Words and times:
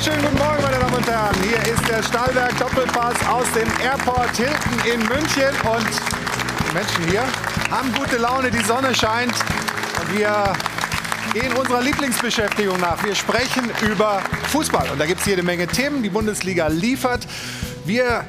wunderschönen 0.00 0.30
guten 0.30 0.42
Morgen, 0.42 0.62
meine 0.62 0.78
Damen 0.78 0.94
und 0.94 1.06
Herren. 1.06 1.36
Hier 1.42 1.74
ist 1.74 1.86
der 1.86 2.02
Stahlwerk 2.02 2.58
Doppelpass 2.58 3.16
aus 3.28 3.44
dem 3.52 3.68
Airport 3.84 4.34
Hilton 4.34 4.78
in 4.90 5.00
München. 5.00 5.52
Und 5.68 5.86
die 6.66 6.74
Menschen 6.74 7.04
hier 7.10 7.22
haben 7.70 7.92
gute 7.92 8.16
Laune, 8.16 8.50
die 8.50 8.64
Sonne 8.64 8.94
scheint. 8.94 9.34
Und 10.00 10.16
wir 10.16 10.54
gehen 11.34 11.52
unserer 11.52 11.82
Lieblingsbeschäftigung 11.82 12.80
nach. 12.80 13.04
Wir 13.04 13.14
sprechen 13.14 13.70
über 13.90 14.22
Fußball. 14.44 14.88
Und 14.90 14.98
da 14.98 15.04
gibt 15.04 15.20
es 15.20 15.26
jede 15.26 15.42
Menge 15.42 15.66
Themen. 15.66 16.02
Die 16.02 16.08
Bundesliga 16.08 16.68
liefert. 16.68 17.26
Wir 17.84 18.24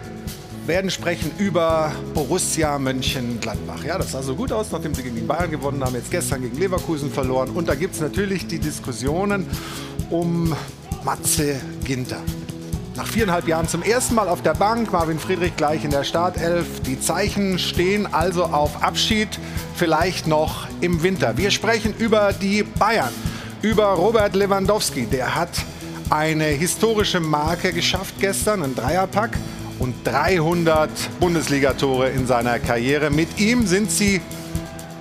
werden 0.65 0.91
sprechen 0.91 1.31
über 1.37 1.93
Borussia 2.13 2.77
Mönchengladbach. 2.79 3.85
Ja, 3.85 3.97
das 3.97 4.11
sah 4.11 4.21
so 4.21 4.35
gut 4.35 4.51
aus, 4.51 4.73
nachdem 4.73 4.93
sie 4.93 5.03
gegen 5.03 5.25
Bayern 5.25 5.49
gewonnen 5.49 5.81
haben, 5.81 5.95
jetzt 5.95 6.11
gestern 6.11 6.41
gegen 6.41 6.57
Leverkusen 6.57 7.09
verloren. 7.09 7.51
Und 7.51 7.69
da 7.69 7.75
gibt 7.75 7.95
es 7.95 8.01
natürlich 8.01 8.45
die 8.45 8.59
Diskussionen 8.59 9.47
um 10.09 10.53
Matze 11.03 11.59
Ginter. 11.83 12.21
Nach 12.95 13.07
viereinhalb 13.07 13.47
Jahren 13.47 13.67
zum 13.67 13.81
ersten 13.81 14.15
Mal 14.15 14.27
auf 14.27 14.41
der 14.41 14.53
Bank, 14.53 14.91
Marvin 14.91 15.17
Friedrich 15.17 15.55
gleich 15.55 15.83
in 15.83 15.91
der 15.91 16.03
Startelf. 16.03 16.81
Die 16.81 16.99
Zeichen 16.99 17.57
stehen 17.57 18.13
also 18.13 18.43
auf 18.43 18.83
Abschied, 18.83 19.29
vielleicht 19.75 20.27
noch 20.27 20.67
im 20.81 21.01
Winter. 21.01 21.37
Wir 21.37 21.51
sprechen 21.51 21.95
über 21.97 22.33
die 22.33 22.63
Bayern, 22.63 23.13
über 23.61 23.85
Robert 23.85 24.35
Lewandowski. 24.35 25.05
Der 25.05 25.35
hat 25.35 25.49
eine 26.09 26.45
historische 26.45 27.19
Marke 27.19 27.71
geschafft 27.71 28.15
gestern, 28.19 28.61
ein 28.61 28.75
Dreierpack 28.75 29.37
und 29.79 29.95
300 30.03 30.89
Bundesligatore 31.19 32.09
in 32.09 32.27
seiner 32.27 32.59
Karriere. 32.59 33.09
Mit 33.09 33.39
ihm 33.39 33.65
sind 33.65 33.89
sie 33.89 34.21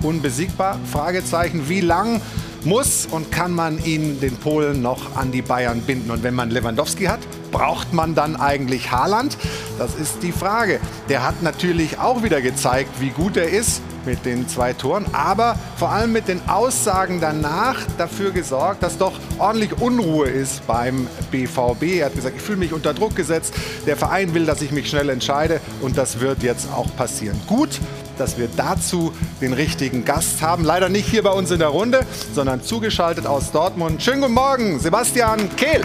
unbesiegbar? 0.01 0.79
Fragezeichen. 0.91 1.69
Wie 1.69 1.81
lang 1.81 2.21
muss 2.65 3.07
und 3.09 3.31
kann 3.31 3.53
man 3.53 3.83
ihn, 3.83 4.19
den 4.19 4.35
Polen, 4.37 4.81
noch 4.81 5.15
an 5.15 5.31
die 5.31 5.41
Bayern 5.41 5.81
binden? 5.81 6.11
Und 6.11 6.23
wenn 6.23 6.35
man 6.35 6.51
Lewandowski 6.51 7.05
hat, 7.05 7.19
braucht 7.51 7.93
man 7.93 8.15
dann 8.15 8.35
eigentlich 8.35 8.91
Haaland? 8.91 9.37
Das 9.77 9.95
ist 9.95 10.23
die 10.23 10.31
Frage. 10.31 10.79
Der 11.09 11.23
hat 11.23 11.43
natürlich 11.43 11.99
auch 11.99 12.23
wieder 12.23 12.41
gezeigt, 12.41 12.89
wie 12.99 13.09
gut 13.09 13.37
er 13.37 13.49
ist 13.49 13.81
mit 14.05 14.25
den 14.25 14.47
zwei 14.47 14.73
Toren, 14.73 15.05
aber 15.13 15.55
vor 15.77 15.89
allem 15.89 16.11
mit 16.11 16.27
den 16.27 16.41
Aussagen 16.49 17.19
danach 17.21 17.77
dafür 17.97 18.31
gesorgt, 18.31 18.81
dass 18.83 18.97
doch 18.97 19.13
ordentlich 19.37 19.79
Unruhe 19.79 20.27
ist 20.27 20.65
beim 20.65 21.07
BVB. 21.29 21.99
Er 21.99 22.05
hat 22.07 22.15
gesagt, 22.15 22.35
ich 22.37 22.41
fühle 22.41 22.57
mich 22.57 22.73
unter 22.73 22.93
Druck 22.93 23.15
gesetzt, 23.15 23.53
der 23.85 23.97
Verein 23.97 24.33
will, 24.33 24.45
dass 24.45 24.61
ich 24.61 24.71
mich 24.71 24.89
schnell 24.89 25.09
entscheide 25.09 25.59
und 25.81 25.97
das 25.97 26.19
wird 26.19 26.43
jetzt 26.43 26.67
auch 26.73 26.95
passieren. 26.95 27.39
Gut, 27.47 27.79
dass 28.17 28.37
wir 28.37 28.49
dazu 28.55 29.13
den 29.39 29.53
richtigen 29.53 30.05
Gast 30.05 30.41
haben. 30.41 30.63
Leider 30.63 30.89
nicht 30.89 31.07
hier 31.07 31.23
bei 31.23 31.31
uns 31.31 31.51
in 31.51 31.59
der 31.59 31.69
Runde, 31.69 32.05
sondern 32.33 32.63
zugeschaltet 32.63 33.25
aus 33.25 33.51
Dortmund. 33.51 34.01
Schönen 34.01 34.21
guten 34.21 34.33
Morgen, 34.33 34.79
Sebastian 34.79 35.55
Kehl. 35.55 35.81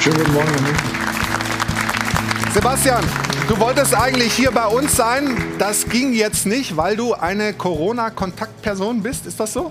Schönen 0.00 0.16
guten 0.16 0.32
Morgen. 0.32 0.48
Sebastian, 2.54 3.04
du 3.48 3.60
wolltest 3.60 3.94
eigentlich 3.94 4.32
hier 4.32 4.50
bei 4.50 4.64
uns 4.66 4.96
sein. 4.96 5.36
Das 5.58 5.86
ging 5.90 6.14
jetzt 6.14 6.46
nicht, 6.46 6.74
weil 6.78 6.96
du 6.96 7.12
eine 7.12 7.52
Corona-Kontaktperson 7.52 9.02
bist. 9.02 9.26
Ist 9.26 9.38
das 9.38 9.52
so? 9.52 9.70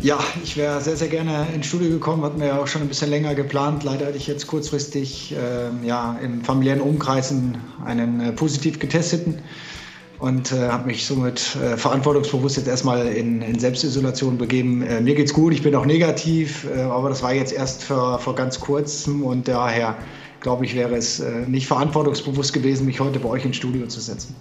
Ja, 0.00 0.18
ich 0.42 0.56
wäre 0.56 0.80
sehr, 0.80 0.96
sehr 0.96 1.06
gerne 1.06 1.46
ins 1.54 1.66
Studio 1.66 1.90
gekommen, 1.90 2.24
hatten 2.24 2.40
wir 2.40 2.48
ja 2.48 2.58
auch 2.58 2.66
schon 2.66 2.82
ein 2.82 2.88
bisschen 2.88 3.10
länger 3.10 3.36
geplant. 3.36 3.84
Leider 3.84 4.06
hatte 4.06 4.16
ich 4.16 4.26
jetzt 4.26 4.48
kurzfristig 4.48 5.32
äh, 5.32 5.86
ja, 5.86 6.18
im 6.20 6.42
familiären 6.42 6.80
Umkreisen 6.80 7.58
einen 7.84 8.18
äh, 8.18 8.32
positiv 8.32 8.80
getesteten 8.80 9.40
und 10.22 10.52
äh, 10.52 10.68
habe 10.68 10.86
mich 10.86 11.04
somit 11.04 11.56
äh, 11.56 11.76
verantwortungsbewusst 11.76 12.56
jetzt 12.56 12.68
erstmal 12.68 13.08
in, 13.08 13.42
in 13.42 13.58
Selbstisolation 13.58 14.38
begeben. 14.38 14.82
Äh, 14.82 15.00
mir 15.00 15.16
geht's 15.16 15.32
gut, 15.32 15.52
ich 15.52 15.64
bin 15.64 15.74
auch 15.74 15.84
negativ, 15.84 16.64
äh, 16.64 16.80
aber 16.80 17.08
das 17.08 17.24
war 17.24 17.34
jetzt 17.34 17.52
erst 17.52 17.82
vor, 17.82 18.20
vor 18.20 18.36
ganz 18.36 18.60
kurzem 18.60 19.24
und 19.24 19.48
daher 19.48 19.98
glaube 20.38 20.64
ich, 20.64 20.76
wäre 20.76 20.94
es 20.94 21.18
äh, 21.18 21.40
nicht 21.48 21.66
verantwortungsbewusst 21.66 22.52
gewesen, 22.52 22.86
mich 22.86 23.00
heute 23.00 23.18
bei 23.18 23.28
euch 23.30 23.44
ins 23.44 23.56
Studio 23.56 23.88
zu 23.88 23.98
setzen. 23.98 24.36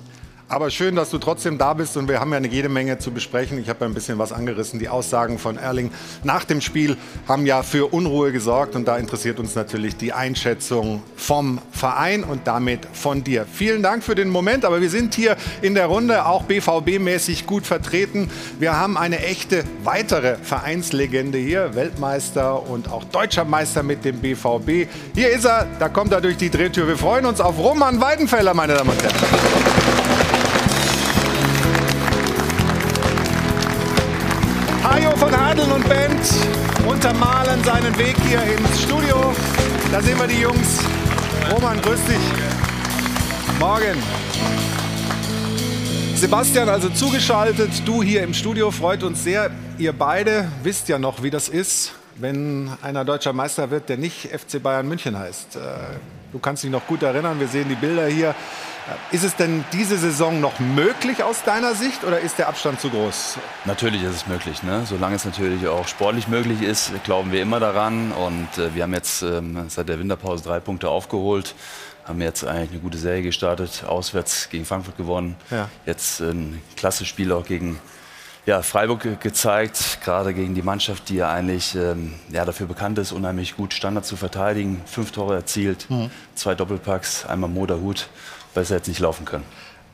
Aber 0.52 0.70
schön, 0.70 0.98
dass 0.98 1.10
du 1.10 1.18
trotzdem 1.18 1.58
da 1.58 1.74
bist 1.74 1.96
und 1.96 2.10
wir 2.10 2.20
haben 2.20 2.32
ja 2.32 2.36
eine 2.36 2.50
jede 2.50 2.68
Menge 2.68 3.00
zu 3.00 3.12
besprechen. 3.12 3.58
Ich 3.58 3.70
habe 3.70 3.86
ja 3.86 3.86
ein 3.86 3.94
bisschen 3.94 4.18
was 4.18 4.34
angerissen. 4.34 4.80
Die 4.80 4.90
Aussagen 4.90 5.40
von 5.40 5.56
Erling 5.56 5.92
nach 6.26 6.44
dem 6.44 6.60
Spiel 6.60 6.98
haben 7.26 7.46
ja 7.46 7.64
für 7.64 7.94
Unruhe 7.94 8.34
gesorgt 8.34 8.76
und 8.76 8.86
da 8.86 8.98
interessiert 8.98 9.40
uns 9.40 9.56
natürlich 9.56 9.96
die 9.96 10.12
Einschätzung 10.12 11.04
vom 11.16 11.62
Verein 11.72 12.26
und 12.26 12.48
damit 12.48 12.86
von 12.92 13.24
dir. 13.24 13.46
Vielen 13.50 13.82
Dank 13.82 14.04
für 14.04 14.14
den 14.14 14.28
Moment, 14.28 14.66
aber 14.66 14.82
wir 14.82 14.90
sind 14.90 15.16
hier 15.16 15.38
in 15.62 15.74
der 15.74 15.86
Runde 15.86 16.26
auch 16.26 16.44
BVB-mäßig 16.44 17.46
gut 17.46 17.66
vertreten. 17.66 18.30
Wir 18.60 18.78
haben 18.78 18.98
eine 18.98 19.24
echte 19.24 19.64
weitere 19.86 20.36
Vereinslegende 20.36 21.38
hier, 21.38 21.76
Weltmeister 21.76 22.62
und 22.70 22.92
auch 22.92 23.06
deutscher 23.06 23.46
Meister 23.46 23.84
mit 23.84 24.04
dem 24.04 24.20
BVB. 24.20 24.90
Hier 25.16 25.30
ist 25.30 25.46
er, 25.46 25.66
da 25.80 25.88
kommt 25.88 26.12
er 26.12 26.20
durch 26.20 26.36
die 26.36 26.50
Drehtür. 26.50 26.90
Wir 26.90 26.98
freuen 26.98 27.26
uns 27.26 27.40
auf 27.40 27.58
Roman 27.58 28.02
Weidenfeller, 28.02 28.54
meine 28.54 28.74
Damen 28.74 28.90
und 28.90 29.02
Herren. 29.02 30.01
Und 35.74 35.88
Band 35.88 36.20
untermalen 36.88 37.64
seinen 37.64 37.98
Weg 37.98 38.16
hier 38.28 38.42
ins 38.44 38.82
Studio. 38.82 39.34
Da 39.92 40.02
sehen 40.02 40.18
wir 40.18 40.28
die 40.28 40.42
Jungs. 40.42 40.80
Roman, 41.52 41.82
grüß 41.82 42.00
dich. 42.06 43.60
Morgen. 43.60 44.02
Sebastian, 46.16 46.70
also 46.70 46.90
zugeschaltet, 46.90 47.72
du 47.86 48.04
hier 48.04 48.24
im 48.24 48.34
Studio, 48.34 48.72
freut 48.72 49.04
uns 49.04 49.24
sehr. 49.24 49.50
Ihr 49.78 49.94
beide 49.94 50.48
wisst 50.64 50.90
ja 50.90 51.00
noch, 51.00 51.24
wie 51.24 51.30
das 51.30 51.48
ist, 51.50 51.94
wenn 52.16 52.70
einer 52.82 53.06
deutscher 53.06 53.34
Meister 53.34 53.72
wird, 53.72 53.90
der 53.90 53.98
nicht 53.98 54.28
FC 54.28 54.62
Bayern 54.62 54.88
München 54.88 55.18
heißt. 55.18 55.56
Äh, 55.56 55.60
du 56.32 56.40
kannst 56.40 56.64
dich 56.64 56.72
noch 56.72 56.86
gut 56.86 57.02
erinnern, 57.04 57.40
wir 57.40 57.48
sehen 57.48 57.70
die 57.70 57.76
Bilder 57.76 58.08
hier. 58.08 58.36
Ist 59.12 59.24
es 59.24 59.36
denn 59.36 59.64
diese 59.74 59.98
Saison 59.98 60.42
noch 60.42 60.60
möglich 60.60 61.24
aus 61.24 61.44
deiner 61.44 61.76
Sicht 61.76 62.04
oder 62.04 62.20
ist 62.20 62.38
der 62.38 62.48
Abstand 62.48 62.80
zu 62.80 62.90
groß? 62.90 63.38
Natürlich 63.66 64.04
ist 64.04 64.16
es 64.16 64.28
möglich. 64.28 64.64
Ne? 64.64 64.84
Solange 64.86 65.16
es 65.16 65.26
natürlich 65.26 65.68
auch 65.68 65.88
sportlich 65.88 66.28
möglich 66.28 66.62
ist, 66.62 66.92
glauben 67.04 67.32
wir 67.32 67.42
immer 67.42 67.60
daran. 67.60 68.12
Und 68.12 68.58
äh, 68.58 68.74
wir 68.74 68.84
haben 68.84 68.94
jetzt 68.94 69.22
ähm, 69.22 69.66
seit 69.70 69.90
der 69.90 70.00
Winterpause 70.00 70.44
drei 70.44 70.60
Punkte 70.60 70.90
aufgeholt. 70.90 71.56
Haben 72.06 72.22
jetzt 72.22 72.46
eigentlich 72.46 72.72
eine 72.72 72.80
gute 72.80 72.98
Serie 72.98 73.22
gestartet, 73.22 73.84
auswärts 73.88 74.50
gegen 74.50 74.66
Frankfurt 74.66 74.98
gewonnen. 74.98 75.36
Ja. 75.52 75.70
Jetzt 75.86 76.20
ein 76.20 76.62
klasse 76.76 77.06
Spiel 77.06 77.32
auch 77.32 77.46
gegen 77.46 77.80
ja, 78.46 78.64
Freiburg 78.64 79.22
gezeigt, 79.22 80.00
gerade 80.04 80.34
gegen 80.34 80.56
die 80.56 80.64
Mannschaft, 80.64 81.10
die 81.10 81.16
ja 81.16 81.32
eigentlich 81.32 81.76
ähm, 81.76 82.16
ja, 82.32 82.44
dafür 82.44 82.66
bekannt 82.66 82.98
ist, 82.98 83.12
unheimlich 83.12 83.56
gut 83.56 83.74
Standard 83.74 84.06
zu 84.06 84.18
verteidigen. 84.18 84.82
Fünf 84.86 85.12
Tore 85.12 85.36
erzielt, 85.36 85.88
mhm. 85.90 86.10
zwei 86.34 86.56
Doppelpacks, 86.56 87.26
einmal 87.26 87.52
Moderhut 87.52 88.08
besser 88.54 88.76
jetzt 88.76 88.88
nicht 88.88 89.00
laufen 89.00 89.26
können. 89.26 89.46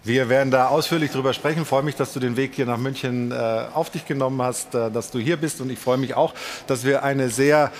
Wir 0.03 0.29
werden 0.29 0.51
da 0.51 0.67
ausführlich 0.67 1.11
drüber 1.11 1.33
sprechen. 1.33 1.63
Ich 1.63 1.67
freue 1.67 1.83
mich, 1.83 1.95
dass 1.95 2.13
du 2.13 2.19
den 2.19 2.37
Weg 2.37 2.53
hier 2.55 2.65
nach 2.65 2.77
München 2.77 3.31
äh, 3.31 3.35
auf 3.73 3.89
dich 3.89 4.05
genommen 4.05 4.41
hast, 4.41 4.73
äh, 4.73 4.89
dass 4.89 5.11
du 5.11 5.19
hier 5.19 5.35
bist. 5.37 5.59
Und 5.59 5.69
ich 5.69 5.79
freue 5.79 5.97
mich 5.97 6.15
auch, 6.15 6.33
dass 6.65 6.85
wir 6.85 7.03
eine 7.03 7.29
sehr 7.29 7.71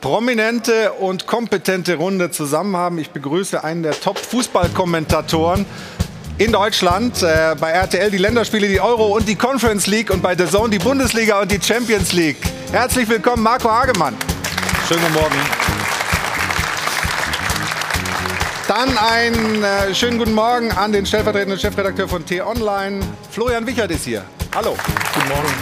prominente 0.00 0.92
und 0.92 1.26
kompetente 1.26 1.96
Runde 1.96 2.30
zusammen 2.30 2.76
haben. 2.76 2.98
Ich 2.98 3.10
begrüße 3.10 3.62
einen 3.62 3.82
der 3.82 3.98
Top-Fußballkommentatoren 4.00 5.66
in 6.38 6.52
Deutschland. 6.52 7.22
Äh, 7.22 7.54
bei 7.60 7.70
RTL 7.70 8.10
die 8.10 8.18
Länderspiele, 8.18 8.66
die 8.66 8.80
Euro 8.80 9.06
und 9.14 9.28
die 9.28 9.36
Conference 9.36 9.86
League 9.86 10.10
und 10.10 10.22
bei 10.22 10.36
The 10.36 10.46
Zone 10.46 10.70
die 10.70 10.78
Bundesliga 10.78 11.40
und 11.40 11.50
die 11.50 11.60
Champions 11.60 12.12
League. 12.12 12.38
Herzlich 12.72 13.08
willkommen, 13.08 13.42
Marco 13.42 13.70
Hagemann. 13.70 14.16
Schönen 14.88 15.02
guten 15.02 15.14
Morgen. 15.14 15.63
Dann 18.76 18.98
einen 18.98 19.62
äh, 19.62 19.94
schönen 19.94 20.18
guten 20.18 20.32
Morgen 20.32 20.72
an 20.72 20.90
den 20.90 21.06
stellvertretenden 21.06 21.60
Chefredakteur 21.60 22.08
von 22.08 22.26
T-Online. 22.26 22.98
Florian 23.30 23.64
Wichert 23.68 23.92
ist 23.92 24.04
hier. 24.04 24.24
Hallo. 24.52 24.76
Guten 25.14 25.28
Morgen. 25.28 25.54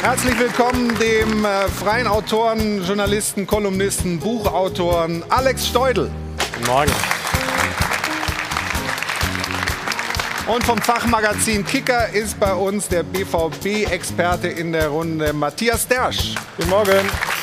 Herzlich 0.00 0.38
willkommen 0.38 0.98
dem 0.98 1.44
äh, 1.44 1.68
freien 1.68 2.06
Autoren, 2.06 2.82
Journalisten, 2.86 3.46
Kolumnisten, 3.46 4.18
Buchautoren 4.18 5.22
Alex 5.28 5.66
Steudel. 5.66 6.10
Guten 6.54 6.70
Morgen. 6.70 6.92
Und 10.46 10.64
vom 10.64 10.78
Fachmagazin 10.78 11.66
Kicker 11.66 12.08
ist 12.14 12.40
bei 12.40 12.54
uns 12.54 12.88
der 12.88 13.02
BVB-Experte 13.02 14.48
in 14.48 14.72
der 14.72 14.88
Runde 14.88 15.34
Matthias 15.34 15.86
Dersch. 15.86 16.34
Guten 16.56 16.70
Morgen. 16.70 17.35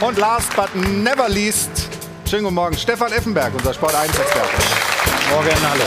Und 0.00 0.16
last 0.16 0.56
but 0.56 0.74
never 0.74 1.28
least, 1.28 1.70
schönen 2.28 2.44
guten 2.44 2.54
Morgen, 2.54 2.74
Stefan 2.74 3.12
Effenberg, 3.12 3.52
unser 3.54 3.74
Sport 3.74 3.94
1-Experte. 3.94 4.48
Morgen, 5.30 5.56
hallo. 5.70 5.84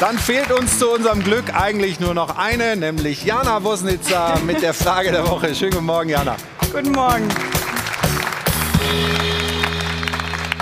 Dann 0.00 0.18
fehlt 0.18 0.50
uns 0.50 0.78
zu 0.78 0.92
unserem 0.92 1.22
Glück 1.22 1.54
eigentlich 1.54 2.00
nur 2.00 2.14
noch 2.14 2.38
eine, 2.38 2.74
nämlich 2.74 3.22
Jana 3.22 3.62
Wosnitzer 3.62 4.38
mit 4.46 4.62
der 4.62 4.72
Frage 4.72 5.12
der 5.12 5.28
Woche. 5.28 5.54
Schönen 5.54 5.72
guten 5.72 5.84
Morgen, 5.84 6.08
Jana. 6.08 6.36
Guten 6.72 6.92
Morgen. 6.92 7.28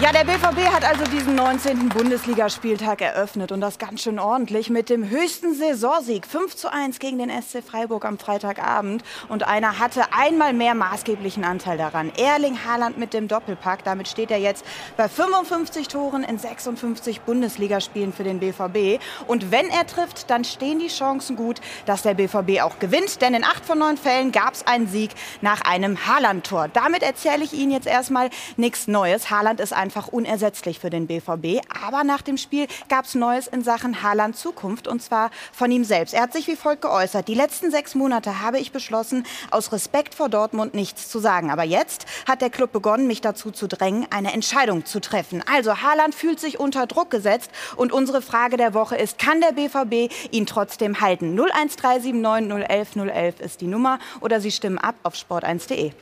Ja, 0.00 0.12
der 0.12 0.22
BVB 0.22 0.72
hat 0.72 0.84
also 0.84 1.02
diesen 1.10 1.34
19. 1.34 1.88
Bundesligaspieltag 1.88 3.00
eröffnet 3.00 3.50
und 3.50 3.60
das 3.60 3.80
ganz 3.80 4.02
schön 4.02 4.20
ordentlich 4.20 4.70
mit 4.70 4.90
dem 4.90 5.10
höchsten 5.10 5.54
Saisonsieg 5.54 6.24
5 6.24 6.54
zu 6.54 6.72
1 6.72 7.00
gegen 7.00 7.18
den 7.18 7.30
SC 7.30 7.64
Freiburg 7.64 8.04
am 8.04 8.16
Freitagabend. 8.16 9.02
Und 9.28 9.42
einer 9.42 9.80
hatte 9.80 10.04
einmal 10.12 10.52
mehr 10.52 10.76
maßgeblichen 10.76 11.42
Anteil 11.42 11.78
daran. 11.78 12.12
Erling 12.16 12.64
Haaland 12.64 12.96
mit 12.96 13.12
dem 13.12 13.26
Doppelpack. 13.26 13.82
Damit 13.82 14.06
steht 14.06 14.30
er 14.30 14.38
jetzt 14.38 14.64
bei 14.96 15.08
55 15.08 15.88
Toren 15.88 16.22
in 16.22 16.38
56 16.38 17.22
Bundesligaspielen 17.22 18.12
für 18.12 18.22
den 18.22 18.38
BVB. 18.38 19.02
Und 19.26 19.50
wenn 19.50 19.68
er 19.68 19.84
trifft, 19.84 20.30
dann 20.30 20.44
stehen 20.44 20.78
die 20.78 20.86
Chancen 20.86 21.34
gut, 21.34 21.60
dass 21.86 22.02
der 22.02 22.14
BVB 22.14 22.62
auch 22.62 22.78
gewinnt. 22.78 23.20
Denn 23.20 23.34
in 23.34 23.42
acht 23.42 23.66
von 23.66 23.80
neun 23.80 23.96
Fällen 23.96 24.30
gab 24.30 24.54
es 24.54 24.64
einen 24.64 24.86
Sieg 24.86 25.10
nach 25.40 25.62
einem 25.62 26.06
Haaland-Tor. 26.06 26.68
Damit 26.72 27.02
erzähle 27.02 27.42
ich 27.42 27.52
Ihnen 27.52 27.72
jetzt 27.72 27.88
erstmal 27.88 28.30
nichts 28.56 28.86
Neues. 28.86 29.28
Haaland 29.28 29.58
ist 29.58 29.72
ein 29.72 29.87
einfach 29.88 30.08
unersetzlich 30.08 30.78
für 30.78 30.90
den 30.90 31.06
BVB. 31.06 31.66
Aber 31.82 32.04
nach 32.04 32.20
dem 32.20 32.36
Spiel 32.36 32.66
gab 32.90 33.06
es 33.06 33.14
Neues 33.14 33.46
in 33.46 33.62
Sachen 33.62 34.02
Haaland 34.02 34.36
Zukunft 34.36 34.86
und 34.86 35.00
zwar 35.02 35.30
von 35.50 35.70
ihm 35.70 35.82
selbst. 35.82 36.12
Er 36.12 36.20
hat 36.20 36.34
sich 36.34 36.46
wie 36.46 36.56
folgt 36.56 36.82
geäußert. 36.82 37.26
Die 37.26 37.34
letzten 37.34 37.70
sechs 37.70 37.94
Monate 37.94 38.42
habe 38.42 38.58
ich 38.58 38.70
beschlossen, 38.70 39.24
aus 39.50 39.72
Respekt 39.72 40.14
vor 40.14 40.28
Dortmund 40.28 40.74
nichts 40.74 41.08
zu 41.08 41.20
sagen. 41.20 41.50
Aber 41.50 41.62
jetzt 41.62 42.04
hat 42.28 42.42
der 42.42 42.50
Club 42.50 42.70
begonnen, 42.70 43.06
mich 43.06 43.22
dazu 43.22 43.50
zu 43.50 43.66
drängen, 43.66 44.06
eine 44.10 44.34
Entscheidung 44.34 44.84
zu 44.84 45.00
treffen. 45.00 45.42
Also 45.50 45.80
Haaland 45.80 46.14
fühlt 46.14 46.38
sich 46.38 46.60
unter 46.60 46.86
Druck 46.86 47.08
gesetzt 47.08 47.50
und 47.76 47.90
unsere 47.90 48.20
Frage 48.20 48.58
der 48.58 48.74
Woche 48.74 48.96
ist, 48.96 49.18
kann 49.18 49.40
der 49.40 49.52
BVB 49.52 50.12
ihn 50.30 50.44
trotzdem 50.44 51.00
halten? 51.00 51.30
01379 51.30 52.68
011 52.68 52.96
011 52.96 53.40
ist 53.40 53.62
die 53.62 53.68
Nummer 53.68 53.98
oder 54.20 54.42
Sie 54.42 54.50
stimmen 54.50 54.76
ab 54.76 54.96
auf 55.02 55.14
sport1.de. 55.14 55.92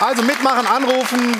Also 0.00 0.22
mitmachen, 0.22 0.66
anrufen. 0.66 1.36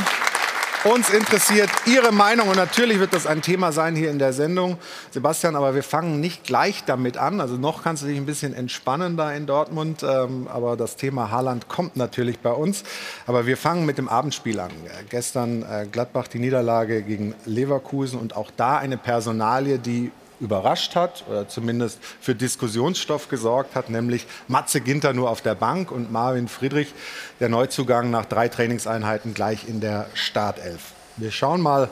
Uns 0.85 1.09
interessiert 1.09 1.71
Ihre 1.87 2.13
Meinung 2.13 2.49
und 2.49 2.57
natürlich 2.57 3.01
wird 3.01 3.15
das 3.15 3.27
ein 3.27 3.41
Thema 3.41 3.73
sein 3.73 3.97
hier 3.97 4.11
in 4.11 4.19
der 4.19 4.35
Sendung. 4.35 4.77
Sebastian, 5.11 5.57
aber 5.57 5.75
wir 5.75 5.83
fangen 5.83 6.21
nicht 6.21 6.45
gleich 6.45 6.85
damit 6.85 7.17
an. 7.17 7.41
Also 7.41 7.57
noch 7.57 7.83
kannst 7.83 8.03
du 8.03 8.07
dich 8.07 8.19
ein 8.19 8.27
bisschen 8.27 8.53
entspannen 8.53 9.17
da 9.17 9.33
in 9.33 9.47
Dortmund. 9.47 10.03
Ähm, 10.03 10.47
aber 10.53 10.77
das 10.77 10.97
Thema 10.97 11.31
Haaland 11.31 11.69
kommt 11.69 11.97
natürlich 11.97 12.39
bei 12.41 12.53
uns. 12.53 12.85
Aber 13.27 13.47
wir 13.47 13.57
fangen 13.57 13.87
mit 13.87 13.97
dem 13.97 14.11
Abendspiel 14.11 14.61
an. 14.61 14.71
Gestern 15.09 15.63
äh, 15.63 15.87
Gladbach 15.91 16.29
die 16.29 16.39
Niederlage 16.39 17.03
gegen 17.03 17.35
Leverkusen 17.47 18.21
und 18.21 18.37
auch 18.37 18.51
da 18.55 18.77
eine 18.77 18.99
Personalie, 18.99 19.79
die 19.79 20.13
überrascht 20.41 20.97
hat 20.97 21.25
oder 21.29 21.49
zumindest 21.49 21.99
für 22.21 22.35
Diskussionsstoff 22.35 23.29
gesorgt 23.29 23.75
hat, 23.75 23.91
nämlich 23.91 24.27
Matze 24.49 24.81
Ginter 24.81 25.13
nur 25.13 25.31
auf 25.31 25.43
der 25.43 25.55
Bank 25.55 25.91
und 25.93 26.11
Marvin 26.11 26.49
Friedrich, 26.49 26.95
der 27.39 27.49
Neuzugang 27.49 28.11
nach 28.11 28.25
drei 28.25 28.49
Trainingseinheiten 28.49 29.35
gleich 29.35 29.69
in 29.69 29.81
der 29.81 30.07
Startelf. 30.15 30.93
Wir 31.17 31.31
schauen 31.31 31.61
mal 31.61 31.91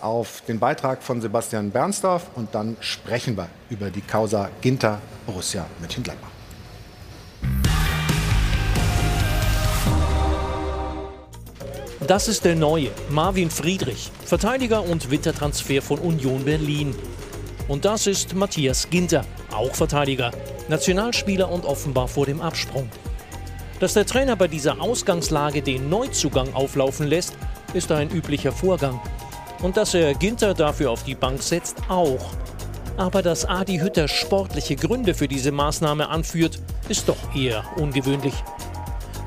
auf 0.00 0.42
den 0.46 0.58
Beitrag 0.58 1.02
von 1.02 1.20
Sebastian 1.20 1.70
Bernsdorf 1.70 2.26
und 2.36 2.54
dann 2.54 2.76
sprechen 2.80 3.36
wir 3.36 3.48
über 3.68 3.90
die 3.90 4.00
Causa 4.00 4.50
Ginter 4.60 5.00
Borussia 5.26 5.66
Mönchengladbach. 5.80 6.28
Das 12.06 12.28
ist 12.28 12.44
der 12.44 12.54
neue 12.54 12.90
Marvin 13.10 13.50
Friedrich, 13.50 14.10
Verteidiger 14.24 14.82
und 14.82 15.10
Wintertransfer 15.10 15.82
von 15.82 15.98
Union 15.98 16.44
Berlin. 16.44 16.94
Und 17.68 17.84
das 17.84 18.06
ist 18.06 18.34
Matthias 18.34 18.88
Ginter, 18.88 19.24
auch 19.54 19.74
Verteidiger, 19.74 20.30
Nationalspieler 20.68 21.50
und 21.50 21.66
offenbar 21.66 22.08
vor 22.08 22.26
dem 22.26 22.40
Absprung. 22.40 22.88
Dass 23.78 23.94
der 23.94 24.06
Trainer 24.06 24.34
bei 24.34 24.48
dieser 24.48 24.80
Ausgangslage 24.80 25.62
den 25.62 25.88
Neuzugang 25.88 26.52
auflaufen 26.54 27.06
lässt, 27.06 27.34
ist 27.74 27.92
ein 27.92 28.10
üblicher 28.10 28.52
Vorgang. 28.52 29.00
Und 29.62 29.76
dass 29.76 29.94
er 29.94 30.14
Ginter 30.14 30.54
dafür 30.54 30.90
auf 30.90 31.04
die 31.04 31.14
Bank 31.14 31.42
setzt, 31.42 31.76
auch. 31.88 32.30
Aber 32.96 33.22
dass 33.22 33.44
Adi 33.44 33.78
Hütter 33.78 34.08
sportliche 34.08 34.74
Gründe 34.74 35.14
für 35.14 35.28
diese 35.28 35.52
Maßnahme 35.52 36.08
anführt, 36.08 36.58
ist 36.88 37.08
doch 37.08 37.34
eher 37.36 37.64
ungewöhnlich. 37.76 38.34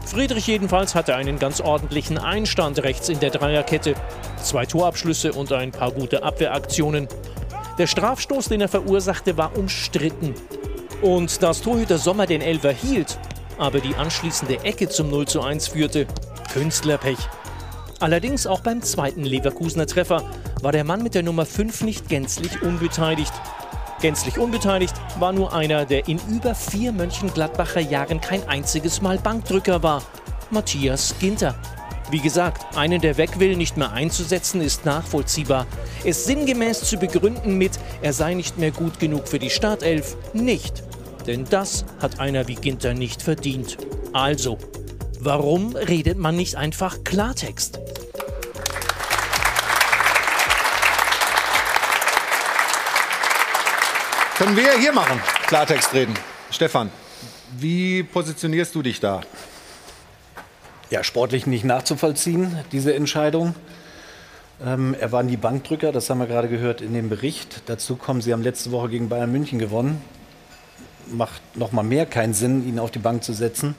Friedrich 0.06 0.48
jedenfalls 0.48 0.94
hatte 0.94 1.16
einen 1.16 1.40
ganz 1.40 1.62
ordentlichen 1.62 2.18
Einstand 2.18 2.84
rechts 2.84 3.08
in 3.08 3.22
der 3.22 3.30
Dreierkette. 3.30 3.94
Zwei 4.44 4.66
Torabschlüsse 4.66 5.32
und 5.32 5.54
ein 5.54 5.72
paar 5.72 5.92
gute 5.92 6.24
Abwehraktionen. 6.24 7.08
Der 7.78 7.88
Strafstoß, 7.88 8.50
den 8.50 8.62
er 8.62 8.68
verursachte, 8.68 9.38
war 9.38 9.58
umstritten. 9.58 10.34
Und 11.02 11.42
dass 11.42 11.62
Torhüter 11.62 11.98
Sommer 11.98 12.26
den 12.28 12.42
Elfer 12.42 12.72
hielt, 12.72 13.18
aber 13.58 13.80
die 13.80 13.96
anschließende 13.96 14.64
Ecke 14.64 14.90
zum 14.90 15.10
0 15.10 15.28
zu 15.28 15.42
1 15.42 15.70
führte, 15.70 16.08
Künstlerpech. 16.54 17.18
Allerdings 18.00 18.48
auch 18.48 18.62
beim 18.62 18.82
zweiten 18.82 19.24
Leverkusener 19.24 19.86
Treffer 19.86 20.24
war 20.62 20.72
der 20.72 20.84
Mann 20.84 21.04
mit 21.04 21.16
der 21.16 21.24
Nummer 21.24 21.46
5 21.46 21.82
nicht 21.82 22.10
gänzlich 22.10 22.62
unbeteiligt. 22.62 23.34
Gänzlich 24.02 24.40
unbeteiligt 24.40 24.96
war 25.20 25.32
nur 25.32 25.54
einer, 25.54 25.86
der 25.86 26.08
in 26.08 26.20
über 26.28 26.56
vier 26.56 26.92
Mönchengladbacher 26.92 27.82
Jahren 27.82 28.20
kein 28.20 28.48
einziges 28.48 29.02
Mal 29.02 29.20
Bankdrücker 29.20 29.84
war, 29.84 30.02
Matthias 30.50 31.14
Ginter. 31.20 31.56
Wie 32.12 32.20
gesagt, 32.20 32.76
einen, 32.76 33.00
der 33.00 33.16
weg 33.16 33.40
will, 33.40 33.56
nicht 33.56 33.78
mehr 33.78 33.94
einzusetzen, 33.94 34.60
ist 34.60 34.86
nachvollziehbar. 34.86 35.66
Es 36.04 36.26
sinngemäß 36.26 36.82
zu 36.82 36.98
begründen 36.98 37.58
mit, 37.58 37.80
er 38.02 38.12
sei 38.12 38.34
nicht 38.34 38.58
mehr 38.58 38.72
gut 38.72 39.00
genug 39.00 39.30
für 39.30 39.40
die 39.40 39.50
Startelf, 39.50 40.18
nicht. 40.34 40.84
Denn 41.26 41.46
das 41.50 41.86
hat 42.02 42.20
einer 42.20 42.50
wie 42.50 42.56
Ginter 42.56 42.94
nicht 42.94 43.22
verdient. 43.22 43.78
Also, 44.12 44.58
warum 45.22 45.74
redet 45.74 46.18
man 46.18 46.36
nicht 46.36 46.56
einfach 46.56 47.02
Klartext? 47.06 47.80
Können 54.38 54.58
wir 54.58 54.78
hier 54.78 54.92
machen, 54.92 55.18
Klartext 55.48 55.94
reden. 55.94 56.14
Stefan, 56.50 56.92
wie 57.58 58.04
positionierst 58.04 58.76
du 58.76 58.82
dich 58.82 59.00
da? 59.00 59.22
Ja, 60.92 61.06
sportlich 61.06 61.48
nicht 61.48 61.64
nachzuvollziehen, 61.64 62.60
diese 62.74 62.94
Entscheidung. 62.94 63.56
Ähm, 64.62 64.94
er 65.00 65.14
war 65.14 65.24
nie 65.24 65.38
Bankdrücker, 65.38 65.94
das 65.94 66.10
haben 66.10 66.20
wir 66.20 66.28
gerade 66.28 66.50
gehört 66.50 66.82
in 66.82 66.94
dem 66.94 67.08
Bericht. 67.08 67.64
Dazu 67.68 67.96
kommen, 67.96 68.20
sie 68.20 68.34
haben 68.34 68.44
letzte 68.44 68.74
Woche 68.74 68.90
gegen 68.90 69.08
Bayern 69.08 69.32
München 69.32 69.58
gewonnen. 69.58 70.02
Macht 71.08 71.42
noch 71.56 71.72
mal 71.72 71.84
mehr 71.84 72.06
keinen 72.06 72.34
Sinn, 72.34 72.68
ihn 72.68 72.78
auf 72.78 72.92
die 72.92 73.00
Bank 73.00 73.24
zu 73.24 73.32
setzen. 73.32 73.76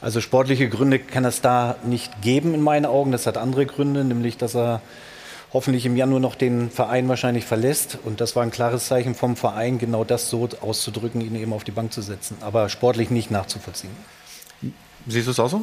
Also 0.00 0.22
sportliche 0.22 0.70
Gründe 0.70 0.98
kann 0.98 1.26
es 1.26 1.42
da 1.42 1.76
nicht 1.84 2.22
geben 2.22 2.54
in 2.54 2.62
meinen 2.62 2.86
Augen. 2.86 3.12
Das 3.12 3.26
hat 3.26 3.36
andere 3.36 3.66
Gründe, 3.66 4.02
nämlich 4.02 4.38
dass 4.38 4.56
er 4.56 4.80
hoffentlich 5.52 5.84
im 5.84 5.98
Januar 5.98 6.20
noch 6.20 6.34
den 6.34 6.70
Verein 6.70 7.10
wahrscheinlich 7.10 7.44
verlässt. 7.44 7.98
Und 8.06 8.22
das 8.22 8.36
war 8.36 8.42
ein 8.42 8.50
klares 8.50 8.86
Zeichen 8.86 9.14
vom 9.14 9.36
Verein, 9.36 9.78
genau 9.78 10.02
das 10.02 10.30
so 10.30 10.48
auszudrücken, 10.62 11.20
ihn 11.20 11.34
eben 11.34 11.52
auf 11.52 11.64
die 11.64 11.72
Bank 11.72 11.92
zu 11.92 12.00
setzen. 12.00 12.38
Aber 12.40 12.70
sportlich 12.70 13.10
nicht 13.10 13.30
nachzuvollziehen. 13.30 13.92
Siehst 15.06 15.26
du 15.26 15.32
es 15.32 15.38
auch 15.38 15.50
so? 15.50 15.62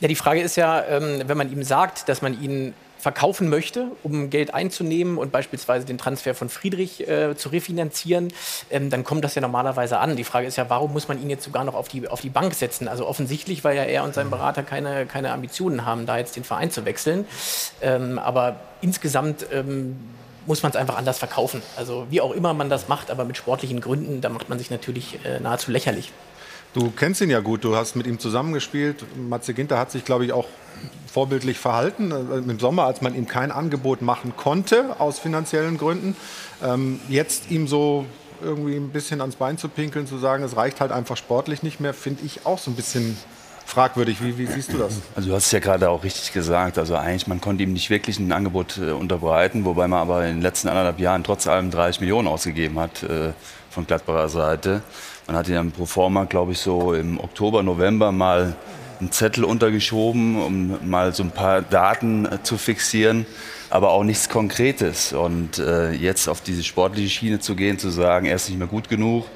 Ja, 0.00 0.08
die 0.08 0.14
Frage 0.14 0.40
ist 0.40 0.56
ja, 0.56 0.84
ähm, 0.84 1.22
wenn 1.26 1.36
man 1.36 1.50
ihm 1.52 1.62
sagt, 1.62 2.08
dass 2.08 2.22
man 2.22 2.40
ihn 2.40 2.74
verkaufen 2.98 3.48
möchte, 3.48 3.92
um 4.02 4.28
Geld 4.28 4.54
einzunehmen 4.54 5.18
und 5.18 5.30
beispielsweise 5.30 5.86
den 5.86 5.98
Transfer 5.98 6.34
von 6.34 6.48
Friedrich 6.48 7.06
äh, 7.08 7.36
zu 7.36 7.48
refinanzieren, 7.48 8.32
ähm, 8.70 8.90
dann 8.90 9.04
kommt 9.04 9.24
das 9.24 9.34
ja 9.34 9.40
normalerweise 9.40 9.98
an. 9.98 10.16
Die 10.16 10.24
Frage 10.24 10.46
ist 10.46 10.56
ja, 10.56 10.68
warum 10.68 10.92
muss 10.92 11.08
man 11.08 11.22
ihn 11.22 11.30
jetzt 11.30 11.44
sogar 11.44 11.64
noch 11.64 11.74
auf 11.74 11.88
die, 11.88 12.08
auf 12.08 12.20
die 12.20 12.30
Bank 12.30 12.54
setzen? 12.54 12.88
Also 12.88 13.06
offensichtlich, 13.06 13.62
weil 13.64 13.76
ja 13.76 13.84
er 13.84 14.04
und 14.04 14.14
sein 14.14 14.30
Berater 14.30 14.62
keine, 14.62 15.06
keine 15.06 15.32
Ambitionen 15.32 15.86
haben, 15.86 16.06
da 16.06 16.18
jetzt 16.18 16.36
den 16.36 16.44
Verein 16.44 16.70
zu 16.70 16.84
wechseln. 16.84 17.24
Ähm, 17.80 18.18
aber 18.18 18.56
insgesamt 18.80 19.46
ähm, 19.52 19.96
muss 20.46 20.62
man 20.62 20.70
es 20.70 20.76
einfach 20.76 20.96
anders 20.96 21.18
verkaufen. 21.18 21.62
Also 21.76 22.06
wie 22.10 22.20
auch 22.20 22.32
immer 22.32 22.52
man 22.52 22.68
das 22.68 22.88
macht, 22.88 23.10
aber 23.10 23.24
mit 23.24 23.36
sportlichen 23.36 23.80
Gründen, 23.80 24.20
da 24.20 24.28
macht 24.28 24.48
man 24.48 24.58
sich 24.58 24.70
natürlich 24.70 25.24
äh, 25.24 25.38
nahezu 25.40 25.70
lächerlich. 25.70 26.12
Du 26.74 26.90
kennst 26.90 27.20
ihn 27.20 27.30
ja 27.30 27.40
gut, 27.40 27.64
du 27.64 27.76
hast 27.76 27.96
mit 27.96 28.06
ihm 28.06 28.18
zusammengespielt. 28.18 29.04
Matze 29.16 29.54
Ginter 29.54 29.78
hat 29.78 29.90
sich, 29.90 30.04
glaube 30.04 30.24
ich, 30.24 30.32
auch 30.32 30.46
vorbildlich 31.10 31.58
verhalten. 31.58 32.10
Äh, 32.12 32.38
Im 32.50 32.60
Sommer, 32.60 32.84
als 32.84 33.00
man 33.00 33.14
ihm 33.14 33.26
kein 33.26 33.50
Angebot 33.50 34.02
machen 34.02 34.34
konnte, 34.36 35.00
aus 35.00 35.18
finanziellen 35.18 35.78
Gründen. 35.78 36.14
Ähm, 36.62 37.00
jetzt 37.08 37.50
ihm 37.50 37.66
so 37.66 38.04
irgendwie 38.42 38.76
ein 38.76 38.90
bisschen 38.90 39.20
ans 39.20 39.36
Bein 39.36 39.58
zu 39.58 39.68
pinkeln, 39.68 40.06
zu 40.06 40.18
sagen, 40.18 40.44
es 40.44 40.56
reicht 40.56 40.80
halt 40.80 40.92
einfach 40.92 41.16
sportlich 41.16 41.62
nicht 41.62 41.80
mehr, 41.80 41.94
finde 41.94 42.24
ich 42.24 42.46
auch 42.46 42.58
so 42.58 42.70
ein 42.70 42.74
bisschen 42.74 43.16
fragwürdig. 43.66 44.22
Wie, 44.22 44.38
wie, 44.38 44.46
siehst 44.46 44.72
du 44.72 44.78
das? 44.78 44.94
Also 45.16 45.30
du 45.30 45.34
hast 45.34 45.46
es 45.46 45.52
ja 45.52 45.58
gerade 45.58 45.90
auch 45.90 46.04
richtig 46.04 46.32
gesagt. 46.32 46.78
Also 46.78 46.94
eigentlich, 46.94 47.26
man 47.26 47.40
konnte 47.40 47.62
ihm 47.62 47.72
nicht 47.72 47.90
wirklich 47.90 48.18
ein 48.18 48.32
Angebot 48.32 48.78
äh, 48.78 48.92
unterbreiten, 48.92 49.64
wobei 49.64 49.88
man 49.88 50.00
aber 50.00 50.24
in 50.26 50.36
den 50.36 50.42
letzten 50.42 50.68
anderthalb 50.68 51.00
Jahren 51.00 51.24
trotz 51.24 51.46
allem 51.46 51.70
30 51.70 52.00
Millionen 52.00 52.28
ausgegeben 52.28 52.78
hat 52.78 53.02
äh, 53.02 53.32
von 53.70 53.86
Gladbacher 53.86 54.28
Seite. 54.28 54.82
Man 55.28 55.36
hat 55.36 55.46
ihn 55.46 55.72
pro 55.72 55.84
forma, 55.84 56.24
glaube 56.24 56.52
ich, 56.52 56.58
so 56.58 56.94
im 56.94 57.20
Oktober, 57.20 57.62
November 57.62 58.12
mal 58.12 58.56
einen 58.98 59.12
Zettel 59.12 59.44
untergeschoben, 59.44 60.40
um 60.40 60.88
mal 60.88 61.12
so 61.12 61.22
ein 61.22 61.32
paar 61.32 61.60
Daten 61.60 62.24
äh, 62.24 62.42
zu 62.42 62.56
fixieren, 62.56 63.26
aber 63.68 63.90
auch 63.90 64.04
nichts 64.04 64.30
Konkretes. 64.30 65.12
Und 65.12 65.58
äh, 65.58 65.92
jetzt 65.92 66.30
auf 66.30 66.40
diese 66.40 66.64
sportliche 66.64 67.10
Schiene 67.10 67.40
zu 67.40 67.56
gehen, 67.56 67.78
zu 67.78 67.90
sagen, 67.90 68.24
er 68.24 68.36
ist 68.36 68.48
nicht 68.48 68.58
mehr 68.58 68.68
gut 68.68 68.88
genug, 68.88 69.26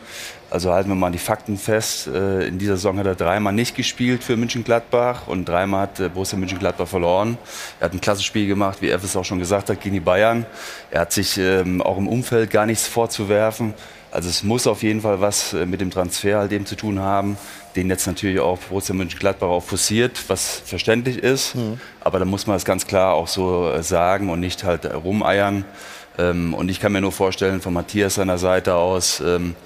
Also 0.52 0.70
halten 0.70 0.90
wir 0.90 0.94
mal 0.94 1.10
die 1.10 1.18
Fakten 1.18 1.56
fest. 1.56 2.06
Äh, 2.08 2.46
in 2.46 2.58
dieser 2.58 2.76
Saison 2.76 2.98
hat 2.98 3.06
er 3.06 3.14
dreimal 3.14 3.54
nicht 3.54 3.74
gespielt 3.74 4.22
für 4.22 4.36
München-Gladbach 4.36 5.26
und 5.26 5.46
dreimal 5.46 5.82
hat 5.82 6.00
äh, 6.00 6.10
Borussia 6.10 6.38
München-Gladbach 6.38 6.88
verloren. 6.88 7.38
Er 7.80 7.86
hat 7.86 7.94
ein 7.94 8.00
klasse 8.02 8.22
Spiel 8.22 8.46
gemacht, 8.46 8.82
wie 8.82 8.90
F 8.90 9.16
auch 9.16 9.24
schon 9.24 9.38
gesagt 9.38 9.70
hat, 9.70 9.80
gegen 9.80 9.94
die 9.94 10.00
Bayern. 10.00 10.44
Er 10.90 11.02
hat 11.02 11.12
sich 11.12 11.38
ähm, 11.38 11.80
auch 11.80 11.96
im 11.96 12.06
Umfeld 12.06 12.50
gar 12.50 12.66
nichts 12.66 12.86
vorzuwerfen. 12.86 13.72
Also 14.12 14.28
es 14.28 14.42
muss 14.42 14.66
auf 14.66 14.82
jeden 14.82 15.00
Fall 15.00 15.20
was 15.20 15.54
äh, 15.54 15.64
mit 15.64 15.80
dem 15.80 15.90
Transfer 15.90 16.38
halt 16.38 16.52
eben 16.52 16.66
zu 16.66 16.76
tun 16.76 17.00
haben, 17.00 17.38
den 17.74 17.88
jetzt 17.88 18.06
natürlich 18.06 18.40
auch 18.40 18.58
Borussia 18.58 18.94
Mönchengladbach 18.94 19.48
auch 19.48 19.64
forciert, 19.64 20.20
was 20.28 20.62
verständlich 20.64 21.18
ist. 21.18 21.54
Mhm. 21.54 21.80
Aber 22.00 22.18
da 22.18 22.26
muss 22.26 22.46
man 22.46 22.56
es 22.56 22.64
ganz 22.66 22.86
klar 22.86 23.14
auch 23.14 23.26
so 23.26 23.80
sagen 23.80 24.28
und 24.28 24.40
nicht 24.40 24.64
halt 24.64 24.84
rumeiern. 24.94 25.64
Ähm, 26.18 26.52
und 26.52 26.70
ich 26.70 26.78
kann 26.78 26.92
mir 26.92 27.00
nur 27.00 27.12
vorstellen, 27.12 27.62
von 27.62 27.72
Matthias 27.72 28.16
seiner 28.16 28.36
Seite 28.36 28.74
aus, 28.74 29.20
ähm, 29.20 29.56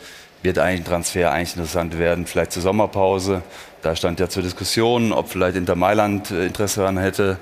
wird 0.42 0.58
eigentlich 0.58 0.82
ein 0.82 0.84
Transfer 0.84 1.32
eigentlich 1.32 1.56
interessant 1.56 1.98
werden, 1.98 2.24
vielleicht 2.24 2.52
zur 2.52 2.62
Sommerpause. 2.62 3.42
Da 3.82 3.96
stand 3.96 4.20
ja 4.20 4.28
zur 4.28 4.44
Diskussion, 4.44 5.12
ob 5.12 5.28
vielleicht 5.28 5.56
Inter 5.56 5.74
Mailand 5.74 6.30
äh, 6.30 6.46
Interesse 6.46 6.80
daran 6.80 6.98
hätte. 6.98 7.38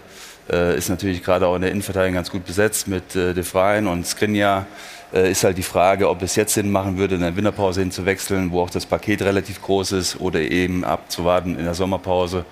Äh, 0.51 0.77
ist 0.77 0.89
natürlich 0.89 1.23
gerade 1.23 1.47
auch 1.47 1.57
in 1.57 1.63
der 1.63 1.71
Innenverteidigung 1.71 2.15
ganz 2.15 2.31
gut 2.31 2.45
besetzt 2.45 2.89
mit 2.89 3.15
äh, 3.17 3.35
De 3.35 3.45
Freien 3.45 3.87
und 3.87 4.07
Skriniar. 4.07 4.67
Äh, 5.15 5.31
ist 5.31 5.45
halt 5.45 5.57
die 5.57 5.63
Frage, 5.63 6.09
ob 6.09 6.23
es 6.23 6.35
jetzt 6.35 6.55
Sinn 6.55 6.71
machen 6.71 6.99
würde, 6.99 7.15
in 7.15 7.21
der 7.21 7.37
Winterpause 7.37 7.81
hinzuwechseln, 7.81 8.51
wo 8.51 8.63
auch 8.63 8.71
das 8.71 8.85
Paket 8.85 9.23
relativ 9.23 9.63
groß 9.63 9.93
ist, 9.93 10.21
oder 10.21 10.41
eben 10.41 10.85
abzuwarten 10.85 11.57
in 11.57 11.65
der 11.65 11.75
Sommerpause, 11.75 12.45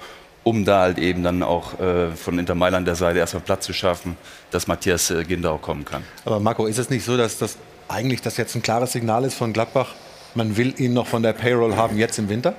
um 0.44 0.64
da 0.64 0.80
halt 0.80 0.98
eben 0.98 1.24
dann 1.24 1.42
auch 1.42 1.78
äh, 1.80 2.12
von 2.12 2.38
Inter 2.38 2.54
Mailand 2.54 2.86
der 2.86 2.94
Seite 2.94 3.18
erstmal 3.18 3.42
Platz 3.42 3.66
zu 3.66 3.72
schaffen, 3.72 4.16
dass 4.52 4.68
Matthias 4.68 5.10
äh, 5.10 5.24
Ginder 5.24 5.50
auch 5.50 5.60
kommen 5.60 5.84
kann. 5.84 6.04
Aber 6.24 6.38
Marco, 6.38 6.66
ist 6.66 6.78
es 6.78 6.88
nicht 6.88 7.04
so, 7.04 7.16
dass 7.16 7.36
das 7.38 7.58
eigentlich 7.88 8.22
das 8.22 8.36
jetzt 8.36 8.54
ein 8.54 8.62
klares 8.62 8.92
Signal 8.92 9.24
ist 9.24 9.34
von 9.34 9.52
Gladbach, 9.52 9.94
man 10.34 10.56
will 10.56 10.72
ihn 10.78 10.94
noch 10.94 11.08
von 11.08 11.22
der 11.22 11.32
Payroll 11.32 11.76
haben 11.76 11.98
jetzt 11.98 12.18
im 12.18 12.28
Winter? 12.28 12.54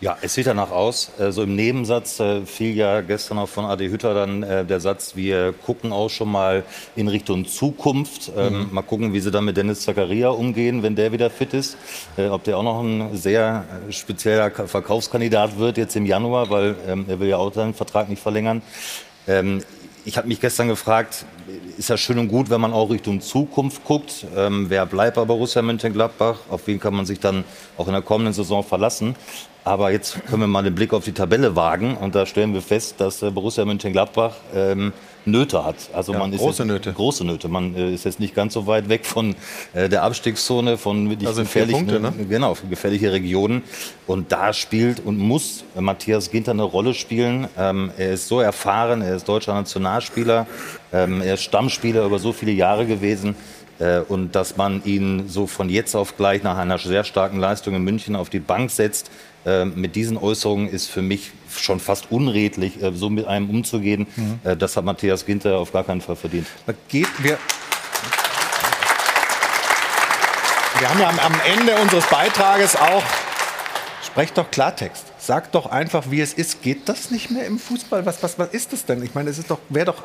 Ja, 0.00 0.18
es 0.20 0.34
sieht 0.34 0.46
danach 0.46 0.70
aus. 0.70 1.12
So 1.16 1.22
also 1.22 1.42
im 1.44 1.54
Nebensatz 1.54 2.18
äh, 2.20 2.44
fiel 2.44 2.74
ja 2.74 3.00
gestern 3.00 3.38
auch 3.38 3.48
von 3.48 3.64
Adi 3.64 3.88
Hütter 3.88 4.12
dann 4.12 4.42
äh, 4.42 4.64
der 4.64 4.80
Satz, 4.80 5.14
wir 5.14 5.52
gucken 5.52 5.92
auch 5.92 6.10
schon 6.10 6.30
mal 6.30 6.64
in 6.96 7.08
Richtung 7.08 7.46
Zukunft. 7.46 8.30
Ähm, 8.36 8.64
mhm. 8.64 8.68
Mal 8.72 8.82
gucken, 8.82 9.12
wie 9.12 9.20
sie 9.20 9.30
dann 9.30 9.44
mit 9.44 9.56
Dennis 9.56 9.82
Zakaria 9.82 10.28
umgehen, 10.30 10.82
wenn 10.82 10.96
der 10.96 11.12
wieder 11.12 11.30
fit 11.30 11.54
ist. 11.54 11.76
Äh, 12.16 12.26
ob 12.26 12.44
der 12.44 12.58
auch 12.58 12.62
noch 12.62 12.82
ein 12.82 13.16
sehr 13.16 13.64
äh, 13.88 13.92
spezieller 13.92 14.50
Verkaufskandidat 14.50 15.58
wird 15.58 15.78
jetzt 15.78 15.94
im 15.96 16.06
Januar, 16.06 16.50
weil 16.50 16.74
ähm, 16.86 17.04
er 17.08 17.20
will 17.20 17.28
ja 17.28 17.36
auch 17.36 17.54
seinen 17.54 17.74
Vertrag 17.74 18.08
nicht 18.08 18.20
verlängern. 18.20 18.62
Ähm, 19.26 19.62
ich 20.04 20.18
habe 20.18 20.28
mich 20.28 20.40
gestern 20.40 20.68
gefragt, 20.68 21.24
ist 21.78 21.88
ja 21.88 21.96
schön 21.96 22.18
und 22.18 22.28
gut, 22.28 22.50
wenn 22.50 22.60
man 22.60 22.72
auch 22.72 22.90
Richtung 22.90 23.20
Zukunft 23.20 23.84
guckt. 23.84 24.26
Ähm, 24.36 24.66
wer 24.68 24.84
bleibt 24.86 25.16
bei 25.16 25.24
Borussia 25.24 25.62
Mönchengladbach? 25.62 26.40
Auf 26.50 26.66
wen 26.66 26.78
kann 26.78 26.94
man 26.94 27.06
sich 27.06 27.20
dann 27.20 27.44
auch 27.78 27.86
in 27.86 27.94
der 27.94 28.02
kommenden 28.02 28.34
Saison 28.34 28.62
verlassen? 28.62 29.16
Aber 29.64 29.90
jetzt 29.90 30.26
können 30.26 30.42
wir 30.42 30.46
mal 30.46 30.62
den 30.62 30.74
Blick 30.74 30.92
auf 30.92 31.04
die 31.04 31.12
Tabelle 31.12 31.56
wagen 31.56 31.96
und 31.96 32.14
da 32.14 32.26
stellen 32.26 32.52
wir 32.52 32.60
fest, 32.60 32.96
dass 32.98 33.22
äh, 33.22 33.30
Borussia 33.30 33.64
Mönchengladbach 33.64 34.36
ähm, 34.54 34.92
Nöte 35.24 35.64
hat. 35.64 35.76
Also 35.92 36.12
ja, 36.12 36.18
man 36.18 36.32
ist 36.32 36.40
große 36.40 36.62
jetzt, 36.62 36.68
Nöte. 36.68 36.92
Große 36.92 37.24
Nöte. 37.24 37.48
Man 37.48 37.74
äh, 37.74 37.94
ist 37.94 38.04
jetzt 38.04 38.20
nicht 38.20 38.34
ganz 38.34 38.54
so 38.54 38.66
weit 38.66 38.88
weg 38.88 39.06
von 39.06 39.34
äh, 39.72 39.88
der 39.88 40.02
Abstiegszone, 40.02 40.76
von 40.76 41.10
wirklich 41.10 41.28
also 41.28 41.42
gefährlichen, 41.42 41.86
Punkte, 41.86 42.00
ne? 42.00 42.12
genau, 42.28 42.56
gefährliche 42.68 43.12
Regionen. 43.12 43.62
Und 44.06 44.32
da 44.32 44.52
spielt 44.52 45.00
und 45.04 45.18
muss 45.18 45.64
Matthias 45.78 46.30
Ginter 46.30 46.52
eine 46.52 46.62
Rolle 46.62 46.94
spielen. 46.94 47.48
Ähm, 47.56 47.90
er 47.96 48.12
ist 48.12 48.28
so 48.28 48.40
erfahren, 48.40 49.02
er 49.02 49.16
ist 49.16 49.28
deutscher 49.28 49.54
Nationalspieler, 49.54 50.46
ähm, 50.92 51.22
er 51.22 51.34
ist 51.34 51.42
Stammspieler 51.42 52.04
über 52.04 52.18
so 52.18 52.32
viele 52.32 52.52
Jahre 52.52 52.86
gewesen. 52.86 53.34
Äh, 53.78 54.00
und 54.00 54.34
dass 54.34 54.56
man 54.56 54.82
ihn 54.84 55.28
so 55.28 55.46
von 55.46 55.68
jetzt 55.68 55.94
auf 55.94 56.16
gleich 56.16 56.42
nach 56.42 56.58
einer 56.58 56.78
sehr 56.78 57.04
starken 57.04 57.38
Leistung 57.38 57.74
in 57.74 57.82
München 57.82 58.14
auf 58.14 58.30
die 58.30 58.40
Bank 58.40 58.70
setzt, 58.70 59.08
äh, 59.08 59.10
mit 59.74 59.94
diesen 59.94 60.16
Äußerungen 60.16 60.68
ist 60.68 60.86
für 60.86 61.02
mich 61.02 61.32
schon 61.56 61.80
fast 61.80 62.10
unredlich, 62.10 62.82
äh, 62.82 62.92
so 62.92 63.10
mit 63.10 63.26
einem 63.26 63.50
umzugehen. 63.50 64.06
Mhm. 64.16 64.40
Äh, 64.44 64.56
das 64.56 64.76
hat 64.76 64.84
Matthias 64.84 65.26
Ginter 65.26 65.58
auf 65.58 65.72
gar 65.72 65.84
keinen 65.84 66.00
Fall 66.00 66.16
verdient. 66.16 66.46
Geht, 66.88 67.08
wir, 67.18 67.38
wir 70.78 70.90
haben 70.90 71.00
ja 71.00 71.08
am, 71.08 71.18
am 71.18 71.34
Ende 71.58 71.76
unseres 71.76 72.06
Beitrages 72.06 72.76
auch, 72.76 73.02
sprecht 74.04 74.38
doch 74.38 74.50
Klartext. 74.50 75.04
Sagt 75.18 75.54
doch 75.54 75.66
einfach, 75.66 76.10
wie 76.10 76.20
es 76.20 76.34
ist. 76.34 76.62
Geht 76.62 76.88
das 76.88 77.10
nicht 77.10 77.30
mehr 77.30 77.46
im 77.46 77.58
Fußball? 77.58 78.04
Was, 78.04 78.22
was, 78.22 78.38
was 78.38 78.48
ist 78.50 78.72
das 78.72 78.84
denn? 78.84 79.02
Ich 79.02 79.14
meine, 79.14 79.30
es 79.30 79.38
ist 79.38 79.50
doch, 79.50 79.58
wäre 79.70 79.86
doch 79.86 80.02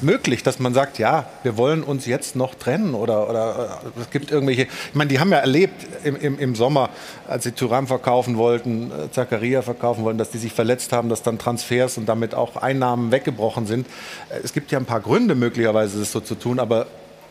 möglich, 0.00 0.42
dass 0.42 0.58
man 0.58 0.74
sagt, 0.74 0.98
ja, 0.98 1.26
wir 1.42 1.56
wollen 1.56 1.82
uns 1.82 2.06
jetzt 2.06 2.36
noch 2.36 2.54
trennen 2.54 2.94
oder, 2.94 3.28
oder 3.28 3.80
äh, 3.96 4.00
es 4.00 4.10
gibt 4.10 4.30
irgendwelche, 4.30 4.62
ich 4.62 4.94
meine, 4.94 5.08
die 5.08 5.20
haben 5.20 5.30
ja 5.30 5.38
erlebt 5.38 5.86
im, 6.04 6.16
im, 6.16 6.38
im 6.38 6.54
Sommer, 6.54 6.90
als 7.28 7.44
sie 7.44 7.52
Thuram 7.52 7.86
verkaufen 7.86 8.36
wollten, 8.36 8.90
äh, 8.90 9.10
Zakaria 9.10 9.62
verkaufen 9.62 10.04
wollten, 10.04 10.18
dass 10.18 10.30
die 10.30 10.38
sich 10.38 10.52
verletzt 10.52 10.92
haben, 10.92 11.08
dass 11.08 11.22
dann 11.22 11.38
Transfers 11.38 11.98
und 11.98 12.06
damit 12.06 12.34
auch 12.34 12.56
Einnahmen 12.56 13.10
weggebrochen 13.12 13.66
sind. 13.66 13.86
Äh, 14.30 14.40
es 14.42 14.52
gibt 14.52 14.70
ja 14.72 14.78
ein 14.78 14.86
paar 14.86 15.00
Gründe 15.00 15.34
möglicherweise, 15.34 15.98
das 15.98 16.12
so 16.12 16.20
zu 16.20 16.34
tun, 16.34 16.58
aber 16.58 16.86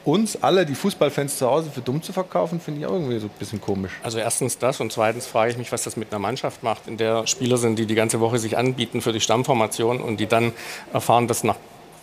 uns 0.06 0.42
alle, 0.42 0.66
die 0.66 0.76
Fußballfans 0.76 1.38
zu 1.38 1.50
Hause, 1.50 1.70
für 1.72 1.82
dumm 1.82 2.02
zu 2.02 2.14
verkaufen, 2.14 2.60
finde 2.60 2.82
ich 2.82 2.86
auch 2.86 2.94
irgendwie 2.94 3.20
so 3.20 3.28
ein 3.28 3.32
bisschen 3.38 3.62
komisch. 3.62 3.92
Also 4.04 4.18
erstens 4.18 4.58
das 4.58 4.80
und 4.80 4.92
zweitens 4.92 5.28
frage 5.28 5.52
ich 5.52 5.58
mich, 5.58 5.72
was 5.72 5.84
das 5.84 5.98
mit 5.98 6.12
einer 6.12 6.20
Mannschaft 6.20 6.64
macht, 6.64 6.88
in 6.88 6.98
der 6.98 7.28
Spieler 7.28 7.58
sind, 7.58 7.78
die 7.78 7.86
die 7.86 7.96
ganze 7.96 8.20
Woche 8.20 8.40
sich 8.40 8.58
anbieten 8.58 9.02
für 9.02 9.12
die 9.12 9.22
Stammformation 9.22 10.02
und 10.02 10.20
die 10.20 10.28
dann 10.28 10.54
erfahren, 10.94 11.28
dass 11.28 11.44
nach 11.44 11.58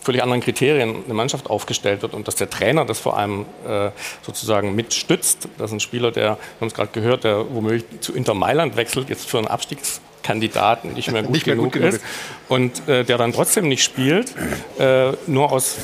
völlig 0.07 0.23
anderen 0.23 0.41
Kriterien 0.41 1.05
eine 1.05 1.15
Mannschaft 1.15 1.51
aufgestellt 1.51 2.01
wird 2.01 2.15
und 2.15 2.29
dass 2.29 2.37
der 2.37 2.49
Trainer 2.49 2.85
das 2.85 3.01
vor 3.01 3.19
allem 3.19 3.45
äh, 3.69 3.91
sozusagen 4.23 4.75
mitstützt, 4.77 5.49
dass 5.59 5.73
ein 5.73 5.81
Spieler, 5.81 6.13
der, 6.13 6.23
wir 6.23 6.61
haben 6.61 6.69
es 6.69 6.75
gerade 6.75 6.91
gehört, 6.93 7.25
der 7.25 7.45
womöglich 7.53 7.85
zu 8.01 8.15
Inter 8.15 8.35
Mailand 8.35 8.77
wechselt, 8.77 9.09
jetzt 9.09 9.29
für 9.29 9.39
einen 9.39 9.49
Abstiegskandidaten 9.49 10.93
nicht 10.95 11.11
mehr 11.11 11.25
gut, 11.25 11.33
nicht 11.33 11.47
mehr 11.47 11.57
genug, 11.57 11.73
gut 11.73 11.83
genug, 11.83 11.95
ist 11.95 12.05
und 12.49 12.89
äh, 12.89 13.03
der 13.03 13.19
dann 13.19 13.33
trotzdem 13.33 13.67
nicht 13.67 13.83
spielt, 13.83 14.33
äh, 14.79 15.11
nur 15.27 15.51
aus 15.51 15.75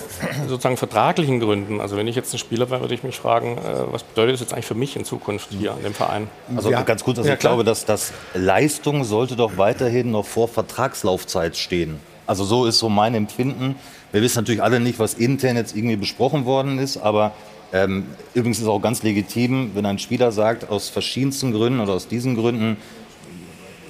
sozusagen 0.47 0.77
vertraglichen 0.77 1.41
Gründen. 1.41 1.81
Also 1.81 1.97
wenn 1.97 2.07
ich 2.07 2.15
jetzt 2.15 2.33
ein 2.33 2.39
Spieler 2.39 2.71
wäre, 2.71 2.81
würde 2.81 2.95
ich 2.95 3.03
mich 3.03 3.17
fragen, 3.17 3.59
äh, 3.59 3.61
was 3.91 4.05
bedeutet 4.05 4.35
das 4.35 4.41
jetzt 4.43 4.53
eigentlich 4.53 4.67
für 4.67 4.77
mich 4.77 4.95
in 4.95 5.05
Zukunft 5.05 5.49
hier 5.51 5.73
an 5.73 5.83
dem 5.83 5.95
Verein? 5.95 6.29
Also 6.55 6.71
ja. 6.71 6.83
ganz 6.83 7.03
kurz, 7.03 7.19
also 7.19 7.29
ja, 7.29 7.35
ich 7.35 7.41
glaube, 7.41 7.65
dass 7.65 7.87
das 7.87 8.13
Leistung 8.35 9.03
sollte 9.03 9.35
doch 9.35 9.57
weiterhin 9.57 10.13
noch 10.13 10.27
vor 10.27 10.47
Vertragslaufzeit 10.47 11.57
stehen. 11.57 11.99
Also 12.25 12.45
so 12.45 12.67
ist 12.67 12.79
so 12.79 12.89
mein 12.89 13.17
Empfinden. 13.17 13.75
Wir 14.13 14.21
wissen 14.21 14.39
natürlich 14.39 14.63
alle 14.63 14.79
nicht, 14.79 14.99
was 14.99 15.15
intern 15.15 15.57
jetzt 15.57 15.75
irgendwie 15.75 15.97
besprochen 15.97 16.45
worden 16.45 16.79
ist, 16.79 16.99
aber 16.99 17.33
ähm, 17.73 18.05
übrigens 18.35 18.59
ist 18.59 18.65
es 18.65 18.69
auch 18.69 18.83
ganz 18.83 19.03
legitim, 19.03 19.71
wenn 19.75 19.87
ein 19.87 19.99
Spieler 19.99 20.31
sagt, 20.33 20.69
aus 20.69 20.91
verschiedensten 20.91 21.53
Gründen 21.53 21.81
oder 21.81 21.95
aus 21.95 22.09
diesen 22.09 22.37
Gründen 22.37 22.77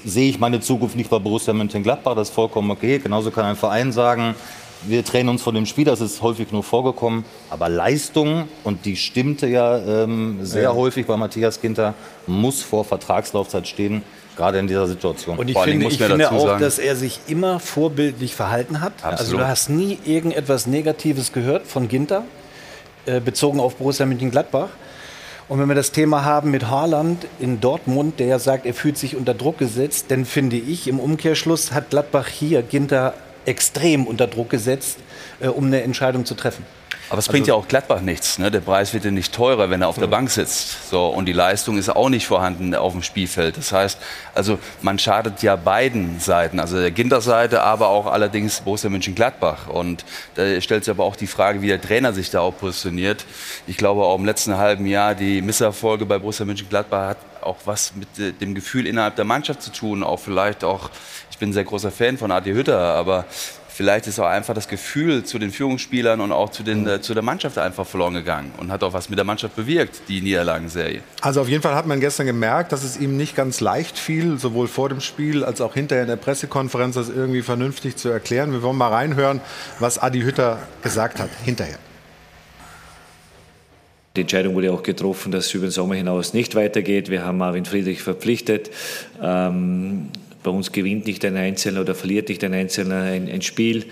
sehe 0.04 0.30
ich 0.30 0.38
meine 0.38 0.60
Zukunft 0.60 0.96
nicht 0.96 1.10
bei 1.10 1.18
Borussia 1.18 1.52
Mönchengladbach, 1.52 2.14
das 2.14 2.28
ist 2.28 2.34
vollkommen 2.34 2.70
okay. 2.70 3.00
Genauso 3.00 3.32
kann 3.32 3.44
ein 3.44 3.56
Verein 3.56 3.90
sagen, 3.90 4.36
wir 4.84 5.04
trennen 5.04 5.28
uns 5.28 5.42
von 5.42 5.54
dem 5.54 5.66
Spiel, 5.66 5.84
das 5.84 6.00
ist 6.00 6.22
häufig 6.22 6.52
nur 6.52 6.62
vorgekommen. 6.62 7.24
Aber 7.50 7.68
Leistung, 7.68 8.48
und 8.64 8.84
die 8.84 8.96
stimmte 8.96 9.48
ja 9.48 9.78
ähm, 9.78 10.38
sehr 10.42 10.62
ja. 10.62 10.74
häufig 10.74 11.06
bei 11.06 11.16
Matthias 11.16 11.60
Ginter, 11.60 11.94
muss 12.26 12.62
vor 12.62 12.84
Vertragslaufzeit 12.84 13.66
stehen 13.66 14.02
gerade 14.36 14.58
in 14.58 14.66
dieser 14.66 14.86
Situation. 14.86 15.38
Und 15.38 15.48
ich 15.48 15.58
finde, 15.58 15.86
ich 15.86 15.98
finde 15.98 16.30
auch, 16.30 16.46
sagen, 16.46 16.60
dass 16.62 16.78
er 16.78 16.96
sich 16.96 17.20
immer 17.26 17.60
vorbildlich 17.60 18.34
verhalten 18.34 18.80
hat. 18.80 18.92
Absolut. 19.02 19.18
Also 19.18 19.36
du 19.36 19.46
hast 19.46 19.68
nie 19.68 19.98
irgendetwas 20.04 20.66
Negatives 20.66 21.32
gehört 21.32 21.66
von 21.66 21.88
Ginter, 21.88 22.24
äh, 23.06 23.20
bezogen 23.20 23.60
auf 23.60 23.76
Borussia 23.76 24.06
Mönchengladbach. 24.06 24.68
Und 25.48 25.58
wenn 25.60 25.68
wir 25.68 25.74
das 25.74 25.92
Thema 25.92 26.24
haben 26.24 26.50
mit 26.50 26.70
Haaland 26.70 27.26
in 27.38 27.60
Dortmund, 27.60 28.20
der 28.20 28.26
ja 28.26 28.38
sagt, 28.38 28.64
er 28.64 28.74
fühlt 28.74 28.96
sich 28.96 29.16
unter 29.16 29.34
Druck 29.34 29.58
gesetzt, 29.58 30.06
dann 30.08 30.24
finde 30.24 30.56
ich, 30.56 30.88
im 30.88 30.98
Umkehrschluss 30.98 31.72
hat 31.72 31.90
Gladbach 31.90 32.28
hier 32.28 32.62
Ginter 32.62 33.14
extrem 33.44 34.06
unter 34.06 34.28
Druck 34.28 34.50
gesetzt, 34.50 34.98
äh, 35.40 35.48
um 35.48 35.66
eine 35.66 35.82
Entscheidung 35.82 36.24
zu 36.24 36.34
treffen. 36.34 36.64
Aber 37.12 37.18
es 37.18 37.28
bringt 37.28 37.42
also, 37.42 37.52
ja 37.52 37.54
auch 37.62 37.68
Gladbach 37.68 38.00
nichts. 38.00 38.38
Ne? 38.38 38.50
Der 38.50 38.60
Preis 38.60 38.94
wird 38.94 39.04
ja 39.04 39.10
nicht 39.10 39.34
teurer, 39.34 39.68
wenn 39.68 39.82
er 39.82 39.88
auf 39.88 39.98
der 39.98 40.06
Bank 40.06 40.30
sitzt. 40.30 40.88
So, 40.88 41.08
und 41.08 41.26
die 41.26 41.34
Leistung 41.34 41.76
ist 41.76 41.90
auch 41.90 42.08
nicht 42.08 42.26
vorhanden 42.26 42.74
auf 42.74 42.92
dem 42.92 43.02
Spielfeld. 43.02 43.58
Das 43.58 43.70
heißt, 43.70 43.98
also 44.34 44.58
man 44.80 44.98
schadet 44.98 45.42
ja 45.42 45.56
beiden 45.56 46.20
Seiten. 46.20 46.58
Also 46.58 46.80
der 46.80 46.90
Ginter-Seite, 46.90 47.62
aber 47.62 47.88
auch 47.88 48.06
allerdings 48.06 48.62
Borussia 48.62 48.88
Mönchengladbach. 48.88 49.68
Und 49.68 50.06
da 50.36 50.58
stellt 50.62 50.84
sich 50.84 50.90
aber 50.90 51.04
auch 51.04 51.16
die 51.16 51.26
Frage, 51.26 51.60
wie 51.60 51.66
der 51.66 51.82
Trainer 51.82 52.14
sich 52.14 52.30
da 52.30 52.40
auch 52.40 52.56
positioniert. 52.56 53.26
Ich 53.66 53.76
glaube 53.76 54.04
auch 54.04 54.16
im 54.16 54.24
letzten 54.24 54.56
halben 54.56 54.86
Jahr, 54.86 55.14
die 55.14 55.42
Misserfolge 55.42 56.06
bei 56.06 56.18
Borussia 56.18 56.46
Mönchengladbach 56.46 57.08
hat 57.10 57.18
auch 57.42 57.58
was 57.64 57.92
mit 57.94 58.18
äh, 58.18 58.32
dem 58.32 58.54
Gefühl 58.54 58.86
innerhalb 58.86 59.16
der 59.16 59.24
Mannschaft 59.24 59.62
zu 59.62 59.70
tun. 59.70 60.02
Auch 60.02 60.20
vielleicht 60.20 60.64
auch, 60.64 60.90
ich 61.30 61.38
bin 61.38 61.50
ein 61.50 61.52
sehr 61.52 61.64
großer 61.64 61.90
Fan 61.90 62.16
von 62.16 62.30
Adi 62.30 62.52
Hütter, 62.52 62.78
aber 62.78 63.26
vielleicht 63.72 64.06
ist 64.06 64.18
auch 64.20 64.26
einfach 64.26 64.54
das 64.54 64.68
Gefühl 64.68 65.24
zu 65.24 65.38
den 65.38 65.50
Führungsspielern 65.50 66.20
und 66.20 66.32
auch 66.32 66.50
zu, 66.50 66.62
den, 66.62 66.86
äh, 66.86 67.00
zu 67.00 67.14
der 67.14 67.22
Mannschaft 67.22 67.58
einfach 67.58 67.86
verloren 67.86 68.14
gegangen 68.14 68.52
und 68.58 68.70
hat 68.70 68.82
auch 68.82 68.92
was 68.92 69.08
mit 69.08 69.18
der 69.18 69.24
Mannschaft 69.24 69.56
bewirkt, 69.56 70.02
die 70.08 70.20
Niederlagenserie. 70.20 71.00
Also 71.20 71.40
auf 71.40 71.48
jeden 71.48 71.62
Fall 71.62 71.74
hat 71.74 71.86
man 71.86 72.00
gestern 72.00 72.26
gemerkt, 72.26 72.72
dass 72.72 72.84
es 72.84 72.98
ihm 72.98 73.16
nicht 73.16 73.34
ganz 73.34 73.60
leicht 73.60 73.98
fiel, 73.98 74.38
sowohl 74.38 74.68
vor 74.68 74.88
dem 74.88 75.00
Spiel 75.00 75.44
als 75.44 75.60
auch 75.60 75.74
hinterher 75.74 76.02
in 76.02 76.08
der 76.08 76.16
Pressekonferenz, 76.16 76.94
das 76.94 77.08
irgendwie 77.08 77.42
vernünftig 77.42 77.96
zu 77.96 78.08
erklären. 78.08 78.52
Wir 78.52 78.62
wollen 78.62 78.76
mal 78.76 78.88
reinhören, 78.88 79.40
was 79.78 79.98
Adi 79.98 80.20
Hütter 80.20 80.58
gesagt 80.82 81.18
hat 81.18 81.30
hinterher. 81.44 81.78
Die 84.14 84.20
Entscheidung 84.20 84.54
wurde 84.54 84.70
auch 84.70 84.82
getroffen, 84.82 85.32
dass 85.32 85.46
es 85.46 85.54
über 85.54 85.66
den 85.66 85.70
Sommer 85.70 85.94
hinaus 85.94 86.34
nicht 86.34 86.54
weitergeht. 86.54 87.08
Wir 87.08 87.24
haben 87.24 87.38
Marvin 87.38 87.64
Friedrich 87.64 88.02
verpflichtet. 88.02 88.70
Ähm, 89.22 90.10
bei 90.42 90.50
uns 90.50 90.72
gewinnt 90.72 91.06
nicht 91.06 91.24
ein 91.24 91.36
Einzelner 91.36 91.82
oder 91.82 91.94
verliert 91.94 92.28
nicht 92.28 92.42
ein 92.44 92.54
Einzelner 92.54 93.02
ein, 93.02 93.28
ein 93.28 93.42
Spiel. 93.42 93.84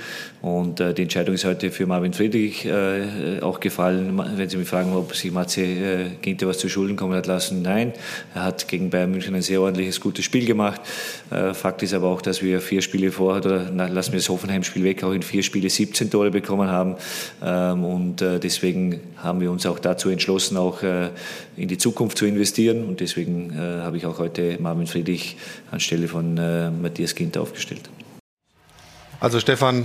Und 0.43 0.81
äh, 0.81 0.95
die 0.95 1.03
Entscheidung 1.03 1.35
ist 1.35 1.45
heute 1.45 1.71
für 1.71 1.87
Marvin 1.87 2.13
Friedrich 2.13 2.65
äh, 2.65 3.41
auch 3.41 3.61
gefallen. 3.61 4.21
Wenn 4.37 4.49
Sie 4.49 4.57
mich 4.57 4.69
fragen, 4.69 4.95
ob 4.95 5.15
sich 5.15 5.31
Matze 5.33 5.63
äh, 5.63 6.07
Ginter 6.23 6.47
was 6.47 6.59
zu 6.59 6.69
Schulden 6.69 6.97
kommen 6.97 7.15
hat 7.15 7.27
lassen, 7.27 7.63
nein. 7.63 7.93
Er 8.35 8.45
hat 8.45 8.67
gegen 8.67 8.91
Bayern 8.91 9.11
München 9.11 9.35
ein 9.35 9.43
sehr 9.43 9.61
ordentliches, 9.61 10.01
gutes 10.01 10.25
Spiel 10.25 10.47
gemacht. 10.47 10.81
Äh, 11.31 11.53
Fakt 11.55 11.83
ist 11.83 11.93
aber 11.93 12.09
auch, 12.09 12.23
dass 12.23 12.43
wir 12.43 12.61
vier 12.61 12.81
Spiele 12.81 13.13
vorher, 13.13 13.45
oder 13.45 13.71
na, 13.73 13.87
lassen 13.87 14.13
wir 14.13 14.19
das 14.19 14.29
Hoffenheim-Spiel 14.29 14.85
weg, 14.85 15.05
auch 15.05 15.13
in 15.13 15.23
vier 15.23 15.43
Spiele 15.43 15.69
17 15.69 16.11
Tore 16.11 16.31
bekommen 16.31 16.69
haben. 16.69 16.97
Ähm, 17.45 17.85
und 17.85 18.23
äh, 18.23 18.41
deswegen 18.41 19.01
haben 19.19 19.41
wir 19.41 19.51
uns 19.51 19.67
auch 19.67 19.79
dazu 19.79 20.09
entschlossen, 20.09 20.57
auch 20.57 20.83
äh, 20.83 21.11
in 21.61 21.69
die 21.69 21.79
Zukunft 21.79 22.19
zu 22.19 22.27
investieren. 22.27 22.85
Und 22.85 23.01
deswegen 23.01 23.55
habe 23.57 23.97
ich 23.97 24.07
auch 24.07 24.19
heute 24.19 24.57
Marvin 24.61 24.87
Friedrich 24.87 25.37
anstelle 25.71 26.09
von 26.09 26.39
äh, 26.39 26.71
Matthias 26.71 27.15
Ginter 27.15 27.43
aufgestellt. 27.43 27.91
Also 29.21 29.39
Stefan, 29.39 29.85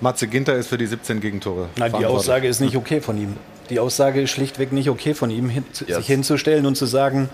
Matze 0.00 0.28
Ginter 0.28 0.54
ist 0.54 0.68
für 0.68 0.78
die 0.78 0.86
17 0.86 1.20
Gegentore. 1.20 1.68
Nein, 1.76 1.92
die 1.98 2.06
Aussage 2.06 2.46
ist 2.46 2.60
nicht 2.60 2.76
okay 2.76 3.00
von 3.00 3.18
ihm. 3.20 3.36
Die 3.70 3.80
Aussage 3.80 4.22
ist 4.22 4.30
schlichtweg 4.30 4.72
nicht 4.72 4.88
okay 4.88 5.14
von 5.14 5.30
ihm, 5.30 5.48
hin, 5.48 5.64
yes. 5.86 5.98
sich 5.98 6.06
hinzustellen 6.06 6.64
und 6.64 6.76
zu 6.76 6.86
sagen, 6.86 7.28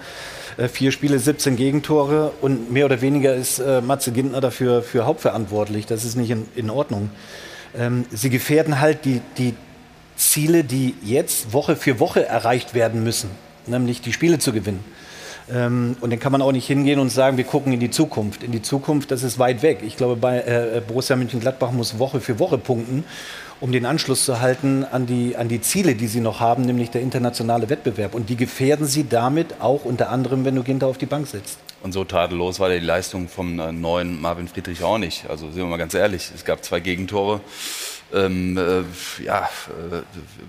äh, 0.56 0.68
vier 0.68 0.90
Spiele, 0.90 1.18
17 1.18 1.56
Gegentore 1.56 2.32
und 2.40 2.72
mehr 2.72 2.86
oder 2.86 3.00
weniger 3.02 3.34
ist 3.34 3.58
äh, 3.58 3.82
Matze 3.82 4.12
Gintner 4.12 4.40
dafür 4.40 4.82
für 4.82 5.04
hauptverantwortlich. 5.04 5.86
Das 5.86 6.04
ist 6.04 6.16
nicht 6.16 6.30
in, 6.30 6.48
in 6.56 6.70
Ordnung. 6.70 7.10
Ähm, 7.76 8.06
sie 8.10 8.30
gefährden 8.30 8.80
halt 8.80 9.04
die, 9.04 9.20
die 9.36 9.54
Ziele, 10.16 10.64
die 10.64 10.94
jetzt 11.02 11.52
Woche 11.52 11.76
für 11.76 12.00
Woche 12.00 12.24
erreicht 12.26 12.74
werden 12.74 13.04
müssen, 13.04 13.30
nämlich 13.66 14.00
die 14.00 14.12
Spiele 14.12 14.38
zu 14.38 14.52
gewinnen. 14.52 14.84
Ähm, 15.52 15.96
und 16.00 16.10
dann 16.10 16.18
kann 16.18 16.32
man 16.32 16.42
auch 16.42 16.52
nicht 16.52 16.66
hingehen 16.66 16.98
und 16.98 17.10
sagen, 17.10 17.36
wir 17.36 17.44
gucken 17.44 17.72
in 17.72 17.80
die 17.80 17.90
Zukunft. 17.90 18.42
In 18.42 18.52
die 18.52 18.62
Zukunft, 18.62 19.10
das 19.10 19.22
ist 19.22 19.38
weit 19.38 19.62
weg. 19.62 19.80
Ich 19.82 19.96
glaube, 19.96 20.16
bei 20.16 20.40
äh, 20.40 20.82
Borussia 20.86 21.16
Mönchengladbach 21.16 21.72
muss 21.72 21.98
Woche 21.98 22.20
für 22.20 22.38
Woche 22.38 22.56
punkten, 22.56 23.04
um 23.60 23.70
den 23.70 23.84
Anschluss 23.84 24.24
zu 24.24 24.40
halten 24.40 24.84
an 24.90 25.06
die, 25.06 25.36
an 25.36 25.48
die 25.48 25.60
Ziele, 25.60 25.94
die 25.94 26.06
sie 26.06 26.20
noch 26.20 26.40
haben, 26.40 26.62
nämlich 26.62 26.90
der 26.90 27.02
internationale 27.02 27.68
Wettbewerb. 27.68 28.14
Und 28.14 28.30
die 28.30 28.36
gefährden 28.36 28.86
sie 28.86 29.06
damit 29.08 29.60
auch 29.60 29.84
unter 29.84 30.08
anderem, 30.10 30.44
wenn 30.44 30.54
du 30.54 30.62
Ginter 30.62 30.86
auf 30.86 30.98
die 30.98 31.06
Bank 31.06 31.26
setzt. 31.26 31.58
Und 31.82 31.92
so 31.92 32.04
tadellos 32.04 32.60
war 32.60 32.70
die 32.70 32.78
Leistung 32.78 33.28
vom 33.28 33.58
äh, 33.60 33.70
neuen 33.70 34.18
Marvin 34.18 34.48
Friedrich 34.48 34.82
auch 34.82 34.96
nicht. 34.96 35.28
Also 35.28 35.48
sind 35.48 35.58
wir 35.58 35.66
mal 35.66 35.76
ganz 35.76 35.92
ehrlich, 35.92 36.30
es 36.34 36.46
gab 36.46 36.64
zwei 36.64 36.80
Gegentore. 36.80 37.40
Ähm, 38.14 38.56
äh, 38.56 39.24
ja, 39.24 39.48
äh, 39.90 40.02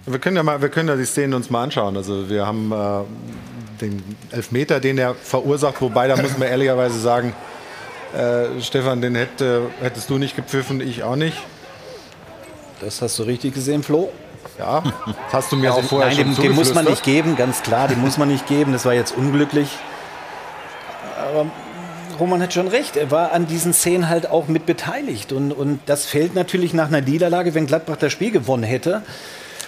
wir 0.05 0.19
können 0.19 0.37
ja 0.37 0.43
mal, 0.43 0.61
wir 0.61 0.69
können 0.69 0.89
ja 0.89 0.95
die 0.95 1.05
Szenen 1.05 1.33
uns 1.33 1.49
mal 1.49 1.63
anschauen. 1.63 1.97
Also 1.97 2.29
wir 2.29 2.45
haben 2.45 2.71
äh, 2.71 3.81
den 3.81 4.03
Elfmeter, 4.31 4.79
den 4.79 4.97
er 4.97 5.15
verursacht, 5.15 5.81
wobei 5.81 6.07
da 6.07 6.15
muss 6.15 6.37
man 6.37 6.47
ehrlicherweise 6.47 6.99
sagen, 6.99 7.33
äh, 8.15 8.61
Stefan, 8.61 9.01
den 9.01 9.15
hätte, 9.15 9.63
hättest 9.81 10.09
du 10.09 10.17
nicht 10.17 10.35
gepfiffen, 10.35 10.79
ich 10.79 11.03
auch 11.03 11.15
nicht. 11.15 11.37
Das 12.81 13.01
hast 13.01 13.17
du 13.19 13.23
richtig 13.23 13.53
gesehen, 13.53 13.83
Flo. 13.83 14.11
Ja, 14.59 14.83
das 15.05 15.33
hast 15.33 15.51
du 15.51 15.55
mir 15.55 15.71
also, 15.71 15.81
auch 15.81 15.89
vorher 15.89 16.09
nein, 16.09 16.17
schon 16.17 16.35
den, 16.35 16.43
den 16.43 16.55
muss 16.55 16.73
man 16.73 16.85
nicht 16.85 17.03
geben, 17.03 17.35
ganz 17.35 17.63
klar, 17.63 17.87
den 17.87 17.99
muss 17.99 18.17
man 18.17 18.27
nicht 18.27 18.47
geben. 18.47 18.73
Das 18.73 18.85
war 18.85 18.93
jetzt 18.93 19.17
unglücklich. 19.17 19.69
Aber 21.17 21.47
Roman 22.19 22.41
hat 22.41 22.53
schon 22.53 22.67
recht. 22.67 22.97
Er 22.97 23.11
war 23.11 23.31
an 23.31 23.47
diesen 23.47 23.73
Szenen 23.73 24.09
halt 24.09 24.29
auch 24.29 24.47
mit 24.47 24.65
beteiligt. 24.65 25.31
Und, 25.31 25.51
und 25.51 25.79
das 25.85 26.05
fällt 26.05 26.35
natürlich 26.35 26.73
nach 26.73 26.87
einer 26.87 27.01
Niederlage, 27.01 27.53
wenn 27.53 27.67
Gladbach 27.67 27.97
das 27.97 28.11
Spiel 28.11 28.31
gewonnen 28.31 28.63
hätte. 28.63 29.01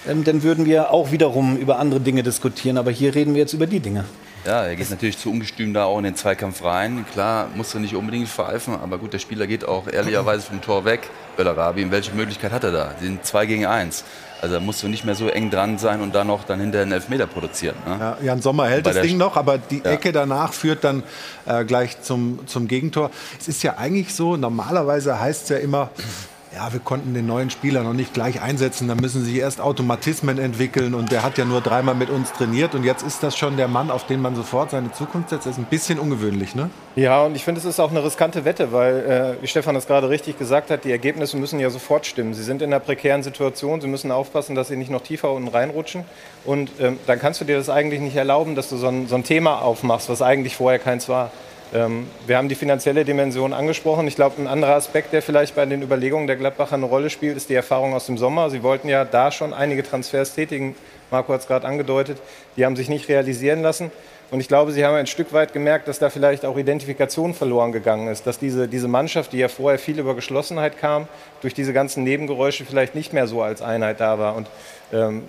Ähm, 0.08 0.24
dann 0.24 0.44
würden 0.44 0.66
wir 0.66 0.92
auch 0.92 1.12
wiederum 1.12 1.58
über 1.58 1.80
andere 1.80 2.00
Dinge 2.00 2.24
diskutieren. 2.24 2.78
Aber 2.78 2.92
hier 2.92 3.16
reden 3.16 3.34
wir 3.34 3.42
jetzt 3.42 3.54
über 3.54 3.68
die 3.68 3.80
Dinge. 3.80 4.06
Ja, 4.46 4.64
er 4.64 4.76
geht 4.78 4.90
natürlich 4.90 5.18
zu 5.18 5.30
ungestüm 5.30 5.74
da 5.74 5.86
auch 5.86 5.98
in 5.98 6.06
den 6.06 6.16
Zweikampf 6.16 6.64
rein. 6.64 7.06
Klar, 7.12 7.50
muss 7.56 7.74
er 7.74 7.82
nicht 7.82 7.96
unbedingt 7.96 8.30
pfeifen, 8.30 8.76
aber 8.76 8.98
gut, 8.98 9.12
der 9.12 9.20
Spieler 9.20 9.46
geht 9.46 9.68
auch 9.68 9.88
ehrlicherweise 9.88 10.44
vom 10.44 10.62
Tor 10.62 10.86
weg. 10.86 11.10
Bellarabi, 11.36 11.92
welche 11.92 12.14
Möglichkeit 12.14 12.54
hat 12.54 12.64
er 12.64 12.72
da? 12.72 12.96
Sie 12.98 13.08
sind 13.08 13.26
zwei 13.26 13.46
gegen 13.46 13.66
eins. 13.66 14.06
Also 14.42 14.56
da 14.56 14.60
musst 14.60 14.84
du 14.84 14.88
nicht 14.88 15.04
mehr 15.04 15.16
so 15.16 15.28
eng 15.28 15.50
dran 15.50 15.78
sein 15.78 16.02
und 16.02 16.14
dann 16.14 16.28
noch 16.28 16.44
dann 16.44 16.60
hinterher 16.60 16.84
einen 16.84 16.92
Elfmeter 16.92 17.28
produzieren. 17.28 17.76
Ne? 17.86 17.98
Ja, 18.00 18.18
Jan 18.22 18.42
Sommer 18.42 18.68
hält 18.68 18.86
das 18.86 19.02
Ding 19.02 19.18
noch, 19.18 19.36
aber 19.36 19.58
die 19.58 19.80
ja. 19.80 19.92
Ecke 19.92 20.12
danach 20.12 20.54
führt 20.54 20.84
dann 20.84 21.04
äh, 21.46 21.66
gleich 21.66 22.02
zum, 22.02 22.40
zum 22.48 22.68
Gegentor. 22.68 23.10
Es 23.40 23.48
ist 23.48 23.64
ja 23.64 23.78
eigentlich 23.78 24.14
so, 24.14 24.38
normalerweise 24.38 25.20
heißt 25.20 25.44
es 25.44 25.50
ja 25.50 25.58
immer, 25.58 25.90
ja, 26.58 26.74
wir 26.74 26.80
konnten 26.80 27.14
den 27.14 27.28
neuen 27.28 27.52
Spieler 27.52 27.84
noch 27.84 27.94
nicht 27.94 28.16
gleich 28.16 28.42
einsetzen, 28.42 28.88
da 28.88 28.96
müssen 28.96 29.24
sich 29.24 29.36
erst 29.36 29.62
Automatismen 29.62 30.40
entwickeln 30.40 30.96
und 30.96 31.12
der 31.12 31.22
hat 31.22 31.38
ja 31.38 31.46
nur 31.46 31.62
dreimal 31.62 31.94
mit 31.94 32.10
uns 32.10 32.34
trainiert 32.34 32.74
und 32.74 32.84
jetzt 32.84 33.04
ist 33.04 33.22
das 33.22 33.38
schon 33.38 33.58
der 33.58 33.68
Mann, 33.68 33.92
auf 33.92 34.08
den 34.08 34.24
man 34.24 34.36
sofort 34.36 34.72
seine 34.72 34.92
Zukunft 34.92 35.30
setzt. 35.30 35.46
Das 35.46 35.54
ist 35.54 35.60
ein 35.60 35.66
bisschen 35.66 36.00
ungewöhnlich, 36.00 36.56
ne? 36.56 36.72
Ja, 36.96 37.22
und 37.22 37.36
ich 37.36 37.44
finde, 37.44 37.60
es 37.60 37.66
ist 37.66 37.80
auch 37.80 37.92
eine 37.92 38.04
riskante 38.04 38.44
Wette, 38.44 38.72
weil, 38.72 39.38
äh, 39.38 39.44
wie 39.44 39.46
Stefan 39.46 39.76
das 39.76 39.86
gerade 39.86 40.10
richtig 40.10 40.40
gesagt 40.40 40.72
hat, 40.72 40.84
die 40.84 40.90
Ergebnisse 40.90 41.38
müssen 41.38 41.60
ja 41.60 41.70
sofort 41.70 42.08
stimmen. 42.08 42.34
Sie 42.34 42.42
sind 42.42 42.64
in 42.64 42.74
einer 42.74 42.80
prekären 42.80 43.22
Situation, 43.22 43.80
sie 43.80 43.88
müssen 43.88 44.12
aufpassen, 44.12 44.56
dass 44.56 44.70
sie 44.70 44.78
nicht 44.78 44.90
noch 44.90 45.04
tiefer 45.04 45.32
unten 45.32 45.50
reinrutschen 45.50 46.06
und 46.44 46.72
ähm, 46.80 46.98
dann 47.06 47.20
kannst 47.20 47.40
du 47.40 47.46
dir 47.46 47.58
das 47.58 47.70
eigentlich 47.70 48.02
nicht 48.02 48.16
erlauben, 48.16 48.56
dass 48.56 48.70
du 48.70 48.78
so 48.78 48.88
ein, 48.88 49.08
so 49.08 49.14
ein 49.14 49.24
Thema 49.24 49.62
aufmachst, 49.62 50.10
was 50.10 50.24
eigentlich 50.24 50.56
vorher 50.56 50.80
keins 50.80 51.08
war. 51.08 51.30
Ähm, 51.74 52.08
wir 52.26 52.38
haben 52.38 52.48
die 52.48 52.56
finanzielle 52.56 53.04
Dimension 53.04 53.54
angesprochen. 53.54 54.08
Ich 54.08 54.16
glaube, 54.16 54.42
ein 54.42 54.48
anderer 54.48 54.76
Aspekt, 54.76 55.12
der 55.14 55.22
vielleicht 55.22 55.56
bei 55.56 55.66
den 55.66 55.82
Überlegungen 55.82 56.28
der 56.28 56.38
Gladbacher 56.38 56.76
eine 56.76 56.86
Rolle 56.86 57.10
spielt, 57.10 57.36
ist 57.36 57.50
die 57.50 57.56
Erfahrung 57.56 57.94
aus 57.94 58.06
dem 58.06 58.18
Sommer. 58.18 58.50
Sie 58.50 58.64
wollten 58.64 58.88
ja 58.88 59.04
da 59.04 59.32
schon 59.32 59.54
einige 59.54 59.84
Transfers 59.84 60.34
tätigen. 60.34 60.76
Marco 61.12 61.34
hat 61.34 61.42
es 61.42 61.48
gerade 61.48 61.68
angedeutet. 61.68 62.20
Die 62.56 62.66
haben 62.66 62.76
sich 62.76 62.90
nicht 62.90 63.10
realisieren 63.10 63.62
lassen. 63.62 63.92
Und 64.30 64.42
ich 64.42 64.50
glaube, 64.50 64.74
Sie 64.74 64.86
haben 64.86 64.96
ein 64.96 65.08
Stück 65.08 65.32
weit 65.32 65.54
gemerkt, 65.54 65.88
dass 65.88 66.00
da 66.00 66.10
vielleicht 66.10 66.46
auch 66.46 66.58
Identifikation 66.58 67.34
verloren 67.34 67.72
gegangen 67.72 68.10
ist. 68.10 68.28
Dass 68.28 68.40
diese, 68.40 68.68
diese 68.68 68.90
Mannschaft, 68.90 69.32
die 69.32 69.38
ja 69.38 69.48
vorher 69.48 69.80
viel 69.80 70.00
über 70.00 70.16
Geschlossenheit 70.16 70.78
kam, 70.78 71.08
durch 71.42 71.54
diese 71.54 71.72
ganzen 71.72 72.04
Nebengeräusche 72.04 72.66
vielleicht 72.66 72.94
nicht 72.94 73.14
mehr 73.14 73.28
so 73.28 73.42
als 73.42 73.62
Einheit 73.62 74.02
da 74.02 74.20
war. 74.20 74.36
Und 74.36 74.48
ähm, 74.92 75.24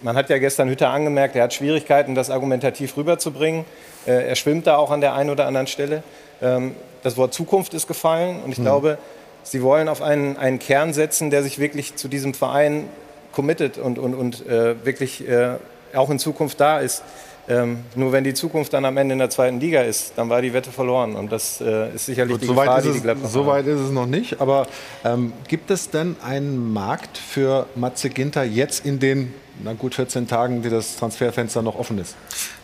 man 0.00 0.16
hat 0.16 0.30
ja 0.30 0.38
gestern 0.38 0.68
Hütter 0.68 0.90
angemerkt, 0.90 1.36
er 1.36 1.44
hat 1.44 1.54
Schwierigkeiten, 1.54 2.14
das 2.14 2.30
argumentativ 2.30 2.96
rüberzubringen. 2.96 3.64
Äh, 4.06 4.28
er 4.28 4.36
schwimmt 4.36 4.66
da 4.66 4.76
auch 4.76 4.90
an 4.90 5.00
der 5.00 5.14
einen 5.14 5.30
oder 5.30 5.46
anderen 5.46 5.66
Stelle. 5.66 6.02
Ähm, 6.42 6.74
das 7.02 7.16
Wort 7.16 7.34
Zukunft 7.34 7.74
ist 7.74 7.86
gefallen 7.86 8.42
und 8.44 8.52
ich 8.52 8.58
mhm. 8.58 8.64
glaube, 8.64 8.98
Sie 9.42 9.62
wollen 9.62 9.88
auf 9.88 10.02
einen, 10.02 10.36
einen 10.36 10.58
Kern 10.58 10.92
setzen, 10.92 11.30
der 11.30 11.44
sich 11.44 11.60
wirklich 11.60 11.94
zu 11.94 12.08
diesem 12.08 12.34
Verein 12.34 12.88
committet 13.30 13.78
und, 13.78 13.96
und, 13.96 14.14
und 14.14 14.44
äh, 14.46 14.84
wirklich 14.84 15.26
äh, 15.28 15.54
auch 15.94 16.10
in 16.10 16.18
Zukunft 16.18 16.60
da 16.60 16.80
ist. 16.80 17.04
Ähm, 17.48 17.84
nur 17.94 18.10
wenn 18.10 18.24
die 18.24 18.34
Zukunft 18.34 18.72
dann 18.72 18.84
am 18.84 18.96
Ende 18.96 19.12
in 19.12 19.20
der 19.20 19.30
zweiten 19.30 19.60
Liga 19.60 19.82
ist, 19.82 20.14
dann 20.16 20.28
war 20.28 20.42
die 20.42 20.52
Wette 20.52 20.72
verloren. 20.72 21.14
Und 21.14 21.30
das 21.30 21.60
äh, 21.60 21.94
ist 21.94 22.06
sicherlich 22.06 22.32
Gut, 22.32 22.42
die 22.42 22.46
so 22.46 22.54
Gefahr, 22.54 22.82
die 22.82 22.90
die 22.90 23.00
Gladbach 23.00 23.28
So 23.28 23.46
weit 23.46 23.68
ist 23.68 23.78
es 23.78 23.90
noch 23.92 24.06
nicht. 24.06 24.40
Aber 24.40 24.66
ähm, 25.04 25.32
gibt 25.46 25.70
es 25.70 25.90
denn 25.90 26.16
einen 26.24 26.72
Markt 26.72 27.16
für 27.16 27.66
Matze 27.76 28.10
Ginter 28.10 28.42
jetzt 28.42 28.84
in 28.84 28.98
den 28.98 29.32
na 29.62 29.72
gut 29.72 29.94
14 29.94 30.28
Tagen, 30.28 30.62
die 30.62 30.70
das 30.70 30.96
Transferfenster 30.96 31.62
noch 31.62 31.78
offen 31.78 31.98
ist. 31.98 32.14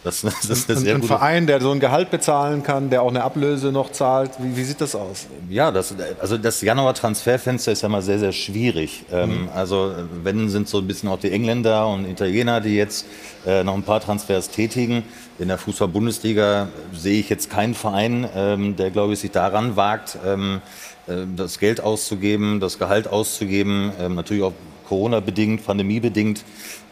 Das, 0.04 0.22
das 0.22 0.44
ist 0.44 0.70
ein, 0.70 0.96
ein 0.96 1.02
Verein, 1.02 1.46
der 1.46 1.60
so 1.60 1.70
ein 1.70 1.80
Gehalt 1.80 2.10
bezahlen 2.10 2.62
kann, 2.62 2.90
der 2.90 3.02
auch 3.02 3.08
eine 3.08 3.22
Ablöse 3.22 3.72
noch 3.72 3.92
zahlt. 3.92 4.32
Wie, 4.38 4.56
wie 4.56 4.64
sieht 4.64 4.80
das 4.80 4.94
aus? 4.94 5.26
Ja, 5.48 5.70
das, 5.70 5.94
also 6.20 6.36
das 6.36 6.60
Januar-Transferfenster 6.60 7.72
ist 7.72 7.82
ja 7.82 7.88
mal 7.88 8.02
sehr, 8.02 8.18
sehr 8.18 8.32
schwierig. 8.32 9.04
Ähm, 9.12 9.42
mhm. 9.42 9.48
also 9.54 9.94
wenn 10.22 10.48
sind 10.48 10.68
so 10.68 10.78
ein 10.78 10.86
bisschen 10.86 11.08
auch 11.08 11.18
die 11.18 11.30
Engländer 11.30 11.86
und 11.86 12.08
Italiener, 12.08 12.60
die 12.60 12.76
jetzt 12.76 13.06
äh, 13.46 13.64
noch 13.64 13.74
ein 13.74 13.84
paar 13.84 14.00
Transfers 14.00 14.50
tätigen. 14.50 15.04
In 15.38 15.48
der 15.48 15.58
Fußball-Bundesliga 15.58 16.68
sehe 16.94 17.20
ich 17.20 17.28
jetzt 17.28 17.50
keinen 17.50 17.74
Verein, 17.74 18.28
ähm, 18.34 18.76
der, 18.76 18.90
glaube 18.90 19.14
ich, 19.14 19.20
sich 19.20 19.30
daran 19.30 19.76
wagt, 19.76 20.18
ähm, 20.26 20.60
äh, 21.06 21.12
das 21.36 21.58
Geld 21.58 21.80
auszugeben, 21.80 22.60
das 22.60 22.78
Gehalt 22.78 23.08
auszugeben, 23.08 23.92
natürlich 24.14 24.42
auch 24.42 24.52
Corona-bedingt, 24.92 25.64
Pandemie-bedingt. 25.64 26.44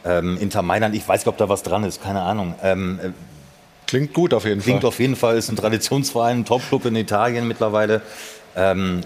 Ähm, 0.04 0.38
Inter 0.40 0.62
Mailand, 0.62 0.94
ich 0.94 1.06
weiß 1.06 1.20
nicht, 1.20 1.28
ob 1.28 1.36
da 1.36 1.48
was 1.48 1.62
dran 1.62 1.84
ist, 1.84 2.02
keine 2.02 2.22
Ahnung. 2.22 2.54
Ähm, 2.62 2.98
äh, 3.02 3.10
Klingt 3.86 4.14
gut 4.14 4.32
auf 4.32 4.44
jeden 4.44 4.60
Fall. 4.60 4.70
Klingt 4.70 4.84
auf 4.84 5.00
jeden 5.00 5.16
Fall, 5.16 5.36
ist 5.36 5.48
ein 5.48 5.56
Traditionsverein, 5.56 6.38
ein 6.38 6.44
Topclub 6.44 6.86
in 6.86 6.96
Italien 6.96 7.48
mittlerweile. 7.48 8.02
Ähm, 8.56 9.00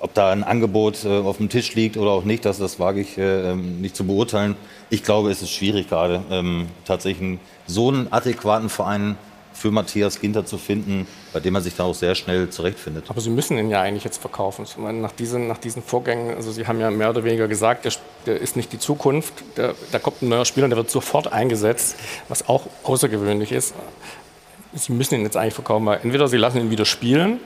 ob 0.00 0.14
da 0.14 0.30
ein 0.30 0.44
Angebot 0.44 1.04
äh, 1.04 1.08
auf 1.08 1.38
dem 1.38 1.48
Tisch 1.48 1.74
liegt 1.74 1.96
oder 1.96 2.10
auch 2.10 2.24
nicht, 2.24 2.44
das, 2.44 2.58
das 2.58 2.78
wage 2.78 3.00
ich 3.00 3.18
äh, 3.18 3.50
ähm, 3.50 3.80
nicht 3.80 3.96
zu 3.96 4.04
beurteilen. 4.04 4.54
Ich 4.90 5.02
glaube, 5.02 5.30
es 5.30 5.42
ist 5.42 5.50
schwierig 5.50 5.88
gerade, 5.88 6.22
ähm, 6.30 6.68
tatsächlich 6.84 7.40
so 7.66 7.88
einen 7.88 8.12
adäquaten 8.12 8.68
Verein 8.68 9.16
für 9.52 9.72
Matthias 9.72 10.20
Ginter 10.20 10.46
zu 10.46 10.58
finden, 10.58 11.08
bei 11.36 11.40
dem 11.40 11.54
er 11.54 11.60
sich 11.60 11.76
dann 11.76 11.84
auch 11.84 11.94
sehr 11.94 12.14
schnell 12.14 12.48
zurechtfindet. 12.48 13.04
Aber 13.10 13.20
Sie 13.20 13.28
müssen 13.28 13.58
ihn 13.58 13.68
ja 13.68 13.82
eigentlich 13.82 14.04
jetzt 14.04 14.16
verkaufen. 14.16 14.64
Nach 15.02 15.12
diesen, 15.12 15.48
nach 15.48 15.58
diesen 15.58 15.82
Vorgängen, 15.82 16.34
also 16.34 16.50
Sie 16.50 16.66
haben 16.66 16.80
ja 16.80 16.90
mehr 16.90 17.10
oder 17.10 17.24
weniger 17.24 17.46
gesagt, 17.46 17.84
der, 17.84 17.92
der 18.24 18.40
ist 18.40 18.56
nicht 18.56 18.72
die 18.72 18.78
Zukunft. 18.78 19.34
Der, 19.58 19.74
da 19.92 19.98
kommt 19.98 20.22
ein 20.22 20.30
neuer 20.30 20.46
Spieler 20.46 20.64
und 20.64 20.70
der 20.70 20.78
wird 20.78 20.90
sofort 20.90 21.30
eingesetzt, 21.30 21.96
was 22.28 22.48
auch 22.48 22.68
außergewöhnlich 22.84 23.52
ist. 23.52 23.74
sie 24.72 24.92
müssen 24.92 25.16
ihn 25.16 25.24
jetzt 25.24 25.36
eigentlich 25.36 25.52
verkaufen, 25.52 25.84
weil 25.84 26.00
entweder 26.02 26.26
sie 26.26 26.38
lassen 26.38 26.58
ihn 26.58 26.70
wieder 26.70 26.86
spielen, 26.86 27.38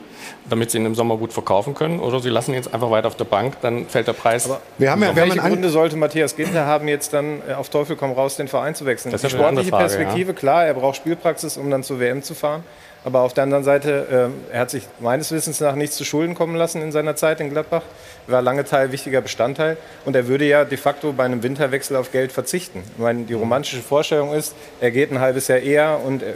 damit 0.48 0.70
sie 0.70 0.78
ihn 0.78 0.86
im 0.86 0.94
Sommer 0.94 1.16
gut 1.16 1.32
verkaufen 1.32 1.74
können, 1.74 1.98
oder 1.98 2.20
sie 2.20 2.28
lassen 2.28 2.52
ihn 2.52 2.58
jetzt 2.58 2.72
einfach 2.72 2.92
weiter 2.92 3.08
auf 3.08 3.16
der 3.16 3.24
Bank, 3.24 3.56
dann 3.60 3.86
fällt 3.86 4.06
der 4.06 4.12
Preis. 4.12 4.44
Aber 4.44 4.60
wir 4.78 4.92
haben 4.92 5.02
ja, 5.02 5.16
wir 5.16 5.22
welche 5.22 5.42
haben 5.42 5.50
Gründe 5.50 5.70
sollte 5.70 5.96
Matthias 5.96 6.36
Ginter 6.36 6.64
haben, 6.64 6.86
jetzt 6.86 7.12
dann 7.12 7.42
äh, 7.48 7.54
auf 7.54 7.70
Teufel 7.70 7.96
komm 7.96 8.12
raus 8.12 8.36
den 8.36 8.46
Verein 8.46 8.76
zu 8.76 8.86
wechseln? 8.86 9.10
Das 9.10 9.24
ist 9.24 9.32
die 9.32 9.36
sportliche 9.36 9.70
Frage, 9.70 9.82
Perspektive, 9.82 10.30
ja. 10.30 10.38
klar, 10.38 10.64
er 10.64 10.74
braucht 10.74 10.94
Spielpraxis, 10.94 11.56
um 11.56 11.68
dann 11.72 11.82
zur 11.82 11.98
WM 11.98 12.22
zu 12.22 12.36
fahren. 12.36 12.62
Aber 13.02 13.20
auf 13.20 13.32
der 13.32 13.44
anderen 13.44 13.64
Seite, 13.64 14.30
äh, 14.50 14.54
er 14.54 14.60
hat 14.60 14.70
sich 14.70 14.86
meines 14.98 15.32
Wissens 15.32 15.58
nach 15.60 15.74
nichts 15.74 15.96
zu 15.96 16.04
Schulden 16.04 16.34
kommen 16.34 16.54
lassen 16.54 16.82
in 16.82 16.92
seiner 16.92 17.16
Zeit 17.16 17.40
in 17.40 17.48
Gladbach. 17.48 17.82
War 18.26 18.42
lange 18.42 18.64
Teil 18.64 18.92
wichtiger 18.92 19.22
Bestandteil. 19.22 19.78
Und 20.04 20.14
er 20.14 20.28
würde 20.28 20.44
ja 20.44 20.64
de 20.64 20.76
facto 20.76 21.12
bei 21.12 21.24
einem 21.24 21.42
Winterwechsel 21.42 21.96
auf 21.96 22.12
Geld 22.12 22.30
verzichten. 22.30 22.82
Ich 22.92 23.02
meine, 23.02 23.24
die 23.24 23.34
romantische 23.34 23.80
Vorstellung 23.80 24.34
ist, 24.34 24.54
er 24.80 24.90
geht 24.90 25.10
ein 25.10 25.20
halbes 25.20 25.48
Jahr 25.48 25.60
eher 25.60 26.00
und 26.04 26.22
äh, 26.22 26.34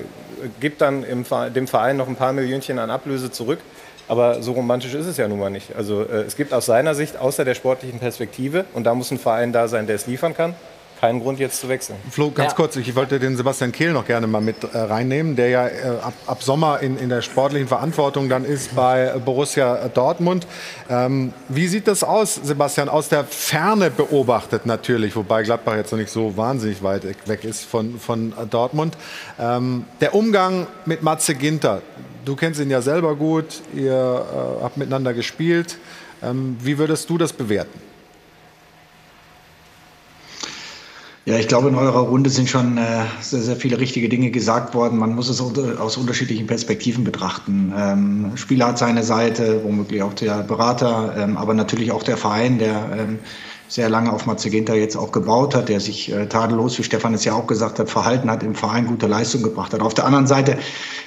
gibt 0.60 0.80
dann 0.80 1.04
im, 1.04 1.24
dem 1.54 1.66
Verein 1.66 1.98
noch 1.98 2.08
ein 2.08 2.16
paar 2.16 2.32
Millionchen 2.32 2.78
an 2.78 2.90
Ablöse 2.90 3.30
zurück. 3.30 3.58
Aber 4.08 4.42
so 4.42 4.52
romantisch 4.52 4.94
ist 4.94 5.06
es 5.06 5.16
ja 5.16 5.28
nun 5.28 5.38
mal 5.38 5.50
nicht. 5.50 5.74
Also 5.76 6.02
äh, 6.02 6.22
es 6.22 6.36
gibt 6.36 6.52
aus 6.52 6.66
seiner 6.66 6.94
Sicht, 6.94 7.18
außer 7.18 7.44
der 7.44 7.54
sportlichen 7.54 8.00
Perspektive, 8.00 8.64
und 8.74 8.84
da 8.84 8.94
muss 8.94 9.10
ein 9.10 9.18
Verein 9.18 9.52
da 9.52 9.68
sein, 9.68 9.86
der 9.86 9.96
es 9.96 10.06
liefern 10.06 10.34
kann, 10.34 10.54
keinen 11.04 11.20
Grund 11.20 11.38
jetzt 11.38 11.60
zu 11.60 11.68
wechseln. 11.68 11.98
Flo, 12.10 12.30
ganz 12.30 12.52
ja. 12.52 12.56
kurz, 12.56 12.76
ich 12.76 12.96
wollte 12.96 13.20
den 13.20 13.36
Sebastian 13.36 13.72
Kehl 13.72 13.92
noch 13.92 14.06
gerne 14.06 14.26
mal 14.26 14.40
mit 14.40 14.64
äh, 14.64 14.78
reinnehmen, 14.78 15.36
der 15.36 15.48
ja 15.50 15.68
äh, 15.68 15.72
ab, 16.00 16.14
ab, 16.26 16.42
Sommer 16.42 16.80
in, 16.80 16.96
in 16.96 17.10
der 17.10 17.20
sportlichen 17.20 17.68
Verantwortung 17.68 18.30
dann 18.30 18.46
ist 18.46 18.74
bei 18.74 19.12
Borussia 19.22 19.88
Dortmund. 19.88 20.46
Ähm, 20.88 21.34
wie 21.50 21.68
sieht 21.68 21.88
das 21.88 22.04
aus, 22.04 22.36
Sebastian, 22.42 22.88
aus 22.88 23.10
der 23.10 23.24
Ferne 23.24 23.90
beobachtet 23.90 24.64
natürlich, 24.64 25.14
wobei 25.14 25.42
Gladbach 25.42 25.76
jetzt 25.76 25.92
noch 25.92 25.98
nicht 25.98 26.10
so 26.10 26.38
wahnsinnig 26.38 26.82
weit 26.82 27.04
weg 27.04 27.44
ist 27.44 27.66
von, 27.66 27.98
von 27.98 28.32
Dortmund. 28.48 28.96
Ähm, 29.38 29.84
der 30.00 30.14
Umgang 30.14 30.66
mit 30.86 31.02
Matze 31.02 31.34
Ginter, 31.34 31.82
du 32.24 32.34
kennst 32.34 32.60
ihn 32.60 32.70
ja 32.70 32.80
selber 32.80 33.14
gut, 33.14 33.60
ihr 33.74 33.92
äh, 33.92 34.62
habt 34.62 34.78
miteinander 34.78 35.12
gespielt. 35.12 35.76
Ähm, 36.22 36.56
wie 36.60 36.78
würdest 36.78 37.10
du 37.10 37.18
das 37.18 37.34
bewerten? 37.34 37.93
Ja, 41.26 41.38
ich 41.38 41.48
glaube, 41.48 41.68
in 41.68 41.74
eurer 41.74 42.00
Runde 42.00 42.28
sind 42.28 42.50
schon 42.50 42.76
äh, 42.76 43.04
sehr, 43.22 43.40
sehr 43.40 43.56
viele 43.56 43.78
richtige 43.78 44.10
Dinge 44.10 44.30
gesagt 44.30 44.74
worden. 44.74 44.98
Man 44.98 45.14
muss 45.14 45.30
es 45.30 45.40
aus 45.40 45.96
unterschiedlichen 45.96 46.46
Perspektiven 46.46 47.02
betrachten. 47.02 47.72
Ähm, 47.74 48.32
Spieler 48.34 48.66
hat 48.68 48.78
seine 48.78 49.02
Seite, 49.02 49.64
womöglich 49.64 50.02
auch 50.02 50.12
der 50.12 50.42
Berater, 50.42 51.14
ähm, 51.16 51.38
aber 51.38 51.54
natürlich 51.54 51.92
auch 51.92 52.02
der 52.02 52.18
Verein, 52.18 52.58
der 52.58 52.90
ähm, 52.98 53.18
sehr 53.74 53.88
lange 53.88 54.12
auf 54.12 54.24
Mazegenta 54.24 54.72
jetzt 54.74 54.94
auch 54.94 55.10
gebaut 55.10 55.52
hat, 55.52 55.68
der 55.68 55.80
sich 55.80 56.12
äh, 56.12 56.26
tadellos, 56.26 56.78
wie 56.78 56.84
Stefan 56.84 57.12
es 57.12 57.24
ja 57.24 57.32
auch 57.32 57.48
gesagt 57.48 57.80
hat, 57.80 57.90
verhalten 57.90 58.30
hat, 58.30 58.44
im 58.44 58.54
Verein 58.54 58.86
gute 58.86 59.08
Leistung 59.08 59.42
gebracht 59.42 59.72
hat. 59.72 59.80
Auf 59.80 59.94
der 59.94 60.06
anderen 60.06 60.28
Seite 60.28 60.58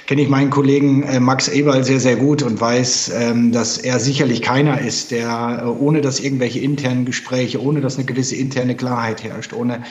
kenne 0.06 0.20
ich 0.20 0.28
meinen 0.28 0.50
Kollegen 0.50 1.02
äh, 1.04 1.18
Max 1.18 1.48
Eberl 1.48 1.82
sehr, 1.82 1.98
sehr 1.98 2.16
gut 2.16 2.42
und 2.42 2.60
weiß, 2.60 3.12
ähm, 3.14 3.52
dass 3.52 3.78
er 3.78 3.98
sicherlich 3.98 4.42
keiner 4.42 4.82
ist, 4.82 5.12
der 5.12 5.62
äh, 5.64 5.66
ohne 5.66 6.02
dass 6.02 6.20
irgendwelche 6.20 6.58
internen 6.58 7.06
Gespräche, 7.06 7.62
ohne 7.62 7.80
dass 7.80 7.96
eine 7.96 8.04
gewisse 8.04 8.36
interne 8.36 8.76
Klarheit 8.76 9.24
herrscht, 9.24 9.54
ohne 9.54 9.82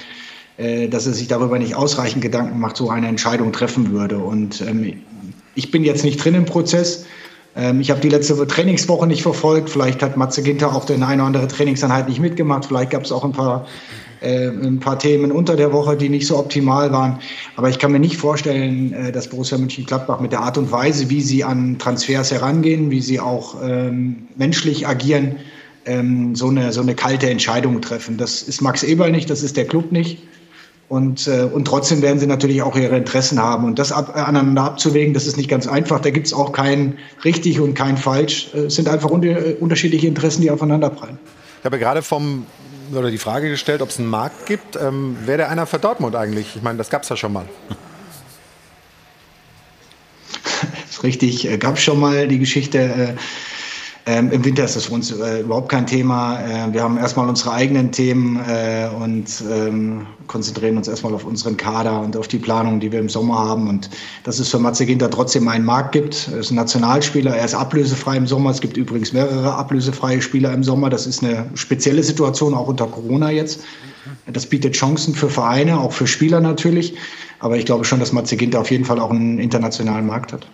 dass 0.58 1.06
er 1.06 1.14
sich 1.14 1.28
darüber 1.28 1.60
nicht 1.60 1.76
ausreichend 1.76 2.24
Gedanken 2.24 2.60
macht, 2.60 2.78
so 2.78 2.90
eine 2.90 3.08
Entscheidung 3.08 3.52
treffen 3.52 3.92
würde. 3.92 4.18
Und 4.18 4.60
ähm, 4.62 5.04
ich 5.54 5.70
bin 5.70 5.84
jetzt 5.84 6.04
nicht 6.04 6.18
drin 6.24 6.34
im 6.34 6.46
Prozess. 6.46 7.06
Ähm, 7.58 7.82
ich 7.82 7.90
habe 7.90 8.00
die 8.00 8.10
letzte 8.10 8.48
Trainingswoche 8.48 9.08
nicht 9.08 9.24
verfolgt. 9.24 9.70
Vielleicht 9.70 10.02
hat 10.04 10.16
Matze 10.16 10.44
Ginter 10.44 10.74
auch 10.74 10.86
den 10.86 11.04
eine 11.04 11.24
oder 11.24 11.28
andere 11.28 11.48
Trainingseinheit 11.48 12.08
nicht 12.08 12.20
mitgemacht. 12.20 12.66
Vielleicht 12.66 12.92
gab 12.92 13.04
es 13.04 13.12
auch 13.12 13.26
ein 13.26 13.32
paar, 13.32 13.66
äh, 14.22 14.48
ein 14.48 14.80
paar 14.80 15.00
Themen 15.00 15.32
unter 15.32 15.56
der 15.56 15.74
Woche, 15.74 15.98
die 15.98 16.10
nicht 16.10 16.28
so 16.28 16.38
optimal 16.38 16.92
waren. 16.92 17.20
Aber 17.56 17.70
ich 17.70 17.80
kann 17.80 17.92
mir 17.92 18.00
nicht 18.00 18.18
vorstellen, 18.18 18.94
äh, 18.94 19.12
dass 19.12 19.28
Borussia 19.28 19.58
Mönchengladbach 19.58 20.20
mit 20.20 20.32
der 20.32 20.42
Art 20.42 20.58
und 20.58 20.72
Weise, 20.72 21.10
wie 21.10 21.22
sie 21.22 21.44
an 21.44 21.80
Transfers 21.80 22.32
herangehen, 22.32 22.92
wie 22.92 23.02
sie 23.02 23.20
auch 23.20 23.56
ähm, 23.64 24.28
menschlich 24.36 24.88
agieren, 24.88 25.38
ähm, 25.86 26.36
so, 26.36 26.50
eine, 26.50 26.72
so 26.72 26.82
eine 26.82 26.94
kalte 26.94 27.30
Entscheidung 27.30 27.82
treffen. 27.82 28.18
Das 28.18 28.44
ist 28.44 28.62
Max 28.62 28.84
Eberl 28.84 29.12
nicht, 29.12 29.30
das 29.30 29.42
ist 29.42 29.58
der 29.58 29.66
Club 29.66 29.92
nicht. 29.92 30.20
Und, 30.90 31.28
äh, 31.28 31.42
und 31.42 31.66
trotzdem 31.66 32.02
werden 32.02 32.18
sie 32.18 32.28
natürlich 32.28 32.62
auch 32.62 32.78
ihre 32.78 32.96
Interessen 32.96 33.40
haben. 33.40 33.66
Und 33.66 33.78
das 33.78 33.92
ab, 33.92 34.16
aneinander 34.16 34.64
abzuwägen, 34.64 35.14
das 35.14 35.28
ist 35.28 35.36
nicht 35.36 35.50
ganz 35.50 35.68
einfach. 35.68 36.00
Da 36.00 36.12
gibt 36.12 36.28
es 36.28 36.34
auch 36.34 36.54
kein 36.54 36.98
richtig 37.26 37.60
und 37.60 37.74
kein 37.74 37.98
falsch. 37.98 38.54
Es 38.54 38.76
sind 38.76 38.88
einfach 38.88 39.10
unter, 39.10 39.38
unterschiedliche 39.60 40.08
Interessen, 40.08 40.42
die 40.42 40.52
aufeinanderprallen. 40.52 41.20
Ich 41.60 41.66
habe 41.66 41.78
gerade 41.78 42.02
vom, 42.02 42.46
oder 42.94 43.12
die 43.12 43.18
Frage 43.18 43.50
gestellt, 43.50 43.82
ob 43.82 43.90
es 43.90 44.00
einen 44.00 44.10
Markt 44.10 44.46
gibt. 44.46 44.78
Ähm, 44.78 45.18
Wäre 45.26 45.40
der 45.40 45.50
einer 45.50 45.66
für 45.66 45.78
Dortmund 45.78 46.16
eigentlich? 46.16 46.56
Ich 46.56 46.62
meine, 46.62 46.78
das 46.78 46.90
gab 46.90 47.04
es 47.04 47.10
ja 47.10 47.18
schon 47.18 47.34
mal. 47.34 47.46
das 50.54 50.90
ist 50.92 51.04
richtig, 51.04 51.50
äh, 51.50 51.58
gab 51.58 51.76
es 51.76 51.82
schon 51.82 52.00
mal 52.00 52.30
die 52.30 52.40
Geschichte. 52.40 53.18
Äh, 54.08 54.18
ähm, 54.18 54.32
Im 54.32 54.44
Winter 54.46 54.64
ist 54.64 54.76
das 54.76 54.86
für 54.86 54.94
uns 54.94 55.12
äh, 55.12 55.42
überhaupt 55.42 55.70
kein 55.70 55.86
Thema. 55.86 56.40
Äh, 56.40 56.74
wir 56.74 56.82
haben 56.82 56.98
erstmal 56.98 57.28
unsere 57.28 57.52
eigenen 57.52 57.92
Themen 57.92 58.40
äh, 58.48 58.88
und 59.00 59.44
ähm, 59.52 60.08
konzentrieren 60.28 60.78
uns 60.78 60.88
erstmal 60.88 61.14
auf 61.14 61.26
unseren 61.26 61.58
Kader 61.58 62.02
und 62.02 62.18
auf 62.18 62.28
die 62.28 62.40
Planung, 62.40 62.80
die 62.80 62.92
wir 62.92 63.00
im 63.00 63.10
Sommer 63.10 63.38
haben. 63.38 63.70
Und 63.70 63.90
dass 64.24 64.40
es 64.40 64.50
für 64.50 64.60
Matze 64.60 64.86
Ginter 64.86 65.10
trotzdem 65.10 65.48
einen 65.48 65.66
Markt 65.66 65.92
gibt. 65.92 66.30
Er 66.32 66.40
ist 66.40 66.52
ein 66.52 66.56
Nationalspieler, 66.56 67.36
er 67.36 67.46
ist 67.46 67.54
ablösefrei 67.54 68.18
im 68.18 68.28
Sommer. 68.28 68.52
Es 68.52 68.62
gibt 68.62 68.78
übrigens 68.78 69.14
mehrere 69.14 69.54
ablösefreie 69.54 70.22
Spieler 70.22 70.54
im 70.54 70.64
Sommer. 70.64 70.90
Das 70.90 71.06
ist 71.06 71.24
eine 71.24 71.50
spezielle 71.56 72.04
Situation, 72.04 72.54
auch 72.54 72.68
unter 72.68 72.88
Corona 72.88 73.32
jetzt. 73.32 73.62
Das 74.26 74.46
bietet 74.46 74.74
Chancen 74.74 75.16
für 75.16 75.30
Vereine, 75.30 75.80
auch 75.80 75.92
für 75.92 76.08
Spieler 76.08 76.40
natürlich. 76.40 76.96
Aber 77.40 77.58
ich 77.58 77.66
glaube 77.66 77.86
schon, 77.86 78.00
dass 78.00 78.14
Matze 78.14 78.38
Ginter 78.38 78.62
auf 78.62 78.72
jeden 78.72 78.86
Fall 78.86 79.00
auch 79.00 79.12
einen 79.12 79.38
internationalen 79.38 80.06
Markt 80.06 80.34
hat. 80.34 80.48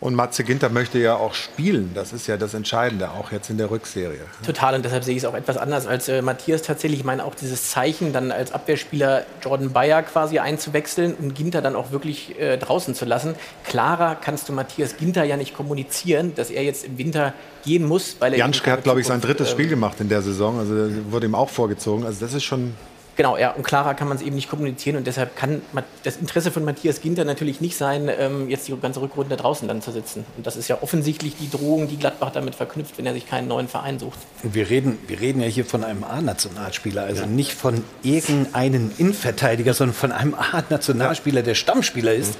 Und 0.00 0.14
Matze 0.14 0.44
Ginter 0.44 0.68
möchte 0.68 0.98
ja 0.98 1.16
auch 1.16 1.34
spielen. 1.34 1.90
Das 1.94 2.12
ist 2.12 2.28
ja 2.28 2.36
das 2.36 2.54
Entscheidende, 2.54 3.10
auch 3.10 3.32
jetzt 3.32 3.50
in 3.50 3.58
der 3.58 3.68
Rückserie. 3.70 4.20
Total. 4.46 4.76
Und 4.76 4.84
deshalb 4.84 5.02
sehe 5.02 5.16
ich 5.16 5.22
es 5.22 5.28
auch 5.28 5.34
etwas 5.34 5.56
anders 5.56 5.88
als 5.88 6.08
äh, 6.08 6.22
Matthias 6.22 6.62
tatsächlich. 6.62 7.00
Ich 7.00 7.04
meine 7.04 7.24
auch 7.24 7.34
dieses 7.34 7.70
Zeichen, 7.70 8.12
dann 8.12 8.30
als 8.30 8.52
Abwehrspieler 8.52 9.24
Jordan 9.42 9.72
Bayer 9.72 10.04
quasi 10.04 10.38
einzuwechseln 10.38 11.14
und 11.14 11.34
Ginter 11.34 11.62
dann 11.62 11.74
auch 11.74 11.90
wirklich 11.90 12.38
äh, 12.38 12.58
draußen 12.58 12.94
zu 12.94 13.06
lassen. 13.06 13.34
Klarer 13.64 14.14
kannst 14.14 14.48
du 14.48 14.52
Matthias 14.52 14.96
Ginter 14.96 15.24
ja 15.24 15.36
nicht 15.36 15.56
kommunizieren, 15.56 16.32
dass 16.36 16.50
er 16.50 16.62
jetzt 16.62 16.84
im 16.84 16.96
Winter 16.96 17.34
gehen 17.64 17.84
muss. 17.84 18.16
Weil 18.20 18.34
er 18.34 18.38
Janschke 18.38 18.70
hat, 18.70 18.84
glaube 18.84 19.00
ich, 19.00 19.06
sein 19.06 19.20
drittes 19.20 19.48
ähm, 19.48 19.52
Spiel 19.52 19.68
gemacht 19.68 20.00
in 20.00 20.08
der 20.08 20.22
Saison. 20.22 20.60
Also 20.60 20.74
wurde 21.10 21.26
ihm 21.26 21.34
auch 21.34 21.50
vorgezogen. 21.50 22.06
Also 22.06 22.20
das 22.20 22.34
ist 22.34 22.44
schon 22.44 22.74
Genau, 23.18 23.36
ja, 23.36 23.50
und 23.50 23.64
klarer 23.64 23.94
kann 23.94 24.06
man 24.06 24.16
es 24.16 24.22
eben 24.22 24.36
nicht 24.36 24.48
kommunizieren 24.48 24.96
und 24.96 25.04
deshalb 25.04 25.34
kann 25.34 25.60
das 26.04 26.18
Interesse 26.18 26.52
von 26.52 26.64
Matthias 26.64 27.00
Ginter 27.00 27.24
natürlich 27.24 27.60
nicht 27.60 27.76
sein, 27.76 28.08
ähm, 28.16 28.48
jetzt 28.48 28.68
die 28.68 28.76
ganze 28.80 29.00
Rückrunde 29.00 29.36
draußen 29.36 29.66
dann 29.66 29.82
zu 29.82 29.90
sitzen. 29.90 30.24
Und 30.36 30.46
das 30.46 30.54
ist 30.54 30.68
ja 30.68 30.78
offensichtlich 30.82 31.34
die 31.34 31.50
Drohung, 31.50 31.88
die 31.88 31.96
Gladbach 31.96 32.30
damit 32.30 32.54
verknüpft, 32.54 32.96
wenn 32.96 33.06
er 33.06 33.14
sich 33.14 33.28
keinen 33.28 33.48
neuen 33.48 33.66
Verein 33.66 33.98
sucht. 33.98 34.20
Wir 34.44 34.70
reden, 34.70 35.00
wir 35.08 35.20
reden 35.20 35.42
ja 35.42 35.48
hier 35.48 35.64
von 35.64 35.82
einem 35.82 36.04
A-Nationalspieler, 36.04 37.02
also 37.02 37.22
ja. 37.22 37.26
nicht 37.26 37.54
von 37.54 37.82
irgendeinem 38.04 38.92
Innenverteidiger, 38.98 39.74
sondern 39.74 39.96
von 39.96 40.12
einem 40.12 40.36
A-Nationalspieler, 40.36 41.42
der 41.42 41.56
Stammspieler 41.56 42.14
ist. 42.14 42.38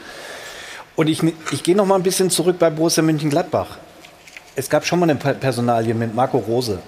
Und 0.95 1.09
ich, 1.09 1.25
ich 1.51 1.65
gehe 1.65 1.75
noch 1.75 1.87
mal 1.87 1.97
ein 1.97 2.05
bisschen 2.05 2.31
zurück 2.31 2.61
bei 2.61 2.71
Borussia 2.71 3.03
Mönchengladbach. 3.03 3.79
Es 4.55 4.71
gab 4.71 4.87
schon 4.87 5.01
mal 5.01 5.11
eine 5.11 5.17
Personalie 5.17 5.95
mit 5.95 6.15
Marco 6.15 6.39
Rose. 6.39 6.79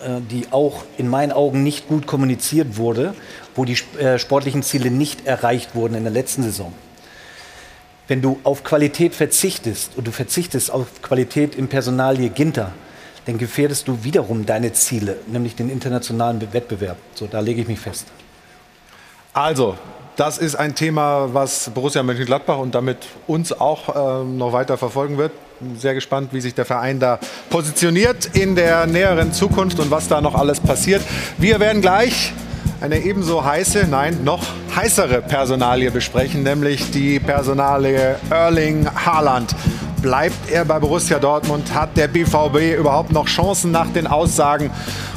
Äh, 0.00 0.20
die 0.28 0.46
auch 0.50 0.82
in 0.98 1.08
meinen 1.08 1.30
Augen 1.30 1.62
nicht 1.62 1.86
gut 1.86 2.06
kommuniziert 2.06 2.76
wurde, 2.76 3.14
wo 3.54 3.64
die 3.64 3.78
äh, 3.98 4.18
sportlichen 4.18 4.64
Ziele 4.64 4.90
nicht 4.90 5.24
erreicht 5.24 5.76
wurden 5.76 5.94
in 5.94 6.02
der 6.02 6.12
letzten 6.12 6.42
Saison. 6.42 6.72
Wenn 8.08 8.20
du 8.20 8.40
auf 8.42 8.64
Qualität 8.64 9.14
verzichtest 9.14 9.92
und 9.96 10.06
du 10.06 10.10
verzichtest 10.10 10.72
auf 10.72 11.00
Qualität 11.00 11.54
im 11.54 11.68
Personalie 11.68 12.28
Ginter, 12.28 12.72
dann 13.26 13.38
gefährdest 13.38 13.86
du 13.86 14.02
wiederum 14.02 14.44
deine 14.44 14.72
Ziele, 14.72 15.16
nämlich 15.28 15.54
den 15.54 15.70
internationalen 15.70 16.52
Wettbewerb. 16.52 16.96
So, 17.14 17.26
da 17.26 17.38
lege 17.38 17.62
ich 17.62 17.68
mich 17.68 17.78
fest. 17.78 18.06
Also, 19.32 19.78
das 20.16 20.38
ist 20.38 20.54
ein 20.54 20.74
Thema, 20.74 21.28
was 21.32 21.70
Borussia 21.74 22.02
Mönchengladbach 22.02 22.58
und 22.58 22.74
damit 22.74 22.98
uns 23.26 23.52
auch 23.52 23.88
äh, 23.88 24.24
noch 24.24 24.52
weiter 24.52 24.76
verfolgen 24.76 25.18
wird 25.18 25.32
sehr 25.76 25.94
gespannt, 25.94 26.30
wie 26.32 26.40
sich 26.40 26.54
der 26.54 26.64
Verein 26.64 27.00
da 27.00 27.18
positioniert 27.50 28.26
in 28.34 28.54
der 28.56 28.86
näheren 28.86 29.32
Zukunft 29.32 29.78
und 29.80 29.90
was 29.90 30.08
da 30.08 30.20
noch 30.20 30.34
alles 30.34 30.60
passiert. 30.60 31.02
Wir 31.38 31.60
werden 31.60 31.80
gleich 31.80 32.32
eine 32.80 32.98
ebenso 32.98 33.44
heiße, 33.44 33.86
nein, 33.88 34.24
noch 34.24 34.42
heißere 34.74 35.22
Personalie 35.22 35.90
besprechen, 35.90 36.42
nämlich 36.42 36.90
die 36.90 37.18
Personalie 37.18 38.16
Erling 38.30 38.88
Haaland. 38.94 39.54
Bleibt 40.04 40.50
er 40.50 40.66
bei 40.66 40.78
Borussia 40.78 41.18
Dortmund? 41.18 41.74
Hat 41.74 41.96
der 41.96 42.08
BVB 42.08 42.78
überhaupt 42.78 43.10
noch 43.10 43.24
Chancen 43.24 43.70
nach 43.70 43.88
den 43.88 44.06
Aussagen? 44.06 44.70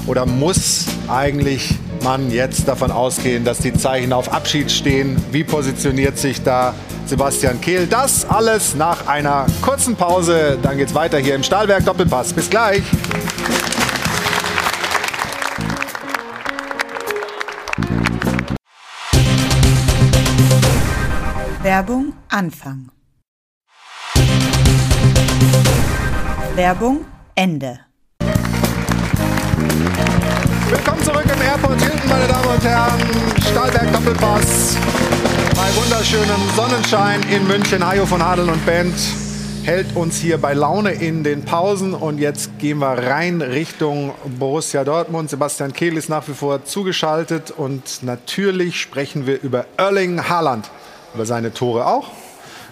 Oder 0.05 0.25
muss 0.25 0.85
eigentlich 1.09 1.75
man 2.05 2.31
jetzt 2.31 2.69
davon 2.69 2.91
ausgehen, 2.91 3.43
dass 3.43 3.57
die 3.57 3.73
Zeichen 3.73 4.13
auf 4.13 4.31
Abschied 4.31 4.71
stehen? 4.71 5.21
Wie 5.33 5.43
positioniert 5.43 6.17
sich 6.17 6.41
da 6.41 6.73
Sebastian 7.05 7.59
Kehl. 7.59 7.85
Das 7.85 8.29
alles 8.29 8.75
nach 8.75 9.07
einer 9.07 9.47
kurzen 9.61 9.97
Pause. 9.97 10.57
Dann 10.63 10.77
geht's 10.77 10.95
weiter 10.95 11.17
hier 11.17 11.35
im 11.35 11.43
Stahlwerk 11.43 11.83
Doppelpass. 11.83 12.31
Bis 12.31 12.49
gleich. 12.49 12.83
Werbung 21.61 22.13
Anfang 22.29 22.89
Werbung 26.57 27.05
Ende. 27.35 27.79
Willkommen 30.69 31.03
zurück 31.03 31.25
im 31.31 31.39
Airport 31.39 31.79
Hilton, 31.79 32.09
meine 32.09 32.27
Damen 32.27 32.47
und 32.47 32.63
Herren. 32.63 32.99
Stahlberg 33.51 33.93
Doppelpass 33.93 34.75
bei 35.55 35.75
wunderschönem 35.79 36.49
Sonnenschein 36.55 37.21
in 37.29 37.45
München. 37.47 37.87
Hajo 37.87 38.07
von 38.07 38.23
Adel 38.23 38.49
und 38.49 38.65
Band 38.65 38.95
hält 39.65 39.95
uns 39.95 40.17
hier 40.17 40.39
bei 40.39 40.55
Laune 40.55 40.93
in 40.93 41.23
den 41.23 41.45
Pausen. 41.45 41.93
Und 41.93 42.17
jetzt 42.17 42.57
gehen 42.57 42.79
wir 42.79 43.07
rein 43.07 43.43
Richtung 43.43 44.15
Borussia 44.39 44.83
Dortmund. 44.83 45.29
Sebastian 45.29 45.73
Kehl 45.73 45.95
ist 45.95 46.09
nach 46.09 46.27
wie 46.27 46.33
vor 46.33 46.65
zugeschaltet. 46.65 47.51
Und 47.51 48.01
natürlich 48.01 48.81
sprechen 48.81 49.27
wir 49.27 49.39
über 49.43 49.67
Erling 49.77 50.27
Haaland. 50.27 50.71
Über 51.13 51.27
seine 51.27 51.53
Tore 51.53 51.85
auch, 51.85 52.09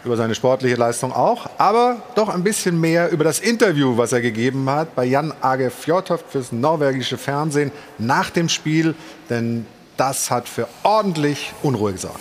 über 0.06 0.16
seine 0.16 0.36
sportliche 0.36 0.76
Leistung 0.76 1.12
auch, 1.12 1.50
aber 1.58 1.98
doch 2.16 2.30
ein 2.30 2.44
bisschen 2.44 2.80
mehr 2.80 3.12
über 3.12 3.24
das 3.24 3.40
Interview, 3.40 3.98
was 3.98 4.14
er 4.14 4.22
gegeben 4.22 4.70
hat 4.70 4.96
bei 4.96 5.06
Jan 5.06 5.34
Age 5.42 5.72
Fjordhoft 5.72 6.26
fürs 6.30 6.52
norwegische 6.52 7.18
Fernsehen 7.18 7.72
nach 7.98 8.30
dem 8.30 8.50
Spiel, 8.50 8.96
denn 9.30 9.66
das 9.98 10.30
hat 10.30 10.48
für 10.48 10.68
ordentlich 10.84 11.54
Unruhe 11.64 11.94
gesorgt. 11.94 12.20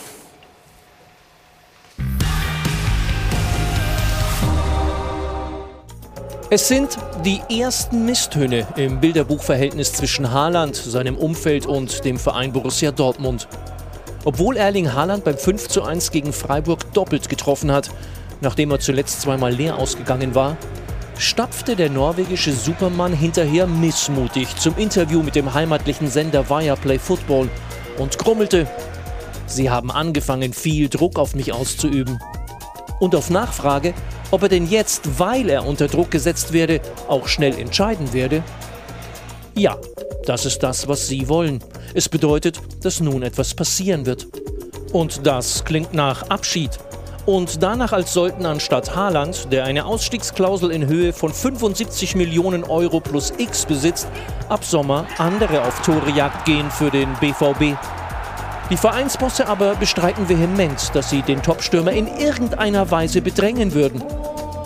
Es 6.50 6.68
sind 6.68 6.98
die 7.24 7.40
ersten 7.50 8.04
Misstöne 8.04 8.66
im 8.76 9.00
Bilderbuchverhältnis 9.00 9.92
zwischen 9.92 10.30
Haaland, 10.30 10.76
seinem 10.76 11.16
Umfeld 11.16 11.66
und 11.66 12.04
dem 12.04 12.16
Verein 12.16 12.52
Borussia 12.52 12.92
Dortmund. 12.92 13.48
Obwohl 14.24 14.56
Erling 14.56 14.92
Haaland 14.92 15.24
beim 15.24 15.36
5:1 15.36 16.10
gegen 16.10 16.32
Freiburg 16.32 16.92
doppelt 16.94 17.28
getroffen 17.28 17.70
hat, 17.70 17.90
nachdem 18.40 18.70
er 18.70 18.80
zuletzt 18.80 19.20
zweimal 19.20 19.52
leer 19.52 19.78
ausgegangen 19.78 20.34
war, 20.34 20.56
stapfte 21.18 21.76
der 21.76 21.90
norwegische 21.90 22.52
Supermann 22.52 23.12
hinterher 23.12 23.66
missmutig 23.66 24.56
zum 24.56 24.76
Interview 24.78 25.22
mit 25.22 25.34
dem 25.34 25.52
heimatlichen 25.52 26.08
Sender 26.08 26.48
Viaplay 26.48 26.98
Football 26.98 27.48
und 27.98 28.18
grummelte: 28.18 28.66
Sie 29.46 29.68
haben 29.68 29.90
angefangen, 29.90 30.52
viel 30.54 30.88
Druck 30.88 31.18
auf 31.18 31.34
mich 31.34 31.52
auszuüben. 31.52 32.18
Und 33.00 33.14
auf 33.14 33.28
Nachfrage, 33.28 33.92
ob 34.30 34.42
er 34.42 34.48
denn 34.48 34.68
jetzt, 34.68 35.18
weil 35.18 35.50
er 35.50 35.66
unter 35.66 35.88
Druck 35.88 36.10
gesetzt 36.10 36.52
werde, 36.52 36.80
auch 37.08 37.28
schnell 37.28 37.58
entscheiden 37.58 38.12
werde? 38.14 38.42
Ja, 39.54 39.76
das 40.24 40.46
ist 40.46 40.62
das, 40.62 40.88
was 40.88 41.06
Sie 41.06 41.28
wollen. 41.28 41.62
Es 41.96 42.08
bedeutet, 42.08 42.60
dass 42.82 42.98
nun 42.98 43.22
etwas 43.22 43.54
passieren 43.54 44.04
wird. 44.04 44.26
Und 44.92 45.24
das 45.24 45.64
klingt 45.64 45.94
nach 45.94 46.28
Abschied. 46.28 46.70
Und 47.24 47.62
danach, 47.62 47.92
als 47.92 48.12
sollten 48.12 48.46
anstatt 48.46 48.96
Haaland, 48.96 49.52
der 49.52 49.64
eine 49.64 49.86
Ausstiegsklausel 49.86 50.72
in 50.72 50.88
Höhe 50.88 51.12
von 51.12 51.32
75 51.32 52.16
Millionen 52.16 52.64
Euro 52.64 52.98
plus 52.98 53.32
X 53.38 53.64
besitzt, 53.64 54.08
ab 54.48 54.64
Sommer 54.64 55.06
andere 55.18 55.62
auf 55.62 55.82
Torejagd 55.82 56.44
gehen 56.46 56.68
für 56.68 56.90
den 56.90 57.08
BVB. 57.20 57.78
Die 58.70 58.76
Vereinsbosse 58.76 59.46
aber 59.46 59.76
bestreiten 59.76 60.28
vehement, 60.28 60.90
dass 60.94 61.10
sie 61.10 61.22
den 61.22 61.42
Topstürmer 61.44 61.92
in 61.92 62.08
irgendeiner 62.08 62.90
Weise 62.90 63.22
bedrängen 63.22 63.72
würden. 63.72 64.02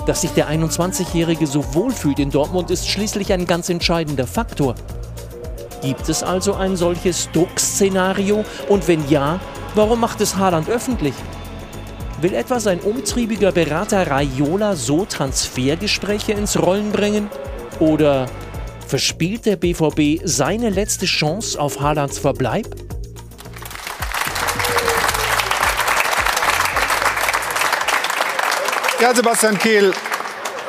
Dass 0.07 0.23
sich 0.23 0.31
der 0.31 0.49
21-Jährige 0.49 1.47
so 1.47 1.75
wohlfühlt 1.75 2.19
in 2.21 2.31
Dortmund 2.31 2.71
ist 2.71 2.89
schließlich 2.89 3.35
ein 3.35 3.45
ganz 3.45 3.69
entscheidender 3.69 4.27
Faktor. 4.27 4.75
Gibt 5.83 6.09
es 6.09 6.23
also 6.23 6.55
ein 6.55 6.77
solches 6.77 7.31
Druckszenario? 7.33 8.45
Und 8.69 8.89
wenn 8.89 9.09
ja, 9.09 9.41
warum 9.75 10.01
macht 10.01 10.21
es 10.21 10.37
Haaland 10.37 10.69
öffentlich? 10.69 11.15
Will 12.21 12.35
etwa 12.35 12.59
sein 12.59 12.81
umtriebiger 12.81 13.53
Berater 13.53 14.11
Raiola 14.11 14.75
so 14.75 15.05
Transfergespräche 15.05 16.33
ins 16.33 16.61
Rollen 16.61 16.91
bringen? 16.91 17.31
Oder 17.79 18.27
verspielt 18.89 19.47
der 19.47 19.57
BVB 19.57 20.21
seine 20.25 20.71
letzte 20.71 21.07
Chance 21.07 21.61
auf 21.61 21.81
Haalands 21.81 22.19
Verbleib? 22.19 22.67
Ja, 29.01 29.15
Sebastian 29.15 29.57
Kehl, 29.57 29.93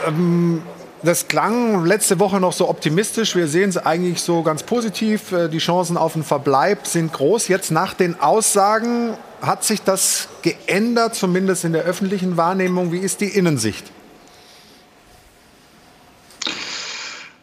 ähm, 0.07 0.61
das 1.03 1.27
klang 1.27 1.85
letzte 1.85 2.19
Woche 2.19 2.39
noch 2.39 2.53
so 2.53 2.69
optimistisch. 2.69 3.35
Wir 3.35 3.47
sehen 3.47 3.69
es 3.69 3.77
eigentlich 3.77 4.21
so 4.21 4.43
ganz 4.43 4.63
positiv. 4.63 5.31
Äh, 5.31 5.49
die 5.49 5.59
Chancen 5.59 5.97
auf 5.97 6.13
den 6.13 6.23
Verbleib 6.23 6.87
sind 6.87 7.13
groß. 7.13 7.47
Jetzt 7.47 7.71
nach 7.71 7.93
den 7.93 8.19
Aussagen 8.19 9.13
hat 9.41 9.63
sich 9.63 9.81
das 9.81 10.27
geändert, 10.41 11.15
zumindest 11.15 11.63
in 11.63 11.73
der 11.73 11.83
öffentlichen 11.83 12.37
Wahrnehmung. 12.37 12.91
Wie 12.91 12.99
ist 12.99 13.21
die 13.21 13.27
Innensicht? 13.27 13.91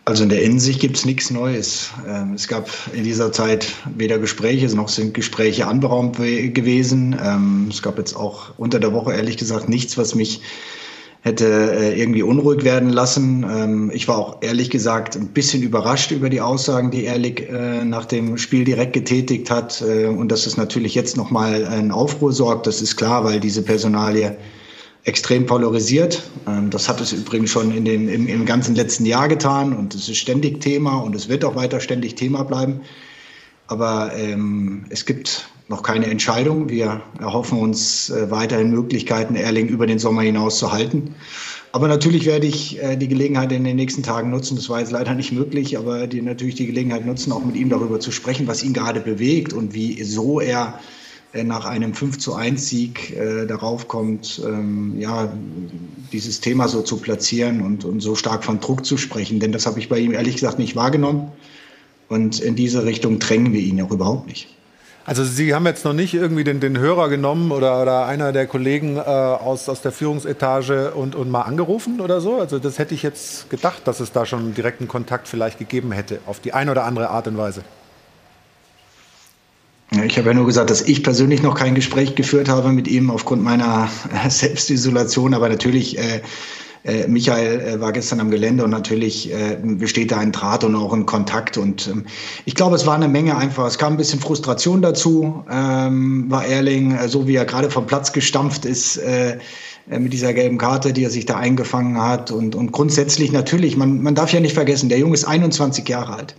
Also 0.04 0.22
in 0.22 0.28
der 0.28 0.42
Innensicht 0.42 0.78
gibt 0.78 0.96
es 0.98 1.04
nichts 1.04 1.30
Neues. 1.30 1.90
Ähm, 2.06 2.34
es 2.34 2.46
gab 2.46 2.70
in 2.92 3.02
dieser 3.02 3.32
Zeit 3.32 3.66
weder 3.96 4.18
Gespräche, 4.18 4.72
noch 4.76 4.88
sind 4.88 5.14
Gespräche 5.14 5.66
anberaumt 5.66 6.18
gewesen. 6.18 7.18
Ähm, 7.20 7.68
es 7.70 7.82
gab 7.82 7.98
jetzt 7.98 8.14
auch 8.14 8.50
unter 8.56 8.78
der 8.78 8.92
Woche 8.92 9.14
ehrlich 9.14 9.36
gesagt 9.36 9.68
nichts, 9.68 9.98
was 9.98 10.14
mich 10.14 10.42
hätte 11.26 11.44
äh, 11.44 12.00
irgendwie 12.00 12.22
unruhig 12.22 12.62
werden 12.62 12.88
lassen. 12.88 13.44
Ähm, 13.50 13.90
ich 13.92 14.06
war 14.06 14.16
auch 14.16 14.36
ehrlich 14.42 14.70
gesagt 14.70 15.16
ein 15.16 15.26
bisschen 15.26 15.60
überrascht 15.60 16.12
über 16.12 16.30
die 16.30 16.40
Aussagen, 16.40 16.92
die 16.92 17.02
Ehrlich 17.02 17.48
äh, 17.48 17.84
nach 17.84 18.04
dem 18.04 18.38
Spiel 18.38 18.62
direkt 18.64 18.92
getätigt 18.92 19.50
hat. 19.50 19.82
Äh, 19.82 20.06
und 20.06 20.30
dass 20.30 20.46
es 20.46 20.56
natürlich 20.56 20.94
jetzt 20.94 21.16
nochmal 21.16 21.64
einen 21.64 21.90
Aufruhr 21.90 22.32
sorgt, 22.32 22.68
das 22.68 22.80
ist 22.80 22.96
klar, 22.96 23.24
weil 23.24 23.40
diese 23.40 23.62
Personalie 23.62 24.36
extrem 25.02 25.46
polarisiert. 25.46 26.22
Ähm, 26.46 26.70
das 26.70 26.88
hat 26.88 27.00
es 27.00 27.12
übrigens 27.12 27.50
schon 27.50 27.76
in 27.76 27.84
den, 27.84 28.08
im, 28.08 28.28
im 28.28 28.46
ganzen 28.46 28.76
letzten 28.76 29.04
Jahr 29.04 29.26
getan 29.26 29.72
und 29.72 29.96
es 29.96 30.08
ist 30.08 30.18
ständig 30.18 30.60
Thema 30.60 30.98
und 30.98 31.16
es 31.16 31.28
wird 31.28 31.44
auch 31.44 31.56
weiter 31.56 31.80
ständig 31.80 32.14
Thema 32.14 32.44
bleiben. 32.44 32.82
Aber 33.66 34.12
ähm, 34.16 34.84
es 34.90 35.04
gibt 35.04 35.48
noch 35.68 35.82
keine 35.82 36.06
Entscheidung. 36.06 36.68
Wir 36.68 37.02
erhoffen 37.18 37.58
uns 37.58 38.10
äh, 38.10 38.30
weiterhin 38.30 38.70
Möglichkeiten, 38.70 39.34
Erling 39.34 39.68
über 39.68 39.86
den 39.86 39.98
Sommer 39.98 40.22
hinaus 40.22 40.58
zu 40.58 40.72
halten. 40.72 41.14
Aber 41.72 41.88
natürlich 41.88 42.24
werde 42.24 42.46
ich 42.46 42.82
äh, 42.82 42.96
die 42.96 43.08
Gelegenheit 43.08 43.52
in 43.52 43.64
den 43.64 43.76
nächsten 43.76 44.02
Tagen 44.02 44.30
nutzen. 44.30 44.56
Das 44.56 44.68
war 44.68 44.80
jetzt 44.80 44.92
leider 44.92 45.14
nicht 45.14 45.32
möglich, 45.32 45.76
aber 45.76 46.06
die, 46.06 46.22
natürlich 46.22 46.54
die 46.54 46.66
Gelegenheit 46.66 47.04
nutzen, 47.04 47.32
auch 47.32 47.44
mit 47.44 47.56
ihm 47.56 47.68
darüber 47.68 48.00
zu 48.00 48.12
sprechen, 48.12 48.46
was 48.46 48.62
ihn 48.62 48.72
gerade 48.72 49.00
bewegt 49.00 49.52
und 49.52 49.74
wieso 49.74 50.40
er 50.40 50.78
äh, 51.32 51.42
nach 51.42 51.64
einem 51.64 51.94
5 51.94 52.18
zu 52.18 52.34
1 52.34 52.68
Sieg 52.68 53.16
äh, 53.16 53.46
darauf 53.46 53.88
kommt, 53.88 54.40
ähm, 54.46 54.94
ja, 54.98 55.32
dieses 56.12 56.40
Thema 56.40 56.68
so 56.68 56.82
zu 56.82 56.98
platzieren 56.98 57.60
und, 57.60 57.84
und 57.84 58.00
so 58.00 58.14
stark 58.14 58.44
von 58.44 58.60
Druck 58.60 58.86
zu 58.86 58.96
sprechen. 58.96 59.40
Denn 59.40 59.50
das 59.50 59.66
habe 59.66 59.80
ich 59.80 59.88
bei 59.88 59.98
ihm 59.98 60.12
ehrlich 60.12 60.36
gesagt 60.36 60.58
nicht 60.60 60.76
wahrgenommen. 60.76 61.32
Und 62.08 62.38
in 62.38 62.54
diese 62.54 62.84
Richtung 62.84 63.18
drängen 63.18 63.52
wir 63.52 63.60
ihn 63.60 63.82
auch 63.82 63.90
überhaupt 63.90 64.28
nicht. 64.28 64.48
Also 65.06 65.22
Sie 65.22 65.54
haben 65.54 65.64
jetzt 65.66 65.84
noch 65.84 65.92
nicht 65.92 66.14
irgendwie 66.14 66.42
den, 66.42 66.58
den 66.58 66.76
Hörer 66.76 67.08
genommen 67.08 67.52
oder, 67.52 67.80
oder 67.80 68.06
einer 68.06 68.32
der 68.32 68.48
Kollegen 68.48 68.96
äh, 68.96 69.00
aus, 69.00 69.68
aus 69.68 69.80
der 69.80 69.92
Führungsetage 69.92 70.90
und, 70.94 71.14
und 71.14 71.30
mal 71.30 71.42
angerufen 71.42 72.00
oder 72.00 72.20
so? 72.20 72.40
Also 72.40 72.58
das 72.58 72.80
hätte 72.80 72.92
ich 72.92 73.04
jetzt 73.04 73.48
gedacht, 73.48 73.82
dass 73.86 74.00
es 74.00 74.10
da 74.10 74.26
schon 74.26 74.54
direkten 74.54 74.88
Kontakt 74.88 75.28
vielleicht 75.28 75.60
gegeben 75.60 75.92
hätte, 75.92 76.18
auf 76.26 76.40
die 76.40 76.54
eine 76.54 76.72
oder 76.72 76.82
andere 76.82 77.10
Art 77.10 77.28
und 77.28 77.38
Weise. 77.38 77.62
Ich 80.04 80.18
habe 80.18 80.30
ja 80.30 80.34
nur 80.34 80.46
gesagt, 80.46 80.70
dass 80.70 80.82
ich 80.82 81.04
persönlich 81.04 81.40
noch 81.40 81.54
kein 81.54 81.76
Gespräch 81.76 82.16
geführt 82.16 82.48
habe 82.48 82.72
mit 82.72 82.88
ihm 82.88 83.12
aufgrund 83.12 83.44
meiner 83.44 83.88
Selbstisolation. 84.28 85.34
Aber 85.34 85.48
natürlich, 85.48 85.98
äh, 85.98 86.20
äh, 86.86 87.08
Michael 87.08 87.60
äh, 87.60 87.80
war 87.80 87.92
gestern 87.92 88.20
am 88.20 88.30
Gelände 88.30 88.64
und 88.64 88.70
natürlich 88.70 89.32
äh, 89.32 89.58
besteht 89.62 90.12
da 90.12 90.18
ein 90.18 90.32
Draht 90.32 90.64
und 90.64 90.76
auch 90.76 90.92
ein 90.92 91.04
Kontakt. 91.04 91.58
Und 91.58 91.88
ähm, 91.88 92.06
ich 92.44 92.54
glaube, 92.54 92.76
es 92.76 92.86
war 92.86 92.94
eine 92.94 93.08
Menge 93.08 93.36
einfach. 93.36 93.66
Es 93.66 93.78
kam 93.78 93.94
ein 93.94 93.96
bisschen 93.96 94.20
Frustration 94.20 94.82
dazu. 94.82 95.44
Ähm, 95.50 96.30
war 96.30 96.46
Erling, 96.46 96.92
äh, 96.92 97.08
so 97.08 97.26
wie 97.26 97.34
er 97.34 97.44
gerade 97.44 97.70
vom 97.70 97.86
Platz 97.86 98.12
gestampft 98.12 98.64
ist, 98.64 98.98
äh, 98.98 99.38
äh, 99.90 99.98
mit 99.98 100.12
dieser 100.12 100.32
gelben 100.32 100.58
Karte, 100.58 100.92
die 100.92 101.04
er 101.04 101.10
sich 101.10 101.26
da 101.26 101.36
eingefangen 101.36 102.00
hat. 102.00 102.30
Und, 102.30 102.54
und 102.54 102.72
grundsätzlich 102.72 103.32
natürlich, 103.32 103.76
man, 103.76 104.02
man 104.02 104.14
darf 104.14 104.32
ja 104.32 104.40
nicht 104.40 104.54
vergessen, 104.54 104.88
der 104.88 104.98
Junge 104.98 105.14
ist 105.14 105.24
21 105.24 105.88
Jahre 105.88 106.14
alt. 106.14 106.36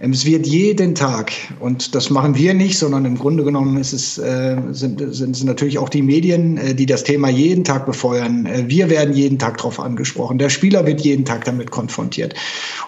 Ähm, 0.00 0.12
es 0.12 0.24
wird 0.24 0.46
jeden 0.46 0.94
Tag, 0.94 1.32
und 1.58 1.94
das 1.94 2.10
machen 2.10 2.34
wir 2.34 2.54
nicht, 2.54 2.78
sondern 2.78 3.04
im 3.04 3.18
Grunde 3.18 3.44
genommen 3.44 3.76
ist 3.76 3.92
es, 3.92 4.18
äh, 4.18 4.56
sind, 4.70 5.02
sind 5.14 5.36
es 5.36 5.44
natürlich 5.44 5.78
auch 5.78 5.88
die 5.88 6.02
Medien, 6.02 6.56
äh, 6.56 6.74
die 6.74 6.86
das 6.86 7.04
Thema 7.04 7.28
jeden 7.28 7.64
Tag 7.64 7.86
befeuern. 7.86 8.46
Äh, 8.46 8.64
wir 8.66 8.88
werden 8.88 9.14
jeden 9.14 9.38
Tag 9.38 9.58
darauf 9.58 9.78
angesprochen. 9.78 10.38
Der 10.38 10.48
Spieler 10.48 10.86
wird 10.86 11.02
jeden 11.02 11.24
Tag 11.24 11.44
damit 11.44 11.70
konfrontiert. 11.70 12.34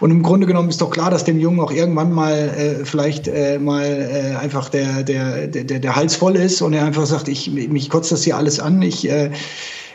Und 0.00 0.10
im 0.10 0.22
Grunde 0.22 0.46
genommen 0.46 0.70
ist 0.70 0.80
doch 0.80 0.90
klar, 0.90 1.10
dass 1.10 1.24
dem 1.24 1.38
Jungen 1.38 1.60
auch 1.60 1.72
irgendwann 1.72 2.12
mal 2.12 2.32
äh, 2.32 2.84
vielleicht 2.84 3.28
äh, 3.28 3.58
mal 3.58 3.84
äh, 3.84 4.36
einfach 4.36 4.70
der, 4.70 5.02
der, 5.02 5.46
der, 5.48 5.78
der 5.80 5.96
Hals 5.96 6.16
voll 6.16 6.36
ist 6.36 6.62
und 6.62 6.72
er 6.72 6.84
einfach 6.84 7.06
sagt, 7.06 7.28
ich, 7.28 7.50
mich 7.50 7.90
kotzt 7.90 8.12
das 8.12 8.24
hier 8.24 8.36
alles 8.36 8.58
an. 8.58 8.80
Ich, 8.80 9.08
äh, 9.08 9.30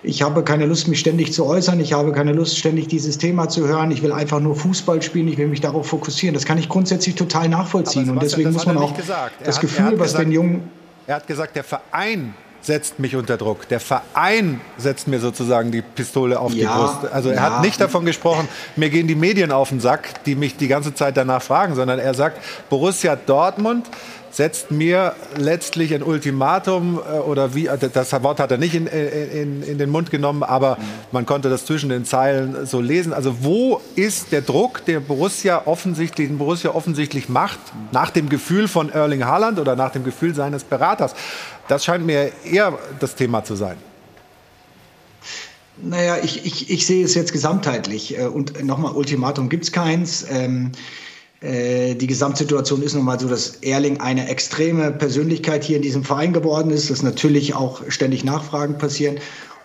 ich 0.04 0.22
habe 0.22 0.44
keine 0.44 0.66
Lust, 0.66 0.88
mich 0.88 1.00
ständig 1.00 1.34
zu 1.34 1.46
äußern. 1.46 1.80
Ich 1.80 1.94
habe 1.94 2.12
keine 2.12 2.34
Lust, 2.34 2.58
ständig 2.58 2.88
dieses 2.88 3.18
Thema 3.18 3.50
zu 3.50 3.68
hören. 3.68 3.92
Ich 3.92 4.02
will 4.04 4.12
einfach 4.12 4.40
nur 4.40 4.56
Fußball 4.56 5.02
spielen. 5.02 5.28
Ich 5.28 5.38
will 5.38 5.48
mich 5.48 5.62
darauf 5.62 5.88
fokussieren. 5.88 6.34
Das 6.34 6.46
kann 6.46 6.58
ich 6.58 6.70
grundsätzlich 6.70 7.16
total 7.16 7.50
nachvollziehen. 7.50 8.10
Und 8.10 8.22
deswegen 8.22 8.52
muss 8.52 8.66
man 8.66 8.78
auch 8.78 8.92
das 8.92 8.98
gesagt. 8.98 9.62
Gefühl, 9.62 10.00
was 10.00 10.12
gesagt, 10.12 10.26
den 10.26 10.32
Jungen. 10.32 10.70
Er 11.08 11.16
hat 11.16 11.28
gesagt, 11.28 11.56
der 11.56 11.64
Verein 11.64 12.34
setzt 12.62 13.00
mich 13.00 13.16
unter 13.16 13.38
Druck. 13.38 13.68
Der 13.70 13.80
Verein 13.80 14.60
setzt 14.78 15.08
mir 15.08 15.20
sozusagen 15.20 15.72
die 15.72 15.82
Pistole 15.82 16.40
auf 16.40 16.54
ja, 16.54 16.58
die 16.58 16.80
Brust. 16.80 17.14
Also 17.14 17.30
er 17.30 17.36
ja. 17.36 17.42
hat 17.42 17.62
nicht 17.62 17.80
davon 17.80 18.06
gesprochen, 18.06 18.48
mir 18.76 18.90
gehen 18.90 19.08
die 19.08 19.16
Medien 19.16 19.52
auf 19.52 19.70
den 19.70 19.80
Sack, 19.80 20.24
die 20.26 20.36
mich 20.36 20.58
die 20.58 20.68
ganze 20.68 20.94
Zeit 20.94 21.18
danach 21.18 21.42
fragen, 21.42 21.76
sondern 21.76 22.00
er 22.00 22.14
sagt, 22.14 22.42
Borussia 22.70 23.16
Dortmund 23.16 23.88
setzt 24.38 24.70
mir 24.70 25.16
letztlich 25.36 25.96
ein 25.96 26.04
Ultimatum 26.04 27.00
äh, 27.00 27.18
oder 27.18 27.56
wie, 27.56 27.66
äh, 27.66 27.78
das 27.92 28.14
Wort 28.22 28.40
hat 28.40 28.52
er 28.52 28.60
nicht 28.60 28.76
in, 28.76 28.86
in, 28.86 29.64
in 29.64 29.80
den 29.80 29.90
Mund 29.90 30.12
genommen, 30.12 30.44
aber 30.44 30.78
man 31.12 31.26
konnte 31.26 31.50
das 31.50 31.66
zwischen 31.66 31.90
den 31.90 32.06
Zeilen 32.06 32.68
so 32.68 32.80
lesen. 32.80 33.14
Also 33.14 33.44
wo 33.44 33.82
ist 33.96 34.32
der 34.32 34.42
Druck, 34.42 34.86
der 34.86 35.00
Borussia 35.00 35.64
offensichtlich, 35.66 36.28
den 36.28 36.38
Borussia 36.38 36.76
offensichtlich 36.76 37.30
macht, 37.30 37.58
nach 37.92 38.12
dem 38.12 38.30
Gefühl 38.30 38.68
von 38.68 38.92
Erling 38.92 39.26
Haaland 39.26 39.58
oder 39.58 39.76
nach 39.76 39.92
dem 39.92 40.04
Gefühl 40.04 40.36
seines 40.36 40.64
Beraters? 40.64 41.16
Das 41.68 41.84
scheint 41.84 42.06
mir 42.06 42.32
eher 42.46 42.78
das 43.00 43.16
Thema 43.16 43.44
zu 43.44 43.56
sein. 43.56 43.78
Naja, 45.82 46.18
ich, 46.24 46.46
ich, 46.46 46.70
ich 46.70 46.86
sehe 46.86 47.04
es 47.04 47.16
jetzt 47.16 47.34
gesamtheitlich. 47.34 48.20
Äh, 48.20 48.28
und 48.28 48.64
nochmal, 48.64 48.92
Ultimatum 48.92 49.50
gibt 49.50 49.64
es 49.64 49.72
keins. 49.72 50.28
Ähm, 50.30 50.74
äh, 50.74 51.07
die 51.42 52.08
Gesamtsituation 52.08 52.82
ist 52.82 52.96
nun 52.96 53.06
mal 53.06 53.20
so, 53.20 53.28
dass 53.28 53.58
Erling 53.58 54.00
eine 54.00 54.28
extreme 54.28 54.92
Persönlichkeit 54.92 55.64
hier 55.64 55.76
in 55.76 55.84
diesem 55.84 56.04
Verein 56.04 56.34
geworden 56.34 56.72
ist, 56.72 56.90
dass 56.90 57.04
natürlich 57.04 57.54
auch 57.54 57.84
ständig 57.90 58.24
Nachfragen 58.24 58.80
passieren. 58.80 59.20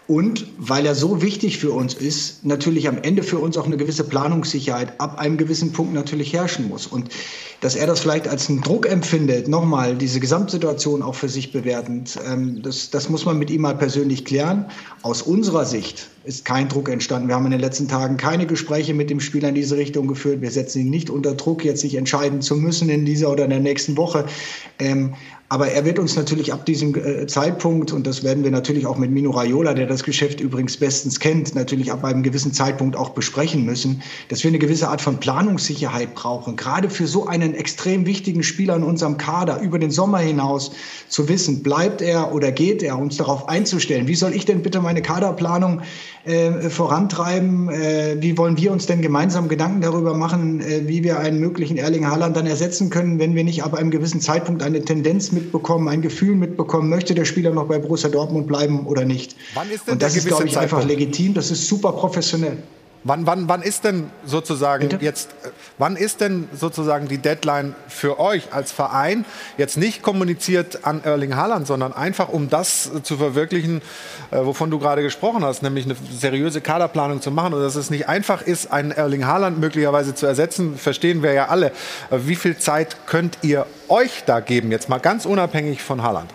Und 0.09 0.47
weil 0.59 0.85
er 0.85 0.95
so 0.95 1.23
wichtig 1.23 1.59
für 1.59 1.71
uns 1.71 1.95
ist, 1.95 2.45
natürlich 2.45 2.89
am 2.89 2.99
Ende 2.99 3.23
für 3.23 3.39
uns 3.39 3.57
auch 3.57 3.67
eine 3.67 3.77
gewisse 3.77 4.05
Planungssicherheit 4.05 5.01
ab 5.01 5.19
einem 5.19 5.37
gewissen 5.37 5.73
Punkt 5.73 5.95
natürlich 5.95 6.33
herrschen 6.33 6.69
muss. 6.69 6.87
Und 6.87 7.09
dass 7.61 7.77
er 7.77 7.87
das 7.87 8.01
vielleicht 8.01 8.27
als 8.27 8.51
einen 8.51 8.61
Druck 8.61 8.87
empfindet, 8.87 9.47
nochmal 9.47 9.97
diese 9.97 10.19
Gesamtsituation 10.19 11.03
auch 11.03 11.15
für 11.15 11.29
sich 11.29 11.53
bewertend, 11.53 12.19
ähm, 12.27 12.63
das, 12.63 12.91
das 12.91 13.09
muss 13.09 13.25
man 13.25 13.39
mit 13.39 13.51
ihm 13.51 13.63
mal 13.63 13.77
persönlich 13.77 14.25
klären. 14.25 14.67
Aus 15.03 15.23
unserer 15.23 15.65
Sicht 15.65 16.09
ist 16.25 16.45
kein 16.45 16.69
Druck 16.69 16.89
entstanden. 16.89 17.29
Wir 17.29 17.35
haben 17.35 17.47
in 17.47 17.51
den 17.51 17.61
letzten 17.61 17.89
Tagen 17.89 18.17
keine 18.17 18.47
Gespräche 18.47 18.95
mit 18.95 19.11
dem 19.11 19.21
Spieler 19.21 19.49
in 19.49 19.55
diese 19.55 19.77
Richtung 19.77 20.07
geführt. 20.07 20.41
Wir 20.41 20.51
setzen 20.51 20.83
ihn 20.83 20.91
nicht 20.91 21.11
unter 21.11 21.35
Druck, 21.35 21.65
jetzt 21.65 21.81
sich 21.81 21.97
entscheiden 21.97 22.43
zu 22.43 22.57
müssen 22.57 22.89
in 22.89 23.05
dieser 23.05 23.31
oder 23.31 23.45
in 23.45 23.51
der 23.51 23.61
nächsten 23.61 23.97
Woche. 23.97 24.27
Ähm, 24.79 25.15
aber 25.53 25.69
er 25.69 25.85
wird 25.85 25.99
uns 25.99 26.17
natürlich 26.17 26.51
ab 26.51 26.65
diesem 26.65 26.95
äh, 26.95 27.27
Zeitpunkt, 27.27 27.93
und 27.93 28.07
das 28.07 28.25
werden 28.25 28.43
wir 28.43 28.51
natürlich 28.51 28.87
auch 28.87 28.97
mit 28.97 29.11
Mino 29.11 29.33
Raiola, 29.33 29.75
der 29.75 29.87
das 29.87 30.03
Geschäft 30.03 30.41
übrigens 30.41 30.79
bestens 30.79 31.21
kennt, 31.21 31.55
natürlich 31.55 31.93
ab 31.93 32.07
einem 32.07 32.23
gewissen 32.23 32.55
Zeitpunkt 32.55 32.97
auch 32.97 33.11
besprechen 33.11 33.67
müssen, 33.67 34.01
dass 34.31 34.43
wir 34.43 34.49
eine 34.49 34.59
gewisse 34.59 34.89
Art 34.89 35.03
von 35.03 35.21
Planungssicherheit 35.21 36.15
brauchen. 36.15 36.57
Gerade 36.57 36.89
für 36.89 37.07
so 37.07 37.27
einen 37.27 37.53
extrem 37.53 38.07
wichtigen 38.07 38.43
Spieler 38.43 38.77
in 38.77 38.83
unserem 38.83 39.19
Kader 39.19 39.61
über 39.61 39.79
den 39.79 39.91
Sommer 39.91 40.21
hinaus 40.21 40.73
zu 41.11 41.29
wissen, 41.29 41.63
bleibt 41.63 42.01
er 42.01 42.33
oder 42.33 42.51
geht 42.51 42.83
er, 42.83 42.99
uns 42.99 43.19
darauf 43.19 43.47
einzustellen. 43.47 44.09
Wie 44.09 44.15
soll 44.15 44.35
ich 44.35 44.47
denn 44.47 44.63
bitte 44.63 44.81
meine 44.81 45.03
Kaderplanung 45.03 45.83
äh, 46.25 46.71
vorantreiben? 46.71 47.69
Äh, 47.69 48.17
wie 48.21 48.37
wollen 48.39 48.57
wir 48.57 48.73
uns 48.73 48.87
denn 48.87 49.03
gemeinsam 49.03 49.49
Gedanken 49.49 49.81
darüber 49.81 50.15
machen, 50.15 50.61
äh, 50.61 50.89
wie 50.89 51.05
wir 51.05 51.19
einen 51.19 51.41
möglichen 51.41 51.77
Erling 51.77 52.07
Haaland 52.07 52.37
dann 52.37 52.47
ersetzen 52.47 52.91
können, 52.91 53.19
wenn 53.19 53.35
wir 53.35 53.45
nicht 53.45 53.63
ab 53.63 53.75
einem 53.75 53.91
gewissen 53.91 54.21
Zeitpunkt 54.21 54.63
eine 54.63 54.83
Tendenz 54.83 55.31
mit 55.31 55.53
mitbekommen, 55.53 55.89
ein 55.89 56.03
Gefühl 56.03 56.35
mitbekommen, 56.35 56.89
möchte 56.89 57.15
der 57.15 57.25
Spieler 57.25 57.51
noch 57.51 57.67
bei 57.67 57.79
Borussia 57.79 58.09
Dortmund 58.09 58.47
bleiben 58.47 58.87
oder 58.87 59.05
nicht. 59.05 59.37
Wann 59.55 59.71
ist 59.71 59.87
denn 59.87 59.95
Und 59.95 60.03
das 60.03 60.17
ist, 60.17 60.27
glaube 60.27 60.47
ich, 60.47 60.55
Zeitpunkt? 60.55 60.75
einfach 60.75 60.89
legitim. 60.89 61.35
Das 61.35 61.51
ist 61.51 61.67
super 61.69 61.93
professionell. 61.93 62.59
Wann, 63.05 63.27
wann, 63.27 63.49
wann 63.49 63.63
ist 63.63 63.83
denn 63.83 64.11
sozusagen 64.25 64.89
Bitte? 64.89 65.05
jetzt, 65.05 65.31
äh, 65.45 65.49
wann 65.77 65.97
ist 65.97 66.21
denn 66.21 66.49
sozusagen 66.55 67.09
die 67.09 67.19
Deadline 67.19 67.75
für 67.89 68.21
euch 68.21 68.53
als 68.53 68.71
Verein 68.71 69.25
jetzt 69.59 69.77
nicht 69.77 70.03
kommuniziert 70.03 70.85
an 70.85 71.03
Erling 71.03 71.35
Haaland, 71.35 71.67
sondern 71.67 71.93
einfach 71.93 72.29
um 72.29 72.49
das 72.49 72.91
zu 73.03 73.17
verwirklichen, 73.17 73.83
äh, 74.31 74.45
wovon 74.45 74.71
du 74.71 74.79
gerade 74.79 75.03
gesprochen 75.03 75.45
hast, 75.45 75.63
nämlich 75.63 75.85
eine 75.85 75.97
seriöse 76.17 76.61
Kaderplanung 76.61 77.21
zu 77.21 77.33
machen 77.33 77.55
und 77.55 77.63
dass 77.63 77.75
es 77.75 77.91
nicht 77.91 78.09
einfach 78.09 78.43
ist, 78.43 78.73
einen 78.73 78.93
Erling 78.93 79.27
Haaland 79.27 79.59
möglicherweise 79.59 80.15
zu 80.15 80.27
ersetzen, 80.27 80.77
verstehen 80.79 81.25
wir 81.25 81.33
ja 81.33 81.49
alle. 81.49 81.73
Äh, 82.11 82.19
wie 82.27 82.37
viel 82.37 82.57
Zeit 82.57 83.07
könnt 83.07 83.39
ihr 83.43 83.67
euch 83.89 84.23
da 84.27 84.39
geben, 84.39 84.71
jetzt 84.71 84.89
mal 84.89 84.99
ganz 84.99 85.27
unabhängig 85.27 85.83
von 85.83 86.03
Haaland? 86.03 86.33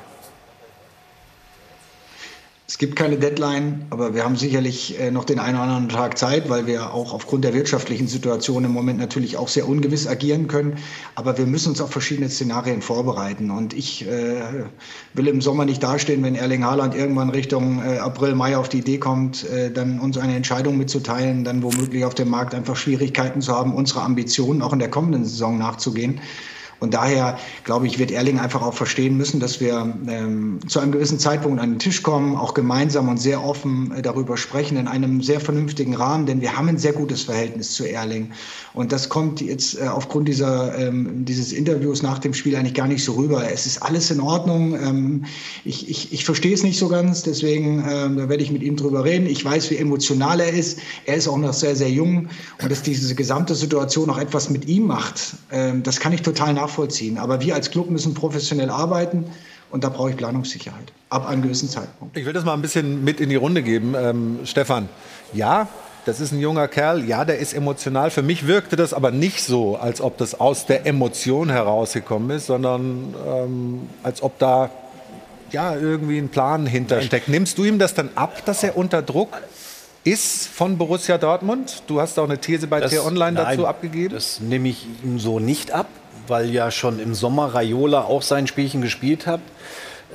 Es 2.69 2.77
gibt 2.77 2.97
keine 2.97 3.17
Deadline, 3.17 3.85
aber 3.91 4.13
wir 4.13 4.25
haben 4.25 4.35
sicherlich 4.35 4.99
äh, 4.99 5.09
noch 5.09 5.23
den 5.23 5.39
einen 5.39 5.55
oder 5.55 5.63
anderen 5.63 5.87
Tag 5.87 6.17
Zeit, 6.17 6.49
weil 6.49 6.67
wir 6.67 6.93
auch 6.93 7.13
aufgrund 7.13 7.45
der 7.45 7.53
wirtschaftlichen 7.53 8.09
Situation 8.09 8.65
im 8.65 8.73
Moment 8.73 8.99
natürlich 8.99 9.37
auch 9.37 9.47
sehr 9.47 9.69
ungewiss 9.69 10.05
agieren 10.05 10.49
können. 10.49 10.77
Aber 11.15 11.37
wir 11.37 11.45
müssen 11.45 11.69
uns 11.69 11.79
auf 11.79 11.91
verschiedene 11.91 12.27
Szenarien 12.27 12.81
vorbereiten. 12.81 13.51
Und 13.51 13.73
ich 13.73 14.05
äh, 14.05 14.65
will 15.13 15.29
im 15.29 15.39
Sommer 15.39 15.63
nicht 15.63 15.81
dastehen, 15.81 16.21
wenn 16.23 16.35
Erling 16.35 16.65
Haaland 16.65 16.93
irgendwann 16.93 17.29
Richtung 17.29 17.81
äh, 17.81 17.99
April, 17.99 18.35
Mai 18.35 18.57
auf 18.57 18.67
die 18.67 18.79
Idee 18.79 18.97
kommt, 18.97 19.49
äh, 19.49 19.71
dann 19.71 20.01
uns 20.01 20.17
eine 20.17 20.35
Entscheidung 20.35 20.77
mitzuteilen, 20.77 21.45
dann 21.45 21.63
womöglich 21.63 22.03
auf 22.03 22.15
dem 22.15 22.27
Markt 22.27 22.53
einfach 22.53 22.75
Schwierigkeiten 22.75 23.39
zu 23.39 23.55
haben, 23.55 23.73
unsere 23.73 24.01
Ambitionen 24.01 24.61
auch 24.61 24.73
in 24.73 24.79
der 24.79 24.91
kommenden 24.91 25.23
Saison 25.23 25.57
nachzugehen. 25.57 26.19
Und 26.79 26.93
daher, 26.93 27.37
glaube 27.63 27.87
ich, 27.87 27.97
wird 27.97 28.11
Erling 28.11 28.39
einfach 28.39 28.61
auch 28.61 28.73
verstehen 28.73 29.17
müssen, 29.17 29.39
dass 29.39 29.59
wir 29.59 29.93
ähm, 30.07 30.59
zu 30.67 30.79
einem 30.79 30.91
gewissen 30.91 31.19
Zeitpunkt 31.19 31.59
an 31.59 31.71
den 31.71 31.79
Tisch 31.79 32.03
kommen, 32.03 32.35
auch 32.35 32.53
gemeinsam 32.53 33.09
und 33.09 33.17
sehr 33.17 33.43
offen 33.43 33.91
äh, 33.91 34.01
darüber 34.01 34.37
sprechen, 34.37 34.77
in 34.77 34.87
einem 34.87 35.21
sehr 35.21 35.39
vernünftigen 35.39 35.95
Rahmen, 35.95 36.25
denn 36.25 36.41
wir 36.41 36.55
haben 36.55 36.69
ein 36.69 36.77
sehr 36.77 36.93
gutes 36.93 37.23
Verhältnis 37.23 37.73
zu 37.73 37.89
Erling. 37.89 38.31
Und 38.73 38.91
das 38.91 39.09
kommt 39.09 39.41
jetzt 39.41 39.79
äh, 39.79 39.87
aufgrund 39.87 40.27
dieser, 40.27 40.77
ähm, 40.77 41.25
dieses 41.25 41.51
Interviews 41.51 42.03
nach 42.03 42.19
dem 42.19 42.33
Spiel 42.33 42.55
eigentlich 42.55 42.75
gar 42.75 42.87
nicht 42.87 43.03
so 43.03 43.13
rüber. 43.13 43.49
Es 43.51 43.65
ist 43.65 43.81
alles 43.81 44.11
in 44.11 44.19
Ordnung. 44.19 44.75
Ähm, 44.75 45.25
ich, 45.65 45.89
ich, 45.89 46.13
ich 46.13 46.25
verstehe 46.25 46.53
es 46.53 46.63
nicht 46.63 46.77
so 46.77 46.87
ganz, 46.87 47.23
deswegen 47.23 47.83
ähm, 47.89 48.17
da 48.17 48.29
werde 48.29 48.43
ich 48.43 48.51
mit 48.51 48.61
ihm 48.61 48.75
drüber 48.75 49.03
reden. 49.03 49.25
Ich 49.25 49.43
weiß, 49.43 49.71
wie 49.71 49.77
emotional 49.77 50.39
er 50.39 50.53
ist. 50.53 50.79
Er 51.05 51.15
ist 51.15 51.27
auch 51.27 51.37
noch 51.37 51.53
sehr, 51.53 51.75
sehr 51.75 51.89
jung 51.89 52.29
und 52.61 52.71
dass 52.71 52.83
diese 52.83 53.15
gesamte 53.15 53.55
Situation 53.55 54.09
auch 54.09 54.19
etwas 54.19 54.49
mit 54.49 54.67
ihm 54.67 54.85
macht, 54.85 55.35
ähm, 55.51 55.81
das 55.81 55.99
kann 55.99 56.13
ich 56.13 56.21
total 56.21 56.53
nachvollziehen 56.53 56.66
nachvollziehen. 56.67 57.17
Aber 57.17 57.41
wir 57.41 57.55
als 57.55 57.71
Club 57.71 57.89
müssen 57.89 58.13
professionell 58.13 58.69
arbeiten. 58.69 59.25
Und 59.69 59.83
da 59.83 59.89
brauche 59.89 60.11
ich 60.11 60.15
Planungssicherheit 60.17 60.93
ab 61.09 61.27
einem 61.27 61.41
gewissen 61.41 61.67
Zeitpunkt. 61.67 62.15
Ich 62.15 62.25
will 62.25 62.31
das 62.31 62.45
mal 62.45 62.53
ein 62.53 62.61
bisschen 62.61 63.03
mit 63.03 63.19
in 63.19 63.29
die 63.29 63.35
Runde 63.35 63.63
geben. 63.63 63.95
Ähm, 63.97 64.39
Stefan, 64.45 64.87
ja, 65.33 65.67
das 66.05 66.21
ist 66.21 66.31
ein 66.31 66.39
junger 66.39 66.69
Kerl, 66.69 67.03
ja, 67.03 67.25
der 67.25 67.39
ist 67.39 67.53
emotional. 67.53 68.09
Für 68.09 68.21
mich 68.21 68.47
wirkte 68.47 68.77
das 68.77 68.93
aber 68.93 69.11
nicht 69.11 69.43
so, 69.43 69.75
als 69.75 69.99
ob 69.99 70.17
das 70.17 70.39
aus 70.39 70.65
der 70.67 70.85
Emotion 70.85 71.49
herausgekommen 71.49 72.29
ist, 72.29 72.45
sondern 72.45 73.13
ähm, 73.27 73.89
als 74.03 74.23
ob 74.23 74.39
da 74.39 74.69
ja, 75.51 75.75
irgendwie 75.75 76.17
ein 76.17 76.29
Plan 76.29 76.65
hintersteckt. 76.65 77.27
Nimmst 77.27 77.57
du 77.57 77.65
ihm 77.65 77.77
das 77.77 77.93
dann 77.93 78.09
ab, 78.15 78.45
dass 78.45 78.63
er 78.63 78.77
unter 78.77 79.01
Druck 79.01 79.41
ist 80.05 80.47
von 80.47 80.77
Borussia 80.77 81.17
Dortmund? 81.17 81.83
Du 81.87 81.99
hast 81.99 82.17
auch 82.19 82.25
eine 82.25 82.37
These 82.37 82.67
bei 82.67 82.81
T-Online 82.81 83.35
dazu 83.35 83.67
abgegeben. 83.67 84.13
Das 84.13 84.39
nehme 84.39 84.69
ich 84.69 84.87
ihm 85.03 85.19
so 85.19 85.39
nicht 85.39 85.71
ab 85.71 85.87
weil 86.27 86.49
ja 86.49 86.71
schon 86.71 86.99
im 86.99 87.13
Sommer 87.13 87.53
Raiola 87.53 88.01
auch 88.01 88.21
sein 88.21 88.47
Spielchen 88.47 88.81
gespielt 88.81 89.27
hat, 89.27 89.41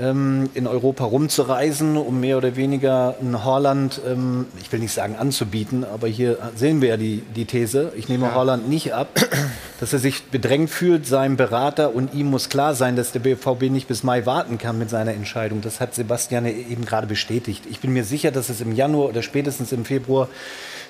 ähm, 0.01 0.49
in 0.55 0.67
Europa 0.67 1.05
rumzureisen, 1.05 1.97
um 1.97 2.21
mehr 2.21 2.39
oder 2.39 2.57
weniger 2.57 3.17
ein 3.21 3.45
Holland, 3.45 4.01
ähm, 4.07 4.47
ich 4.61 4.73
will 4.73 4.81
nicht 4.81 4.93
sagen 4.93 5.17
anzubieten, 5.17 5.85
aber 5.85 6.09
hier 6.09 6.39
sehen 6.57 6.81
wir 6.81 6.91
ja 6.91 6.97
die, 6.97 7.23
die 7.37 7.45
These, 7.45 7.93
ich 7.97 8.09
nehme 8.09 8.27
ja. 8.27 8.35
Holland 8.35 8.69
nicht 8.69 8.95
ab, 8.95 9.09
dass 9.81 9.93
er 9.93 9.99
sich 9.99 10.25
bedrängt 10.25 10.71
fühlt, 10.71 11.07
seinem 11.07 11.37
Berater 11.37 11.95
und 11.95 12.15
ihm 12.15 12.31
muss 12.31 12.49
klar 12.49 12.75
sein, 12.75 12.97
dass 12.97 13.13
der 13.13 13.21
BVB 13.21 13.65
nicht 13.71 13.89
bis 13.89 14.03
Mai 14.03 14.25
warten 14.25 14.57
kann 14.59 14.79
mit 14.79 14.89
seiner 14.89 15.13
Entscheidung. 15.13 15.61
Das 15.61 15.81
hat 15.81 15.95
Sebastian 15.95 16.47
eben 16.47 16.85
gerade 16.85 17.07
bestätigt. 17.07 17.65
Ich 17.71 17.81
bin 17.81 17.93
mir 17.93 18.05
sicher, 18.05 18.31
dass 18.31 18.49
es 18.49 18.61
im 18.61 18.73
Januar 18.73 19.11
oder 19.11 19.23
spätestens 19.23 19.73
im 19.73 19.85
Februar 19.85 20.29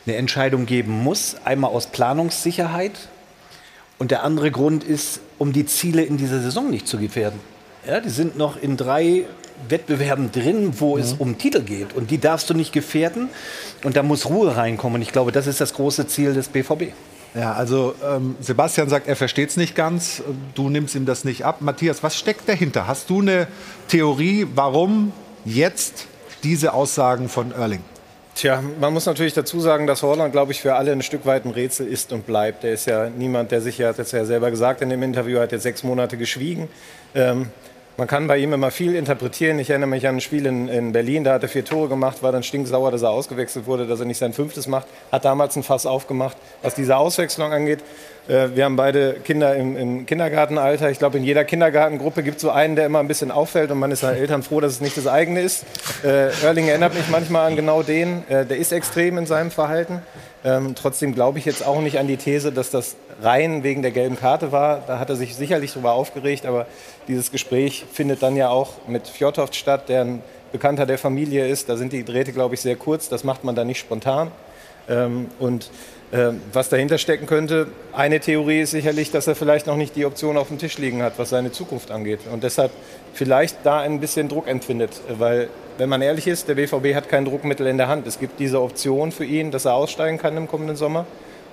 eine 0.07 0.17
Entscheidung 0.17 0.67
geben 0.67 0.93
muss. 0.93 1.37
Einmal 1.45 1.71
aus 1.71 1.87
Planungssicherheit, 1.87 2.93
und 4.03 4.11
der 4.11 4.25
andere 4.25 4.51
Grund 4.51 4.83
ist, 4.83 5.21
um 5.39 5.53
die 5.53 5.65
Ziele 5.65 6.03
in 6.03 6.17
dieser 6.17 6.41
Saison 6.43 6.69
nicht 6.69 6.89
zu 6.89 6.99
gefährden. 6.99 7.39
Ja, 7.87 8.01
die 8.01 8.09
sind 8.09 8.37
noch 8.37 8.61
in 8.61 8.77
drei 8.77 9.27
Wettbewerben 9.69 10.33
drin, 10.33 10.73
wo 10.81 10.97
mhm. 10.97 11.03
es 11.03 11.13
um 11.13 11.39
Titel 11.39 11.63
geht. 11.63 11.93
Und 11.93 12.11
die 12.11 12.19
darfst 12.19 12.51
du 12.51 12.55
nicht 12.55 12.73
gefährden. 12.73 13.29
Und 13.85 13.97
da 13.97 14.03
muss 14.03 14.29
Ruhe 14.29 14.57
reinkommen. 14.57 14.97
Und 14.97 15.03
ich 15.03 15.13
glaube, 15.13 15.31
das 15.31 15.47
ist 15.47 15.61
das 15.61 15.75
große 15.75 16.09
Ziel 16.09 16.35
des 16.35 16.49
BVB. 16.49 16.95
Ja, 17.37 17.53
also 17.53 17.95
ähm, 18.05 18.35
Sebastian 18.41 18.89
sagt, 18.89 19.07
er 19.07 19.15
versteht 19.15 19.51
es 19.51 19.57
nicht 19.57 19.77
ganz. 19.77 20.21
Du 20.57 20.69
nimmst 20.69 20.97
ihm 20.97 21.07
das 21.07 21.23
nicht 21.23 21.45
ab. 21.45 21.61
Matthias, 21.61 22.03
was 22.03 22.19
steckt 22.19 22.49
dahinter? 22.49 22.89
Hast 22.89 23.09
du 23.09 23.21
eine 23.21 23.47
Theorie, 23.87 24.49
warum 24.53 25.13
jetzt 25.45 26.09
diese 26.43 26.75
Aussagen 26.75 27.29
von 27.29 27.53
Erling? 27.53 27.85
Tja, 28.35 28.63
man 28.81 28.93
muss 28.95 29.07
natürlich 29.07 29.35
dazu 29.35 29.61
sagen, 29.61 29.87
dass 29.87 30.03
Holland, 30.03 30.33
glaube 30.33 30.53
ich, 30.53 30.63
für 30.63 30.75
alle 30.75 30.91
ein 30.93 31.03
Stück 31.03 31.27
weit 31.27 31.45
ein 31.45 31.51
Rätsel 31.51 31.87
ist 31.87 32.13
und 32.13 32.27
bleibt. 32.27 32.65
Er 32.65 32.73
ist 32.73 32.87
ja 32.87 33.11
niemand, 33.11 33.53
der 33.53 33.61
sich, 33.61 33.79
er 33.79 33.91
hat 33.91 33.99
es 33.99 34.13
ja 34.13 34.25
selber 34.25 34.51
gesagt 34.51 34.81
in 34.81 34.89
dem 34.89 35.03
Interview, 35.03 35.39
hat 35.39 35.53
jetzt 35.53 35.63
sechs 35.63 35.83
Monate 35.83 36.17
geschwiegen. 36.17 36.69
Ähm, 37.15 37.51
Man 37.99 38.09
kann 38.09 38.27
bei 38.27 38.39
ihm 38.39 38.55
immer 38.55 38.71
viel 38.71 38.95
interpretieren. 38.95 39.59
Ich 39.59 39.69
erinnere 39.69 39.91
mich 39.91 40.09
an 40.09 40.17
ein 40.17 40.21
Spiel 40.23 40.47
in, 40.47 40.67
in, 40.69 40.93
Berlin, 40.93 41.25
da 41.25 41.35
hat 41.35 41.43
er 41.43 41.49
vier 41.51 41.65
Tore 41.65 41.89
gemacht, 41.89 42.23
war 42.23 42.33
dann 42.33 42.43
stinksauer, 42.43 42.91
dass 42.91 43.03
er 43.03 43.11
ausgewechselt 43.11 43.67
wurde, 43.67 43.87
dass 43.87 44.01
er 44.01 44.07
nicht 44.07 44.17
sein 44.17 44.33
fünftes 44.33 44.67
macht. 44.67 44.87
Hat 45.13 45.27
damals 45.27 45.57
ein 45.57 45.63
Fass 45.63 45.85
aufgemacht. 45.85 46.37
Was 46.63 46.75
diese 46.75 46.97
Auswechslung 46.97 47.53
angeht, 47.53 47.81
wir 48.29 48.65
haben 48.65 48.77
beide 48.77 49.15
Kinder 49.15 49.57
im, 49.57 49.77
im 49.77 50.07
Kindergartenalter. 50.07 50.91
Ich 50.91 50.99
glaube, 50.99 51.19
in 51.19 51.25
jeder 51.25 51.45
Kindergartengruppe 51.45 52.23
gibt 52.23 52.37
es 52.37 52.43
so 52.43 52.51
einen, 52.51 52.77
der 52.77 52.87
immer 52.87 53.01
ein 53.01 53.09
bisschen 53.09 53.33
auffällt 53.33 53.71
und 53.73 53.79
man 53.79 53.91
ist 53.91 54.05
als 54.05 54.19
Eltern 54.19 54.45
froh, 54.45 54.61
dass 54.61 54.75
es 54.75 54.81
nicht 54.81 54.97
das 54.97 55.09
eigene 55.09 55.41
ist. 55.41 55.65
Äh, 56.05 56.31
Erling 56.45 56.69
erinnert 56.69 56.95
mich 56.95 57.09
manchmal 57.11 57.51
an 57.51 57.57
genau 57.57 57.83
den. 57.83 58.23
Äh, 58.29 58.47
der 58.47 58.59
ist 58.59 58.73
extrem 58.73 59.19
in 59.19 59.27
seinem 59.27 59.51
Verhalten. 59.51 60.03
Ähm, 60.45 60.75
trotzdem 60.75 61.15
glaube 61.15 61.39
ich 61.39 61.45
jetzt 61.45 61.67
auch 61.67 61.81
nicht 61.81 61.99
an 61.99 62.07
die 62.07 62.17
These, 62.17 62.53
dass 62.53 62.71
das 62.71 62.97
rein 63.23 63.63
wegen 63.63 63.83
der 63.83 63.91
gelben 63.91 64.17
Karte 64.17 64.53
war. 64.53 64.83
Da 64.87 64.99
hat 64.99 65.11
er 65.11 65.17
sich 65.17 65.35
sicherlich 65.35 65.73
darüber 65.73 65.93
aufgeregt, 65.93 66.47
aber 66.47 66.67
dieses 67.09 67.31
Gespräch 67.31 67.85
findet 67.93 68.23
dann 68.23 68.37
ja 68.37 68.49
auch 68.49 68.87
mit 68.89 69.09
Fjordhoft 69.09 69.55
statt, 69.55 69.89
der 69.89 70.03
ein 70.03 70.23
Bekannter 70.53 70.87
der 70.87 70.99
Familie 70.99 71.47
ist. 71.49 71.69
Da 71.69 71.77
sind 71.77 71.93
die 71.93 72.05
Drähte, 72.05 72.33
glaube 72.33 72.55
ich, 72.55 72.61
sehr 72.61 72.77
kurz. 72.77 73.09
Das 73.09 73.25
macht 73.25 73.45
man 73.45 73.55
da 73.55 73.65
nicht 73.65 73.79
spontan. 73.79 74.31
Ähm, 74.89 75.29
und 75.39 75.65
äh, 75.65 75.69
was 76.53 76.69
dahinter 76.69 76.99
stecken 76.99 77.25
könnte, 77.25 77.69
eine 77.95 78.21
Theorie 78.21 78.61
ist 78.61 78.73
sicherlich, 78.73 79.11
dass 79.11 79.27
er 79.29 79.35
vielleicht 79.35 79.67
noch 79.67 79.77
nicht 79.77 79.97
die 79.97 80.05
Option 80.05 80.37
auf 80.37 80.49
dem 80.49 80.59
Tisch 80.59 80.77
liegen 80.77 81.03
hat, 81.03 81.15
was 81.17 81.31
seine 81.31 81.53
Zukunft 81.53 81.91
angeht. 81.91 82.21
Und 82.31 82.45
deshalb 82.45 82.71
vielleicht 83.15 83.57
da 83.65 83.81
ein 83.81 83.99
bisschen 83.99 84.29
Druck 84.29 84.47
empfindet, 84.47 85.01
weil 85.09 85.49
wenn 85.79 85.89
man 85.89 86.03
ehrlich 86.03 86.27
ist, 86.27 86.49
der 86.49 86.55
BVB 86.55 86.95
hat 86.95 87.09
kein 87.09 87.25
Druckmittel 87.25 87.67
in 87.67 87.79
der 87.79 87.89
Hand. 87.89 88.07
Es 88.07 88.19
gibt 88.19 88.39
diese 88.41 88.61
Option 88.61 89.11
für 89.11 89.25
ihn, 89.25 89.51
dass 89.51 89.65
er 89.65 89.75
aussteigen 89.75 90.19
kann 90.19 90.37
im 90.37 90.49
kommenden 90.49 90.77
Sommer. 90.77 91.07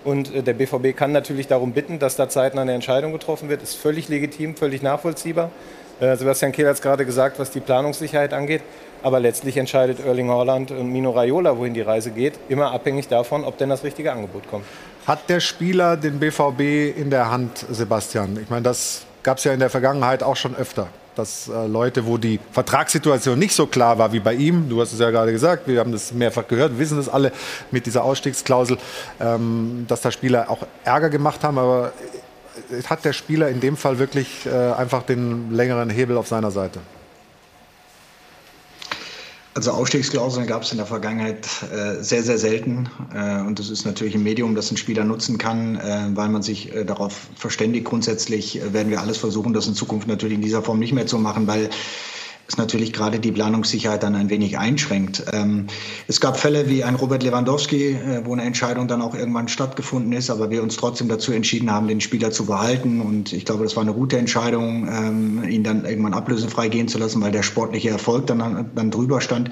Und 0.04 0.34
äh, 0.34 0.44
der 0.44 0.54
BVB 0.54 0.96
kann 0.96 1.12
natürlich 1.12 1.48
darum 1.48 1.72
bitten, 1.72 2.00
dass 2.00 2.16
da 2.16 2.30
zeitnah 2.30 2.62
eine 2.62 2.74
Entscheidung 2.74 3.12
getroffen 3.12 3.50
wird. 3.50 3.64
Ist 3.64 3.76
völlig 3.76 4.10
legitim, 4.10 4.56
völlig 4.56 4.82
nachvollziehbar. 4.82 5.52
Äh, 6.00 6.16
Sebastian 6.16 6.52
Kehl 6.52 6.68
hat 6.68 6.76
es 6.76 6.82
gerade 6.82 7.06
gesagt, 7.06 7.40
was 7.40 7.52
die 7.52 7.60
Planungssicherheit 7.60 8.34
angeht. 8.34 8.62
Aber 9.04 9.20
letztlich 9.20 9.58
entscheidet 9.58 10.00
Erling 10.06 10.30
Haaland 10.30 10.72
und 10.72 10.92
Mino 10.92 11.12
Raiola, 11.12 11.58
wohin 11.58 11.74
die 11.74 11.82
Reise 11.82 12.12
geht, 12.12 12.34
immer 12.50 12.72
abhängig 12.72 13.08
davon, 13.08 13.44
ob 13.44 13.58
denn 13.58 13.70
das 13.70 13.84
richtige 13.84 14.12
Angebot 14.12 14.50
kommt. 14.50 14.66
Hat 15.08 15.30
der 15.30 15.40
Spieler 15.40 15.98
den 15.98 16.20
BVB 16.20 16.98
in 16.98 17.10
der 17.10 17.32
Hand, 17.32 17.66
Sebastian? 17.70 18.38
Ich 18.42 18.50
meine, 18.50 18.64
das 18.64 19.06
gab 19.24 19.38
es 19.38 19.44
ja 19.44 19.54
in 19.54 19.60
der 19.60 19.70
Vergangenheit 19.70 20.24
auch 20.24 20.36
schon 20.36 20.56
öfter 20.56 20.88
dass 21.20 21.50
äh, 21.50 21.68
Leute, 21.68 22.06
wo 22.06 22.18
die 22.18 22.40
Vertragssituation 22.52 23.38
nicht 23.38 23.54
so 23.54 23.68
klar 23.68 23.98
war 23.98 24.14
wie 24.14 24.22
bei 24.22 24.34
ihm, 24.34 24.70
du 24.70 24.82
hast 24.82 24.94
es 24.94 25.00
ja 25.00 25.12
gerade 25.12 25.34
gesagt, 25.34 25.68
wir 25.68 25.80
haben 25.80 25.92
das 25.92 26.14
mehrfach 26.14 26.48
gehört, 26.48 26.80
wissen 26.80 26.98
das 26.98 27.10
alle 27.10 27.34
mit 27.72 27.86
dieser 27.86 28.06
Ausstiegsklausel, 28.06 28.78
ähm, 29.20 29.86
dass 29.90 30.00
da 30.00 30.12
Spieler 30.12 30.50
auch 30.50 30.66
Ärger 30.86 31.10
gemacht 31.10 31.44
haben, 31.44 31.58
aber 31.58 31.92
äh, 32.72 32.84
hat 32.84 33.04
der 33.04 33.12
Spieler 33.12 33.50
in 33.50 33.60
dem 33.60 33.76
Fall 33.76 34.00
wirklich 34.00 34.46
äh, 34.46 34.50
einfach 34.50 35.04
den 35.04 35.52
längeren 35.52 35.90
Hebel 35.90 36.18
auf 36.18 36.28
seiner 36.28 36.52
Seite? 36.52 36.80
Also 39.56 39.72
Ausstiegsklauseln 39.72 40.46
gab 40.46 40.62
es 40.62 40.72
in 40.72 40.78
der 40.78 40.86
Vergangenheit 40.86 41.48
äh, 41.74 42.04
sehr, 42.04 42.24
sehr 42.24 42.38
selten. 42.38 42.88
Äh, 43.14 43.42
und 43.42 43.58
das 43.58 43.70
ist 43.70 43.84
natürlich 43.84 44.14
ein 44.16 44.24
Medium, 44.24 44.56
das 44.56 44.72
ein 44.72 44.78
Spieler 44.78 45.04
nutzen 45.04 45.38
kann, 45.38 45.76
äh, 45.76 46.10
weil 46.14 46.30
man 46.30 46.44
sich 46.44 46.74
äh, 46.74 46.86
darauf 46.86 47.28
verständigt. 47.36 47.86
Grundsätzlich 47.86 48.62
äh, 48.62 48.74
werden 48.74 48.92
wir 48.92 49.02
alles 49.02 49.18
versuchen, 49.18 49.54
das 49.54 49.68
in 49.68 49.74
Zukunft 49.74 50.08
natürlich 50.08 50.36
in 50.36 50.42
dieser 50.42 50.62
Form 50.62 50.78
nicht 50.78 50.94
mehr 50.94 51.08
zu 51.08 51.18
machen, 51.18 51.48
weil 51.48 51.70
es 52.50 52.58
natürlich 52.58 52.94
gerade 52.94 53.20
die 53.20 53.32
Planungssicherheit 53.32 54.04
dann 54.04 54.16
ein 54.16 54.30
wenig 54.30 54.58
einschränkt. 54.58 55.24
Ähm, 55.32 55.68
es 56.08 56.20
gab 56.20 56.40
Fälle 56.40 56.68
wie 56.68 56.84
ein 56.84 56.96
Robert 56.96 57.24
Lewandowski, 57.24 57.92
äh, 57.92 58.26
wo 58.26 58.34
eine 58.34 58.44
Entscheidung 58.44 58.88
dann 58.88 59.02
auch 59.02 59.16
irgendwann 59.16 59.48
stattgefunden 59.48 60.12
ist, 60.14 60.30
aber 60.30 60.50
wir 60.50 60.64
uns 60.64 60.76
trotzdem 60.76 61.08
dazu 61.08 61.32
entschieden 61.32 61.72
haben, 61.72 61.88
den 61.88 62.02
Spieler 62.02 62.32
zu 62.32 62.46
behalten. 62.46 63.02
Und 63.02 63.34
ich 63.34 63.46
glaube, 63.46 63.64
das 63.64 63.76
war 63.76 63.84
eine 63.84 63.94
gute 63.94 64.18
Entscheidung, 64.18 64.88
ähm, 64.88 65.44
ihn 65.48 65.64
dann 65.64 65.86
irgendwann 65.86 66.14
ablösefrei 66.14 66.70
gehen 66.70 66.88
zu 66.88 66.98
lassen, 66.98 67.22
weil 67.22 67.32
der 67.32 67.44
sportliche 67.44 67.90
Erfolg 67.90 68.28
dann, 68.28 68.72
dann 68.74 68.92
drüber 68.92 69.22
stand. 69.22 69.52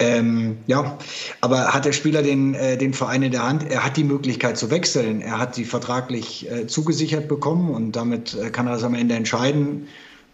Ähm, 0.00 0.58
ja, 0.66 0.96
aber 1.40 1.74
hat 1.74 1.84
der 1.84 1.92
Spieler 1.92 2.22
den, 2.22 2.54
äh, 2.54 2.76
den 2.76 2.94
Verein 2.94 3.22
in 3.22 3.32
der 3.32 3.42
Hand? 3.42 3.68
Er 3.68 3.84
hat 3.84 3.96
die 3.96 4.04
Möglichkeit 4.04 4.56
zu 4.56 4.70
wechseln. 4.70 5.20
Er 5.20 5.40
hat 5.40 5.56
sie 5.56 5.64
vertraglich 5.64 6.48
äh, 6.50 6.68
zugesichert 6.68 7.26
bekommen 7.26 7.70
und 7.70 7.92
damit 7.96 8.34
äh, 8.34 8.50
kann 8.50 8.68
er 8.68 8.74
das 8.74 8.84
am 8.84 8.94
Ende 8.94 9.16
entscheiden. 9.16 9.88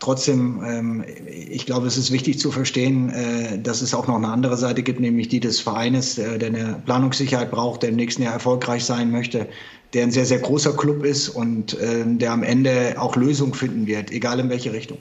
Trotzdem, 0.05 0.63
ähm, 0.63 1.05
ich 1.27 1.65
glaube, 1.65 1.87
es 1.87 1.97
ist 1.97 2.13
wichtig 2.13 2.39
zu 2.39 2.51
verstehen, 2.51 3.09
äh, 3.09 3.59
dass 3.59 3.81
es 3.81 3.95
auch 3.95 4.07
noch 4.07 4.17
eine 4.17 4.29
andere 4.29 4.59
Seite 4.59 4.83
gibt, 4.83 5.01
nämlich 5.01 5.29
die 5.29 5.41
des 5.41 5.61
Vereines, 5.61 6.19
äh, 6.19 6.37
der 6.37 6.49
eine 6.49 6.83
Planungssicherheit 6.85 7.51
braucht, 7.51 7.83
der 7.83 7.89
im 7.89 7.97
nächsten 7.97 8.23
Jahr 8.23 8.35
erfolgreich 8.35 8.85
sein 8.85 9.11
möchte, 9.11 9.49
der 9.95 10.03
ein 10.03 10.11
sehr, 10.11 10.27
sehr 10.27 10.41
großer 10.41 10.77
Club 10.77 11.07
ist 11.07 11.31
und 11.31 11.81
äh, 11.81 12.05
der 12.05 12.33
am 12.33 12.43
Ende 12.43 12.97
auch 12.99 13.17
Lösungen 13.17 13.55
finden 13.55 13.87
wird, 13.87 14.11
egal 14.11 14.41
in 14.41 14.51
welche 14.51 14.75
Richtung. 14.75 14.99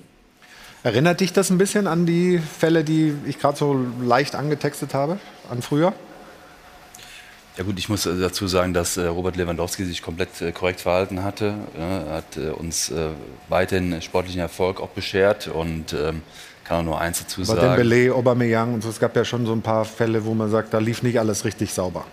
Erinnert 0.84 1.20
dich 1.20 1.34
das 1.34 1.50
ein 1.50 1.58
bisschen 1.58 1.86
an 1.86 2.06
die 2.06 2.40
Fälle, 2.40 2.86
die 2.86 3.14
ich 3.28 3.40
gerade 3.40 3.58
so 3.58 3.78
leicht 4.02 4.36
angetextet 4.36 4.94
habe, 4.94 5.20
an 5.52 5.62
früher? 5.62 5.92
Ja 7.58 7.64
gut, 7.64 7.78
ich 7.78 7.88
muss 7.88 8.06
äh, 8.06 8.20
dazu 8.20 8.48
sagen, 8.48 8.74
dass 8.74 8.98
äh, 8.98 9.06
Robert 9.06 9.36
Lewandowski 9.36 9.86
sich 9.86 10.02
komplett 10.02 10.42
äh, 10.42 10.52
korrekt 10.52 10.82
verhalten 10.82 11.24
hatte. 11.24 11.54
Er 11.78 12.16
hat 12.16 12.38
uns 12.58 12.92
weiterhin 13.48 14.02
sportlichen 14.02 14.42
Erfolg 14.42 14.82
auch 14.82 14.90
beschert 14.90 15.48
und 15.48 15.94
ähm, 15.94 16.22
kann 16.64 16.80
auch 16.80 16.84
nur 16.84 17.02
eins 17.02 17.20
dazu 17.20 17.42
Aber 17.42 17.62
sagen. 17.62 17.78
Dembele, 17.78 18.14
Aubameyang 18.14 18.74
und 18.74 18.82
so, 18.82 18.90
es 18.90 19.00
gab 19.00 19.16
ja 19.16 19.24
schon 19.24 19.46
so 19.46 19.54
ein 19.54 19.62
paar 19.62 19.86
Fälle, 19.86 20.26
wo 20.26 20.34
man 20.34 20.50
sagt, 20.50 20.74
da 20.74 20.80
lief 20.80 21.04
nicht 21.04 21.20
alles 21.20 21.46
richtig 21.46 21.74
sauber. 21.74 22.06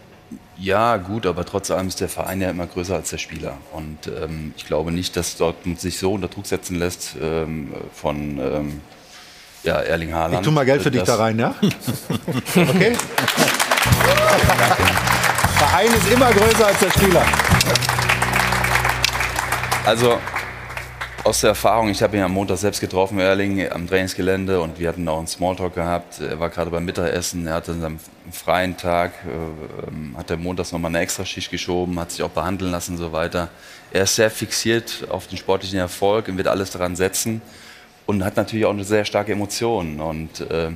Ja, 0.59 0.99
gut, 0.99 1.24
aber 1.24 1.47
trotz 1.47 1.70
allem 1.70 1.88
ist 1.88 2.01
der 2.01 2.11
Verein 2.11 2.41
ja 2.41 2.51
immer 2.51 2.66
größer 2.66 2.95
als 2.95 3.11
der 3.11 3.18
Spieler. 3.18 3.57
Und 3.72 4.09
ähm, 4.09 4.53
ich 4.57 4.66
glaube 4.66 4.93
nicht, 4.93 5.16
dass 5.16 5.36
Dortmund 5.36 5.80
sich 5.80 5.99
so 5.99 6.12
unter 6.12 6.28
Druck 6.28 6.47
setzen 6.47 6.76
lässt 6.76 7.16
ähm, 7.20 7.72
von 7.95 8.38
ähm, 8.38 8.80
ja, 9.62 9.80
Erling 9.80 10.12
Haaland. 10.12 10.41
Ich 10.41 10.47
tu 10.47 10.51
mal 10.51 10.66
Geld 10.66 10.82
für 10.82 10.91
dich 10.91 11.03
da 11.03 11.14
rein, 11.14 11.38
ja? 11.38 11.55
okay? 12.57 12.97
Verein 15.61 15.88
ist 15.88 16.11
immer 16.11 16.32
größer 16.32 16.66
als 16.68 16.78
der 16.78 16.90
Spieler. 16.90 17.22
Also 19.84 20.18
aus 21.22 21.42
der 21.42 21.50
Erfahrung, 21.50 21.90
ich 21.90 22.02
habe 22.02 22.16
ihn 22.16 22.22
am 22.22 22.32
Montag 22.32 22.56
selbst 22.56 22.80
getroffen, 22.80 23.18
Erling, 23.18 23.70
am 23.70 23.86
Trainingsgelände 23.86 24.58
und 24.58 24.78
wir 24.78 24.88
hatten 24.88 25.06
auch 25.06 25.18
einen 25.18 25.26
Smalltalk 25.26 25.74
gehabt. 25.74 26.18
Er 26.20 26.40
war 26.40 26.48
gerade 26.48 26.70
beim 26.70 26.86
Mittagessen, 26.86 27.46
er 27.46 27.56
hatte 27.56 27.74
seinem 27.74 27.98
freien 28.32 28.78
Tag, 28.78 29.12
äh, 29.26 30.16
hat 30.16 30.30
er 30.30 30.38
montags 30.38 30.72
nochmal 30.72 30.92
eine 30.92 31.00
Extraschicht 31.00 31.50
geschoben, 31.50 32.00
hat 32.00 32.12
sich 32.12 32.22
auch 32.22 32.30
behandeln 32.30 32.70
lassen 32.70 32.92
und 32.92 32.98
so 32.98 33.12
weiter. 33.12 33.50
Er 33.92 34.04
ist 34.04 34.16
sehr 34.16 34.30
fixiert 34.30 35.08
auf 35.11 35.26
den 35.26 35.36
sportlichen 35.36 35.78
Erfolg 35.78 36.28
und 36.28 36.38
wird 36.38 36.48
alles 36.48 36.70
daran 36.70 36.96
setzen 36.96 37.42
und 38.06 38.24
hat 38.24 38.38
natürlich 38.38 38.64
auch 38.64 38.72
eine 38.72 38.84
sehr 38.84 39.04
starke 39.04 39.32
Emotion 39.32 40.00
und 40.00 40.40
äh, 40.40 40.70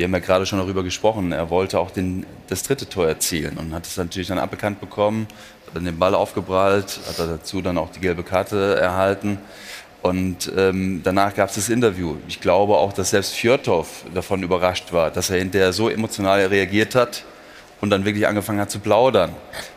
wir 0.00 0.04
haben 0.04 0.14
ja 0.14 0.20
gerade 0.20 0.46
schon 0.46 0.58
darüber 0.58 0.82
gesprochen, 0.82 1.30
er 1.30 1.50
wollte 1.50 1.78
auch 1.78 1.90
den, 1.90 2.24
das 2.48 2.62
dritte 2.62 2.88
Tor 2.88 3.06
erzielen 3.06 3.58
und 3.58 3.74
hat 3.74 3.86
es 3.86 3.98
natürlich 3.98 4.28
dann 4.28 4.38
abbekannt 4.38 4.80
bekommen, 4.80 5.26
hat 5.66 5.76
dann 5.76 5.84
den 5.84 5.98
Ball 5.98 6.14
aufgeprallt, 6.14 7.00
hat 7.06 7.18
dazu 7.18 7.60
dann 7.60 7.76
auch 7.76 7.90
die 7.90 8.00
gelbe 8.00 8.22
Karte 8.22 8.76
erhalten. 8.76 9.36
Und 10.00 10.50
ähm, 10.56 11.02
danach 11.04 11.34
gab 11.34 11.50
es 11.50 11.56
das 11.56 11.68
Interview. 11.68 12.16
Ich 12.28 12.40
glaube 12.40 12.78
auch, 12.78 12.94
dass 12.94 13.10
selbst 13.10 13.34
Fjordhoff 13.34 14.06
davon 14.14 14.42
überrascht 14.42 14.90
war, 14.94 15.10
dass 15.10 15.28
er 15.28 15.38
hinterher 15.38 15.74
so 15.74 15.90
emotional 15.90 16.46
reagiert 16.46 16.94
hat 16.94 17.24
und 17.82 17.90
dann 17.90 18.06
wirklich 18.06 18.26
angefangen 18.26 18.60
hat 18.60 18.70
zu 18.70 18.78
plaudern. 18.78 19.36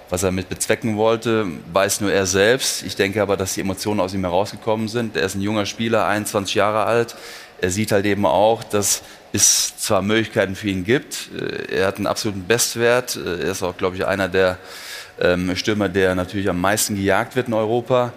Was 0.09 0.23
er 0.23 0.31
mit 0.31 0.47
bezwecken 0.47 0.95
wollte, 0.95 1.47
weiß 1.73 1.99
nur 1.99 2.13
er 2.13 2.27
selbst. 2.27 2.83
Ich 2.83 2.95
denke 2.95 3.21
aber, 3.21 3.35
dass 3.35 3.55
die 3.55 3.59
Emotionen 3.59 3.99
aus 3.99 4.13
ihm 4.13 4.23
herausgekommen 4.23 4.87
sind. 4.87 5.17
Er 5.17 5.23
ist 5.25 5.35
ein 5.35 5.41
junger 5.41 5.65
Spieler, 5.65 6.07
21 6.07 6.55
Jahre 6.55 6.85
alt. 6.85 7.17
Er 7.59 7.71
sieht 7.71 7.91
halt 7.91 8.05
eben 8.05 8.25
auch, 8.25 8.63
dass 8.63 9.01
es 9.33 9.77
zwar 9.77 10.01
Möglichkeiten 10.01 10.55
für 10.55 10.69
ihn 10.69 10.83
gibt. 10.83 11.29
Äh, 11.37 11.79
er 11.79 11.87
hat 11.87 11.97
einen 11.97 12.07
absoluten 12.07 12.45
Bestwert. 12.47 13.15
Äh, 13.15 13.43
er 13.43 13.51
ist 13.51 13.63
auch, 13.63 13.75
glaube 13.75 13.95
ich, 13.95 14.05
einer 14.05 14.29
der 14.29 14.57
ähm, 15.19 15.55
Stürmer, 15.55 15.89
der 15.89 16.15
natürlich 16.15 16.49
am 16.49 16.61
meisten 16.61 16.95
gejagt 16.95 17.35
wird 17.35 17.47
in 17.47 17.53
Europa. 17.53 18.13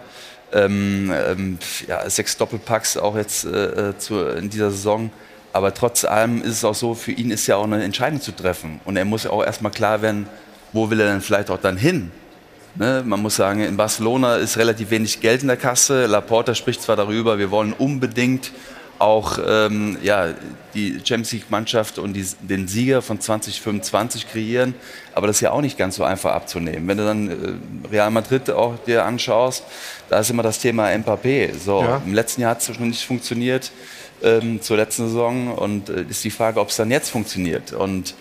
Ähm, 0.52 1.12
ähm, 1.12 1.58
ja, 1.88 2.08
sechs 2.08 2.36
Doppelpacks 2.36 2.96
auch 2.96 3.16
jetzt 3.16 3.44
äh, 3.44 3.88
äh, 3.88 3.98
zu, 3.98 4.20
in 4.28 4.48
dieser 4.48 4.70
Saison. 4.70 5.10
Aber 5.52 5.72
trotz 5.72 6.04
allem 6.04 6.42
ist 6.42 6.52
es 6.52 6.64
auch 6.64 6.74
so, 6.74 6.94
für 6.94 7.12
ihn 7.12 7.30
ist 7.30 7.46
ja 7.46 7.56
auch 7.56 7.64
eine 7.64 7.82
Entscheidung 7.82 8.20
zu 8.20 8.32
treffen. 8.32 8.80
Und 8.84 8.96
er 8.96 9.06
muss 9.06 9.24
ja 9.24 9.30
auch 9.30 9.42
erstmal 9.42 9.72
klar 9.72 10.02
werden, 10.02 10.28
wo 10.72 10.90
will 10.90 11.00
er 11.00 11.10
denn 11.10 11.22
vielleicht 11.22 11.50
auch 11.50 11.60
dann 11.60 11.78
hin? 11.78 12.12
Ne? 12.74 13.02
Man 13.06 13.22
muss 13.22 13.36
sagen, 13.36 13.60
in 13.60 13.76
Barcelona 13.76 14.36
ist 14.36 14.58
relativ 14.58 14.90
wenig 14.90 15.20
Geld 15.20 15.40
in 15.40 15.48
der 15.48 15.56
Kasse. 15.56 16.06
Laporta 16.06 16.54
spricht 16.54 16.82
zwar 16.82 16.96
darüber, 16.96 17.38
wir 17.38 17.50
wollen 17.50 17.72
unbedingt 17.72 18.52
auch 18.98 19.38
ähm, 19.46 19.98
ja, 20.02 20.34
die 20.74 21.00
Champions 21.04 21.32
League-Mannschaft 21.32 21.98
und 21.98 22.14
die, 22.14 22.26
den 22.40 22.68
Sieger 22.68 23.02
von 23.02 23.20
2025 23.20 24.28
kreieren. 24.28 24.74
Aber 25.14 25.26
das 25.26 25.36
ist 25.36 25.40
ja 25.40 25.50
auch 25.50 25.60
nicht 25.60 25.78
ganz 25.78 25.96
so 25.96 26.04
einfach 26.04 26.32
abzunehmen. 26.32 26.86
Wenn 26.88 26.98
du 26.98 27.04
dann 27.04 27.28
äh, 27.28 27.88
Real 27.90 28.10
Madrid 28.10 28.50
auch 28.50 28.74
dir 28.86 29.04
anschaust, 29.04 29.64
da 30.08 30.20
ist 30.20 30.30
immer 30.30 30.42
das 30.42 30.58
Thema 30.58 30.88
Mbappé. 30.88 31.54
So, 31.58 31.82
ja. 31.82 32.02
Im 32.04 32.14
letzten 32.14 32.42
Jahr 32.42 32.52
hat 32.52 32.60
es 32.60 32.74
schon 32.74 32.88
nicht 32.88 33.04
funktioniert, 33.04 33.72
ähm, 34.22 34.60
zur 34.62 34.76
letzten 34.76 35.06
Saison. 35.08 35.52
Und 35.54 35.88
äh, 35.88 36.04
ist 36.08 36.24
die 36.24 36.30
Frage, 36.30 36.60
ob 36.60 36.68
es 36.68 36.76
dann 36.76 36.90
jetzt 36.90 37.10
funktioniert. 37.10 37.72
Und 37.72 38.14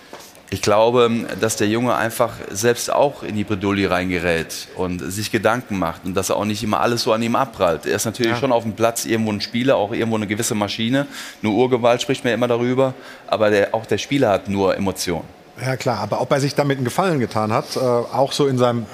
Ich 0.51 0.61
glaube, 0.61 1.25
dass 1.41 1.55
der 1.55 1.67
Junge 1.67 1.95
einfach 1.95 2.33
selbst 2.51 2.93
auch 2.93 3.23
in 3.23 3.35
die 3.35 3.43
Bredouille 3.43 3.89
reingerät 3.89 4.67
und 4.75 4.99
sich 4.99 5.31
Gedanken 5.31 5.79
macht 5.79 6.05
und 6.05 6.13
dass 6.13 6.29
er 6.29 6.37
auch 6.37 6.45
nicht 6.45 6.61
immer 6.63 6.81
alles 6.81 7.01
so 7.01 7.13
an 7.13 7.23
ihm 7.23 7.35
abprallt. 7.35 7.87
Er 7.87 7.95
ist 7.95 8.05
natürlich 8.05 8.33
ja. 8.33 8.37
schon 8.37 8.51
auf 8.51 8.61
dem 8.61 8.73
Platz 8.73 9.05
irgendwo 9.05 9.31
ein 9.31 9.41
Spieler, 9.41 9.75
auch 9.75 9.91
irgendwo 9.91 10.17
eine 10.17 10.27
gewisse 10.27 10.53
Maschine. 10.53 11.07
Nur 11.41 11.55
Urgewalt 11.55 12.01
spricht 12.01 12.23
man 12.23 12.33
immer 12.33 12.47
darüber, 12.47 12.93
aber 13.25 13.49
der, 13.49 13.73
auch 13.73 13.87
der 13.87 13.97
Spieler 13.97 14.29
hat 14.29 14.47
nur 14.47 14.77
Emotionen. 14.77 15.25
Ja 15.59 15.77
klar, 15.77 15.99
aber 15.99 16.21
ob 16.21 16.31
er 16.31 16.39
sich 16.39 16.53
damit 16.53 16.77
einen 16.77 16.85
Gefallen 16.85 17.19
getan 17.19 17.51
hat, 17.51 17.75
äh, 17.75 17.79
auch 17.79 18.31
so 18.31 18.45
in 18.45 18.59
seinem, 18.59 18.85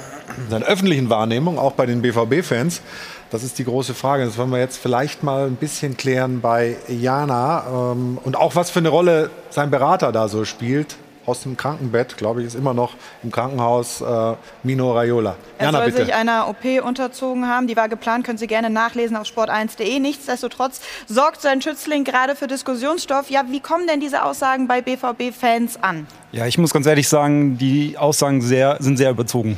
seiner 0.49 0.65
öffentlichen 0.65 1.09
Wahrnehmung, 1.09 1.59
auch 1.59 1.73
bei 1.73 1.85
den 1.85 2.01
BVB-Fans, 2.01 2.81
das 3.29 3.43
ist 3.43 3.59
die 3.59 3.65
große 3.65 3.93
Frage. 3.93 4.25
Das 4.25 4.37
wollen 4.37 4.51
wir 4.51 4.59
jetzt 4.59 4.77
vielleicht 4.77 5.23
mal 5.23 5.47
ein 5.47 5.55
bisschen 5.55 5.97
klären 5.97 6.39
bei 6.41 6.77
Jana 6.87 7.91
ähm, 7.93 8.19
und 8.23 8.37
auch 8.37 8.55
was 8.55 8.69
für 8.69 8.79
eine 8.79 8.89
Rolle 8.89 9.29
sein 9.49 9.69
Berater 9.69 10.11
da 10.11 10.27
so 10.27 10.45
spielt 10.45 10.97
aus 11.31 11.43
dem 11.43 11.55
Krankenbett, 11.57 12.17
glaube 12.17 12.41
ich, 12.41 12.47
ist 12.47 12.55
immer 12.55 12.73
noch 12.73 12.93
im 13.23 13.31
Krankenhaus 13.31 14.01
äh, 14.01 14.33
Mino 14.63 14.91
Raiola. 14.91 15.35
Er 15.57 15.65
Jana, 15.65 15.77
soll 15.79 15.91
bitte. 15.91 16.05
sich 16.05 16.13
einer 16.13 16.49
OP 16.49 16.83
unterzogen 16.83 17.47
haben. 17.47 17.67
Die 17.67 17.77
war 17.77 17.87
geplant, 17.87 18.25
können 18.25 18.37
Sie 18.37 18.47
gerne 18.47 18.69
nachlesen 18.69 19.15
auf 19.15 19.27
sport1.de. 19.27 19.99
Nichtsdestotrotz 19.99 20.81
sorgt 21.07 21.41
sein 21.41 21.61
Schützling 21.61 22.03
gerade 22.03 22.35
für 22.35 22.47
Diskussionsstoff. 22.47 23.29
Ja, 23.29 23.45
wie 23.47 23.61
kommen 23.61 23.87
denn 23.87 24.01
diese 24.01 24.23
Aussagen 24.23 24.67
bei 24.67 24.81
BVB-Fans 24.81 25.81
an? 25.81 26.05
Ja, 26.33 26.45
ich 26.45 26.57
muss 26.57 26.73
ganz 26.73 26.85
ehrlich 26.85 27.07
sagen, 27.07 27.57
die 27.57 27.97
Aussagen 27.97 28.41
sehr, 28.41 28.77
sind 28.79 28.97
sehr 28.97 29.11
überzogen. 29.11 29.57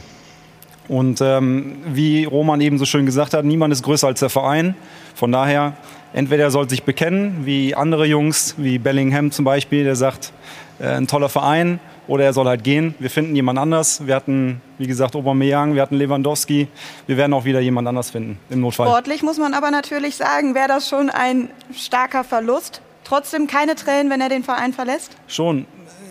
Und 0.87 1.21
ähm, 1.21 1.77
wie 1.87 2.25
Roman 2.25 2.61
eben 2.61 2.77
so 2.77 2.85
schön 2.85 3.05
gesagt 3.05 3.33
hat, 3.33 3.45
niemand 3.45 3.73
ist 3.73 3.83
größer 3.83 4.07
als 4.07 4.19
der 4.19 4.29
Verein. 4.29 4.75
Von 5.15 5.31
daher, 5.31 5.73
entweder 6.13 6.43
er 6.43 6.51
soll 6.51 6.69
sich 6.69 6.83
bekennen, 6.83 7.45
wie 7.45 7.73
andere 7.73 8.05
Jungs, 8.05 8.55
wie 8.57 8.77
Bellingham 8.79 9.31
zum 9.31 9.45
Beispiel, 9.45 9.83
der 9.85 9.95
sagt, 9.95 10.33
ein 10.79 11.07
toller 11.07 11.29
Verein 11.29 11.79
oder 12.07 12.25
er 12.25 12.33
soll 12.33 12.45
halt 12.45 12.63
gehen. 12.63 12.95
Wir 12.99 13.09
finden 13.09 13.35
jemand 13.35 13.59
anders. 13.59 14.05
Wir 14.05 14.15
hatten, 14.15 14.61
wie 14.77 14.87
gesagt, 14.87 15.15
Aubameyang, 15.15 15.75
wir 15.75 15.81
hatten 15.81 15.95
Lewandowski. 15.95 16.67
Wir 17.07 17.17
werden 17.17 17.33
auch 17.33 17.45
wieder 17.45 17.59
jemand 17.59 17.87
anders 17.87 18.11
finden 18.11 18.39
im 18.49 18.61
Notfall. 18.61 18.87
Sportlich 18.87 19.23
muss 19.23 19.37
man 19.37 19.53
aber 19.53 19.71
natürlich 19.71 20.15
sagen, 20.15 20.55
wäre 20.55 20.67
das 20.67 20.89
schon 20.89 21.09
ein 21.09 21.49
starker 21.75 22.23
Verlust. 22.23 22.81
Trotzdem 23.03 23.47
keine 23.47 23.75
Tränen, 23.75 24.09
wenn 24.09 24.21
er 24.21 24.29
den 24.29 24.43
Verein 24.43 24.73
verlässt? 24.73 25.11
Schon 25.27 25.65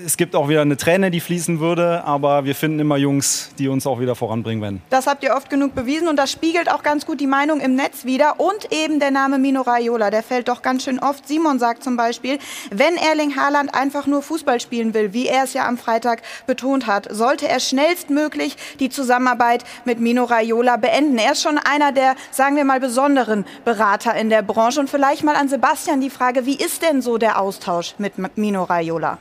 es 0.05 0.17
gibt 0.17 0.35
auch 0.35 0.49
wieder 0.49 0.63
eine 0.63 0.77
Träne, 0.77 1.11
die 1.11 1.21
fließen 1.21 1.61
würde, 1.61 2.05
aber 2.05 2.45
wir 2.45 2.55
finden 2.55 2.81
immer 2.81 2.97
Jungs, 2.97 3.51
die 3.59 3.69
uns 3.69 3.87
auch 3.87 4.01
wieder 4.01 4.15
voranbringen 4.15 4.63
werden. 4.63 4.83
Das 4.91 5.07
habt 5.07 5.23
ihr 5.23 5.35
oft 5.35 5.49
genug 5.51 5.75
bewiesen 5.75 6.09
und 6.09 6.17
das 6.17 6.31
spiegelt 6.31 6.71
auch 6.71 6.83
ganz 6.83 7.07
gut 7.07 7.21
die 7.21 7.27
Meinung 7.27 7.61
im 7.61 7.75
Netz 7.75 8.05
wieder. 8.05 8.41
Und 8.41 8.73
eben 8.73 9.01
der 9.01 9.11
Name 9.11 9.39
Mino 9.39 9.63
Raiola, 9.63 10.11
der 10.11 10.23
fällt 10.23 10.49
doch 10.49 10.63
ganz 10.63 10.85
schön 10.85 10.99
oft. 10.99 11.27
Simon 11.29 11.59
sagt 11.59 11.83
zum 11.83 11.97
Beispiel, 11.97 12.39
wenn 12.71 12.97
Erling 12.97 13.37
Haaland 13.37 13.75
einfach 13.75 14.07
nur 14.07 14.23
Fußball 14.23 14.61
spielen 14.61 14.95
will, 14.95 15.13
wie 15.13 15.27
er 15.27 15.45
es 15.45 15.55
ja 15.55 15.67
am 15.67 15.79
Freitag 15.79 16.23
betont 16.47 16.87
hat, 16.87 17.09
sollte 17.11 17.49
er 17.49 17.61
schnellstmöglich 17.61 18.57
die 18.81 18.91
Zusammenarbeit 18.91 19.65
mit 19.85 20.01
Mino 20.01 20.25
Raiola 20.25 20.77
beenden. 20.77 21.19
Er 21.19 21.33
ist 21.33 21.43
schon 21.43 21.59
einer 21.59 21.93
der, 21.93 22.17
sagen 22.31 22.57
wir 22.57 22.65
mal, 22.65 22.81
besonderen 22.81 23.45
Berater 23.65 24.15
in 24.15 24.31
der 24.31 24.43
Branche. 24.43 24.81
Und 24.81 24.91
vielleicht 24.91 25.23
mal 25.25 25.37
an 25.37 25.49
Sebastian 25.49 26.01
die 26.01 26.11
Frage, 26.11 26.47
wie 26.47 26.57
ist 26.57 26.83
denn 26.83 27.03
so 27.03 27.19
der 27.19 27.41
Austausch 27.41 27.95
mit 27.99 28.15
Mino 28.37 28.65
Raiola? 28.65 29.19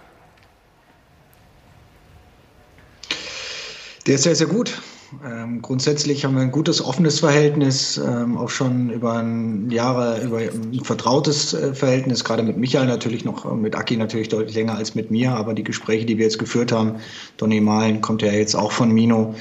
Der 4.08 4.16
ist 4.16 4.24
sehr, 4.24 4.36
sehr 4.36 4.48
gut. 4.48 4.82
Ähm, 5.26 5.62
grundsätzlich 5.62 6.24
haben 6.24 6.36
wir 6.36 6.42
ein 6.42 6.52
gutes, 6.52 6.84
offenes 6.84 7.20
Verhältnis, 7.20 7.98
ähm, 7.98 8.38
auch 8.38 8.50
schon 8.50 8.90
über 8.90 9.24
Jahre, 9.70 10.22
über 10.22 10.38
ein 10.38 10.82
vertrautes 10.84 11.54
äh, 11.54 11.74
Verhältnis, 11.74 12.24
gerade 12.24 12.44
mit 12.44 12.58
Michael 12.58 12.88
natürlich 12.88 13.26
noch, 13.26 13.46
äh, 13.46 13.54
mit 13.54 13.76
Aki 13.76 13.98
natürlich 13.98 14.30
deutlich 14.30 14.56
länger 14.56 14.76
als 14.76 14.96
mit 14.96 15.12
mir, 15.12 15.36
aber 15.36 15.54
die 15.54 15.66
Gespräche, 15.66 16.06
die 16.06 16.18
wir 16.18 16.26
jetzt 16.26 16.40
geführt 16.40 16.72
haben, 16.72 16.96
Donny 17.36 17.60
Malen 17.60 18.00
kommt 18.00 18.22
ja 18.22 18.32
jetzt 18.32 18.56
auch 18.56 18.72
von 18.72 18.90
Mino, 18.92 19.36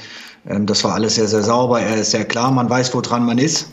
ähm, 0.45 0.65
das 0.65 0.83
war 0.83 0.93
alles 0.93 1.15
sehr, 1.15 1.29
sehr 1.29 1.43
sauber, 1.43 1.79
er 1.79 2.01
ist 2.01 2.11
sehr 2.11 2.25
klar, 2.25 2.51
man 2.51 2.69
weiß, 2.69 2.93
woran 2.93 3.25
man 3.25 3.37
ist. 3.37 3.71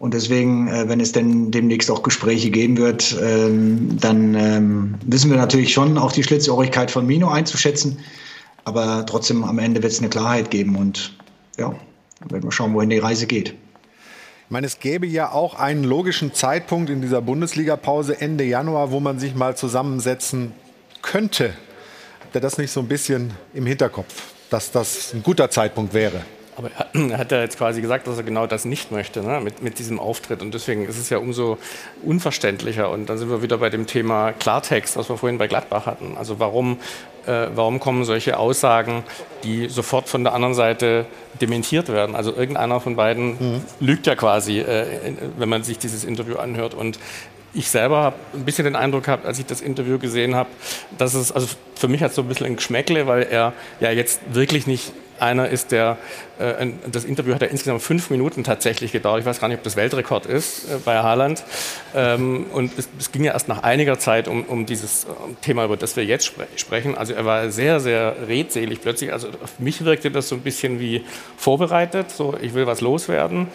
Und 0.00 0.14
deswegen, 0.14 0.66
äh, 0.66 0.88
wenn 0.88 0.98
es 0.98 1.12
denn 1.12 1.52
demnächst 1.52 1.90
auch 1.90 2.02
Gespräche 2.02 2.50
geben 2.50 2.76
wird, 2.76 3.16
ähm, 3.22 3.98
dann 4.00 4.34
ähm, 4.34 4.94
wissen 5.06 5.30
wir 5.30 5.36
natürlich 5.36 5.72
schon 5.72 5.96
auch 5.96 6.10
die 6.10 6.24
Schlitzohrigkeit 6.24 6.90
von 6.90 7.06
Mino 7.06 7.28
einzuschätzen. 7.28 7.98
Aber 8.64 9.04
trotzdem 9.06 9.44
am 9.44 9.58
Ende 9.58 9.82
wird 9.82 9.92
es 9.92 10.00
eine 10.00 10.08
Klarheit 10.08 10.50
geben 10.50 10.76
und 10.76 11.12
ja, 11.58 11.74
dann 12.20 12.30
werden 12.30 12.44
wir 12.44 12.52
schauen, 12.52 12.74
wohin 12.74 12.90
die 12.90 12.98
Reise 12.98 13.26
geht. 13.26 13.48
Ich 13.48 14.52
meine, 14.52 14.66
es 14.66 14.80
gäbe 14.80 15.06
ja 15.06 15.30
auch 15.30 15.54
einen 15.54 15.84
logischen 15.84 16.34
Zeitpunkt 16.34 16.90
in 16.90 17.00
dieser 17.00 17.22
Bundesliga-Pause 17.22 18.20
Ende 18.20 18.44
Januar, 18.44 18.90
wo 18.90 18.98
man 18.98 19.18
sich 19.18 19.34
mal 19.34 19.56
zusammensetzen 19.56 20.52
könnte. 21.02 21.54
Habt 22.20 22.34
ihr 22.34 22.40
das 22.40 22.58
nicht 22.58 22.72
so 22.72 22.80
ein 22.80 22.88
bisschen 22.88 23.32
im 23.54 23.64
Hinterkopf, 23.64 24.32
dass 24.50 24.72
das 24.72 25.14
ein 25.14 25.22
guter 25.22 25.50
Zeitpunkt 25.50 25.94
wäre? 25.94 26.22
Aber 26.56 26.70
er 26.94 27.18
hat 27.18 27.32
ja 27.32 27.40
jetzt 27.40 27.56
quasi 27.56 27.80
gesagt, 27.80 28.06
dass 28.06 28.18
er 28.18 28.22
genau 28.22 28.46
das 28.46 28.64
nicht 28.64 28.90
möchte 28.90 29.22
ne? 29.22 29.40
mit, 29.40 29.62
mit 29.62 29.78
diesem 29.78 29.98
Auftritt. 29.98 30.42
Und 30.42 30.52
deswegen 30.52 30.84
ist 30.84 30.98
es 30.98 31.08
ja 31.08 31.18
umso 31.18 31.58
unverständlicher. 32.02 32.90
Und 32.90 33.06
dann 33.06 33.18
sind 33.18 33.30
wir 33.30 33.42
wieder 33.42 33.58
bei 33.58 33.70
dem 33.70 33.86
Thema 33.86 34.32
Klartext, 34.32 34.96
was 34.96 35.08
wir 35.08 35.16
vorhin 35.16 35.38
bei 35.38 35.46
Gladbach 35.46 35.86
hatten. 35.86 36.16
Also 36.16 36.38
warum, 36.38 36.78
äh, 37.26 37.48
warum 37.54 37.80
kommen 37.80 38.04
solche 38.04 38.38
Aussagen, 38.38 39.04
die 39.44 39.68
sofort 39.68 40.08
von 40.08 40.24
der 40.24 40.34
anderen 40.34 40.54
Seite 40.54 41.06
dementiert 41.40 41.88
werden? 41.88 42.14
Also 42.14 42.34
irgendeiner 42.34 42.80
von 42.80 42.96
beiden 42.96 43.28
mhm. 43.38 43.62
lügt 43.80 44.06
ja 44.06 44.14
quasi, 44.14 44.60
äh, 44.60 44.86
wenn 45.36 45.48
man 45.48 45.62
sich 45.62 45.78
dieses 45.78 46.04
Interview 46.04 46.36
anhört. 46.36 46.74
Und 46.74 46.98
ich 47.52 47.68
selber 47.68 47.98
habe 47.98 48.16
ein 48.34 48.44
bisschen 48.44 48.64
den 48.64 48.76
Eindruck 48.76 49.04
gehabt, 49.04 49.26
als 49.26 49.38
ich 49.38 49.46
das 49.46 49.60
Interview 49.60 49.98
gesehen 49.98 50.34
habe, 50.34 50.48
dass 50.98 51.14
es, 51.14 51.32
also 51.32 51.48
für 51.74 51.88
mich 51.88 52.02
hat 52.02 52.10
es 52.10 52.16
so 52.16 52.22
ein 52.22 52.28
bisschen 52.28 52.46
ein 52.46 52.56
Geschmäckle, 52.56 53.06
weil 53.06 53.24
er 53.24 53.52
ja 53.80 53.90
jetzt 53.90 54.20
wirklich 54.32 54.66
nicht 54.66 54.92
einer 55.20 55.48
ist, 55.48 55.72
der, 55.72 55.98
äh, 56.38 56.66
das 56.90 57.04
Interview 57.04 57.34
hat 57.34 57.42
ja 57.42 57.48
insgesamt 57.48 57.82
fünf 57.82 58.10
Minuten 58.10 58.44
tatsächlich 58.44 58.92
gedauert. 58.92 59.20
Ich 59.20 59.26
weiß 59.26 59.40
gar 59.40 59.48
nicht, 59.48 59.58
ob 59.58 59.64
das 59.64 59.76
Weltrekord 59.76 60.26
ist 60.26 60.64
äh, 60.64 60.78
bei 60.84 60.98
Haaland. 60.98 61.44
Ähm, 61.94 62.46
und 62.52 62.78
es, 62.78 62.88
es, 62.98 63.12
ging 63.12 63.24
ja 63.24 63.32
erst 63.32 63.48
nach 63.48 63.62
einiger 63.62 63.98
Zeit 63.98 64.28
um, 64.28 64.44
um 64.44 64.66
dieses 64.66 65.06
Thema, 65.42 65.64
über 65.64 65.76
das 65.76 65.96
wir 65.96 66.04
jetzt 66.04 66.26
spre 66.26 66.46
sprechen. 66.56 66.96
Also 66.96 67.12
er 67.12 67.24
war 67.24 67.50
sehr, 67.50 67.80
sehr 67.80 68.16
redselig 68.26 68.80
plötzlich. 68.80 69.12
Also 69.12 69.28
auf 69.28 69.58
mich 69.58 69.84
wirkte 69.84 70.10
das 70.10 70.28
so 70.28 70.34
ein 70.34 70.42
bisschen 70.42 70.80
wie 70.80 71.04
vorbereitet, 71.36 72.10
so 72.10 72.34
ich 72.40 72.54
will 72.54 72.66
was 72.66 72.80
loswerden. 72.80 73.48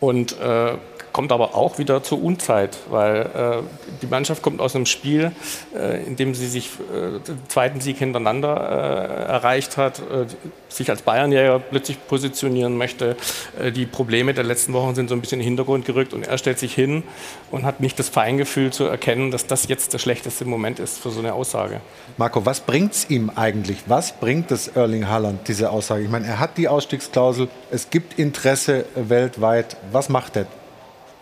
Und 0.00 0.38
äh, 0.40 0.74
kommt 1.12 1.32
aber 1.32 1.54
auch 1.54 1.78
wieder 1.78 2.02
zur 2.02 2.22
Unzeit, 2.22 2.78
weil 2.90 3.20
äh, 3.22 3.62
die 4.00 4.06
Mannschaft 4.06 4.42
kommt 4.42 4.60
aus 4.60 4.74
einem 4.74 4.86
Spiel, 4.86 5.32
äh, 5.74 6.04
in 6.04 6.16
dem 6.16 6.34
sie 6.34 6.46
sich 6.46 6.70
äh, 6.90 7.18
den 7.20 7.38
zweiten 7.48 7.80
Sieg 7.80 7.98
hintereinander 7.98 9.28
äh, 9.28 9.32
erreicht 9.32 9.76
hat, 9.76 9.98
äh, 9.98 10.26
sich 10.68 10.88
als 10.90 11.02
Bayernjäger 11.02 11.58
plötzlich 11.58 11.98
positionieren 12.06 12.76
möchte. 12.76 13.16
Äh, 13.60 13.72
die 13.72 13.86
Probleme 13.86 14.34
der 14.34 14.44
letzten 14.44 14.72
Wochen 14.72 14.94
sind 14.94 15.08
so 15.08 15.14
ein 15.14 15.20
bisschen 15.20 15.40
in 15.40 15.44
den 15.44 15.50
Hintergrund 15.50 15.84
gerückt 15.84 16.14
und 16.14 16.26
er 16.26 16.38
stellt 16.38 16.58
sich 16.58 16.74
hin 16.74 17.02
und 17.50 17.64
hat 17.64 17.80
nicht 17.80 17.98
das 17.98 18.08
Feingefühl 18.08 18.72
zu 18.72 18.84
erkennen, 18.84 19.30
dass 19.30 19.46
das 19.46 19.68
jetzt 19.68 19.92
der 19.92 19.98
schlechteste 19.98 20.44
Moment 20.44 20.78
ist 20.78 20.98
für 20.98 21.10
so 21.10 21.20
eine 21.20 21.34
Aussage. 21.34 21.80
Marco, 22.16 22.44
was 22.46 22.60
bringt 22.60 22.92
es 22.92 23.10
ihm 23.10 23.30
eigentlich? 23.34 23.78
Was 23.86 24.12
bringt 24.12 24.50
es 24.50 24.68
Erling 24.68 25.08
Haaland, 25.08 25.46
diese 25.48 25.70
Aussage? 25.70 26.02
Ich 26.02 26.10
meine, 26.10 26.26
er 26.26 26.38
hat 26.38 26.56
die 26.56 26.68
Ausstiegsklausel, 26.68 27.48
es 27.70 27.90
gibt 27.90 28.18
Interesse 28.18 28.86
weltweit. 28.94 29.76
Was 29.90 30.08
macht 30.08 30.36
er? 30.36 30.46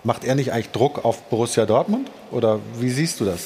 Macht 0.03 0.25
er 0.25 0.35
nicht 0.35 0.53
eigentlich 0.53 0.71
Druck 0.71 1.05
auf 1.05 1.23
Borussia 1.25 1.67
Dortmund? 1.67 2.11
Oder 2.31 2.59
wie 2.79 2.91
siehst 2.91 3.21
du 3.21 3.25
das? 3.25 3.41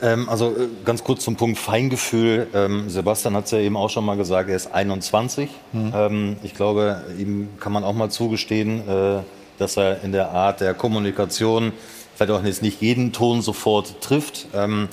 Ähm, 0.00 0.28
also 0.28 0.50
äh, 0.50 0.68
ganz 0.84 1.04
kurz 1.04 1.24
zum 1.24 1.36
Punkt 1.36 1.58
Feingefühl. 1.58 2.46
Ähm, 2.54 2.88
Sebastian 2.88 3.34
hat 3.34 3.46
es 3.46 3.50
ja 3.50 3.58
eben 3.58 3.76
auch 3.76 3.90
schon 3.90 4.04
mal 4.04 4.16
gesagt, 4.16 4.48
er 4.48 4.56
ist 4.56 4.72
21. 4.72 5.50
Mhm. 5.72 5.92
Ähm, 5.94 6.36
ich 6.42 6.54
glaube, 6.54 7.02
ihm 7.18 7.48
kann 7.60 7.72
man 7.72 7.84
auch 7.84 7.94
mal 7.94 8.10
zugestehen, 8.10 8.88
äh, 8.88 9.20
dass 9.58 9.76
er 9.76 10.02
in 10.02 10.12
der 10.12 10.30
Art 10.30 10.60
der 10.60 10.74
Kommunikation 10.74 11.72
vielleicht 12.14 12.32
auch 12.32 12.44
jetzt 12.44 12.62
nicht 12.62 12.80
jeden 12.80 13.12
Ton 13.12 13.42
sofort 13.42 14.00
trifft. 14.00 14.46
Ähm, 14.54 14.88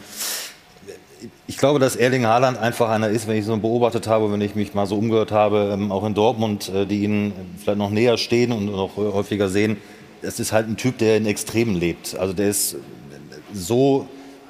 ich 1.48 1.58
glaube, 1.58 1.80
dass 1.80 1.96
Erling 1.96 2.26
Haaland 2.26 2.58
einfach 2.58 2.90
einer 2.90 3.10
ist, 3.10 3.28
wenn 3.28 3.38
ich 3.38 3.46
so 3.46 3.56
beobachtet 3.58 4.08
habe, 4.08 4.32
wenn 4.32 4.42
ich 4.42 4.56
mich 4.56 4.74
mal 4.74 4.86
so 4.86 4.98
umgehört 4.98 5.32
habe, 5.32 5.70
ähm, 5.74 5.92
auch 5.92 6.04
in 6.04 6.14
Dortmund, 6.14 6.70
äh, 6.70 6.86
die 6.86 7.04
ihn 7.04 7.34
vielleicht 7.58 7.78
noch 7.78 7.90
näher 7.90 8.18
stehen 8.18 8.52
und 8.52 8.66
noch 8.66 8.98
häufiger 8.98 9.50
sehen, 9.50 9.78
das 10.26 10.40
ist 10.40 10.52
halt 10.52 10.68
ein 10.68 10.78
Typ, 10.78 10.98
der 10.98 11.18
in 11.18 11.26
Extremen 11.26 11.76
lebt. 11.76 12.18
Also 12.18 12.34
der 12.34 12.50
ist 12.50 12.78
so 13.54 14.08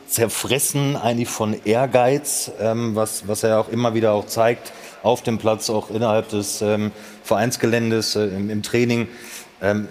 zerfressen 0.07 0.95
eigentlich 0.95 1.30
von 1.30 1.55
Ehrgeiz, 1.65 2.51
ähm, 2.59 2.95
was, 2.95 3.28
was 3.28 3.43
er 3.43 3.59
auch 3.59 3.69
immer 3.69 3.93
wieder 3.93 4.13
auch 4.13 4.28
zeigt 4.28 4.71
auf 5.03 5.21
dem 5.21 5.38
Platz, 5.38 5.69
auch 5.69 5.89
innerhalb 5.89 6.30
des 6.30 6.61
ähm, 6.61 6.91
Vereinsgeländes, 7.23 8.15
äh, 8.15 8.26
im, 8.28 8.49
im, 8.49 8.63
Training. 8.63 9.07
Ähm, 9.61 9.88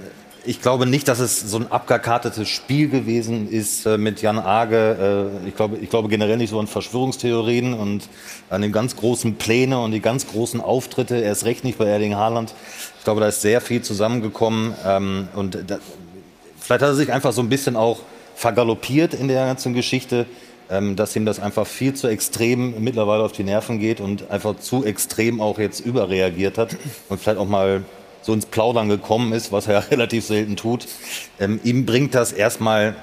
ich 0.47 0.61
glaube 0.61 0.87
nicht, 0.87 1.09
dass 1.09 1.21
es 1.21 1.41
so 1.41 1.59
ein 1.59 1.71
abgekartetes 1.71 2.49
Spiel 2.49 2.89
gewesen 2.89 3.49
ist 3.49 3.87
äh, 3.87 3.97
mit 3.99 4.23
Jan 4.23 4.39
Age. 4.39 4.73
Äh, 4.73 5.49
ich, 5.49 5.57
glaube, 5.57 5.79
ich 5.79 5.91
glaube 5.91 6.09
generell 6.09 6.37
nicht 6.37 6.51
so 6.51 6.61
an 6.61 6.67
Verschwörungstheorien 6.67 7.75
und 7.75 8.09
an 8.51 8.63
den 8.63 8.73
ganz 8.73 8.97
großen 8.97 9.37
Pläne 9.37 9.81
und 9.81 9.93
die 9.93 10.01
ganz 10.01 10.27
großen 10.27 10.61
Auftritte. 10.61 11.17
Erst 11.17 11.45
recht 11.45 11.65
nicht 11.65 11.79
bei 11.79 11.87
Erling 11.87 12.17
Haaland. 12.17 12.55
Ich 13.05 13.07
glaube, 13.07 13.21
da 13.21 13.29
ist 13.29 13.43
sehr 13.43 13.61
viel 13.61 13.83
zusammengekommen. 13.83 14.73
Ähm, 14.87 15.29
und 15.35 15.59
da, 15.67 15.79
vielleicht 16.59 16.81
hat 16.81 16.89
er 16.89 16.95
sich 16.95 17.13
einfach 17.13 17.35
so 17.35 17.43
ein 17.43 17.51
bisschen 17.51 17.77
auch 17.77 18.01
vergaloppiert 18.35 19.13
in 19.13 19.29
der 19.29 19.45
ganzen 19.45 19.75
Geschichte. 19.75 20.25
ähm, 20.71 20.97
dass 20.97 21.15
ihm 21.15 21.27
das 21.27 21.39
einfach 21.39 21.67
viel 21.67 21.93
zu 21.93 22.09
extrem 22.09 22.83
mittlerweile 22.83 23.23
auf 23.23 23.33
die 23.33 23.43
Nerven 23.45 23.79
geht 23.79 24.01
und 24.01 24.31
einfach 24.31 24.57
zu 24.57 24.87
extrem 24.87 25.43
auch 25.43 25.59
jetzt 25.59 25.81
überreagiert 25.81 26.57
hat 26.57 26.79
und 27.11 27.21
vielleicht 27.21 27.39
auch 27.39 27.47
mal 27.47 27.85
so 28.23 28.33
ins 28.33 28.47
Plaudern 28.47 28.89
gekommen 28.89 29.35
ist, 29.35 29.53
was 29.53 29.67
er 29.67 29.75
ja 29.75 29.79
relativ 29.91 30.25
selten 30.25 30.57
tut. 30.57 30.87
Ähm, 31.39 31.61
ihm 31.63 31.85
bringt 31.85 32.15
das 32.15 32.33
erstmal, 32.33 32.97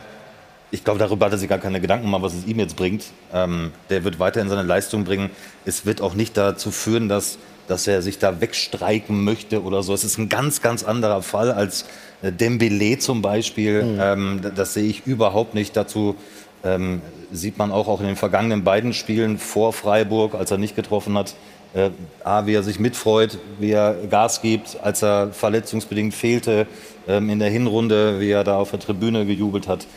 ich 0.72 0.84
glaube, 0.84 0.98
darüber 0.98 1.28
hat 1.28 1.34
er 1.34 1.38
sich 1.38 1.48
gar 1.48 1.60
keine 1.60 1.80
Gedanken 1.80 2.06
gemacht, 2.06 2.24
was 2.24 2.34
es 2.34 2.48
ihm 2.48 2.58
jetzt 2.58 2.76
bringt. 2.76 3.04
Ähm, 3.32 3.72
der 3.92 4.04
wird 4.04 4.18
weiterhin 4.18 4.50
seine 4.50 4.64
Leistung 4.64 5.04
bringen. 5.04 5.30
Es 5.64 5.86
wird 5.86 6.02
auch 6.02 6.16
nicht 6.16 6.38
dazu 6.38 6.72
führen, 6.72 7.08
dass, 7.08 7.38
dass 7.72 7.88
er 7.88 8.02
sich 8.02 8.20
da 8.20 8.42
wegstreiken 8.42 9.24
möchte 9.24 9.64
oder 9.64 9.82
so. 9.82 9.94
Es 9.94 10.04
ist 10.04 10.18
ein 10.18 10.28
ganz, 10.28 10.62
ganz 10.62 10.84
anderer 10.84 11.22
Fall 11.22 11.52
als 11.52 11.86
äh, 12.22 12.32
Dembele 12.32 13.00
zum 13.00 13.22
Beispiel. 13.22 13.84
Mhm. 13.84 14.00
Ähm, 14.02 14.42
das 14.56 14.74
sehe 14.74 14.84
ich 14.84 15.08
überhaupt 15.08 15.54
nicht. 15.54 15.78
Dazu 15.78 16.18
ähm, 16.66 17.02
sieht 17.32 17.58
man 17.58 17.72
auch, 17.72 17.88
auch 17.88 18.02
in 18.02 18.08
den 18.08 18.18
vergangenen 18.18 18.66
beiden 18.66 18.94
Spielen 18.94 19.38
vor 19.38 19.72
Freiburg, 19.72 20.36
als 20.36 20.52
er 20.52 20.58
nicht 20.58 20.76
getroffen 20.76 21.18
hat, 21.18 21.34
äh, 21.74 21.92
A, 22.26 22.46
wie 22.46 22.54
er 22.54 22.64
sich 22.64 22.78
mitfreut, 22.78 23.38
wie 23.60 23.72
er 23.72 23.96
Gas 24.10 24.42
gibt, 24.42 24.78
als 24.84 25.02
er 25.02 25.32
verletzungsbedingt 25.32 26.14
fehlte 26.14 26.68
ähm, 27.08 27.30
in 27.30 27.40
der 27.40 27.50
Hinrunde, 27.50 28.20
wie 28.20 28.32
er 28.32 28.44
da 28.44 28.58
auf 28.58 28.72
der 28.72 28.82
Tribüne 28.82 29.26
gejubelt 29.26 29.70
hat. 29.70 29.88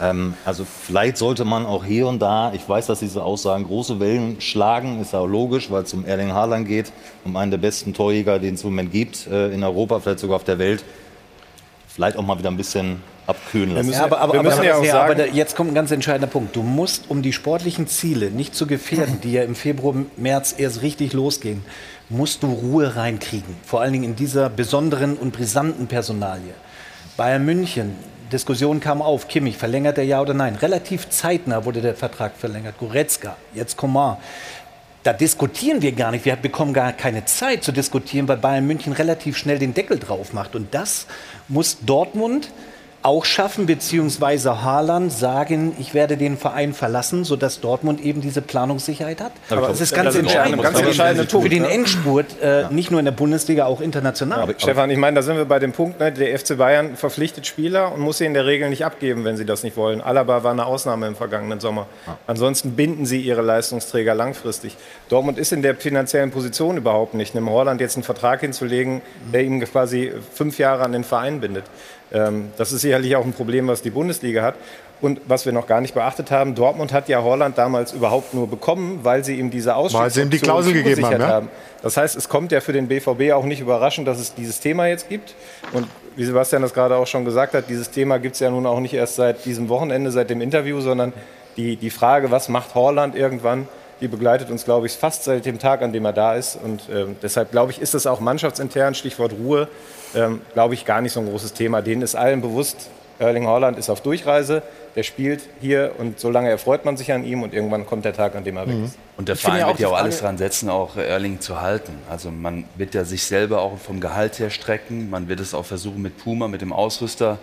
Ähm, 0.00 0.34
also 0.44 0.64
vielleicht 0.64 1.16
sollte 1.16 1.44
man 1.44 1.64
auch 1.64 1.84
hier 1.84 2.06
und 2.06 2.20
da, 2.20 2.52
ich 2.52 2.68
weiß, 2.68 2.86
dass 2.86 3.00
diese 3.00 3.22
Aussagen 3.22 3.64
große 3.64 3.98
Wellen 3.98 4.40
schlagen, 4.40 5.00
ist 5.00 5.14
auch 5.14 5.26
logisch, 5.26 5.70
weil 5.70 5.84
es 5.84 5.94
um 5.94 6.04
Erling 6.04 6.32
Haaland 6.32 6.68
geht, 6.68 6.92
um 7.24 7.36
einen 7.36 7.50
der 7.50 7.58
besten 7.58 7.94
Torjäger, 7.94 8.38
den 8.38 8.54
es 8.54 8.62
im 8.62 8.70
Moment 8.70 8.92
gibt 8.92 9.26
äh, 9.26 9.48
in 9.48 9.64
Europa, 9.64 10.00
vielleicht 10.00 10.20
sogar 10.20 10.36
auf 10.36 10.44
der 10.44 10.58
Welt. 10.58 10.84
Vielleicht 11.88 12.18
auch 12.18 12.22
mal 12.22 12.38
wieder 12.38 12.50
ein 12.50 12.58
bisschen 12.58 13.02
abkühlen 13.26 13.74
lassen. 13.74 13.90
Ja, 13.90 14.04
aber, 14.04 14.20
aber, 14.20 14.38
aber, 14.38 14.64
ja 14.64 14.82
ja, 14.82 15.02
aber 15.02 15.14
da, 15.14 15.24
jetzt 15.24 15.56
kommt 15.56 15.70
ein 15.70 15.74
ganz 15.74 15.90
entscheidender 15.90 16.26
Punkt. 16.26 16.54
Du 16.54 16.62
musst, 16.62 17.04
um 17.08 17.22
die 17.22 17.32
sportlichen 17.32 17.86
Ziele 17.86 18.30
nicht 18.30 18.54
zu 18.54 18.66
gefährden, 18.66 19.20
die 19.22 19.32
ja 19.32 19.42
im 19.42 19.54
Februar, 19.54 19.94
März 20.16 20.54
erst 20.58 20.82
richtig 20.82 21.14
losgehen, 21.14 21.64
musst 22.08 22.42
du 22.42 22.52
Ruhe 22.52 22.96
reinkriegen. 22.96 23.56
Vor 23.64 23.80
allen 23.80 23.92
Dingen 23.92 24.04
in 24.04 24.16
dieser 24.16 24.50
besonderen 24.50 25.16
und 25.16 25.32
brisanten 25.32 25.86
Personalie. 25.86 26.52
Bayern 27.16 27.44
München, 27.44 27.96
Diskussion 28.32 28.80
kam 28.80 29.02
auf, 29.02 29.28
Kimmich, 29.28 29.56
verlängert 29.56 29.98
er 29.98 30.04
ja 30.04 30.20
oder 30.20 30.34
nein? 30.34 30.56
Relativ 30.56 31.08
zeitnah 31.10 31.64
wurde 31.64 31.80
der 31.80 31.94
Vertrag 31.94 32.36
verlängert. 32.36 32.78
Goretzka, 32.78 33.36
jetzt 33.54 33.76
Coman. 33.76 34.16
Da 35.02 35.12
diskutieren 35.12 35.82
wir 35.82 35.92
gar 35.92 36.10
nicht. 36.10 36.24
Wir 36.24 36.34
bekommen 36.34 36.72
gar 36.72 36.92
keine 36.92 37.24
Zeit 37.24 37.62
zu 37.62 37.70
diskutieren, 37.70 38.26
weil 38.26 38.38
Bayern 38.38 38.66
München 38.66 38.92
relativ 38.92 39.36
schnell 39.36 39.58
den 39.58 39.72
Deckel 39.72 40.00
drauf 40.00 40.32
macht. 40.32 40.56
Und 40.56 40.74
das 40.74 41.06
muss 41.46 41.78
Dortmund 41.86 42.50
auch 43.06 43.24
schaffen, 43.24 43.66
beziehungsweise 43.66 44.64
Haaland 44.64 45.12
sagen, 45.12 45.76
ich 45.78 45.94
werde 45.94 46.16
den 46.16 46.36
Verein 46.36 46.74
verlassen, 46.74 47.22
sodass 47.22 47.60
Dortmund 47.60 48.00
eben 48.00 48.20
diese 48.20 48.42
Planungssicherheit 48.42 49.20
hat. 49.20 49.30
Aber 49.48 49.68
das 49.68 49.80
ist 49.80 49.94
ganz 49.94 50.06
das 50.06 50.16
entscheidend. 50.16 50.60
Ganz 50.60 50.80
entscheidender 50.80 51.24
Punkt. 51.24 51.44
Für 51.46 51.54
den? 51.54 51.64
Endspurt, 51.64 52.26
äh, 52.42 52.62
ja. 52.62 52.70
nicht 52.70 52.90
nur 52.90 52.98
in 52.98 53.04
der 53.04 53.12
Bundesliga, 53.12 53.66
auch 53.66 53.80
international. 53.80 54.40
Aber, 54.40 54.54
Stefan, 54.58 54.90
ich 54.90 54.98
meine, 54.98 55.14
da 55.14 55.22
sind 55.22 55.36
wir 55.36 55.44
bei 55.44 55.60
dem 55.60 55.72
Punkt, 55.72 56.00
ne, 56.00 56.10
der 56.10 56.36
FC 56.36 56.58
Bayern 56.58 56.96
verpflichtet 56.96 57.46
Spieler 57.46 57.92
und 57.92 58.00
muss 58.00 58.18
sie 58.18 58.24
in 58.24 58.34
der 58.34 58.44
Regel 58.44 58.68
nicht 58.70 58.84
abgeben, 58.84 59.24
wenn 59.24 59.36
sie 59.36 59.46
das 59.46 59.62
nicht 59.62 59.76
wollen. 59.76 60.00
Alaba 60.00 60.42
war 60.42 60.50
eine 60.50 60.66
Ausnahme 60.66 61.06
im 61.06 61.14
vergangenen 61.14 61.60
Sommer. 61.60 61.86
Ja. 62.08 62.18
Ansonsten 62.26 62.72
binden 62.72 63.06
sie 63.06 63.20
ihre 63.20 63.42
Leistungsträger 63.42 64.16
langfristig. 64.16 64.76
Dortmund 65.08 65.38
ist 65.38 65.52
in 65.52 65.62
der 65.62 65.76
finanziellen 65.76 66.32
Position 66.32 66.76
überhaupt 66.76 67.14
nicht, 67.14 67.36
einem 67.36 67.48
Holland 67.50 67.80
jetzt 67.80 67.94
einen 67.94 68.02
Vertrag 68.02 68.40
hinzulegen, 68.40 69.00
der 69.32 69.44
ihm 69.44 69.60
quasi 69.60 70.12
fünf 70.34 70.58
Jahre 70.58 70.82
an 70.82 70.90
den 70.90 71.04
Verein 71.04 71.40
bindet. 71.40 71.64
Ähm, 72.12 72.50
das 72.56 72.72
ist 72.72 72.82
sicherlich 72.82 73.16
auch 73.16 73.24
ein 73.24 73.32
Problem, 73.32 73.68
was 73.68 73.82
die 73.82 73.90
Bundesliga 73.90 74.42
hat. 74.42 74.54
Und 75.00 75.20
was 75.26 75.44
wir 75.44 75.52
noch 75.52 75.66
gar 75.66 75.82
nicht 75.82 75.92
beachtet 75.92 76.30
haben, 76.30 76.54
Dortmund 76.54 76.92
hat 76.92 77.08
ja 77.08 77.22
Holland 77.22 77.58
damals 77.58 77.92
überhaupt 77.92 78.32
nur 78.32 78.48
bekommen, 78.48 79.00
weil 79.02 79.24
sie 79.24 79.38
ihm 79.38 79.50
diese 79.50 79.76
Ausstiegsoption 79.76 80.30
die 80.30 80.38
Klausel 80.38 80.72
gegeben 80.72 81.04
haben, 81.04 81.20
ja? 81.20 81.28
haben. 81.28 81.48
Das 81.82 81.98
heißt, 81.98 82.16
es 82.16 82.30
kommt 82.30 82.50
ja 82.50 82.60
für 82.60 82.72
den 82.72 82.88
BVB 82.88 83.32
auch 83.32 83.44
nicht 83.44 83.60
überraschend, 83.60 84.08
dass 84.08 84.18
es 84.18 84.34
dieses 84.34 84.58
Thema 84.58 84.86
jetzt 84.86 85.10
gibt. 85.10 85.34
Und 85.72 85.86
wie 86.16 86.24
Sebastian 86.24 86.62
das 86.62 86.72
gerade 86.72 86.96
auch 86.96 87.06
schon 87.06 87.26
gesagt 87.26 87.52
hat, 87.52 87.68
dieses 87.68 87.90
Thema 87.90 88.18
gibt 88.18 88.34
es 88.36 88.40
ja 88.40 88.50
nun 88.50 88.64
auch 88.64 88.80
nicht 88.80 88.94
erst 88.94 89.16
seit 89.16 89.44
diesem 89.44 89.68
Wochenende, 89.68 90.10
seit 90.10 90.30
dem 90.30 90.40
Interview, 90.40 90.80
sondern 90.80 91.12
die, 91.58 91.76
die 91.76 91.90
Frage, 91.90 92.30
was 92.30 92.48
macht 92.48 92.74
Holland 92.74 93.14
irgendwann, 93.14 93.68
die 94.00 94.08
begleitet 94.08 94.50
uns, 94.50 94.64
glaube 94.64 94.86
ich, 94.86 94.92
fast 94.92 95.24
seit 95.24 95.46
dem 95.46 95.58
Tag, 95.58 95.82
an 95.82 95.92
dem 95.92 96.04
er 96.04 96.12
da 96.12 96.34
ist. 96.34 96.58
Und 96.62 96.88
äh, 96.88 97.06
deshalb, 97.22 97.50
glaube 97.50 97.72
ich, 97.72 97.80
ist 97.80 97.94
das 97.94 98.06
auch 98.06 98.20
mannschaftsintern, 98.20 98.94
Stichwort 98.94 99.32
Ruhe, 99.32 99.68
ähm, 100.14 100.40
glaube 100.52 100.74
ich, 100.74 100.84
gar 100.84 101.00
nicht 101.00 101.12
so 101.12 101.20
ein 101.20 101.28
großes 101.28 101.52
Thema. 101.52 101.82
Denen 101.82 102.02
ist 102.02 102.14
allen 102.14 102.40
bewusst, 102.40 102.90
Erling 103.18 103.46
Haaland 103.46 103.78
ist 103.78 103.88
auf 103.88 104.02
Durchreise, 104.02 104.62
der 104.94 105.02
spielt 105.02 105.42
hier 105.60 105.92
und 105.98 106.20
solange 106.20 106.50
erfreut 106.50 106.84
man 106.84 106.96
sich 106.96 107.12
an 107.12 107.24
ihm 107.24 107.42
und 107.42 107.54
irgendwann 107.54 107.86
kommt 107.86 108.04
der 108.04 108.12
Tag, 108.12 108.34
an 108.34 108.44
dem 108.44 108.56
er 108.56 108.66
weg 108.66 108.74
mhm. 108.74 108.84
ist. 108.84 108.98
Und 109.16 109.28
der 109.28 109.36
Verein 109.36 109.66
wird 109.66 109.78
ja 109.78 109.88
auch 109.88 109.96
alles 109.96 110.20
dran 110.20 110.36
setzen, 110.38 110.68
auch 110.68 110.96
Erling 110.96 111.40
zu 111.40 111.60
halten. 111.60 111.92
Also 112.10 112.30
man 112.30 112.64
wird 112.76 112.94
ja 112.94 113.04
sich 113.04 113.24
selber 113.24 113.60
auch 113.60 113.78
vom 113.78 114.00
Gehalt 114.00 114.38
her 114.38 114.50
strecken, 114.50 115.08
man 115.10 115.28
wird 115.28 115.40
es 115.40 115.54
auch 115.54 115.64
versuchen 115.64 116.02
mit 116.02 116.18
Puma, 116.18 116.48
mit 116.48 116.60
dem 116.60 116.72
Ausrüster, 116.72 117.38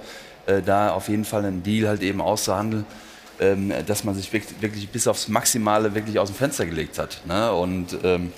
äh, 0.46 0.62
da 0.62 0.92
auf 0.92 1.10
jeden 1.10 1.26
Fall 1.26 1.46
einen 1.46 1.64
Deal 1.64 1.88
halt 1.88 2.02
eben 2.02 2.22
auszuhandeln. 2.22 2.86
Ähm, 3.40 3.74
dass 3.88 4.04
man 4.04 4.14
sich 4.14 4.32
wirklich, 4.32 4.62
wirklich, 4.62 4.90
bis 4.90 5.08
aufs 5.08 5.28
Maximale 5.28 5.96
wirklich 5.96 6.20
aus 6.20 6.30
dem 6.30 6.36
Fenster 6.36 6.68
gelegt 6.68 7.00
hat. 7.00 7.22
Ne? 7.26 7.52
Und 7.52 7.98
ähm, 8.04 8.32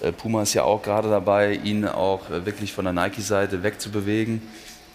äh, 0.00 0.10
Puma 0.10 0.42
ist 0.42 0.54
ja 0.54 0.64
auch 0.64 0.82
gerade 0.82 1.08
dabei, 1.08 1.54
ihn 1.54 1.86
auch 1.86 2.28
äh, 2.28 2.44
wirklich 2.44 2.72
von 2.72 2.84
der 2.84 2.92
Nike-Seite 2.92 3.62
wegzubewegen. 3.62 4.42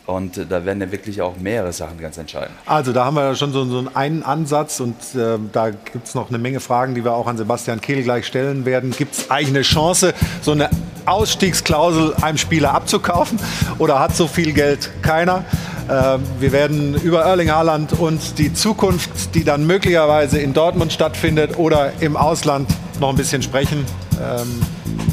Und 0.07 0.37
äh, 0.37 0.45
da 0.45 0.65
werden 0.65 0.81
ja 0.81 0.91
wirklich 0.91 1.21
auch 1.21 1.35
mehrere 1.37 1.73
Sachen 1.73 1.99
ganz 1.99 2.17
entscheidend. 2.17 2.55
Also 2.65 2.93
da 2.93 3.05
haben 3.05 3.15
wir 3.15 3.35
schon 3.35 3.51
so, 3.51 3.65
so 3.65 3.85
einen 3.93 4.23
Ansatz 4.23 4.79
und 4.79 4.95
äh, 5.15 5.37
da 5.51 5.69
gibt 5.69 6.07
es 6.07 6.15
noch 6.15 6.29
eine 6.29 6.37
Menge 6.37 6.61
Fragen, 6.61 6.95
die 6.95 7.03
wir 7.03 7.13
auch 7.13 7.27
an 7.27 7.37
Sebastian 7.37 7.81
Kehl 7.81 8.01
gleich 8.03 8.25
stellen 8.25 8.65
werden. 8.65 8.91
Gibt 8.91 9.13
es 9.13 9.29
eigentlich 9.29 9.49
eine 9.49 9.61
Chance, 9.63 10.13
so 10.41 10.53
eine 10.53 10.69
Ausstiegsklausel 11.05 12.15
einem 12.21 12.37
Spieler 12.37 12.73
abzukaufen 12.73 13.37
oder 13.79 13.99
hat 13.99 14.15
so 14.15 14.27
viel 14.27 14.53
Geld 14.53 14.89
keiner? 15.01 15.43
Äh, 15.89 16.19
wir 16.39 16.53
werden 16.53 16.95
über 16.95 17.23
Erling 17.23 17.51
Haaland 17.51 17.91
und 17.99 18.39
die 18.39 18.53
Zukunft, 18.53 19.35
die 19.35 19.43
dann 19.43 19.67
möglicherweise 19.67 20.39
in 20.39 20.53
Dortmund 20.53 20.93
stattfindet 20.93 21.57
oder 21.57 21.91
im 21.99 22.15
Ausland, 22.15 22.69
noch 23.01 23.09
ein 23.09 23.17
bisschen 23.17 23.41
sprechen. 23.41 23.85
Ähm, 24.19 24.61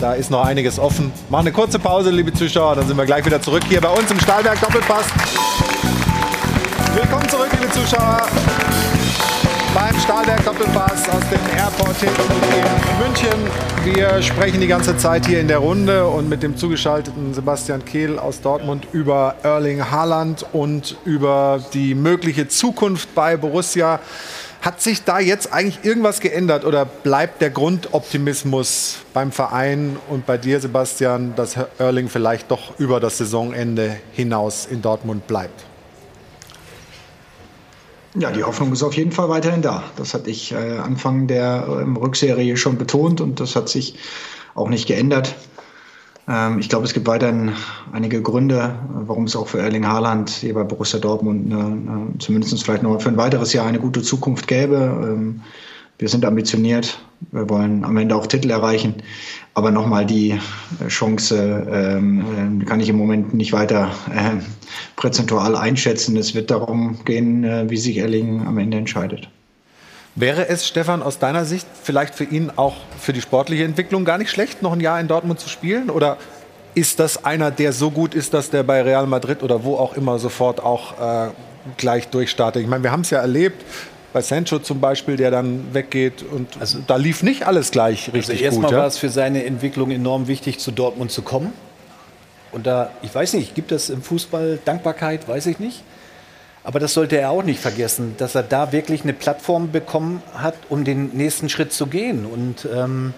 da 0.01 0.15
ist 0.15 0.31
noch 0.31 0.45
einiges 0.45 0.79
offen. 0.79 1.13
Machen 1.29 1.47
eine 1.47 1.53
kurze 1.53 1.79
Pause, 1.79 2.11
liebe 2.11 2.33
Zuschauer, 2.33 2.77
dann 2.77 2.87
sind 2.87 2.97
wir 2.97 3.05
gleich 3.05 3.25
wieder 3.25 3.41
zurück 3.41 3.63
hier 3.69 3.81
bei 3.81 3.91
uns 3.91 4.11
im 4.11 4.19
Stahlberg 4.19 4.61
Doppelpass. 4.61 5.07
Willkommen 6.95 7.29
zurück, 7.29 7.49
liebe 7.53 7.71
Zuschauer, 7.73 8.23
beim 9.75 9.99
Stahlberg 10.01 10.45
Doppelpass 10.45 11.09
aus 11.09 11.23
dem 11.31 11.59
Airport 11.59 12.03
in 12.03 13.05
München. 13.05 13.65
Wir 13.85 14.23
sprechen 14.23 14.61
die 14.61 14.67
ganze 14.67 14.97
Zeit 14.97 15.27
hier 15.27 15.41
in 15.41 15.49
der 15.49 15.59
Runde 15.59 16.07
und 16.07 16.29
mit 16.29 16.43
dem 16.43 16.57
zugeschalteten 16.57 17.35
Sebastian 17.35 17.85
Kehl 17.85 18.19
aus 18.19 18.41
Dortmund 18.41 18.87
über 18.93 19.35
Erling 19.43 19.91
Haaland 19.91 20.47
und 20.53 20.97
über 21.05 21.61
die 21.75 21.95
mögliche 21.95 22.49
Zukunft 22.49 23.15
bei 23.15 23.37
Borussia. 23.37 24.01
Hat 24.65 24.81
sich 24.81 25.05
da 25.05 25.21
jetzt 25.21 25.53
eigentlich 25.53 25.85
irgendwas 25.85 26.21
geändert 26.21 26.65
oder 26.65 26.87
bleibt 26.87 27.43
der 27.43 27.51
Grundoptimismus 27.51 29.01
beim 29.13 29.31
Verein 29.31 29.99
und 30.09 30.25
bei 30.25 30.39
dir, 30.39 30.59
Sebastian, 30.59 31.35
dass 31.37 31.59
Erling 31.79 32.09
vielleicht 32.09 32.51
doch 32.51 32.79
über 32.79 32.99
das 32.99 33.19
Saisonende 33.19 33.97
hinaus 34.13 34.65
in 34.65 34.81
Dortmund 34.81 35.27
bleibt? 35.27 35.67
Ja, 38.15 38.31
die 38.31 38.43
Hoffnung 38.43 38.73
ist 38.73 38.83
auf 38.83 38.95
jeden 38.95 39.13
Fall 39.13 39.29
weiterhin 39.29 39.61
da. 39.61 39.83
Das 39.97 40.15
hatte 40.15 40.31
ich 40.31 40.53
äh, 40.53 40.79
Anfang 40.79 41.27
der 41.27 41.67
äh, 41.69 41.99
Rückserie 41.99 42.57
schon 42.57 42.79
betont 42.79 43.21
und 43.21 43.41
das 43.41 43.57
hat 43.57 43.69
sich 43.69 43.97
auch 44.55 44.71
nicht 44.71 44.87
geändert. 44.87 45.35
Ähm, 46.29 46.59
ich 46.59 46.69
glaube, 46.69 46.85
es 46.85 46.95
gibt 46.95 47.07
weiterhin 47.07 47.53
einige 47.93 48.23
Gründe, 48.23 48.75
warum 49.07 49.25
es 49.25 49.37
auch 49.37 49.49
für 49.49 49.61
Erling 49.61 49.87
Haaland 49.87 50.31
hier 50.31 50.55
bei 50.55 50.65
Borussia 50.65 50.99
Dortmund 50.99 51.53
eine, 51.53 51.65
eine, 51.65 52.19
zumindest 52.19 52.63
vielleicht 52.63 52.83
noch 52.83 53.01
für 53.01 53.09
ein 53.09 53.17
weiteres 53.17 53.53
Jahr 53.53 53.67
eine 53.67 53.81
gute 53.81 54.03
Zukunft 54.03 54.47
gäbe. 54.47 54.77
Ähm, 54.77 55.41
wir 55.99 56.09
sind 56.09 56.25
ambitioniert, 56.25 56.99
wir 57.31 57.49
wollen 57.49 57.85
am 57.85 57.97
Ende 57.97 58.17
auch 58.17 58.27
Titel 58.27 58.51
erreichen. 58.51 58.97
Aber 59.55 59.71
nochmal 59.71 60.05
die 60.05 60.41
Chance 60.89 61.67
ähm, 61.71 62.61
äh, 62.63 62.65
kann 62.65 62.81
ich 62.81 62.89
im 62.89 62.97
Moment 62.97 63.33
nicht 63.33 63.53
weiter 63.53 63.93
äh, 64.11 64.43
präzentual 64.97 65.55
einschätzen. 65.55 66.17
Es 66.17 66.35
wird 66.35 66.51
darum 66.51 67.05
gehen, 67.05 67.45
äh, 67.45 67.71
wie 67.71 67.77
sich 67.77 67.99
Erling 67.99 68.45
am 68.45 68.59
Ende 68.59 68.79
entscheidet. 68.79 69.29
Wäre 70.17 70.49
es, 70.49 70.67
Stefan, 70.67 71.03
aus 71.03 71.19
deiner 71.19 71.45
Sicht 71.45 71.67
vielleicht 71.83 72.15
für 72.15 72.25
ihn 72.25 72.53
auch 72.55 72.77
für 73.01 73.13
die 73.13 73.21
sportliche 73.21 73.65
Entwicklung 73.65 74.05
gar 74.05 74.19
nicht 74.19 74.31
schlecht, 74.31 74.63
noch 74.63 74.73
ein 74.73 74.81
Jahr 74.81 75.01
in 75.01 75.09
Dortmund 75.09 75.41
zu 75.41 75.49
spielen? 75.49 75.91
Oder 75.91 76.19
ist 76.75 77.01
das 77.01 77.25
einer, 77.25 77.51
der 77.51 77.73
so 77.73 77.91
gut 77.91 78.15
ist, 78.15 78.33
dass 78.33 78.51
der 78.51 78.63
bei 78.63 78.83
Real 78.83 79.07
Madrid 79.07 79.43
oder 79.43 79.65
wo 79.65 79.77
auch 79.77 79.97
immer 79.97 80.19
sofort 80.19 80.63
auch 80.63 81.27
äh, 81.27 81.31
gleich 81.77 82.09
durchstartet? 82.09 82.63
Ich 82.63 82.69
meine, 82.69 82.85
wir 82.85 82.93
haben 82.93 83.01
es 83.01 83.11
ja 83.11 83.19
erlebt, 83.19 83.65
bei 84.13 84.23
Sancho 84.23 84.61
zum 84.61 84.81
Beispiel, 84.81 85.17
der 85.17 85.33
dann 85.33 85.75
weggeht 85.75 86.23
und 86.23 86.49
also, 86.61 86.79
da 86.87 86.95
lief 86.95 87.25
nicht 87.25 87.49
alles 87.49 87.73
gleich 87.73 88.13
richtig 88.13 88.35
also 88.37 88.45
erstmal 88.45 88.51
gut. 88.51 88.63
Erstmal 88.63 88.81
war 88.81 88.87
es 88.87 88.99
für 88.99 89.09
seine 89.09 89.45
Entwicklung 89.45 89.91
enorm 89.91 90.29
wichtig, 90.29 90.61
zu 90.61 90.71
Dortmund 90.71 91.11
zu 91.11 91.23
kommen. 91.23 91.53
Und 92.53 92.69
da, 92.69 92.93
ich 93.03 93.13
weiß 93.13 93.33
nicht, 93.33 93.57
gibt 93.57 93.73
es 93.73 93.91
im 93.91 94.01
Fußball 94.01 94.61
Dankbarkeit, 94.65 95.27
weiß 95.27 95.47
ich 95.47 95.59
nicht. 95.59 95.83
Aber 96.65 96.81
das 96.81 96.95
sollte 96.95 97.19
er 97.19 97.31
auch 97.31 97.43
nicht 97.43 97.61
vergessen, 97.61 98.15
dass 98.17 98.35
er 98.35 98.43
da 98.43 98.73
wirklich 98.73 99.03
eine 99.03 99.13
Plattform 99.13 99.71
bekommen 99.71 100.23
hat, 100.35 100.55
um 100.71 100.85
den 100.85 101.11
nächsten 101.11 101.51
Schritt 101.51 101.75
zu 101.75 101.87
gehen. 101.87 102.25
Und 102.25 102.67
ähm, 102.75 103.13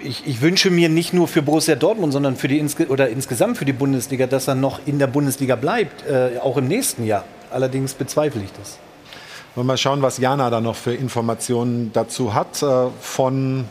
ich, 0.00 0.26
ich, 0.26 0.40
wünsche 0.40 0.70
mir 0.70 0.88
nicht 0.88 1.12
nur 1.12 1.28
für 1.28 1.40
Borussia 1.40 1.76
Dortmund, 1.76 2.12
sondern 2.12 2.34
für 2.34 2.48
die 2.48 2.60
oder 2.88 3.08
insgesamt 3.08 3.58
für 3.58 3.64
die 3.64 3.72
Bundesliga, 3.72 4.26
dass 4.26 4.48
er 4.48 4.56
noch 4.56 4.80
in 4.86 4.98
der 4.98 5.06
Bundesliga 5.06 5.54
bleibt, 5.54 6.04
äh, 6.08 6.38
auch 6.42 6.56
im 6.56 6.66
nächsten 6.66 7.06
Jahr. 7.06 7.24
Allerdings 7.52 7.94
bezweifle 7.94 8.42
ich 8.42 8.52
das. 8.52 8.78
Wollen 9.54 9.66
wir 9.66 9.72
mal 9.72 9.76
schauen, 9.76 10.02
was 10.02 10.18
Jana 10.18 10.50
da 10.50 10.60
noch 10.60 10.76
für 10.76 10.94
Informationen 10.94 11.92
dazu 11.92 12.34
hat 12.34 12.60
äh, 12.62 12.86
von 13.00 13.66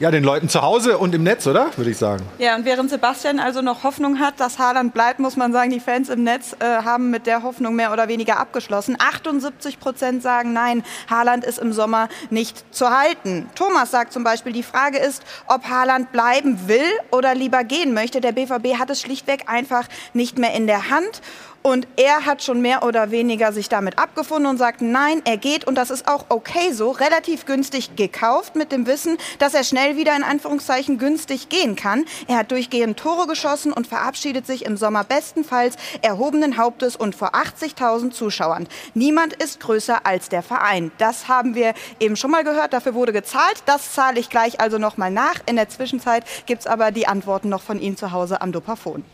ja, 0.00 0.10
den 0.10 0.24
Leuten 0.24 0.48
zu 0.48 0.62
Hause 0.62 0.96
und 0.96 1.14
im 1.14 1.22
Netz, 1.22 1.46
oder? 1.46 1.76
Würde 1.76 1.90
ich 1.90 1.98
sagen. 1.98 2.24
Ja, 2.38 2.56
und 2.56 2.64
während 2.64 2.88
Sebastian 2.88 3.38
also 3.38 3.60
noch 3.60 3.84
Hoffnung 3.84 4.18
hat, 4.18 4.40
dass 4.40 4.58
Haaland 4.58 4.94
bleibt, 4.94 5.18
muss 5.20 5.36
man 5.36 5.52
sagen, 5.52 5.70
die 5.70 5.78
Fans 5.78 6.08
im 6.08 6.24
Netz 6.24 6.56
äh, 6.58 6.64
haben 6.64 7.10
mit 7.10 7.26
der 7.26 7.42
Hoffnung 7.42 7.76
mehr 7.76 7.92
oder 7.92 8.08
weniger 8.08 8.38
abgeschlossen. 8.38 8.96
78 8.98 9.78
Prozent 9.78 10.22
sagen 10.22 10.54
nein, 10.54 10.84
Haaland 11.10 11.44
ist 11.44 11.58
im 11.58 11.74
Sommer 11.74 12.08
nicht 12.30 12.64
zu 12.74 12.88
halten. 12.88 13.50
Thomas 13.54 13.90
sagt 13.90 14.14
zum 14.14 14.24
Beispiel, 14.24 14.54
die 14.54 14.62
Frage 14.62 14.96
ist, 14.96 15.22
ob 15.46 15.68
Haaland 15.68 16.12
bleiben 16.12 16.58
will 16.66 16.80
oder 17.10 17.34
lieber 17.34 17.62
gehen 17.62 17.92
möchte. 17.92 18.22
Der 18.22 18.32
BVB 18.32 18.78
hat 18.78 18.88
es 18.88 19.02
schlichtweg 19.02 19.50
einfach 19.50 19.86
nicht 20.14 20.38
mehr 20.38 20.54
in 20.54 20.66
der 20.66 20.88
Hand. 20.88 21.20
Und 21.62 21.86
er 21.96 22.24
hat 22.24 22.42
schon 22.42 22.62
mehr 22.62 22.82
oder 22.82 23.10
weniger 23.10 23.52
sich 23.52 23.68
damit 23.68 23.98
abgefunden 23.98 24.46
und 24.46 24.56
sagt, 24.56 24.80
nein, 24.80 25.20
er 25.26 25.36
geht 25.36 25.66
und 25.66 25.74
das 25.74 25.90
ist 25.90 26.08
auch 26.08 26.24
okay 26.30 26.72
so, 26.72 26.90
relativ 26.90 27.44
günstig 27.44 27.96
gekauft 27.96 28.56
mit 28.56 28.72
dem 28.72 28.86
Wissen, 28.86 29.18
dass 29.38 29.52
er 29.52 29.62
schnell 29.62 29.96
wieder 29.96 30.16
in 30.16 30.22
Anführungszeichen 30.22 30.96
günstig 30.96 31.50
gehen 31.50 31.76
kann. 31.76 32.06
Er 32.28 32.38
hat 32.38 32.50
durchgehend 32.50 32.98
Tore 32.98 33.26
geschossen 33.26 33.74
und 33.74 33.86
verabschiedet 33.86 34.46
sich 34.46 34.64
im 34.64 34.78
Sommer 34.78 35.04
bestenfalls 35.04 35.76
erhobenen 36.00 36.56
Hauptes 36.56 36.96
und 36.96 37.14
vor 37.14 37.34
80.000 37.34 38.10
Zuschauern. 38.12 38.66
Niemand 38.94 39.34
ist 39.34 39.60
größer 39.60 40.06
als 40.06 40.30
der 40.30 40.42
Verein. 40.42 40.90
Das 40.96 41.28
haben 41.28 41.54
wir 41.54 41.74
eben 41.98 42.16
schon 42.16 42.30
mal 42.30 42.42
gehört, 42.42 42.72
dafür 42.72 42.94
wurde 42.94 43.12
gezahlt. 43.12 43.62
Das 43.66 43.92
zahle 43.92 44.18
ich 44.18 44.30
gleich 44.30 44.60
also 44.60 44.78
noch 44.78 44.96
mal 44.96 45.10
nach. 45.10 45.34
In 45.44 45.56
der 45.56 45.68
Zwischenzeit 45.68 46.24
gibt 46.46 46.60
es 46.60 46.66
aber 46.66 46.90
die 46.90 47.06
Antworten 47.06 47.50
noch 47.50 47.62
von 47.62 47.78
ihm 47.78 47.98
zu 47.98 48.12
Hause 48.12 48.40
am 48.40 48.50
Dopafon. 48.50 49.04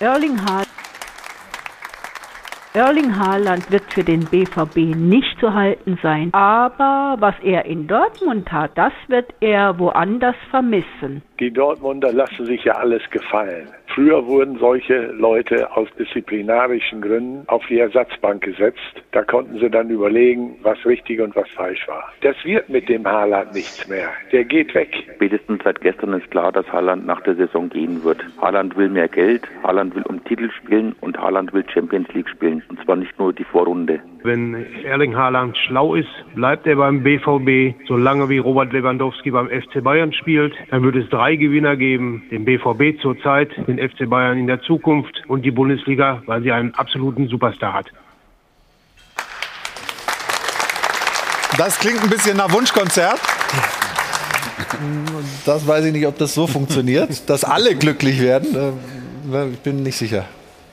Erling 0.00 0.44
Haaland 0.44 0.63
Erling 2.76 3.16
Haaland 3.16 3.70
wird 3.70 3.84
für 3.92 4.02
den 4.02 4.24
BVB 4.24 4.96
nicht 4.96 5.38
zu 5.38 5.54
halten 5.54 5.96
sein. 6.02 6.30
Aber 6.34 7.14
was 7.20 7.36
er 7.44 7.66
in 7.66 7.86
Dortmund 7.86 8.50
hat, 8.50 8.72
das 8.74 8.92
wird 9.06 9.32
er 9.38 9.78
woanders 9.78 10.34
vermissen. 10.50 11.22
Die 11.38 11.52
Dortmunder 11.52 12.12
lassen 12.12 12.46
sich 12.46 12.64
ja 12.64 12.72
alles 12.72 13.02
gefallen. 13.10 13.68
Früher 13.94 14.26
wurden 14.26 14.58
solche 14.58 15.12
Leute 15.12 15.70
aus 15.76 15.88
disziplinarischen 15.96 17.00
Gründen 17.00 17.44
auf 17.46 17.64
die 17.68 17.78
Ersatzbank 17.78 18.42
gesetzt. 18.42 18.80
Da 19.12 19.22
konnten 19.22 19.60
sie 19.60 19.70
dann 19.70 19.88
überlegen, 19.88 20.56
was 20.62 20.84
richtig 20.84 21.20
und 21.20 21.36
was 21.36 21.48
falsch 21.50 21.86
war. 21.86 22.12
Das 22.22 22.34
wird 22.44 22.68
mit 22.68 22.88
dem 22.88 23.06
Haaland 23.06 23.54
nichts 23.54 23.86
mehr. 23.88 24.08
Der 24.32 24.44
geht 24.44 24.74
weg. 24.74 24.90
Spätestens 25.14 25.62
seit 25.62 25.80
gestern 25.80 26.12
ist 26.14 26.28
klar, 26.32 26.50
dass 26.50 26.66
Haaland 26.72 27.06
nach 27.06 27.20
der 27.20 27.36
Saison 27.36 27.68
gehen 27.68 28.02
wird. 28.02 28.24
Haaland 28.40 28.76
will 28.76 28.88
mehr 28.88 29.06
Geld, 29.06 29.42
Haaland 29.62 29.94
will 29.94 30.02
um 30.08 30.24
Titel 30.24 30.50
spielen 30.50 30.96
und 31.00 31.16
Haaland 31.16 31.52
will 31.52 31.64
Champions 31.72 32.08
League 32.14 32.28
spielen. 32.28 32.64
Und 32.68 32.82
zwar 32.84 32.96
nicht 32.96 33.16
nur 33.20 33.32
die 33.32 33.44
Vorrunde. 33.44 34.00
Wenn 34.24 34.64
Erling 34.84 35.14
Haaland 35.14 35.56
schlau 35.58 35.94
ist, 35.94 36.08
bleibt 36.34 36.66
er 36.66 36.76
beim 36.76 37.02
BVB. 37.02 37.74
Solange 37.86 38.28
wie 38.30 38.38
Robert 38.38 38.72
Lewandowski 38.72 39.30
beim 39.30 39.48
FC 39.48 39.84
Bayern 39.84 40.14
spielt, 40.14 40.54
dann 40.70 40.82
wird 40.82 40.96
es 40.96 41.08
drei 41.10 41.36
Gewinner 41.36 41.76
geben. 41.76 42.22
Den 42.30 42.46
BVB 42.46 42.98
zurzeit, 43.02 43.50
den 43.68 43.78
FC 43.88 44.08
Bayern 44.08 44.38
in 44.38 44.46
der 44.46 44.60
Zukunft 44.62 45.22
und 45.28 45.42
die 45.42 45.50
Bundesliga, 45.50 46.22
weil 46.26 46.42
sie 46.42 46.52
einen 46.52 46.74
absoluten 46.74 47.28
Superstar 47.28 47.72
hat. 47.72 47.86
Das 51.56 51.78
klingt 51.78 52.02
ein 52.02 52.10
bisschen 52.10 52.36
nach 52.36 52.50
Wunschkonzert. 52.52 53.20
Das 55.44 55.66
weiß 55.66 55.84
ich 55.84 55.92
nicht, 55.92 56.06
ob 56.06 56.18
das 56.18 56.34
so 56.34 56.46
funktioniert, 56.46 57.10
dass 57.30 57.44
alle 57.44 57.76
glücklich 57.76 58.20
werden. 58.20 58.74
Äh, 59.32 59.48
ich 59.52 59.60
bin 59.60 59.82
nicht 59.82 59.96
sicher. 59.96 60.24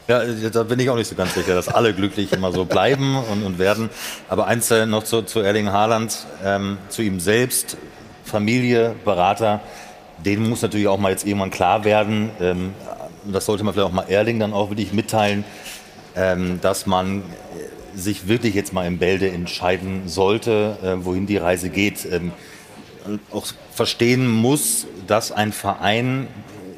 Ja, 0.08 0.24
da 0.26 0.64
bin 0.64 0.80
ich 0.80 0.90
auch 0.90 0.96
nicht 0.96 1.08
so 1.08 1.16
ganz 1.16 1.36
sicher, 1.36 1.54
dass 1.54 1.70
alle 1.70 1.94
glücklich 1.94 2.34
immer 2.34 2.52
so 2.52 2.66
bleiben 2.66 3.16
und, 3.16 3.44
und 3.44 3.60
werden. 3.60 3.90
Aber 4.28 4.48
eins 4.48 4.72
äh, 4.72 4.86
noch 4.86 5.04
zu, 5.04 5.22
zu 5.22 5.40
Erling 5.40 5.72
Haaland, 5.72 6.26
ähm, 6.44 6.80
zu 6.90 7.04
ihm 7.04 7.20
selbst, 7.20 7.78
Familie, 8.26 8.96
Berater, 9.06 9.62
denen 10.26 10.50
muss 10.50 10.62
natürlich 10.62 10.88
auch 10.88 10.98
mal 10.98 11.12
jetzt 11.12 11.26
irgendwann 11.26 11.52
klar 11.52 11.84
werden, 11.84 12.32
ähm, 12.40 12.74
das 13.26 13.46
sollte 13.46 13.64
man 13.64 13.74
vielleicht 13.74 13.90
auch 13.90 13.94
mal 13.94 14.10
Erling 14.10 14.40
dann 14.40 14.54
auch 14.54 14.70
wirklich 14.70 14.94
mitteilen, 14.94 15.44
ähm, 16.16 16.60
dass 16.62 16.86
man 16.86 17.24
sich 17.96 18.28
wirklich 18.28 18.56
jetzt 18.56 18.74
mal 18.74 18.86
im 18.88 18.98
Bälde 18.98 19.30
entscheiden 19.30 20.08
sollte, 20.08 20.78
äh, 20.82 21.06
wohin 21.06 21.28
die 21.28 21.38
Reise 21.38 21.70
geht. 21.70 22.06
Ähm, 22.10 22.32
auch 23.32 23.48
verstehen 23.74 24.28
muss, 24.28 24.86
dass 25.08 25.32
ein 25.32 25.52
Verein 25.52 26.28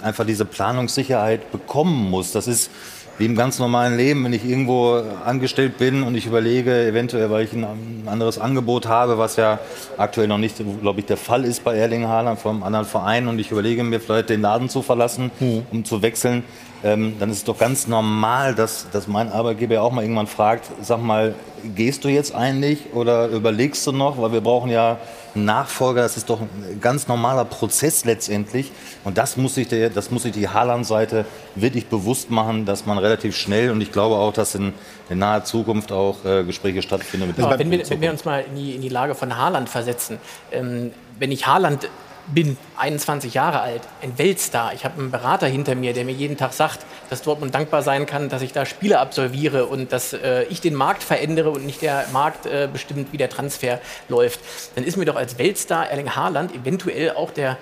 einfach 0.02 0.26
diese 0.26 0.46
Planungssicherheit 0.46 1.52
bekommen 1.52 2.10
muss. 2.10 2.32
Das 2.32 2.48
ist 2.48 2.70
wie 3.18 3.26
im 3.26 3.36
ganz 3.36 3.60
normalen 3.60 3.96
Leben, 3.96 4.24
wenn 4.24 4.34
ich 4.34 4.44
irgendwo 4.44 5.02
angestellt 5.24 5.78
bin 5.78 6.04
und 6.04 6.16
ich 6.16 6.26
überlege, 6.26 6.88
eventuell, 6.88 7.30
weil 7.30 7.46
ich 7.46 7.54
ein 7.54 7.66
anderes 8.08 8.40
Angebot 8.40 8.88
habe, 8.88 9.18
was 9.18 9.36
ja 9.36 9.60
aktuell 9.98 10.28
noch 10.28 10.40
nicht, 10.40 10.56
glaube 10.82 11.00
ich, 11.00 11.06
der 11.06 11.18
Fall 11.18 11.46
ist 11.46 11.64
bei 11.64 11.76
Erling 11.76 12.08
Haaland 12.08 12.40
vom 12.40 12.64
anderen 12.64 12.86
Verein 12.86 13.28
und 13.28 13.38
ich 13.40 13.52
überlege 13.52 13.84
mir 13.84 14.00
vielleicht 14.00 14.30
den 14.30 14.42
Laden 14.42 14.68
zu 14.70 14.82
verlassen, 14.82 15.32
mhm. 15.40 15.66
um 15.72 15.86
zu 15.86 16.02
wechseln, 16.02 16.44
ähm, 16.84 17.16
dann 17.20 17.30
ist 17.30 17.38
es 17.38 17.44
doch 17.44 17.58
ganz 17.58 17.88
normal, 17.88 18.56
dass, 18.56 18.88
dass 18.92 19.08
mein 19.08 19.32
Arbeitgeber 19.32 19.82
auch 19.82 19.92
mal 19.92 20.02
irgendwann 20.02 20.28
fragt, 20.28 20.66
sag 20.82 21.02
mal, 21.02 21.34
gehst 21.76 22.04
du 22.04 22.10
jetzt 22.10 22.36
eigentlich 22.36 22.94
oder 22.94 23.28
überlegst 23.28 23.86
du 23.88 23.92
noch, 23.92 24.22
weil 24.22 24.34
wir 24.34 24.42
brauchen 24.42 24.70
ja 24.70 24.98
Nachfolger, 25.36 26.02
das 26.02 26.18
ist 26.18 26.30
doch 26.30 26.42
ein 26.42 26.80
ganz 26.80 27.08
normaler 27.08 27.46
Prozess 27.46 28.06
letztendlich. 28.06 28.72
Und 29.04 29.18
das 29.18 29.38
muss 29.38 29.56
sich, 29.56 29.68
der, 29.68 29.90
das 29.90 30.12
muss 30.12 30.24
sich 30.24 30.32
die 30.32 30.48
Haaland-Seite 30.48 31.26
wirklich 31.56 31.88
bewusst 31.88 32.30
machen, 32.30 32.66
dass 32.66 32.86
man 32.86 32.98
relativ 32.98 33.36
schnell 33.36 33.72
und 33.72 33.82
ich 33.82 33.92
glaube 33.92 34.16
auch, 34.16 34.34
dass 34.34 34.56
in, 34.56 34.74
in 35.10 35.20
naher 35.20 35.44
Zukunft 35.44 35.92
auch 35.92 36.24
äh, 36.26 36.44
Gespräche 36.44 36.82
stattfinden. 36.82 37.28
Mit 37.28 37.38
ja, 37.38 37.58
wenn, 37.58 37.72
wir, 37.72 37.90
wenn 37.90 38.02
wir 38.02 38.12
uns 38.12 38.26
mal 38.26 38.44
in 38.48 38.56
die, 38.56 38.76
in 38.76 38.82
die 38.82 38.90
Lage 38.90 39.16
von 39.16 39.38
Haaland 39.38 39.70
versetzen, 39.70 40.20
ähm, 40.52 40.92
wenn 41.20 41.32
ich 41.32 41.48
Haaland 41.48 41.90
bin 42.28 42.58
21 42.78 43.34
Jahre 43.34 43.62
alt, 43.62 43.82
ein 44.02 44.18
Weltstar. 44.18 44.74
Ich 44.74 44.86
habe 44.86 45.00
einen 45.00 45.12
Berater 45.12 45.48
hinter 45.48 45.76
mir, 45.76 45.94
der 45.94 46.06
mir 46.06 46.14
jeden 46.14 46.38
Tag 46.38 46.54
sagt, 46.54 46.80
dass 47.10 47.22
Dortmund 47.22 47.54
dankbar 47.54 47.82
sein 47.82 48.06
kann, 48.06 48.30
dass 48.30 48.42
ich 48.42 48.54
da 48.54 48.66
Spiele 48.66 49.00
absolviere 49.00 49.66
und 49.66 49.92
dass 49.92 50.14
äh, 50.14 50.44
ich 50.44 50.62
den 50.62 50.76
Markt 50.76 51.04
verändere 51.04 51.50
und 51.50 51.66
nicht 51.66 51.82
der 51.82 52.06
Markt 52.14 52.46
äh, 52.46 52.70
bestimmt, 52.72 53.12
wie 53.12 53.18
der 53.18 53.30
Transfer 53.30 53.80
läuft. 54.10 54.40
Dann 54.76 54.84
ist 54.84 54.98
mir 54.98 55.06
doch 55.06 55.16
als 55.16 55.38
Weltstar 55.38 55.90
Erling 55.90 56.16
Haaland 56.16 56.56
eventuell 56.56 57.12
auch 57.12 57.32
der, 57.32 57.58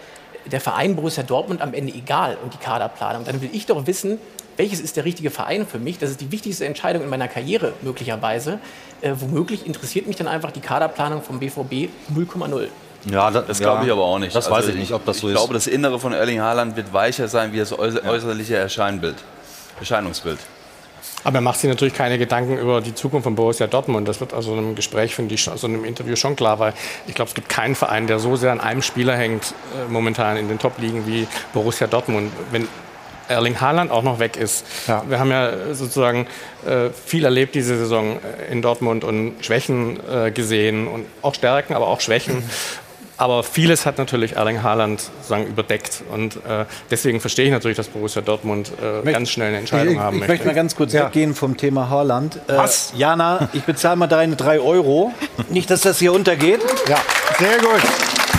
der 0.46 0.62
Verein 0.62 0.96
Borussia 0.96 1.24
Dortmund 1.24 1.62
am 1.62 1.74
Ende 1.74 1.94
egal 1.94 2.38
und 2.44 2.54
die 2.54 2.60
Kaderplanung. 2.60 3.26
Dann 3.26 3.42
will 3.42 3.50
ich 3.52 3.66
doch 3.66 3.88
wissen, 3.88 4.20
welches 4.58 4.80
ist 4.80 4.98
der 4.98 5.06
richtige 5.06 5.32
Verein 5.32 5.66
für 5.66 5.80
mich? 5.80 5.98
Das 5.98 6.12
ist 6.12 6.22
die 6.22 6.32
wichtigste 6.32 6.66
Entscheidung 6.66 7.04
in 7.04 7.10
meiner 7.10 7.28
Karriere 7.28 7.74
möglicherweise. 7.82 8.60
Äh, 9.02 9.14
womöglich 9.18 9.66
interessiert 9.66 10.08
mich 10.08 10.18
dann 10.18 10.28
einfach 10.28 10.52
die 10.52 10.60
Kaderplanung 10.60 11.24
vom 11.24 11.40
BVB 11.40 11.90
0,0. 12.14 12.68
Ja, 13.06 13.32
das, 13.32 13.48
das 13.48 13.60
glaube 13.60 13.80
ja, 13.80 13.86
ich 13.88 13.92
aber 13.92 14.04
auch 14.04 14.20
nicht. 14.20 14.36
Das 14.36 14.46
also 14.46 14.58
weiß 14.58 14.68
ich 14.70 14.76
nicht, 14.76 14.94
ob 14.94 15.06
das 15.06 15.20
so 15.20 15.28
ich 15.28 15.34
ist. 15.34 15.40
Ich 15.40 15.42
glaube, 15.42 15.54
das 15.54 15.68
Innere 15.68 16.00
von 16.00 16.14
Erling 16.14 16.42
Haaland 16.42 16.76
wird 16.76 16.94
weicher 16.94 17.28
sein 17.28 17.52
wie 17.54 17.58
das 17.58 17.78
äußerliche 17.78 18.58
Erscheinbild, 18.58 19.16
Erscheinungsbild. 19.80 20.40
Aber 21.24 21.38
er 21.38 21.42
macht 21.42 21.60
sich 21.60 21.70
natürlich 21.70 21.94
keine 21.94 22.18
Gedanken 22.18 22.58
über 22.58 22.82
die 22.82 22.96
Zukunft 22.96 23.26
von 23.26 23.36
Borussia 23.36 23.68
Dortmund. 23.68 24.08
Das 24.08 24.20
wird 24.20 24.34
also 24.34 24.54
in 24.54 24.60
einem 24.60 24.76
Gespräch, 24.76 25.14
finde 25.14 25.36
ich, 25.36 25.44
so 25.44 25.68
einem 25.68 25.86
Interview 25.86 26.16
schon 26.16 26.36
klar, 26.36 26.58
weil 26.60 26.74
ich 27.08 27.14
glaube, 27.14 27.30
es 27.30 27.36
gibt 27.36 27.48
keinen 27.50 27.76
Verein, 27.76 28.08
der 28.08 28.20
so 28.20 28.36
sehr 28.36 28.52
an 28.52 28.60
einem 28.60 28.82
Spieler 28.82 29.16
hängt, 29.16 29.54
äh, 29.76 29.92
momentan 29.92 30.38
in 30.38 30.48
den 30.48 30.58
Top-Ligen 30.58 31.06
wie 31.06 31.28
Borussia 31.54 31.88
Dortmund. 31.88 32.32
Wenn 32.52 32.68
Erling 33.28 33.62
Haaland 33.62 33.92
auch 33.92 34.04
noch 34.04 34.20
weg 34.20 34.36
ist. 34.36 34.66
Ja. 34.88 35.04
Wir 35.08 35.20
haben 35.20 35.32
ja 35.32 35.74
sozusagen 35.74 36.28
äh, 36.66 36.90
viel 36.90 37.24
erlebt 37.24 37.56
diese 37.56 37.78
Saison 37.78 38.20
in 38.50 38.62
Dortmund 38.62 39.06
und 39.06 39.36
Schwächen 39.42 40.00
äh, 40.10 40.32
gesehen 40.32 40.88
und 40.88 41.06
auch 41.22 41.34
Stärken, 41.34 41.74
aber 41.74 41.88
auch 41.88 42.02
Schwächen. 42.02 42.44
Aber 43.22 43.44
vieles 43.44 43.86
hat 43.86 44.00
natürlich 44.00 44.36
Erling 44.36 44.64
Haaland 44.64 45.12
sagen, 45.22 45.46
überdeckt. 45.46 46.02
Und 46.12 46.38
äh, 46.38 46.66
deswegen 46.90 47.20
verstehe 47.20 47.46
ich 47.46 47.52
natürlich, 47.52 47.78
dass 47.78 47.88
Borussia 47.88 48.24
Dortmund 48.24 48.72
äh, 48.82 49.12
ganz 49.12 49.30
schnell 49.30 49.50
eine 49.50 49.58
Entscheidung 49.58 49.94
ich, 49.94 50.00
haben 50.00 50.18
möchte. 50.18 50.34
Ich 50.34 50.40
möchte 50.40 50.48
mal 50.48 50.56
ganz 50.56 50.76
kurz 50.76 50.94
ja. 50.94 51.06
weggehen 51.06 51.36
vom 51.36 51.56
Thema 51.56 51.88
Haaland. 51.88 52.38
Äh, 52.48 52.58
Was? 52.58 52.94
Jana, 52.98 53.50
ich 53.54 53.62
bezahle 53.62 53.98
mal 53.98 54.08
deine 54.08 54.36
drei 54.38 54.60
Euro. 54.60 55.14
Nicht, 55.50 55.70
dass 55.70 55.82
das 55.82 56.00
hier 56.00 56.14
untergeht. 56.14 56.62
Ja, 56.90 56.98
sehr 57.38 57.60
gut. 57.60 58.31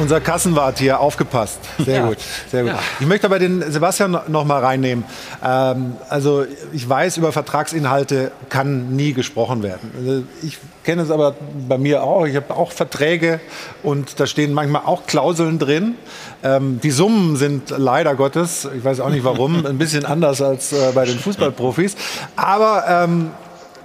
Unser 0.00 0.20
Kassenwart 0.20 0.78
hier 0.78 1.00
aufgepasst. 1.00 1.58
Sehr 1.78 2.00
ja. 2.00 2.06
gut, 2.06 2.18
sehr 2.50 2.62
gut. 2.62 2.72
Ja. 2.72 2.78
Ich 3.00 3.06
möchte 3.06 3.26
aber 3.26 3.38
den 3.38 3.70
Sebastian 3.70 4.18
noch 4.28 4.44
mal 4.44 4.62
reinnehmen. 4.62 5.04
Ähm, 5.44 5.96
also 6.08 6.44
ich 6.72 6.88
weiß, 6.88 7.16
über 7.16 7.32
Vertragsinhalte 7.32 8.32
kann 8.48 8.94
nie 8.94 9.12
gesprochen 9.12 9.62
werden. 9.62 9.90
Also 9.98 10.22
ich 10.42 10.58
kenne 10.84 11.02
es 11.02 11.10
aber 11.10 11.34
bei 11.68 11.78
mir 11.78 12.02
auch. 12.02 12.26
Ich 12.26 12.36
habe 12.36 12.54
auch 12.54 12.72
Verträge 12.72 13.40
und 13.82 14.20
da 14.20 14.26
stehen 14.26 14.52
manchmal 14.52 14.82
auch 14.84 15.06
Klauseln 15.06 15.58
drin. 15.58 15.94
Ähm, 16.42 16.80
die 16.82 16.90
Summen 16.90 17.36
sind 17.36 17.70
leider 17.76 18.14
Gottes, 18.14 18.68
ich 18.76 18.84
weiß 18.84 19.00
auch 19.00 19.10
nicht 19.10 19.24
warum, 19.24 19.64
ein 19.66 19.78
bisschen 19.78 20.04
anders 20.04 20.42
als 20.42 20.72
äh, 20.72 20.92
bei 20.94 21.04
den 21.04 21.18
Fußballprofis. 21.18 21.96
Aber 22.36 22.84
ähm, 22.88 23.30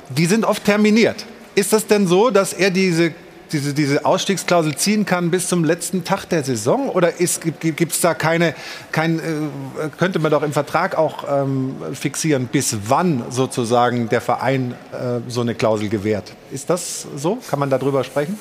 die 0.09 0.25
sind 0.25 0.45
oft 0.45 0.65
terminiert. 0.65 1.25
Ist 1.55 1.73
das 1.73 1.87
denn 1.87 2.07
so, 2.07 2.29
dass 2.29 2.53
er 2.53 2.69
diese 2.69 3.13
diese, 3.51 3.73
diese 3.73 4.05
Ausstiegsklausel 4.05 4.75
ziehen 4.75 5.05
kann 5.05 5.31
bis 5.31 5.47
zum 5.47 5.63
letzten 5.63 6.03
Tag 6.03 6.25
der 6.25 6.43
Saison? 6.43 6.89
Oder 6.89 7.11
gibt 7.11 7.91
es 7.91 8.01
da 8.01 8.13
keine, 8.13 8.55
kein, 8.91 9.19
äh, 9.19 9.89
könnte 9.97 10.19
man 10.19 10.31
doch 10.31 10.43
im 10.43 10.53
Vertrag 10.53 10.97
auch 10.97 11.25
ähm, 11.29 11.75
fixieren, 11.93 12.47
bis 12.47 12.77
wann 12.87 13.23
sozusagen 13.29 14.09
der 14.09 14.21
Verein 14.21 14.73
äh, 14.91 15.19
so 15.27 15.41
eine 15.41 15.55
Klausel 15.55 15.89
gewährt? 15.89 16.33
Ist 16.51 16.69
das 16.69 17.07
so? 17.15 17.37
Kann 17.49 17.59
man 17.59 17.69
darüber 17.69 18.03
sprechen? 18.03 18.37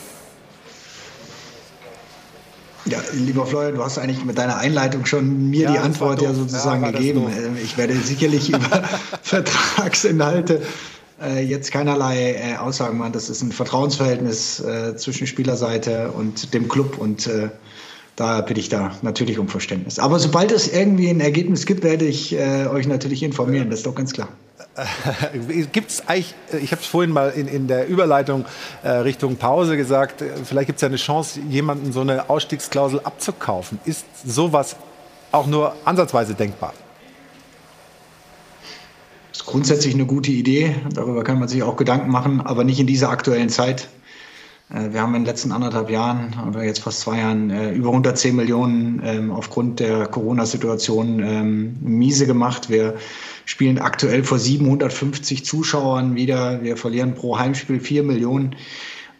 Ja, 2.86 2.98
lieber 3.12 3.46
Florian, 3.46 3.74
du 3.74 3.84
hast 3.84 3.98
eigentlich 3.98 4.24
mit 4.24 4.38
deiner 4.38 4.56
Einleitung 4.56 5.04
schon 5.04 5.50
mir 5.50 5.64
ja, 5.64 5.72
die 5.72 5.78
Antwort 5.78 6.22
ja 6.22 6.32
sozusagen 6.32 6.82
ja, 6.82 6.90
gegeben. 6.90 7.26
Ich 7.62 7.76
werde 7.76 7.94
sicherlich 7.94 8.48
über 8.54 8.60
Vertragsinhalte 9.22 10.62
äh, 11.20 11.42
jetzt 11.42 11.72
keinerlei 11.72 12.34
äh, 12.34 12.56
Aussagen 12.56 12.98
machen. 12.98 13.12
Das 13.12 13.28
ist 13.30 13.42
ein 13.42 13.52
Vertrauensverhältnis 13.52 14.60
äh, 14.60 14.96
zwischen 14.96 15.26
Spielerseite 15.26 16.10
und 16.10 16.54
dem 16.54 16.68
Club 16.68 16.98
und 16.98 17.26
äh, 17.26 17.50
da 18.16 18.40
bitte 18.42 18.60
ich 18.60 18.68
da 18.68 18.92
natürlich 19.02 19.38
um 19.38 19.48
Verständnis. 19.48 19.98
Aber 19.98 20.18
sobald 20.18 20.52
es 20.52 20.72
irgendwie 20.72 21.08
ein 21.08 21.20
Ergebnis 21.20 21.64
gibt, 21.64 21.84
werde 21.84 22.04
ich 22.04 22.34
äh, 22.34 22.66
euch 22.66 22.86
natürlich 22.86 23.22
informieren. 23.22 23.70
Das 23.70 23.80
ist 23.80 23.86
doch 23.86 23.94
ganz 23.94 24.12
klar. 24.12 24.28
Gibt 25.72 25.90
es 25.90 26.06
eigentlich, 26.06 26.34
ich 26.62 26.70
habe 26.72 26.82
es 26.82 26.86
vorhin 26.86 27.12
mal 27.12 27.30
in, 27.30 27.48
in 27.48 27.66
der 27.66 27.88
Überleitung 27.88 28.44
äh, 28.82 28.90
Richtung 28.90 29.36
Pause 29.36 29.76
gesagt, 29.76 30.22
vielleicht 30.44 30.66
gibt 30.66 30.76
es 30.76 30.82
ja 30.82 30.88
eine 30.88 30.96
Chance, 30.96 31.40
jemanden 31.48 31.92
so 31.92 32.02
eine 32.02 32.28
Ausstiegsklausel 32.30 33.00
abzukaufen. 33.00 33.80
Ist 33.84 34.04
sowas 34.24 34.76
auch 35.32 35.46
nur 35.46 35.74
ansatzweise 35.84 36.34
denkbar? 36.34 36.74
Ist 39.40 39.46
grundsätzlich 39.46 39.94
eine 39.94 40.04
gute 40.04 40.30
Idee. 40.30 40.74
Darüber 40.92 41.24
kann 41.24 41.38
man 41.38 41.48
sich 41.48 41.62
auch 41.62 41.76
Gedanken 41.76 42.10
machen, 42.10 42.42
aber 42.42 42.62
nicht 42.62 42.78
in 42.78 42.86
dieser 42.86 43.08
aktuellen 43.08 43.48
Zeit. 43.48 43.88
Äh, 44.68 44.92
wir 44.92 45.00
haben 45.00 45.14
in 45.14 45.22
den 45.22 45.26
letzten 45.26 45.50
anderthalb 45.50 45.88
Jahren 45.88 46.34
oder 46.46 46.62
jetzt 46.62 46.80
fast 46.80 47.00
zwei 47.00 47.20
Jahren 47.20 47.48
äh, 47.48 47.72
über 47.72 47.88
110 47.88 48.36
Millionen 48.36 49.00
ähm, 49.02 49.30
aufgrund 49.30 49.80
der 49.80 50.06
Corona-Situation 50.08 51.20
ähm, 51.20 51.76
miese 51.80 52.26
gemacht. 52.26 52.68
Wir 52.68 52.96
spielen 53.46 53.78
aktuell 53.78 54.24
vor 54.24 54.38
750 54.38 55.44
Zuschauern 55.44 56.16
wieder. 56.16 56.62
Wir 56.62 56.76
verlieren 56.76 57.14
pro 57.14 57.38
Heimspiel 57.38 57.80
4 57.80 58.02
Millionen. 58.02 58.56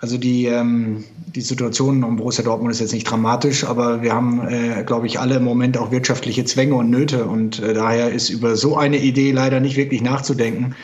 Also 0.00 0.16
die, 0.16 0.46
ähm, 0.46 1.04
die 1.34 1.42
Situation 1.42 2.02
um 2.04 2.16
Borussia 2.16 2.42
Dortmund 2.42 2.72
ist 2.72 2.80
jetzt 2.80 2.94
nicht 2.94 3.04
dramatisch, 3.04 3.64
aber 3.64 4.00
wir 4.00 4.14
haben, 4.14 4.48
äh, 4.48 4.82
glaube 4.84 5.06
ich, 5.06 5.20
alle 5.20 5.36
im 5.36 5.44
Moment 5.44 5.76
auch 5.76 5.90
wirtschaftliche 5.90 6.44
Zwänge 6.46 6.74
und 6.74 6.88
Nöte 6.88 7.26
und 7.26 7.60
äh, 7.60 7.74
daher 7.74 8.10
ist 8.10 8.30
über 8.30 8.56
so 8.56 8.78
eine 8.78 8.98
Idee 8.98 9.32
leider 9.32 9.60
nicht 9.60 9.76
wirklich 9.76 10.00
nachzudenken. 10.00 10.74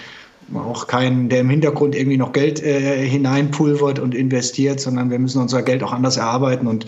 Auch 0.55 0.87
kein, 0.87 1.29
der 1.29 1.41
im 1.41 1.51
Hintergrund 1.51 1.97
irgendwie 1.97 2.19
noch 2.19 2.33
Geld 2.33 2.63
äh, 2.63 3.05
hineinpulvert 3.09 3.99
und 3.99 4.15
investiert, 4.15 4.81
sondern 4.81 5.11
wir 5.11 5.19
müssen 5.19 5.41
unser 5.41 5.63
Geld 5.63 5.83
auch 5.83 5.93
anders 5.93 6.19
erarbeiten 6.19 6.67
und 6.67 6.87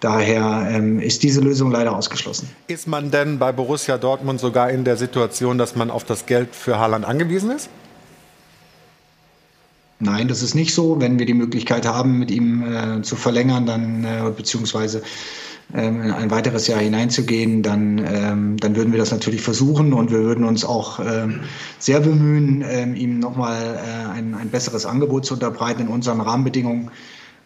Daher 0.00 0.68
ähm, 0.70 1.00
ist 1.00 1.22
diese 1.22 1.40
Lösung 1.40 1.70
leider 1.70 1.96
ausgeschlossen. 1.96 2.50
Ist 2.66 2.86
man 2.86 3.10
denn 3.10 3.38
bei 3.38 3.50
Borussia 3.52 3.96
Dortmund 3.96 4.40
sogar 4.40 4.70
in 4.70 4.84
der 4.84 4.98
Situation, 4.98 5.56
dass 5.56 5.74
man 5.74 5.90
auf 5.90 6.04
das 6.04 6.26
Geld 6.26 6.54
für 6.54 6.78
Haaland 6.78 7.06
angewiesen 7.06 7.50
ist? 7.50 7.70
Nein, 9.98 10.28
das 10.28 10.42
ist 10.42 10.54
nicht 10.54 10.74
so. 10.74 11.00
Wenn 11.00 11.18
wir 11.18 11.26
die 11.26 11.34
Möglichkeit 11.34 11.86
haben, 11.86 12.18
mit 12.18 12.30
ihm 12.30 12.62
äh, 12.62 13.02
zu 13.02 13.16
verlängern, 13.16 13.64
dann 13.64 14.04
äh, 14.04 14.30
beziehungsweise 14.36 15.02
ähm, 15.74 16.12
ein 16.14 16.30
weiteres 16.30 16.66
Jahr 16.66 16.80
hineinzugehen, 16.80 17.62
dann, 17.62 17.98
ähm, 17.98 18.56
dann 18.58 18.76
würden 18.76 18.92
wir 18.92 18.98
das 18.98 19.10
natürlich 19.10 19.40
versuchen 19.40 19.92
und 19.92 20.10
wir 20.10 20.18
würden 20.18 20.44
uns 20.44 20.64
auch 20.64 21.00
ähm, 21.00 21.40
sehr 21.78 22.00
bemühen, 22.00 22.62
ähm, 22.68 22.94
ihm 22.94 23.18
nochmal 23.18 23.80
äh, 23.84 24.10
ein, 24.10 24.34
ein 24.34 24.50
besseres 24.50 24.84
Angebot 24.86 25.24
zu 25.24 25.34
unterbreiten 25.34 25.82
in 25.82 25.88
unseren 25.88 26.20
Rahmenbedingungen. 26.20 26.90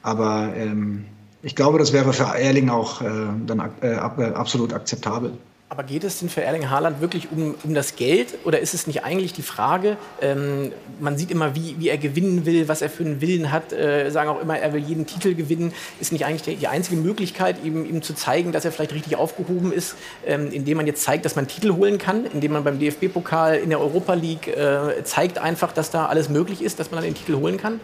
Aber 0.03 0.53
ähm, 0.57 1.05
ich 1.43 1.55
glaube, 1.55 1.79
das 1.79 1.93
wäre 1.93 2.13
für 2.13 2.25
Erling 2.25 2.69
auch 2.69 3.01
äh, 3.01 3.07
dann 3.47 3.63
äh, 3.81 3.95
äh, 3.95 4.33
absolut 4.35 4.75
akzeptabel. 4.75 5.39
Aber 5.73 5.85
geht 5.85 6.03
es 6.03 6.19
denn 6.19 6.29
für 6.29 6.43
Erling 6.43 6.69
Haaland 6.69 7.01
wirklich 7.01 7.31
um, 7.31 7.55
um 7.63 7.75
das 7.75 7.95
Geld 7.95 8.39
oder 8.45 8.59
ist 8.59 8.75
es 8.75 8.89
nicht 8.89 9.05
eigentlich 9.05 9.35
die 9.35 9.43
Frage, 9.43 9.99
ähm, 10.21 10.73
man 10.99 11.17
sieht 11.17 11.31
immer, 11.31 11.55
wie, 11.55 11.77
wie 11.79 11.91
er 11.91 11.97
gewinnen 11.97 12.45
will, 12.45 12.67
was 12.67 12.83
er 12.83 12.91
für 12.91 13.05
einen 13.05 13.21
Willen 13.21 13.53
hat, 13.53 13.73
äh, 13.73 14.11
sagen 14.11 14.31
auch 14.31 14.43
immer, 14.43 14.59
er 14.59 14.73
will 14.73 14.83
jeden 14.83 15.07
Titel 15.07 15.33
gewinnen. 15.37 15.73
Ist 16.01 16.11
nicht 16.11 16.27
eigentlich 16.27 16.59
die, 16.59 16.67
einzige 16.67 16.97
Möglichkeit, 16.97 17.63
ihm, 17.63 17.85
ihm 17.85 18.03
zu 18.03 18.15
zeigen, 18.15 18.51
dass 18.51 18.65
er 18.65 18.73
vielleicht 18.73 18.95
richtig 18.95 19.15
aufgehoben 19.15 19.73
ist, 19.73 19.95
ähm, 20.27 20.51
indem 20.51 20.79
man 20.79 20.89
jetzt 20.89 21.05
zeigt, 21.05 21.25
dass 21.25 21.37
man 21.37 21.47
Titel 21.47 21.73
holen 21.77 21.99
kann, 21.99 22.27
indem 22.27 22.51
man 22.51 22.65
beim 22.65 22.81
DFB-Pokal 22.81 23.55
in 23.59 23.71
der 23.71 23.79
Europa 23.79 24.15
League 24.15 24.49
äh, 24.49 25.05
zeigt 25.05 25.39
einfach, 25.39 25.71
dass 25.71 25.93
da 25.93 26.07
alles 26.07 26.29
möglich 26.29 26.63
ist, 26.63 26.81
dass 26.81 26.91
man 26.91 26.97
dann 26.97 27.05
den 27.05 27.15
Titel 27.15 27.37
holen 27.37 27.59
kann? 27.59 27.79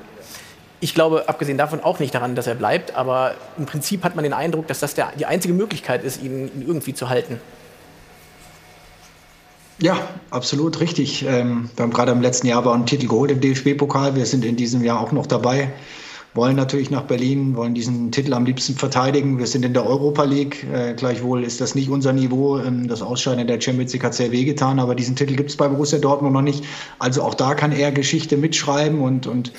Ich 0.80 0.92
glaube, 0.92 1.28
abgesehen 1.28 1.56
davon 1.56 1.80
auch 1.80 2.00
nicht 2.00 2.12
daran, 2.12 2.34
dass 2.34 2.48
er 2.48 2.56
bleibt, 2.56 2.96
aber 2.96 3.36
im 3.56 3.64
Prinzip 3.64 4.02
hat 4.02 4.16
man 4.16 4.24
den 4.24 4.32
Eindruck, 4.32 4.66
dass 4.66 4.80
das 4.80 4.94
der, 4.94 5.12
die 5.16 5.26
einzige 5.26 5.54
Möglichkeit 5.54 6.02
ist, 6.02 6.20
ihn, 6.20 6.50
ihn 6.52 6.64
irgendwie 6.66 6.92
zu 6.92 7.08
halten. 7.08 7.40
Ja, 9.78 9.98
absolut 10.30 10.80
richtig. 10.80 11.24
Ähm, 11.28 11.68
wir 11.76 11.82
haben 11.82 11.92
gerade 11.92 12.12
im 12.12 12.22
letzten 12.22 12.46
Jahr 12.46 12.58
aber 12.58 12.72
einen 12.72 12.86
Titel 12.86 13.08
geholt 13.08 13.30
im 13.30 13.40
DFB-Pokal. 13.40 14.14
Wir 14.14 14.24
sind 14.24 14.44
in 14.44 14.56
diesem 14.56 14.82
Jahr 14.82 15.00
auch 15.00 15.12
noch 15.12 15.26
dabei. 15.26 15.70
Wollen 16.32 16.56
natürlich 16.56 16.90
nach 16.90 17.02
Berlin, 17.02 17.56
wollen 17.56 17.74
diesen 17.74 18.10
Titel 18.10 18.32
am 18.32 18.46
liebsten 18.46 18.74
verteidigen. 18.74 19.38
Wir 19.38 19.46
sind 19.46 19.64
in 19.66 19.74
der 19.74 19.86
Europa 19.86 20.24
League. 20.24 20.66
Äh, 20.72 20.94
gleichwohl 20.94 21.44
ist 21.44 21.60
das 21.60 21.74
nicht 21.74 21.90
unser 21.90 22.14
Niveau. 22.14 22.58
Ähm, 22.58 22.88
das 22.88 23.02
Ausscheiden 23.02 23.40
in 23.40 23.48
der 23.48 23.60
Champions 23.60 23.92
League 23.92 24.04
hat 24.04 24.14
sehr 24.14 24.32
wehgetan, 24.32 24.78
aber 24.78 24.94
diesen 24.94 25.14
Titel 25.14 25.36
gibt 25.36 25.50
es 25.50 25.56
bei 25.56 25.68
Borussia 25.68 25.98
Dortmund 25.98 26.32
noch 26.32 26.42
nicht. 26.42 26.64
Also 26.98 27.22
auch 27.22 27.34
da 27.34 27.54
kann 27.54 27.72
er 27.72 27.92
Geschichte 27.92 28.38
mitschreiben 28.38 29.00
und, 29.02 29.26
und 29.26 29.52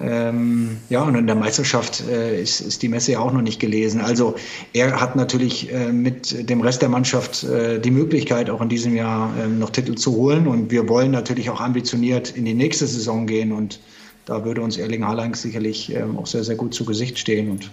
ähm, 0.00 0.78
ja, 0.90 1.02
und 1.02 1.14
in 1.14 1.26
der 1.26 1.36
Meisterschaft 1.36 2.04
äh, 2.08 2.40
ist, 2.40 2.60
ist 2.60 2.82
die 2.82 2.88
Messe 2.88 3.12
ja 3.12 3.20
auch 3.20 3.32
noch 3.32 3.40
nicht 3.40 3.60
gelesen. 3.60 4.00
Also 4.00 4.34
er 4.72 5.00
hat 5.00 5.16
natürlich 5.16 5.72
äh, 5.72 5.92
mit 5.92 6.48
dem 6.50 6.60
Rest 6.60 6.82
der 6.82 6.88
Mannschaft 6.88 7.44
äh, 7.44 7.80
die 7.80 7.90
Möglichkeit, 7.90 8.50
auch 8.50 8.60
in 8.60 8.68
diesem 8.68 8.94
Jahr 8.94 9.32
ähm, 9.42 9.58
noch 9.58 9.70
Titel 9.70 9.94
zu 9.94 10.12
holen. 10.14 10.46
Und 10.46 10.70
wir 10.70 10.88
wollen 10.88 11.12
natürlich 11.12 11.48
auch 11.48 11.60
ambitioniert 11.60 12.30
in 12.36 12.44
die 12.44 12.54
nächste 12.54 12.86
Saison 12.86 13.26
gehen. 13.26 13.52
Und 13.52 13.80
da 14.26 14.44
würde 14.44 14.60
uns 14.60 14.76
Erling 14.76 15.06
Haaland 15.06 15.36
sicherlich 15.36 15.94
ähm, 15.94 16.18
auch 16.18 16.26
sehr, 16.26 16.44
sehr 16.44 16.56
gut 16.56 16.74
zu 16.74 16.84
Gesicht 16.84 17.18
stehen. 17.18 17.50
Und 17.50 17.70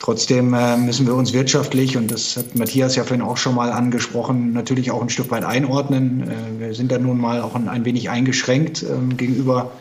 Trotzdem 0.00 0.54
äh, 0.54 0.76
müssen 0.76 1.06
wir 1.06 1.14
uns 1.14 1.32
wirtschaftlich, 1.32 1.96
und 1.96 2.12
das 2.12 2.36
hat 2.36 2.54
Matthias 2.54 2.94
ja 2.94 3.02
vorhin 3.02 3.20
auch 3.20 3.36
schon 3.36 3.56
mal 3.56 3.72
angesprochen, 3.72 4.52
natürlich 4.52 4.92
auch 4.92 5.02
ein 5.02 5.08
Stück 5.08 5.30
weit 5.32 5.44
einordnen. 5.44 6.22
Äh, 6.22 6.60
wir 6.60 6.74
sind 6.74 6.92
da 6.92 6.98
nun 6.98 7.18
mal 7.18 7.40
auch 7.40 7.56
ein, 7.56 7.84
wenig 7.84 8.08
eingeschränkt 8.08 8.84
ähm, 8.88 9.16
gegenüber 9.16 9.72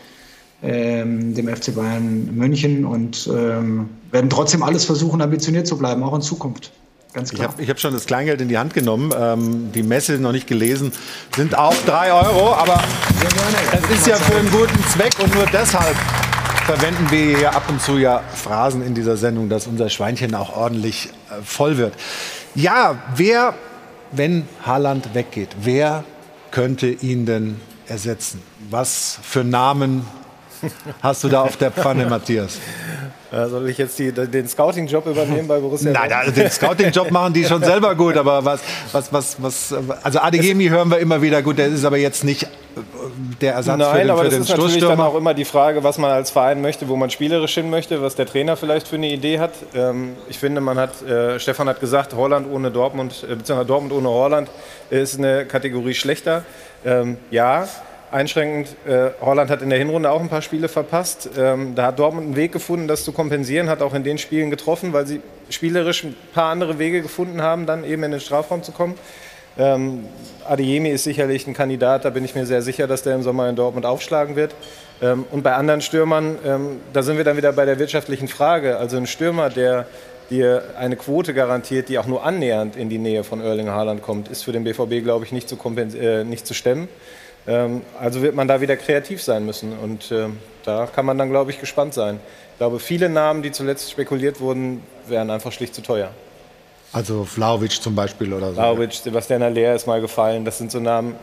ähm, 0.64 1.36
dem 1.36 1.47
FC 1.47 1.76
Bayern 1.76 2.36
München 2.36 2.86
und 2.86 3.30
ähm, 3.32 3.89
werden 4.12 4.30
trotzdem 4.30 4.64
alles 4.64 4.86
versuchen, 4.86 5.22
ambitioniert 5.22 5.68
zu 5.68 5.78
bleiben, 5.78 6.03
auch 6.03 6.16
in 6.16 6.22
Zukunft. 6.22 6.72
Ganz 7.14 7.32
klar. 7.32 7.49
Ich 7.58 7.62
habe 7.62 7.72
hab 7.72 7.80
schon 7.80 7.93
das 7.93 8.05
Kleingeld 8.05 8.41
in 8.41 8.49
die 8.49 8.58
Hand 8.58 8.74
genommen, 8.74 9.12
ähm, 9.18 9.72
die 9.72 9.84
Messe 9.84 10.20
noch 10.20 10.32
nicht 10.32 10.47
gelesen, 10.47 10.91
sind 11.36 11.58
auch 11.58 11.76
drei 11.86 12.12
Euro, 12.12 12.53
aber 12.53 12.84
das 13.72 13.89
ist 13.89 14.08
ja 14.08 14.16
für 14.18 14.38
einen 14.38 14.51
guten 14.51 14.84
Zweck 14.89 15.14
und 15.20 15.34
nur 15.34 15.45
deshalb 15.45 15.95
verwenden 16.66 17.10
wir 17.10 17.38
hier 17.38 17.55
ab 17.55 17.64
und 17.70 17.82
zu 17.82 17.97
ja 17.97 18.22
Phrasen 18.36 18.86
in 18.86 18.93
dieser 18.93 19.16
Sendung, 19.16 19.49
dass 19.49 19.68
unser 19.68 19.89
Schweinchen 19.89 20.36
auch 20.36 20.55
ordentlich 20.55 21.10
äh, 21.30 21.41
voll 21.43 21.78
wird. 21.78 21.93
Ja, 22.55 23.01
wer, 23.16 23.53
wenn 24.12 24.47
Haaland 24.66 25.14
weggeht, 25.14 25.49
wer 25.62 26.03
könnte 26.51 26.88
ihn 26.88 27.26
denn 27.26 27.55
ersetzen? 27.88 28.41
Was 28.70 29.20
für 29.22 29.43
Namen 29.43 30.05
hast 31.01 31.24
du 31.24 31.30
da 31.30 31.41
auf 31.41 31.58
der 31.58 31.72
Pfanne, 31.72 32.05
Matthias? 32.05 32.60
Soll 33.30 33.70
ich 33.70 33.78
jetzt 33.78 33.99
die, 33.99 34.12
den 34.12 34.47
Scouting-Job 34.47 35.05
übernehmen 35.05 35.47
bei 35.47 35.60
Borussia? 35.60 35.91
Nein, 35.91 36.12
also 36.14 36.32
den 36.32 36.49
Scouting-Job 36.49 37.12
machen 37.12 37.34
die 37.34 37.43
schon 37.43 37.62
selber 37.62 37.93
gut, 37.93 38.16
aber 38.16 38.43
was, 38.45 38.62
was, 38.93 39.12
was, 39.12 39.41
was 39.41 39.76
also 40.01 40.20
Adegemi 40.20 40.68
hören 40.68 40.89
wir 40.89 40.99
immer 40.99 41.22
wieder 41.22 41.41
gut, 41.41 41.58
der 41.58 41.68
ist 41.68 41.84
aber 41.84 41.97
jetzt 41.97 42.24
nicht 42.24 42.43
äh, 42.43 42.47
der 43.41 43.53
Ersatz 43.55 43.80
Nein, 43.80 43.91
für 43.91 43.97
den, 43.97 44.10
aber 44.10 44.20
für 44.20 44.26
das 44.26 44.34
den 44.34 44.43
ist 44.43 44.49
natürlich 44.49 44.80
dann 44.80 45.01
auch 45.01 45.16
immer 45.16 45.34
die 45.34 45.43
Frage, 45.43 45.84
was 45.84 45.97
man 45.97 46.12
als 46.12 46.32
Verein 46.32 46.62
möchte, 46.62 46.88
wo 46.88 46.95
man 46.95 47.10
spielerisch 47.10 47.53
hin 47.55 47.70
möchte, 47.70 48.01
was 48.01 48.16
der 48.16 48.28
Trainer 48.28 48.55
vielleicht 48.55 48.88
für 48.88 48.95
eine 48.95 49.12
Idee 49.12 49.39
hat. 49.39 49.51
Ähm, 49.76 50.14
ich 50.30 50.39
finde, 50.39 50.62
man 50.62 50.78
hat, 50.78 51.01
äh, 51.01 51.38
Stefan 51.38 51.68
hat 51.68 51.82
gesagt, 51.82 52.14
Holland 52.16 52.47
ohne 52.49 52.72
Dortmund, 52.72 53.26
äh, 53.30 53.36
beziehungsweise 53.36 53.68
Dortmund 53.68 53.91
ohne 53.91 54.08
Holland 54.08 54.49
ist 54.89 55.18
eine 55.18 55.45
Kategorie 55.45 55.93
schlechter. 55.93 56.45
Ähm, 56.86 57.18
ja, 57.30 57.68
einschränkend. 58.12 58.76
Äh, 58.88 59.12
Holland 59.22 59.49
hat 59.49 59.62
in 59.62 59.70
der 59.70 59.80
Hinrunde 59.80 60.12
auch 60.12 60.22
ein 60.22 60.30
paar 60.30 60.41
Spiele 60.41 60.68
verpasst. 60.68 61.30
Ähm, 61.38 61.76
da 61.76 61.88
hat 61.88 61.99
Dortmund 61.99 62.26
einen 62.28 62.36
Weg 62.36 62.51
gefunden, 62.51 62.88
das 62.88 63.03
zu 63.03 63.12
kompensieren, 63.12 63.70
hat 63.70 63.82
auch 63.82 63.93
in 63.93 64.03
den 64.03 64.18
Spielen 64.18 64.49
getroffen, 64.49 64.93
weil 64.93 65.08
sie 65.08 65.22
spielerisch 65.49 66.03
ein 66.03 66.16
paar 66.34 66.51
andere 66.51 66.80
Wege 66.80 67.01
gefunden 67.01 67.41
haben, 67.41 67.66
dann 67.66 67.84
eben 67.84 68.03
in 68.03 68.12
den 68.12 68.20
Strafraum 68.20 68.64
zu 68.64 68.72
kommen. 68.72 68.95
Ähm, 69.58 70.05
Adeyemi 70.47 70.89
ist 70.89 71.03
sicherlich 71.03 71.47
ein 71.47 71.53
Kandidat, 71.53 72.05
da 72.05 72.12
bin 72.12 72.24
ich 72.24 72.36
mir 72.36 72.45
sehr 72.45 72.62
sicher, 72.62 72.88
dass 72.88 73.01
der 73.01 73.16
im 73.16 73.24
Sommer 73.24 73.49
in 73.49 73.55
Dortmund 73.55 73.86
aufschlagen 73.86 74.36
wird. 74.36 74.53
Ähm, 75.01 75.26
und 75.32 75.43
bei 75.43 75.53
anderen 75.53 75.82
Stürmern, 75.82 76.38
ähm, 76.45 76.82
da 76.93 77.01
sind 77.01 77.18
wir 77.18 77.24
dann 77.24 77.38
wieder 77.38 77.51
bei 77.53 77.66
der 77.66 77.80
wirtschaftlichen 77.80 78.28
Frage. 78.28 78.78
Also 78.78 78.97
ein 78.97 79.08
Stürmer, 79.08 79.49
der 79.49 79.88
dir 80.30 80.64
eine 80.78 80.95
Quote 80.95 81.34
garantiert, 81.34 81.89
die 81.89 81.97
auch 81.97 82.05
nur 82.05 82.24
annähernd 82.24 82.76
in 82.76 82.89
die 82.89 82.97
Nähe 82.97 83.24
von 83.24 83.41
Erling 83.41 83.70
Haaland 83.70 84.01
kommt, 84.01 84.30
ist 84.30 84.43
für 84.43 84.51
den 84.51 84.64
BVB, 84.64 85.03
glaube 85.03 85.26
ich, 85.26 85.32
nicht 85.32 85.49
zu, 85.49 85.58
äh, 85.58 86.24
nicht 86.24 86.45
zu 86.45 86.53
stemmen. 86.53 86.88
Ähm, 87.48 87.82
also 88.00 88.22
wird 88.22 88.36
man 88.36 88.48
da 88.48 88.62
wieder 88.62 88.76
kreativ 88.76 89.22
sein 89.24 89.45
müssen. 89.45 89.78
Und 89.78 90.12
äh, 90.12 90.28
da 90.64 90.88
kann 90.88 91.06
man 91.06 91.18
dann, 91.18 91.30
glaube 91.30 91.52
ich, 91.52 91.60
gespannt 91.60 91.93
sein. 91.93 92.20
Ich 92.52 92.58
glaube, 92.58 92.80
viele 92.80 93.10
Namen, 93.10 93.41
die 93.41 93.52
zuletzt 93.52 93.91
spekuliert 93.91 94.39
wurden, 94.39 94.84
wären 95.08 95.30
einfach 95.30 95.52
schlicht 95.52 95.74
zu 95.74 95.82
teuer. 95.82 96.10
Also 96.93 97.24
Vlaovic 97.24 97.82
zum 97.82 97.95
Beispiel 97.95 98.34
oder 98.34 98.50
so. 98.50 98.56
Vlaovic, 98.56 98.93
Sebastian 98.93 99.43
Aller 99.43 99.76
ist 99.76 99.88
mal 99.88 100.02
gefallen. 100.02 100.45
Das 100.45 100.58
sind 100.58 100.72
so 100.72 100.80
Namen. 100.80 101.16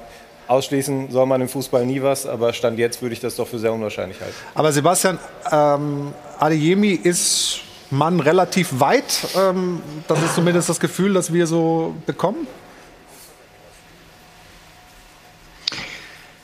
Ausschließen 0.46 1.10
soll 1.10 1.24
man 1.24 1.40
im 1.40 1.48
Fußball 1.48 1.86
nie 1.86 2.02
was, 2.02 2.26
aber 2.26 2.52
Stand 2.52 2.78
jetzt 2.78 3.00
würde 3.00 3.14
ich 3.14 3.20
das 3.20 3.36
doch 3.36 3.48
für 3.48 3.58
sehr 3.58 3.72
unwahrscheinlich 3.72 4.20
halten. 4.20 4.34
Aber 4.54 4.72
Sebastian, 4.72 5.18
ähm, 5.50 6.12
Adeyemi 6.38 6.90
ist 6.90 7.60
man 7.90 8.20
relativ 8.20 8.78
weit. 8.78 9.26
Ähm, 9.36 9.80
das 10.06 10.22
ist 10.22 10.34
zumindest 10.34 10.68
das 10.68 10.80
Gefühl, 10.80 11.14
das 11.14 11.32
wir 11.32 11.46
so 11.46 11.94
bekommen. 12.04 12.46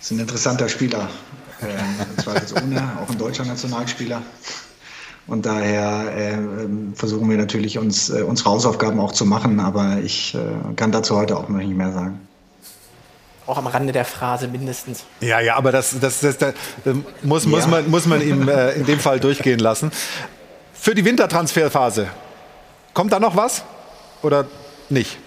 Ist 0.01 0.11
ein 0.11 0.18
interessanter 0.18 0.68
Spieler. 0.68 1.09
Äh, 1.61 2.22
zweifelsohne, 2.22 2.98
auch 3.03 3.11
ein 3.11 3.18
deutscher 3.18 3.44
Nationalspieler. 3.44 4.22
Und 5.26 5.44
daher 5.46 6.16
äh, 6.16 6.38
versuchen 6.94 7.28
wir 7.28 7.36
natürlich, 7.36 7.78
uns, 7.78 8.09
äh, 8.09 8.22
unsere 8.22 8.51
Hausaufgaben 8.51 8.98
auch 8.98 9.12
zu 9.12 9.26
machen. 9.26 9.61
Aber 9.61 9.98
ich 10.03 10.34
äh, 10.34 10.38
kann 10.74 10.90
dazu 10.90 11.16
heute 11.16 11.36
auch 11.36 11.48
noch 11.48 11.59
nicht 11.59 11.68
mehr 11.68 11.92
sagen. 11.92 12.20
Auch 13.46 13.59
am 13.59 13.66
Rande 13.66 13.92
der 13.92 14.05
Phrase 14.05 14.48
mindestens. 14.48 15.05
Ja, 15.20 15.40
ja, 15.40 15.57
aber 15.57 15.70
das, 15.72 15.98
das, 16.01 16.20
das, 16.20 16.38
das 16.38 16.55
muss, 17.22 17.46
muss, 17.46 17.64
ja. 17.64 17.68
man, 17.68 17.90
muss 17.90 18.07
man 18.07 18.22
ihm 18.22 18.48
äh, 18.48 18.72
in 18.72 18.86
dem 18.86 19.01
Fall 19.01 19.20
durchgehen 19.20 19.59
lassen. 19.59 19.90
Für 20.72 20.94
die 20.94 21.05
Wintertransferphase, 21.05 22.09
kommt 22.94 23.12
da 23.12 23.20
noch 23.20 23.36
was 23.36 23.64
oder 24.22 24.46
nicht? 24.88 25.18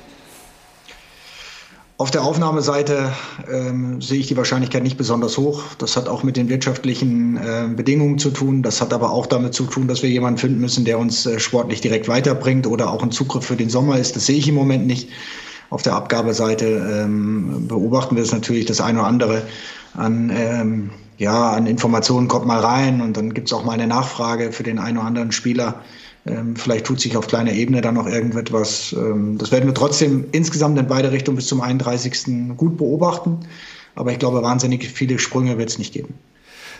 Auf 1.99 2.09
der 2.09 2.23
Aufnahmeseite 2.23 3.13
ähm, 3.51 4.01
sehe 4.01 4.19
ich 4.19 4.27
die 4.27 4.35
Wahrscheinlichkeit 4.35 4.81
nicht 4.81 4.97
besonders 4.97 5.37
hoch. 5.37 5.63
Das 5.77 5.95
hat 5.95 6.09
auch 6.09 6.23
mit 6.23 6.37
den 6.37 6.49
wirtschaftlichen 6.49 7.37
äh, 7.37 7.67
Bedingungen 7.73 8.17
zu 8.17 8.31
tun. 8.31 8.63
Das 8.63 8.81
hat 8.81 8.93
aber 8.93 9.11
auch 9.11 9.27
damit 9.27 9.53
zu 9.53 9.65
tun, 9.65 9.87
dass 9.87 10.01
wir 10.01 10.09
jemanden 10.09 10.39
finden 10.39 10.59
müssen, 10.59 10.85
der 10.85 10.97
uns 10.97 11.27
äh, 11.27 11.39
sportlich 11.39 11.81
direkt 11.81 12.07
weiterbringt 12.07 12.65
oder 12.65 12.91
auch 12.91 13.03
ein 13.03 13.11
Zugriff 13.11 13.45
für 13.45 13.55
den 13.55 13.69
Sommer 13.69 13.99
ist. 13.99 14.15
Das 14.15 14.25
sehe 14.25 14.37
ich 14.37 14.47
im 14.47 14.55
Moment 14.55 14.87
nicht. 14.87 15.09
Auf 15.69 15.83
der 15.83 15.93
Abgabeseite 15.93 16.65
ähm, 16.65 17.67
beobachten 17.67 18.15
wir 18.15 18.23
es 18.23 18.31
natürlich 18.31 18.65
das 18.65 18.81
eine 18.81 18.99
oder 18.99 19.07
andere 19.07 19.43
an, 19.93 20.31
ähm, 20.35 20.89
ja, 21.17 21.51
an 21.51 21.67
Informationen 21.67 22.27
kommt 22.27 22.47
mal 22.47 22.59
rein 22.59 23.01
und 23.01 23.17
dann 23.17 23.33
gibt 23.33 23.49
es 23.49 23.53
auch 23.53 23.63
mal 23.63 23.73
eine 23.73 23.87
Nachfrage 23.87 24.51
für 24.51 24.63
den 24.63 24.79
einen 24.79 24.97
oder 24.97 25.07
anderen 25.07 25.31
Spieler. 25.31 25.81
Ähm, 26.25 26.55
vielleicht 26.55 26.85
tut 26.85 27.01
sich 27.01 27.17
auf 27.17 27.27
kleiner 27.27 27.51
Ebene 27.51 27.81
dann 27.81 27.95
noch 27.95 28.07
irgendetwas. 28.07 28.93
Ähm, 28.93 29.37
das 29.37 29.51
werden 29.51 29.65
wir 29.65 29.73
trotzdem 29.73 30.25
insgesamt 30.31 30.79
in 30.79 30.87
beide 30.87 31.11
Richtungen 31.11 31.35
bis 31.35 31.47
zum 31.47 31.61
31. 31.61 32.55
gut 32.55 32.77
beobachten. 32.77 33.39
Aber 33.95 34.11
ich 34.11 34.19
glaube, 34.19 34.41
wahnsinnig 34.41 34.85
viele 34.87 35.19
Sprünge 35.19 35.57
wird 35.57 35.69
es 35.69 35.77
nicht 35.77 35.93
geben. 35.93 36.13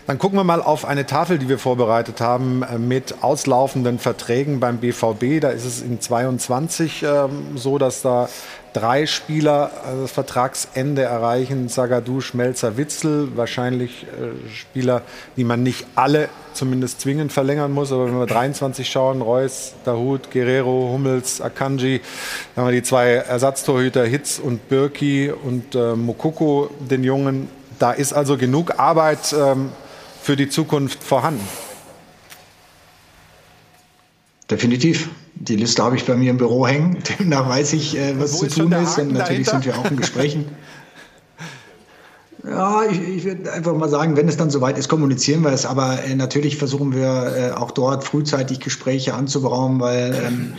Dann 0.06 0.18
gucken 0.18 0.38
wir 0.38 0.44
mal 0.44 0.60
auf 0.60 0.84
eine 0.84 1.06
Tafel, 1.06 1.38
die 1.38 1.48
wir 1.48 1.58
vorbereitet 1.58 2.20
haben 2.20 2.62
äh, 2.62 2.78
mit 2.78 3.22
auslaufenden 3.22 3.98
Verträgen 3.98 4.60
beim 4.60 4.78
BVB. 4.78 5.40
Da 5.40 5.50
ist 5.50 5.64
es 5.64 5.82
in 5.82 6.00
22 6.00 7.02
ähm, 7.02 7.56
so, 7.56 7.78
dass 7.78 8.02
da 8.02 8.28
drei 8.74 9.06
Spieler 9.06 9.70
äh, 9.86 10.02
das 10.02 10.12
Vertragsende 10.12 11.02
erreichen. 11.02 11.70
Zagadou, 11.70 12.20
Schmelzer, 12.20 12.76
Witzel. 12.76 13.34
Wahrscheinlich 13.36 14.02
äh, 14.04 14.50
Spieler, 14.54 15.02
die 15.38 15.44
man 15.44 15.62
nicht 15.62 15.86
alle 15.94 16.28
zumindest 16.52 17.00
zwingend 17.00 17.32
verlängern 17.32 17.72
muss. 17.72 17.90
Aber 17.90 18.06
wenn 18.06 18.18
wir 18.18 18.26
23 18.26 18.88
schauen, 18.88 19.22
Reus, 19.22 19.72
Dahut, 19.84 20.30
Guerrero, 20.30 20.90
Hummels, 20.92 21.40
Akanji, 21.40 22.02
dann 22.54 22.64
haben 22.64 22.72
wir 22.72 22.80
die 22.80 22.86
zwei 22.86 23.12
Ersatztorhüter 23.12 24.04
Hitz 24.04 24.38
und 24.38 24.68
Birki 24.68 25.30
und 25.30 25.74
äh, 25.74 25.94
Mokoko, 25.94 26.70
den 26.78 27.02
Jungen. 27.04 27.48
Da 27.78 27.92
ist 27.92 28.12
also 28.12 28.36
genug 28.36 28.78
Arbeit 28.78 29.32
ähm, 29.32 29.70
für 30.22 30.36
die 30.36 30.48
Zukunft 30.48 31.02
vorhanden. 31.02 31.46
Definitiv. 34.50 35.08
Die 35.36 35.56
Liste 35.56 35.82
habe 35.82 35.96
ich 35.96 36.04
bei 36.04 36.14
mir 36.14 36.30
im 36.30 36.38
Büro 36.38 36.66
hängen. 36.66 36.98
Demnach 37.18 37.48
weiß 37.48 37.72
ich, 37.74 37.96
äh, 37.96 38.18
was 38.18 38.38
zu 38.38 38.48
tun 38.48 38.72
ist. 38.72 38.98
Und 38.98 39.12
natürlich 39.12 39.46
dahinter? 39.46 39.50
sind 39.50 39.64
wir 39.66 39.78
auch 39.78 39.90
in 39.90 39.96
Gesprächen. 39.96 40.46
Ja, 42.46 42.82
ich, 42.84 43.00
ich 43.00 43.24
würde 43.24 43.50
einfach 43.50 43.74
mal 43.74 43.88
sagen, 43.88 44.18
wenn 44.18 44.28
es 44.28 44.36
dann 44.36 44.50
soweit 44.50 44.76
ist, 44.76 44.90
kommunizieren 44.90 45.40
wir 45.40 45.52
es. 45.52 45.64
Aber 45.64 46.04
äh, 46.04 46.14
natürlich 46.14 46.58
versuchen 46.58 46.94
wir 46.94 47.32
äh, 47.34 47.50
auch 47.52 47.70
dort 47.70 48.04
frühzeitig 48.04 48.60
Gespräche 48.60 49.14
anzuberaumen, 49.14 49.80
weil 49.80 50.14
ähm, 50.14 50.52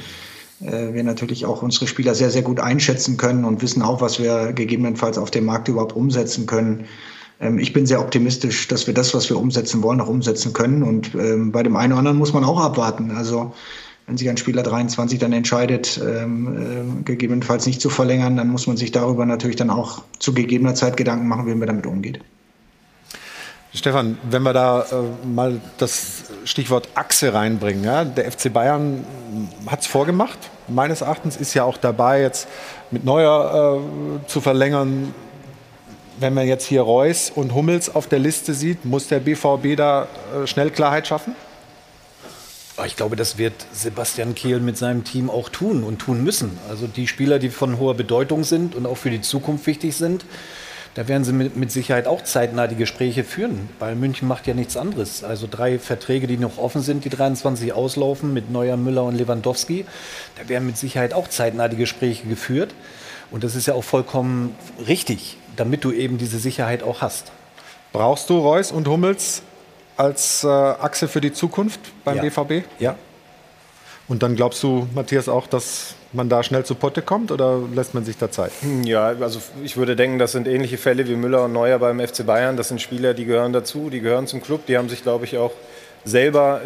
äh, 0.61 0.93
wir 0.95 1.03
natürlich 1.03 1.45
auch 1.45 1.61
unsere 1.61 1.85
Spieler 1.85 2.15
sehr, 2.15 2.31
sehr 2.31 2.41
gut 2.41 2.59
einschätzen 2.59 3.17
können 3.17 3.45
und 3.45 3.61
wissen 3.61 3.83
auch, 3.83 4.01
was 4.01 4.19
wir 4.19 4.53
gegebenenfalls 4.53 5.19
auf 5.19 5.29
dem 5.29 5.45
Markt 5.45 5.67
überhaupt 5.67 5.95
umsetzen 5.95 6.47
können. 6.47 6.85
Ähm, 7.39 7.59
ich 7.59 7.73
bin 7.73 7.85
sehr 7.85 8.01
optimistisch, 8.01 8.67
dass 8.67 8.87
wir 8.87 8.93
das, 8.93 9.13
was 9.13 9.29
wir 9.29 9.37
umsetzen 9.37 9.83
wollen, 9.83 10.01
auch 10.01 10.07
umsetzen 10.07 10.53
können. 10.53 10.83
Und 10.83 11.13
ähm, 11.15 11.51
bei 11.51 11.63
dem 11.63 11.75
einen 11.75 11.93
oder 11.93 11.99
anderen 11.99 12.17
muss 12.17 12.33
man 12.33 12.43
auch 12.43 12.59
abwarten. 12.59 13.11
Also 13.11 13.53
wenn 14.07 14.17
sich 14.17 14.29
ein 14.29 14.37
Spieler 14.37 14.61
23 14.61 15.17
dann 15.17 15.33
entscheidet, 15.33 15.99
ähm, 16.03 16.99
äh, 16.99 17.03
gegebenenfalls 17.03 17.65
nicht 17.65 17.81
zu 17.81 17.89
verlängern, 17.89 18.37
dann 18.37 18.49
muss 18.49 18.67
man 18.67 18.77
sich 18.77 18.91
darüber 18.91 19.25
natürlich 19.25 19.55
dann 19.55 19.69
auch 19.69 20.03
zu 20.19 20.33
gegebener 20.33 20.75
Zeit 20.75 20.95
Gedanken 20.95 21.27
machen, 21.27 21.47
wie 21.47 21.55
man 21.55 21.67
damit 21.67 21.87
umgeht. 21.87 22.19
Stefan, 23.73 24.17
wenn 24.29 24.43
wir 24.43 24.53
da 24.53 24.83
äh, 24.83 25.27
mal 25.27 25.59
das 25.79 26.23
Stichwort 26.45 26.87
Achse 26.95 27.33
reinbringen, 27.33 27.83
ja, 27.83 28.05
der 28.05 28.31
FC 28.31 28.53
Bayern 28.53 29.03
hat 29.67 29.81
es 29.81 29.87
vorgemacht. 29.87 30.37
Meines 30.67 31.01
Erachtens 31.01 31.35
ist 31.35 31.53
ja 31.55 31.63
auch 31.63 31.77
dabei, 31.77 32.21
jetzt 32.21 32.47
mit 32.91 33.03
Neuer 33.03 33.81
äh, 33.81 34.27
zu 34.27 34.39
verlängern. 34.39 35.13
Wenn 36.17 36.33
man 36.33 36.47
jetzt 36.47 36.65
hier 36.65 36.83
Reus 36.83 37.29
und 37.33 37.53
Hummels 37.53 37.93
auf 37.93 38.07
der 38.07 38.19
Liste 38.19 38.53
sieht, 38.53 38.85
muss 38.85 39.09
der 39.09 39.19
BVB 39.19 39.75
da 39.75 40.07
äh, 40.43 40.47
schnell 40.47 40.69
Klarheit 40.69 41.07
schaffen? 41.07 41.35
Ich 42.83 42.97
glaube, 42.97 43.15
das 43.15 43.37
wird 43.37 43.53
Sebastian 43.71 44.35
Kehl 44.35 44.59
mit 44.59 44.77
seinem 44.77 45.05
Team 45.05 45.29
auch 45.29 45.47
tun 45.47 45.83
und 45.83 45.99
tun 45.99 46.23
müssen. 46.23 46.59
Also 46.67 46.87
die 46.87 47.07
Spieler, 47.07 47.39
die 47.39 47.49
von 47.49 47.79
hoher 47.79 47.93
Bedeutung 47.93 48.43
sind 48.43 48.75
und 48.75 48.85
auch 48.85 48.97
für 48.97 49.09
die 49.09 49.21
Zukunft 49.21 49.65
wichtig 49.65 49.95
sind, 49.95 50.25
da 50.93 51.07
werden 51.07 51.23
sie 51.23 51.31
mit, 51.31 51.55
mit 51.55 51.71
Sicherheit 51.71 52.05
auch 52.05 52.23
zeitnah 52.23 52.67
die 52.67 52.75
Gespräche 52.75 53.23
führen. 53.23 53.69
Weil 53.79 53.95
München 53.95 54.27
macht 54.27 54.45
ja 54.45 54.53
nichts 54.53 54.75
anderes. 54.75 55.23
Also 55.23 55.47
drei 55.49 55.79
Verträge, 55.79 56.27
die 56.27 56.37
noch 56.37 56.57
offen 56.57 56.81
sind, 56.81 57.05
die 57.05 57.09
23 57.09 57.71
auslaufen 57.71 58.33
mit 58.33 58.51
Neuer, 58.51 58.75
Müller 58.75 59.03
und 59.03 59.15
Lewandowski. 59.15 59.85
Da 60.37 60.49
werden 60.49 60.65
mit 60.65 60.77
Sicherheit 60.77 61.13
auch 61.13 61.29
zeitnah 61.29 61.69
die 61.69 61.77
Gespräche 61.77 62.27
geführt. 62.27 62.73
Und 63.31 63.45
das 63.45 63.55
ist 63.55 63.67
ja 63.67 63.73
auch 63.73 63.83
vollkommen 63.83 64.53
richtig, 64.85 65.37
damit 65.55 65.85
du 65.85 65.91
eben 65.93 66.17
diese 66.17 66.39
Sicherheit 66.39 66.83
auch 66.83 67.01
hast. 67.01 67.31
Brauchst 67.93 68.29
du 68.29 68.37
Reus 68.37 68.73
und 68.73 68.87
Hummels 68.87 69.43
als 69.97 70.43
äh, 70.43 70.47
Achse 70.47 71.07
für 71.07 71.21
die 71.21 71.33
Zukunft 71.33 71.79
beim 72.03 72.17
ja. 72.17 72.23
BVB? 72.23 72.65
Ja. 72.79 72.95
Und 74.07 74.21
dann 74.21 74.35
glaubst 74.35 74.61
du, 74.61 74.87
Matthias, 74.93 75.27
auch, 75.27 75.47
dass 75.47 75.95
man 76.13 76.29
da 76.29 76.43
schnell 76.43 76.63
zu 76.63 76.75
Potte 76.75 77.01
kommt 77.01 77.31
oder 77.31 77.59
lässt 77.73 77.93
man 77.93 78.05
sich 78.05 78.17
da 78.17 78.29
Zeit? 78.29 78.51
Ja, 78.83 79.07
also 79.07 79.39
ich 79.63 79.77
würde 79.77 79.95
denken, 79.95 80.19
das 80.19 80.31
sind 80.31 80.47
ähnliche 80.47 80.77
Fälle 80.77 81.07
wie 81.07 81.15
Müller 81.15 81.45
und 81.45 81.53
Neuer 81.53 81.79
beim 81.79 81.99
FC 81.99 82.25
Bayern. 82.25 82.55
Das 82.55 82.67
sind 82.67 82.81
Spieler, 82.81 83.13
die 83.13 83.25
gehören 83.25 83.51
dazu, 83.51 83.89
die 83.89 84.01
gehören 84.01 84.27
zum 84.27 84.41
Club. 84.41 84.67
Die 84.67 84.77
haben 84.77 84.89
sich, 84.89 85.01
glaube 85.01 85.25
ich, 85.25 85.37
auch 85.37 85.51
selber, 86.03 86.61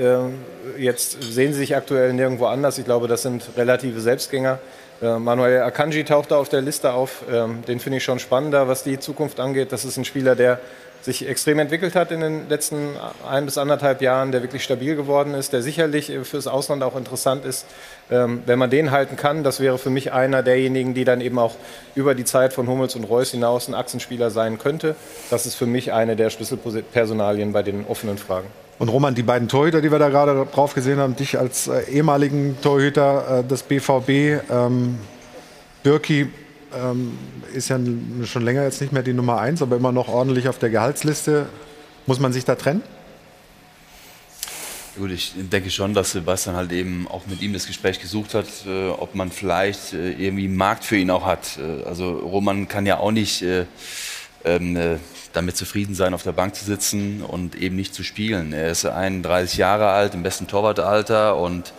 äh, 0.77 0.81
jetzt 0.81 1.23
sehen 1.23 1.53
sie 1.53 1.59
sich 1.59 1.75
aktuell 1.75 2.13
nirgendwo 2.13 2.47
anders. 2.47 2.77
Ich 2.77 2.85
glaube, 2.85 3.07
das 3.07 3.21
sind 3.21 3.43
relative 3.55 4.01
Selbstgänger. 4.01 4.59
Äh, 5.01 5.17
Manuel 5.17 5.61
Akanji 5.61 6.03
taucht 6.03 6.31
da 6.31 6.37
auf 6.37 6.49
der 6.49 6.61
Liste 6.61 6.91
auf. 6.91 7.23
Ähm, 7.31 7.63
den 7.65 7.79
finde 7.79 7.97
ich 7.97 8.03
schon 8.03 8.19
spannender, 8.19 8.67
was 8.67 8.83
die 8.83 8.99
Zukunft 8.99 9.39
angeht. 9.39 9.71
Das 9.71 9.85
ist 9.85 9.95
ein 9.95 10.03
Spieler, 10.03 10.35
der 10.35 10.59
sich 11.01 11.27
extrem 11.27 11.59
entwickelt 11.59 11.95
hat 11.95 12.11
in 12.11 12.19
den 12.19 12.49
letzten 12.49 12.95
ein 13.27 13.45
bis 13.45 13.57
anderthalb 13.57 14.01
Jahren, 14.01 14.31
der 14.31 14.41
wirklich 14.41 14.63
stabil 14.63 14.95
geworden 14.95 15.33
ist, 15.33 15.53
der 15.53 15.61
sicherlich 15.61 16.11
fürs 16.23 16.47
Ausland 16.47 16.83
auch 16.83 16.95
interessant 16.95 17.45
ist. 17.45 17.65
Ähm, 18.11 18.43
wenn 18.45 18.59
man 18.59 18.69
den 18.69 18.91
halten 18.91 19.15
kann, 19.15 19.43
das 19.43 19.59
wäre 19.59 19.77
für 19.77 19.89
mich 19.89 20.11
einer 20.11 20.43
derjenigen, 20.43 20.93
die 20.93 21.05
dann 21.05 21.21
eben 21.21 21.39
auch 21.39 21.55
über 21.95 22.15
die 22.15 22.25
Zeit 22.25 22.53
von 22.53 22.67
Hummels 22.67 22.95
und 22.95 23.05
Reus 23.05 23.31
hinaus 23.31 23.67
ein 23.67 23.75
Achsenspieler 23.75 24.29
sein 24.29 24.57
könnte. 24.57 24.95
Das 25.29 25.45
ist 25.45 25.55
für 25.55 25.65
mich 25.65 25.93
eine 25.93 26.15
der 26.15 26.29
Schlüsselpersonalien 26.29 27.53
bei 27.53 27.63
den 27.63 27.85
offenen 27.87 28.17
Fragen. 28.17 28.47
Und 28.79 28.87
Roman, 28.87 29.13
die 29.13 29.23
beiden 29.23 29.49
Torhüter, 29.49 29.81
die 29.81 29.91
wir 29.91 29.99
da 29.99 30.07
gerade 30.07 30.47
drauf 30.53 30.73
gesehen 30.73 30.99
haben, 30.99 31.15
dich 31.15 31.37
als 31.37 31.67
äh, 31.67 31.81
ehemaligen 31.91 32.57
Torhüter 32.61 33.39
äh, 33.39 33.43
des 33.43 33.63
BVB, 33.63 34.41
ähm, 34.49 34.99
Birki, 35.83 36.29
ähm, 36.75 37.17
ist 37.53 37.69
ja 37.69 37.79
schon 38.25 38.43
länger 38.43 38.63
jetzt 38.63 38.81
nicht 38.81 38.93
mehr 38.93 39.03
die 39.03 39.13
Nummer 39.13 39.39
eins, 39.39 39.61
aber 39.61 39.75
immer 39.75 39.91
noch 39.91 40.07
ordentlich 40.07 40.47
auf 40.47 40.59
der 40.59 40.69
Gehaltsliste. 40.69 41.47
Muss 42.05 42.19
man 42.19 42.33
sich 42.33 42.45
da 42.45 42.55
trennen? 42.55 42.81
Gut, 44.97 45.11
ich 45.11 45.33
denke 45.35 45.69
schon, 45.69 45.93
dass 45.93 46.11
Sebastian 46.11 46.55
halt 46.55 46.71
eben 46.71 47.07
auch 47.07 47.25
mit 47.27 47.41
ihm 47.41 47.53
das 47.53 47.67
Gespräch 47.67 48.01
gesucht 48.01 48.33
hat, 48.33 48.47
äh, 48.67 48.89
ob 48.89 49.15
man 49.15 49.31
vielleicht 49.31 49.93
äh, 49.93 50.11
irgendwie 50.11 50.45
einen 50.45 50.57
Markt 50.57 50.83
für 50.83 50.97
ihn 50.97 51.09
auch 51.09 51.25
hat. 51.25 51.57
Äh, 51.57 51.83
also 51.87 52.11
Roman 52.11 52.67
kann 52.67 52.85
ja 52.85 52.97
auch 52.97 53.11
nicht 53.11 53.41
äh, 53.41 53.65
ähm, 54.43 54.75
äh, 54.75 54.97
damit 55.33 55.55
zufrieden 55.55 55.95
sein, 55.95 56.13
auf 56.13 56.23
der 56.23 56.31
Bank 56.31 56.55
zu 56.55 56.65
sitzen 56.65 57.21
und 57.21 57.55
eben 57.55 57.75
nicht 57.75 57.93
zu 57.93 58.03
spielen. 58.03 58.51
Er 58.51 58.71
ist 58.71 58.85
31 58.85 59.57
Jahre 59.57 59.89
alt, 59.89 60.15
im 60.15 60.23
besten 60.23 60.47
Torwartalter 60.47 61.37
und 61.37 61.71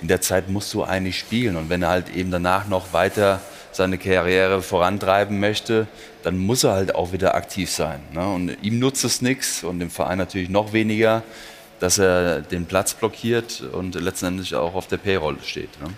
in 0.00 0.08
der 0.08 0.20
Zeit 0.20 0.50
musst 0.50 0.74
du 0.74 0.82
eigentlich 0.82 1.18
spielen. 1.18 1.56
Und 1.56 1.70
wenn 1.70 1.82
er 1.82 1.88
halt 1.88 2.14
eben 2.14 2.30
danach 2.30 2.66
noch 2.68 2.92
weiter 2.92 3.40
seine 3.76 3.98
Karriere 3.98 4.62
vorantreiben 4.62 5.38
möchte, 5.38 5.86
dann 6.22 6.38
muss 6.38 6.64
er 6.64 6.72
halt 6.72 6.94
auch 6.94 7.12
wieder 7.12 7.34
aktiv 7.34 7.70
sein. 7.70 8.00
Ne? 8.12 8.26
Und 8.26 8.56
ihm 8.62 8.78
nutzt 8.78 9.04
es 9.04 9.20
nichts 9.20 9.62
und 9.62 9.80
dem 9.80 9.90
Verein 9.90 10.18
natürlich 10.18 10.48
noch 10.48 10.72
weniger, 10.72 11.22
dass 11.78 11.98
er 11.98 12.40
den 12.40 12.64
Platz 12.64 12.94
blockiert 12.94 13.62
und 13.72 13.94
letztendlich 13.94 14.54
auch 14.54 14.74
auf 14.74 14.86
der 14.86 14.96
Payroll 14.96 15.36
steht. 15.44 15.80
Ne? 15.80 15.88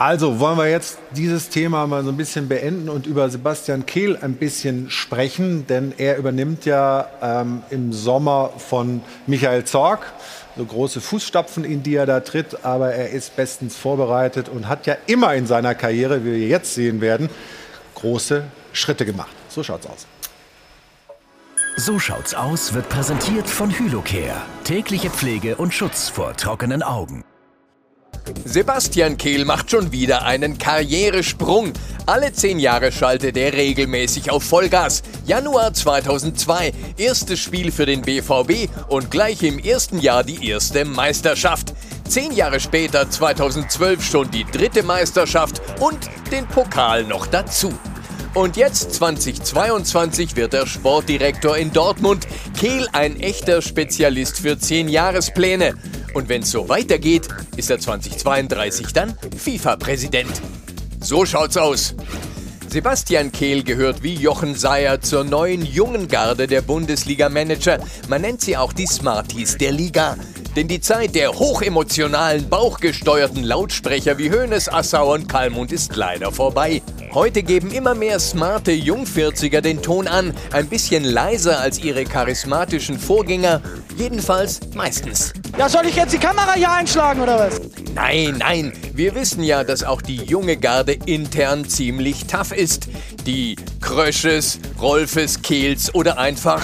Also 0.00 0.38
wollen 0.38 0.56
wir 0.56 0.70
jetzt 0.70 1.00
dieses 1.10 1.48
Thema 1.48 1.88
mal 1.88 2.04
so 2.04 2.10
ein 2.10 2.16
bisschen 2.16 2.46
beenden 2.46 2.88
und 2.88 3.04
über 3.04 3.28
Sebastian 3.30 3.84
Kehl 3.84 4.16
ein 4.16 4.34
bisschen 4.34 4.90
sprechen, 4.90 5.66
denn 5.66 5.92
er 5.98 6.18
übernimmt 6.18 6.66
ja 6.66 7.08
ähm, 7.20 7.62
im 7.70 7.92
Sommer 7.92 8.52
von 8.58 9.00
Michael 9.26 9.64
Zorg 9.64 10.12
so 10.58 10.64
große 10.64 11.00
Fußstapfen, 11.00 11.64
in 11.64 11.82
die 11.84 11.94
er 11.94 12.04
da 12.04 12.20
tritt, 12.20 12.64
aber 12.64 12.92
er 12.92 13.10
ist 13.10 13.36
bestens 13.36 13.76
vorbereitet 13.76 14.48
und 14.48 14.68
hat 14.68 14.86
ja 14.86 14.96
immer 15.06 15.34
in 15.34 15.46
seiner 15.46 15.74
Karriere, 15.74 16.24
wie 16.24 16.32
wir 16.32 16.48
jetzt 16.48 16.74
sehen 16.74 17.00
werden, 17.00 17.30
große 17.94 18.44
Schritte 18.72 19.06
gemacht. 19.06 19.30
So 19.48 19.62
schaut's 19.62 19.86
aus. 19.86 20.06
So 21.76 22.00
schaut's 22.00 22.34
aus 22.34 22.74
wird 22.74 22.88
präsentiert 22.88 23.48
von 23.48 23.70
Hylocare. 23.70 24.42
Tägliche 24.64 25.10
Pflege 25.10 25.54
und 25.54 25.72
Schutz 25.72 26.08
vor 26.08 26.36
trockenen 26.36 26.82
Augen. 26.82 27.24
Sebastian 28.44 29.16
Kehl 29.16 29.44
macht 29.44 29.70
schon 29.70 29.92
wieder 29.92 30.24
einen 30.24 30.58
Karrieresprung. 30.58 31.72
Alle 32.06 32.32
zehn 32.32 32.58
Jahre 32.58 32.92
schaltet 32.92 33.36
er 33.36 33.52
regelmäßig 33.52 34.30
auf 34.30 34.42
Vollgas. 34.42 35.02
Januar 35.26 35.74
2002, 35.74 36.72
erstes 36.96 37.38
Spiel 37.38 37.70
für 37.70 37.86
den 37.86 38.02
BVB 38.02 38.70
und 38.88 39.10
gleich 39.10 39.42
im 39.42 39.58
ersten 39.58 39.98
Jahr 39.98 40.24
die 40.24 40.48
erste 40.48 40.84
Meisterschaft. 40.84 41.74
Zehn 42.08 42.32
Jahre 42.32 42.58
später, 42.58 43.10
2012, 43.10 44.02
schon 44.02 44.30
die 44.30 44.44
dritte 44.44 44.82
Meisterschaft 44.82 45.60
und 45.80 45.98
den 46.30 46.46
Pokal 46.46 47.04
noch 47.04 47.26
dazu. 47.26 47.72
Und 48.34 48.56
jetzt 48.56 48.92
2022 48.94 50.36
wird 50.36 50.54
er 50.54 50.66
Sportdirektor 50.66 51.56
in 51.56 51.72
Dortmund. 51.72 52.26
Kehl 52.58 52.86
ein 52.92 53.18
echter 53.18 53.62
Spezialist 53.62 54.38
für 54.38 54.58
10 54.58 54.88
Jahrespläne. 54.88 55.74
Und 56.14 56.28
wenn 56.28 56.42
es 56.42 56.50
so 56.50 56.68
weitergeht, 56.68 57.28
ist 57.56 57.70
er 57.70 57.80
2032 57.80 58.92
dann 58.92 59.16
FIFA-Präsident. 59.36 60.40
So 61.00 61.24
schaut's 61.24 61.56
aus. 61.56 61.94
Sebastian 62.68 63.32
Kehl 63.32 63.62
gehört 63.62 64.02
wie 64.02 64.14
Jochen 64.14 64.54
Seyer 64.54 65.00
zur 65.00 65.24
neuen 65.24 65.64
jungen 65.64 66.06
Garde 66.06 66.46
der 66.46 66.60
Bundesliga-Manager. 66.60 67.78
Man 68.08 68.20
nennt 68.20 68.42
sie 68.42 68.58
auch 68.58 68.74
die 68.74 68.86
Smarties 68.86 69.56
der 69.56 69.72
Liga. 69.72 70.16
Denn 70.56 70.68
die 70.68 70.80
Zeit 70.80 71.14
der 71.14 71.30
hochemotionalen, 71.30 72.48
bauchgesteuerten 72.48 73.44
Lautsprecher 73.44 74.18
wie 74.18 74.30
Hoeneß, 74.30 74.68
Assauer 74.68 75.14
und 75.14 75.28
Kalmund 75.28 75.72
ist 75.72 75.94
leider 75.94 76.32
vorbei. 76.32 76.82
Heute 77.12 77.42
geben 77.42 77.70
immer 77.70 77.94
mehr 77.94 78.18
smarte 78.18 78.72
Jungvierziger 78.72 79.60
den 79.60 79.82
Ton 79.82 80.06
an, 80.06 80.34
ein 80.52 80.66
bisschen 80.66 81.04
leiser 81.04 81.60
als 81.60 81.78
ihre 81.78 82.04
charismatischen 82.04 82.98
Vorgänger, 82.98 83.62
jedenfalls 83.96 84.60
meistens. 84.74 85.32
Ja, 85.56 85.68
soll 85.68 85.86
ich 85.86 85.96
jetzt 85.96 86.12
die 86.12 86.18
Kamera 86.18 86.54
hier 86.54 86.70
einschlagen 86.70 87.20
oder 87.20 87.38
was? 87.38 87.60
Nein, 87.94 88.36
nein, 88.38 88.72
wir 88.94 89.14
wissen 89.14 89.42
ja, 89.42 89.64
dass 89.64 89.82
auch 89.82 90.02
die 90.02 90.16
junge 90.16 90.56
Garde 90.56 90.96
intern 91.06 91.68
ziemlich 91.68 92.26
tough 92.26 92.52
ist. 92.52 92.88
Die 93.26 93.56
Krösches, 93.80 94.58
Rolfes, 94.80 95.40
Kehls 95.42 95.94
oder 95.94 96.18
einfach... 96.18 96.62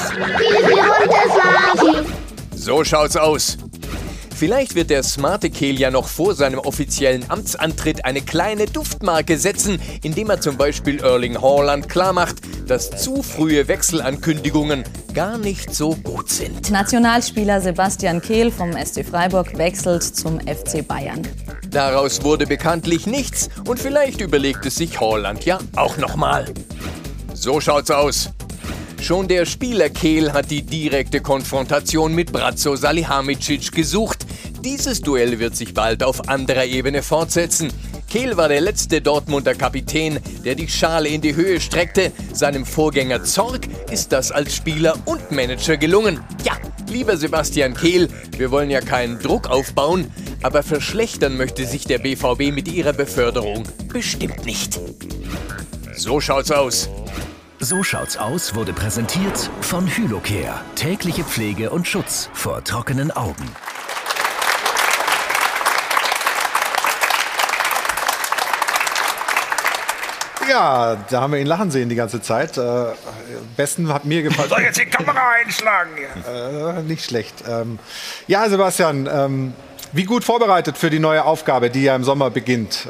So 2.55 2.85
schaut's 2.85 3.17
aus. 3.17 3.59
Vielleicht 4.37 4.75
wird 4.75 4.91
der 4.91 5.05
smarte 5.05 5.49
Kehl 5.49 5.79
ja 5.79 5.93
noch 5.93 6.09
vor 6.09 6.35
seinem 6.35 6.59
offiziellen 6.59 7.31
Amtsantritt 7.31 8.05
eine 8.05 8.21
kleine 8.21 8.67
Duftmarke 8.67 9.39
setzen, 9.39 9.81
indem 10.03 10.29
er 10.29 10.41
zum 10.41 10.57
Beispiel 10.57 11.01
Erling 11.01 11.41
Haaland 11.41 11.89
klarmacht, 11.89 12.37
dass 12.67 12.91
zu 12.91 13.23
frühe 13.23 13.69
Wechselankündigungen 13.69 14.83
gar 15.15 15.39
nicht 15.39 15.73
so 15.73 15.95
gut 15.95 16.31
sind. 16.31 16.71
Nationalspieler 16.73 17.61
Sebastian 17.61 18.21
Kehl 18.21 18.51
vom 18.51 18.73
SC 18.73 19.05
Freiburg 19.05 19.57
wechselt 19.57 20.03
zum 20.03 20.41
FC 20.41 20.87
Bayern. 20.87 21.23
Daraus 21.71 22.25
wurde 22.25 22.47
bekanntlich 22.47 23.07
nichts 23.07 23.49
und 23.69 23.79
vielleicht 23.79 24.21
überlegt 24.21 24.67
es 24.67 24.75
sich 24.75 25.01
Haaland 25.01 25.45
ja 25.45 25.59
auch 25.77 25.97
nochmal. 25.97 26.47
So 27.35 27.61
schaut's 27.61 27.91
aus. 27.91 28.31
Schon 29.05 29.29
der 29.29 29.45
Spieler 29.45 29.91
Kehl 29.91 30.33
hat 30.33 30.51
die 30.51 30.63
direkte 30.63 31.21
Konfrontation 31.21 32.15
mit 32.15 32.33
Brazzo 32.33 32.75
Salihamidzic 32.75 33.71
gesucht. 33.71 34.25
Dieses 34.65 35.03
Duell 35.03 35.39
wird 35.39 35.55
sich 35.55 35.75
bald 35.75 36.03
auf 36.03 36.31
anderer 36.31 36.65
Ebene 36.65 37.03
fortsetzen. 37.03 37.71
Kehl 38.09 38.39
war 38.39 38.49
der 38.49 38.63
letzte 38.63 39.03
Dortmunder 39.03 39.55
Kapitän, 39.55 40.21
der 40.43 40.55
die 40.55 40.69
Schale 40.69 41.11
in 41.11 41.21
die 41.21 41.37
Höhe 41.37 41.61
streckte. 41.61 42.13
Seinem 42.33 42.65
Vorgänger 42.65 43.25
Zorg 43.25 43.69
ist 43.93 44.11
das 44.11 44.33
als 44.33 44.57
Spieler 44.57 44.97
und 45.05 45.31
Manager 45.31 45.77
gelungen. 45.77 46.21
Ja, 46.43 46.55
lieber 46.91 47.19
Sebastian 47.19 47.75
Kehl, 47.75 48.09
wir 48.39 48.51
wollen 48.51 48.71
ja 48.71 48.81
keinen 48.81 49.19
Druck 49.19 49.49
aufbauen, 49.51 50.11
aber 50.41 50.63
verschlechtern 50.63 51.37
möchte 51.37 51.67
sich 51.67 51.85
der 51.85 51.99
BVB 51.99 52.55
mit 52.55 52.73
ihrer 52.73 52.95
Beförderung 52.95 53.65
bestimmt 53.93 54.47
nicht. 54.47 54.81
So 55.95 56.23
schaut's 56.23 56.51
aus. 56.51 56.89
So 57.65 57.83
schaut's 57.83 58.19
aus 58.19 58.55
wurde 58.55 58.75
präsentiert 58.75 59.49
von 59.63 59.87
Hylocare. 59.87 60.61
Tägliche 60.75 61.25
Pflege 61.25 61.71
und 61.71 61.89
Schutz 61.89 62.29
vor 62.35 62.63
trockenen 62.63 63.11
Augen. 63.11 63.49
Ja, 70.47 70.97
da 71.09 71.23
haben 71.23 71.33
wir 71.33 71.41
ihn 71.41 71.47
lachen 71.47 71.71
sehen 71.71 71.89
die 71.89 71.95
ganze 71.95 72.21
Zeit. 72.21 72.59
Äh, 72.59 72.89
besten 73.57 73.91
hat 73.91 74.05
mir 74.05 74.23
gefallen. 74.23 74.51
Soll 74.51 74.61
jetzt 74.61 74.79
die 74.79 74.85
Kamera 74.85 75.31
einschlagen? 75.43 75.93
Äh, 76.29 76.83
nicht 76.83 77.07
schlecht. 77.07 77.45
Ähm, 77.49 77.79
ja, 78.27 78.47
Sebastian, 78.47 79.09
ähm, 79.11 79.55
wie 79.93 80.05
gut 80.05 80.23
vorbereitet 80.23 80.77
für 80.77 80.91
die 80.91 80.99
neue 80.99 81.25
Aufgabe, 81.25 81.71
die 81.71 81.85
ja 81.85 81.97
im 81.97 82.05
Sommer 82.05 82.29
beginnt? 82.29 82.89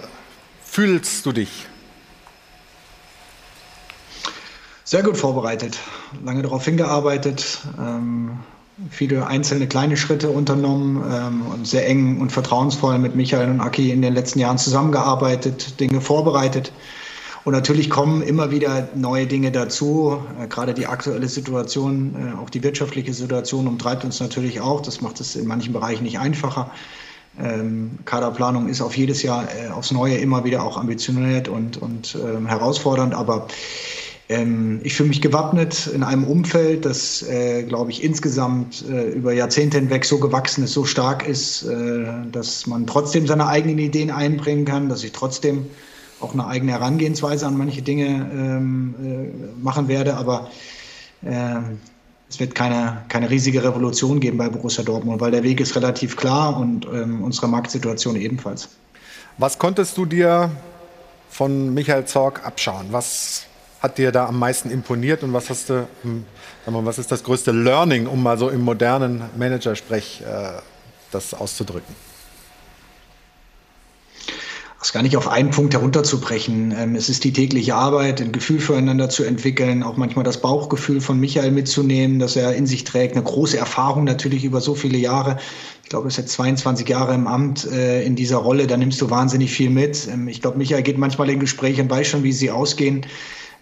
Fühlst 0.65 1.25
du 1.27 1.31
dich? 1.31 1.69
Sehr 4.87 5.03
gut 5.03 5.17
vorbereitet, 5.17 5.79
lange 6.23 6.43
darauf 6.43 6.67
hingearbeitet, 6.67 7.61
ähm, 7.81 8.33
viele 8.91 9.27
einzelne 9.27 9.67
kleine 9.67 9.97
Schritte 9.97 10.29
unternommen 10.29 11.03
ähm, 11.11 11.47
und 11.47 11.67
sehr 11.67 11.89
eng 11.89 12.21
und 12.21 12.33
vertrauensvoll 12.33 12.99
mit 12.99 13.17
Michael 13.17 13.49
und 13.49 13.61
Aki 13.63 13.91
in 13.91 14.03
den 14.03 14.13
letzten 14.13 14.41
Jahren 14.41 14.59
zusammengearbeitet, 14.59 15.81
Dinge 15.81 16.03
vorbereitet. 16.03 16.71
Und 17.45 17.55
natürlich 17.55 17.89
kommen 17.89 18.21
immer 18.21 18.51
wieder 18.51 18.89
neue 18.95 19.27
Dinge 19.27 19.51
dazu. 19.53 20.19
Äh, 20.39 20.49
gerade 20.49 20.75
die 20.75 20.87
aktuelle 20.87 21.29
Situation, 21.29 22.15
äh, 22.15 22.43
auch 22.43 22.51
die 22.51 22.63
wirtschaftliche 22.63 23.15
Situation 23.15 23.67
umtreibt 23.67 24.05
uns 24.05 24.21
natürlich 24.21 24.61
auch. 24.61 24.83
Das 24.83 25.01
macht 25.01 25.19
es 25.19 25.35
in 25.35 25.47
manchen 25.47 25.73
Bereichen 25.73 26.05
nicht 26.05 26.19
einfacher. 26.19 26.71
Ähm, 27.41 28.01
Kaderplanung 28.05 28.69
ist 28.69 28.83
auf 28.83 28.95
jedes 28.99 29.23
Jahr 29.23 29.45
äh, 29.45 29.71
aufs 29.71 29.93
Neue 29.93 30.17
immer 30.19 30.45
wieder 30.45 30.63
auch 30.63 30.77
ambitioniert 30.77 31.49
und, 31.49 31.79
und 31.79 32.17
ähm, 32.23 32.47
herausfordernd. 32.47 33.15
Aber 33.15 33.49
ähm, 34.29 34.81
ich 34.83 34.95
fühle 34.95 35.11
mich 35.11 35.21
gewappnet 35.21 35.87
in 35.87 36.03
einem 36.03 36.25
Umfeld, 36.25 36.87
das, 36.87 37.23
äh, 37.23 37.63
glaube 37.65 37.91
ich, 37.91 38.03
insgesamt 38.03 38.85
äh, 38.89 39.11
über 39.11 39.33
Jahrzehnte 39.33 39.79
hinweg 39.79 40.05
so 40.05 40.19
gewachsen 40.19 40.65
ist, 40.65 40.73
so 40.73 40.85
stark 40.85 41.29
ist, 41.29 41.65
äh, 41.65 42.07
dass 42.33 42.67
man 42.67 42.87
trotzdem 42.87 43.27
seine 43.27 43.47
eigenen 43.47 43.79
Ideen 43.79 44.11
einbringen 44.11 44.65
kann, 44.65 44.89
dass 44.89 45.05
ich 45.05 45.13
trotzdem 45.13 45.67
auch 46.21 46.33
eine 46.33 46.47
eigene 46.47 46.73
Herangehensweise 46.73 47.47
an 47.47 47.59
manche 47.59 47.83
Dinge 47.83 48.07
ähm, 48.07 48.95
äh, 49.03 49.63
machen 49.63 49.89
werde. 49.89 50.15
Aber 50.15 50.49
äh, 51.23 51.57
es 52.31 52.41
wird 52.41 52.55
keine, 52.55 53.05
keine 53.09 53.29
riesige 53.29 53.63
Revolution 53.63 54.21
geben 54.21 54.39
bei 54.39 54.49
Borussia 54.49 54.83
Dortmund, 54.83 55.21
weil 55.21 55.33
der 55.33 55.43
Weg 55.43 55.61
ist 55.61 55.77
relativ 55.77 56.17
klar 56.17 56.59
und 56.59 56.87
ähm, 56.87 57.23
unsere 57.23 57.49
Marktsituation 57.49 58.17
ebenfalls. 58.17 58.71
Was 59.37 59.59
konntest 59.59 59.99
du 59.99 60.07
dir 60.07 60.51
von 61.29 61.75
Michael 61.75 62.07
Zorg 62.07 62.47
abschauen? 62.47 62.87
Was 62.91 63.47
hat 63.85 63.99
dir 63.99 64.13
da 64.13 64.27
am 64.27 64.39
meisten 64.39 64.71
imponiert 64.71 65.23
und 65.23 65.35
was 65.35 65.51
hast 65.51 65.69
du, 65.69 65.87
hm, 66.03 66.25
mal, 66.67 66.87
was 66.87 66.99
ist 66.99 67.13
das 67.13 67.23
größte 67.23 67.53
Learning, 67.53 68.07
um 68.07 68.23
mal 68.23 68.39
so 68.39 68.49
im 68.49 68.63
modernen 68.63 69.23
Managersprech 69.37 70.23
äh, 70.27 70.59
das 71.13 71.35
auszudrücken? 71.35 71.95
das 74.81 74.93
gar 74.93 75.03
nicht 75.03 75.17
auf 75.17 75.29
einen 75.29 75.51
Punkt 75.51 75.73
herunterzubrechen. 75.73 76.75
Ähm, 76.79 76.95
es 76.95 77.09
ist 77.09 77.25
die 77.25 77.33
tägliche 77.33 77.75
Arbeit, 77.75 78.21
ein 78.21 78.33
Gefühl 78.33 78.61
füreinander 78.61 79.09
zu 79.09 79.25
entwickeln, 79.25 79.83
auch 79.83 79.97
manchmal 79.97 80.27
das 80.27 80.43
Bauchgefühl 80.43 81.01
von 81.01 81.19
Michael 81.19 81.53
mitzunehmen, 81.53 82.19
dass 82.19 82.37
er 82.37 82.55
in 82.55 82.67
sich 82.67 82.85
trägt, 82.85 83.17
eine 83.17 83.25
große 83.25 83.57
Erfahrung 83.57 84.05
natürlich 84.05 84.45
über 84.45 84.61
so 84.61 84.75
viele 84.75 84.99
Jahre. 84.99 85.39
Ich 85.83 85.89
glaube, 85.89 86.07
er 86.07 86.09
ist 86.09 86.19
jetzt 86.19 86.33
22 86.33 86.87
Jahre 86.87 87.15
im 87.15 87.27
Amt 87.27 87.65
äh, 87.65 88.05
in 88.05 88.15
dieser 88.15 88.37
Rolle, 88.37 88.67
da 88.67 88.77
nimmst 88.77 89.01
du 89.01 89.09
wahnsinnig 89.09 89.53
viel 89.53 89.71
mit. 89.71 90.07
Ähm, 90.07 90.29
ich 90.29 90.43
glaube, 90.43 90.59
Michael 90.59 90.83
geht 90.83 90.99
manchmal 90.99 91.31
in 91.31 91.41
Gespräche 91.41 91.81
und 91.81 91.91
weiß 91.91 92.07
schon, 92.07 92.23
wie 92.23 92.33
sie 92.33 92.51
ausgehen. 92.51 93.07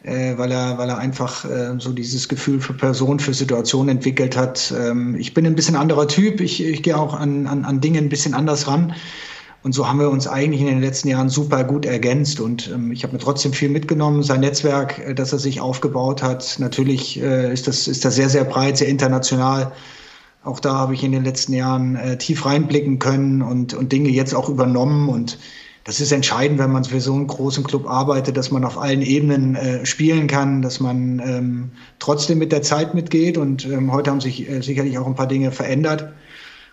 Äh, 0.05 0.37
weil 0.37 0.51
er, 0.51 0.79
weil 0.79 0.89
er 0.89 0.99
einfach 0.99 1.45
äh, 1.45 1.75
so 1.79 1.93
dieses 1.93 2.29
Gefühl 2.29 2.61
für 2.61 2.73
Person, 2.73 3.21
für 3.21 3.35
Situation 3.35 3.89
entwickelt 3.89 4.37
hat. 4.37 4.75
Ähm, 4.77 5.15
ich 5.17 5.33
bin 5.33 5.47
ein 5.47 5.55
bisschen 5.55 5.77
anderer 5.77 6.09
Typ. 6.09 6.41
Ich, 6.41 6.65
ich 6.65 6.83
gehe 6.83 6.99
auch 6.99 7.15
an, 7.15 7.47
an, 7.47 7.65
an 7.65 7.81
Dinge 7.81 7.99
ein 7.99 8.09
bisschen 8.09 8.35
anders 8.35 8.67
ran. 8.67 8.95
Und 9.63 9.75
so 9.75 9.87
haben 9.87 10.01
wir 10.01 10.11
uns 10.11 10.27
eigentlich 10.27 10.61
in 10.61 10.67
den 10.67 10.81
letzten 10.81 11.07
Jahren 11.07 11.29
super 11.29 11.63
gut 11.63 11.87
ergänzt. 11.87 12.41
Und 12.41 12.69
ähm, 12.75 12.91
ich 12.91 13.05
habe 13.05 13.13
mir 13.13 13.21
trotzdem 13.21 13.53
viel 13.53 13.69
mitgenommen. 13.69 14.25
Sein 14.25 14.41
Netzwerk, 14.41 14.99
äh, 14.99 15.15
das 15.15 15.33
er 15.33 15.39
sich 15.39 15.61
aufgebaut 15.61 16.21
hat, 16.21 16.57
natürlich 16.59 17.23
äh, 17.23 17.53
ist, 17.53 17.69
das, 17.69 17.87
ist 17.87 18.05
das 18.05 18.17
sehr, 18.17 18.29
sehr 18.29 18.43
breit, 18.43 18.79
sehr 18.79 18.89
international. 18.89 19.71
Auch 20.43 20.59
da 20.59 20.75
habe 20.75 20.95
ich 20.95 21.05
in 21.05 21.13
den 21.13 21.23
letzten 21.23 21.53
Jahren 21.53 21.95
äh, 21.95 22.19
tief 22.19 22.45
reinblicken 22.45 22.99
können 22.99 23.41
und, 23.41 23.73
und 23.75 23.93
Dinge 23.93 24.09
jetzt 24.09 24.35
auch 24.35 24.49
übernommen. 24.49 25.09
Und 25.09 25.39
das 25.85 26.01
ist 26.01 26.13
entscheidend, 26.13 26.59
wenn 26.61 26.71
man 26.71 26.85
für 26.85 27.01
so 27.01 27.13
einen 27.13 27.27
großen 27.27 27.65
Club 27.65 27.89
arbeitet, 27.89 28.37
dass 28.37 28.51
man 28.53 28.65
auf 28.65 28.79
allen 28.79 29.03
Ebenen 29.03 29.57
äh, 29.57 29.85
spielen 29.85 30.29
kann, 30.29 30.63
dass 30.63 30.79
man 30.79 31.19
ähm, 31.19 31.71
trotzdem 31.99 32.39
mit 32.39 32.53
der 32.53 32.63
Zeit 32.63 32.95
mitgeht. 32.95 33.37
Und 33.37 33.65
ähm, 33.67 33.93
heute 33.93 34.11
haben 34.11 34.21
sich 34.21 34.49
äh, 34.49 34.61
sicherlich 34.61 34.97
auch 34.99 35.07
ein 35.07 35.17
paar 35.17 35.27
Dinge 35.27 35.51
verändert. 35.51 36.13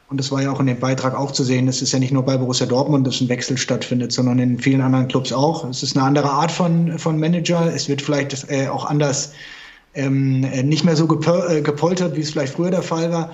Und 0.09 0.19
das 0.19 0.31
war 0.31 0.41
ja 0.41 0.51
auch 0.51 0.59
in 0.59 0.67
dem 0.67 0.79
Beitrag 0.79 1.15
auch 1.15 1.31
zu 1.31 1.43
sehen. 1.43 1.67
Es 1.67 1.81
ist 1.81 1.91
ja 1.91 1.99
nicht 1.99 2.11
nur 2.11 2.23
bei 2.23 2.37
Borussia 2.37 2.67
Dortmund, 2.67 3.05
dass 3.07 3.21
ein 3.21 3.29
Wechsel 3.29 3.57
stattfindet, 3.57 4.11
sondern 4.11 4.39
in 4.39 4.59
vielen 4.59 4.81
anderen 4.81 5.07
Clubs 5.07 5.31
auch. 5.31 5.67
Es 5.67 5.81
ist 5.81 5.95
eine 5.95 6.05
andere 6.05 6.29
Art 6.29 6.51
von, 6.51 6.97
von 6.99 7.19
Manager. 7.19 7.71
Es 7.73 7.89
wird 7.89 8.01
vielleicht 8.01 8.49
äh, 8.49 8.67
auch 8.67 8.85
anders 8.85 9.33
ähm, 9.95 10.41
nicht 10.41 10.83
mehr 10.83 10.95
so 10.95 11.05
äh, 11.05 11.61
gepoltert, 11.61 12.15
wie 12.15 12.21
es 12.21 12.31
vielleicht 12.31 12.53
früher 12.53 12.71
der 12.71 12.83
Fall 12.83 13.11
war. 13.11 13.31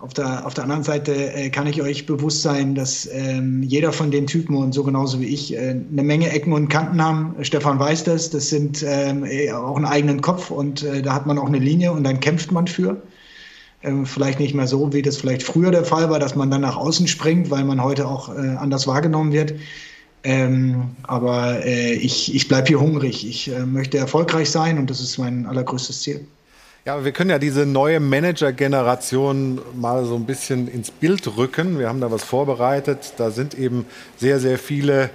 Auf 0.00 0.14
der, 0.14 0.46
auf 0.46 0.54
der 0.54 0.62
anderen 0.62 0.84
Seite 0.84 1.12
äh, 1.12 1.50
kann 1.50 1.66
ich 1.66 1.82
euch 1.82 2.06
bewusst 2.06 2.42
sein, 2.42 2.76
dass 2.76 3.08
ähm, 3.10 3.64
jeder 3.64 3.92
von 3.92 4.12
den 4.12 4.28
Typen 4.28 4.54
und 4.54 4.72
so 4.72 4.84
genauso 4.84 5.20
wie 5.20 5.26
ich 5.26 5.52
äh, 5.52 5.70
eine 5.70 6.02
Menge 6.04 6.30
Ecken 6.30 6.52
und 6.52 6.68
Kanten 6.68 7.02
haben. 7.02 7.34
Stefan 7.42 7.80
weiß 7.80 8.04
das. 8.04 8.30
Das 8.30 8.48
sind 8.48 8.84
ähm, 8.86 9.24
äh, 9.24 9.50
auch 9.50 9.74
einen 9.74 9.86
eigenen 9.86 10.20
Kopf 10.20 10.52
und 10.52 10.84
äh, 10.84 11.02
da 11.02 11.14
hat 11.14 11.26
man 11.26 11.36
auch 11.36 11.48
eine 11.48 11.58
Linie 11.58 11.90
und 11.90 12.04
dann 12.04 12.20
kämpft 12.20 12.52
man 12.52 12.68
für. 12.68 13.02
Ähm, 13.82 14.06
vielleicht 14.06 14.38
nicht 14.38 14.54
mehr 14.54 14.68
so, 14.68 14.92
wie 14.92 15.02
das 15.02 15.16
vielleicht 15.16 15.42
früher 15.42 15.72
der 15.72 15.84
Fall 15.84 16.08
war, 16.10 16.20
dass 16.20 16.36
man 16.36 16.48
dann 16.48 16.60
nach 16.60 16.76
außen 16.76 17.08
springt, 17.08 17.50
weil 17.50 17.64
man 17.64 17.82
heute 17.82 18.06
auch 18.06 18.28
äh, 18.28 18.54
anders 18.56 18.86
wahrgenommen 18.86 19.32
wird. 19.32 19.54
Ähm, 20.22 20.92
aber 21.02 21.64
äh, 21.64 21.94
ich, 21.94 22.32
ich 22.32 22.46
bleibe 22.46 22.68
hier 22.68 22.80
hungrig. 22.80 23.26
Ich 23.28 23.50
möchte 23.66 23.98
erfolgreich 23.98 24.48
sein 24.48 24.78
und 24.78 24.90
das 24.90 25.00
ist 25.00 25.18
mein 25.18 25.44
allergrößtes 25.46 26.02
Ziel. 26.02 26.24
Ja, 26.84 27.04
wir 27.04 27.12
können 27.12 27.30
ja 27.30 27.38
diese 27.38 27.66
neue 27.66 28.00
Manager-Generation 28.00 29.60
mal 29.74 30.04
so 30.04 30.14
ein 30.14 30.24
bisschen 30.24 30.68
ins 30.68 30.90
Bild 30.90 31.36
rücken. 31.36 31.78
Wir 31.78 31.88
haben 31.88 32.00
da 32.00 32.10
was 32.10 32.24
vorbereitet. 32.24 33.14
Da 33.18 33.30
sind 33.30 33.54
eben 33.54 33.84
sehr, 34.16 34.40
sehr 34.40 34.58
viele 34.58 35.10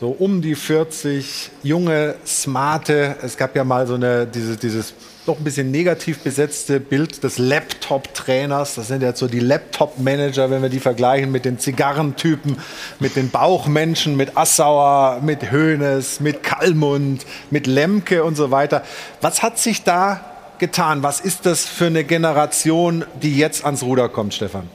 so 0.00 0.10
um 0.10 0.40
die 0.42 0.54
40 0.54 1.50
junge, 1.62 2.14
smarte. 2.24 3.16
Es 3.20 3.36
gab 3.36 3.56
ja 3.56 3.64
mal 3.64 3.86
so 3.86 3.94
eine, 3.94 4.26
diese, 4.26 4.56
dieses 4.56 4.94
doch 5.26 5.36
ein 5.36 5.44
bisschen 5.44 5.70
negativ 5.70 6.20
besetzte 6.20 6.80
Bild 6.80 7.22
des 7.22 7.36
Laptop-Trainers. 7.36 8.76
Das 8.76 8.88
sind 8.88 9.02
jetzt 9.02 9.18
so 9.18 9.26
die 9.26 9.40
Laptop-Manager, 9.40 10.50
wenn 10.50 10.62
wir 10.62 10.70
die 10.70 10.80
vergleichen 10.80 11.30
mit 11.30 11.44
den 11.44 11.58
Zigarrentypen, 11.58 12.56
mit 13.00 13.16
den 13.16 13.28
Bauchmenschen, 13.28 14.16
mit 14.16 14.36
Assauer, 14.36 15.20
mit 15.20 15.52
Hoeneß, 15.52 16.20
mit 16.20 16.42
Kallmund, 16.42 17.26
mit 17.50 17.66
Lemke 17.66 18.24
und 18.24 18.36
so 18.36 18.50
weiter. 18.50 18.84
Was 19.20 19.42
hat 19.42 19.58
sich 19.58 19.82
da 19.82 20.37
getan? 20.58 21.02
Was 21.02 21.20
ist 21.20 21.46
das 21.46 21.64
für 21.64 21.86
eine 21.86 22.04
Generation, 22.04 23.04
die 23.22 23.36
jetzt 23.36 23.64
ans 23.64 23.82
Ruder 23.82 24.08
kommt, 24.08 24.34
Stefan? 24.34 24.68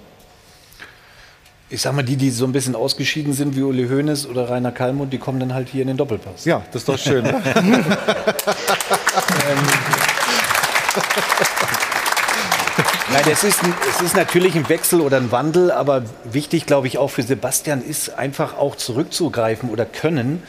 Ich 1.70 1.82
sag 1.82 1.96
mal, 1.96 2.04
die, 2.04 2.18
die 2.18 2.30
so 2.30 2.46
ein 2.46 2.52
bisschen 2.52 2.76
ausgeschieden 2.76 3.34
sind, 3.34 3.56
wie 3.56 3.64
Uli 3.64 3.88
Hoeneß 3.88 4.28
oder 4.28 4.50
Rainer 4.50 4.72
Kallmund, 4.72 5.12
die 5.12 5.18
kommen 5.18 5.40
dann 5.40 5.54
halt 5.54 5.70
hier 5.70 5.82
in 5.82 5.88
den 5.88 5.98
Doppelpass. 5.98 6.46
Ja, 6.46 6.62
das 6.72 6.84
ist 6.84 6.90
doch 6.90 7.00
schön. 7.00 7.24
Ne? 7.24 7.42
ähm, 7.56 7.64
Nein, 13.12 13.24
es 13.32 13.44
ist, 13.44 13.60
es 13.90 14.02
ist 14.02 14.16
natürlich 14.16 14.56
ein 14.56 14.68
Wechsel 14.70 15.02
oder 15.02 15.18
ein 15.18 15.32
Wandel, 15.32 15.72
aber 15.72 16.04
wichtig, 16.24 16.66
glaube 16.66 16.88
ich, 16.88 16.98
auch 16.98 17.10
für 17.10 17.22
Sebastian 17.22 17.84
ist 17.84 18.18
einfach 18.18 18.58
auch 18.58 18.76
zurückzugreifen 18.76 19.70
oder 19.70 19.86
können, 19.86 20.42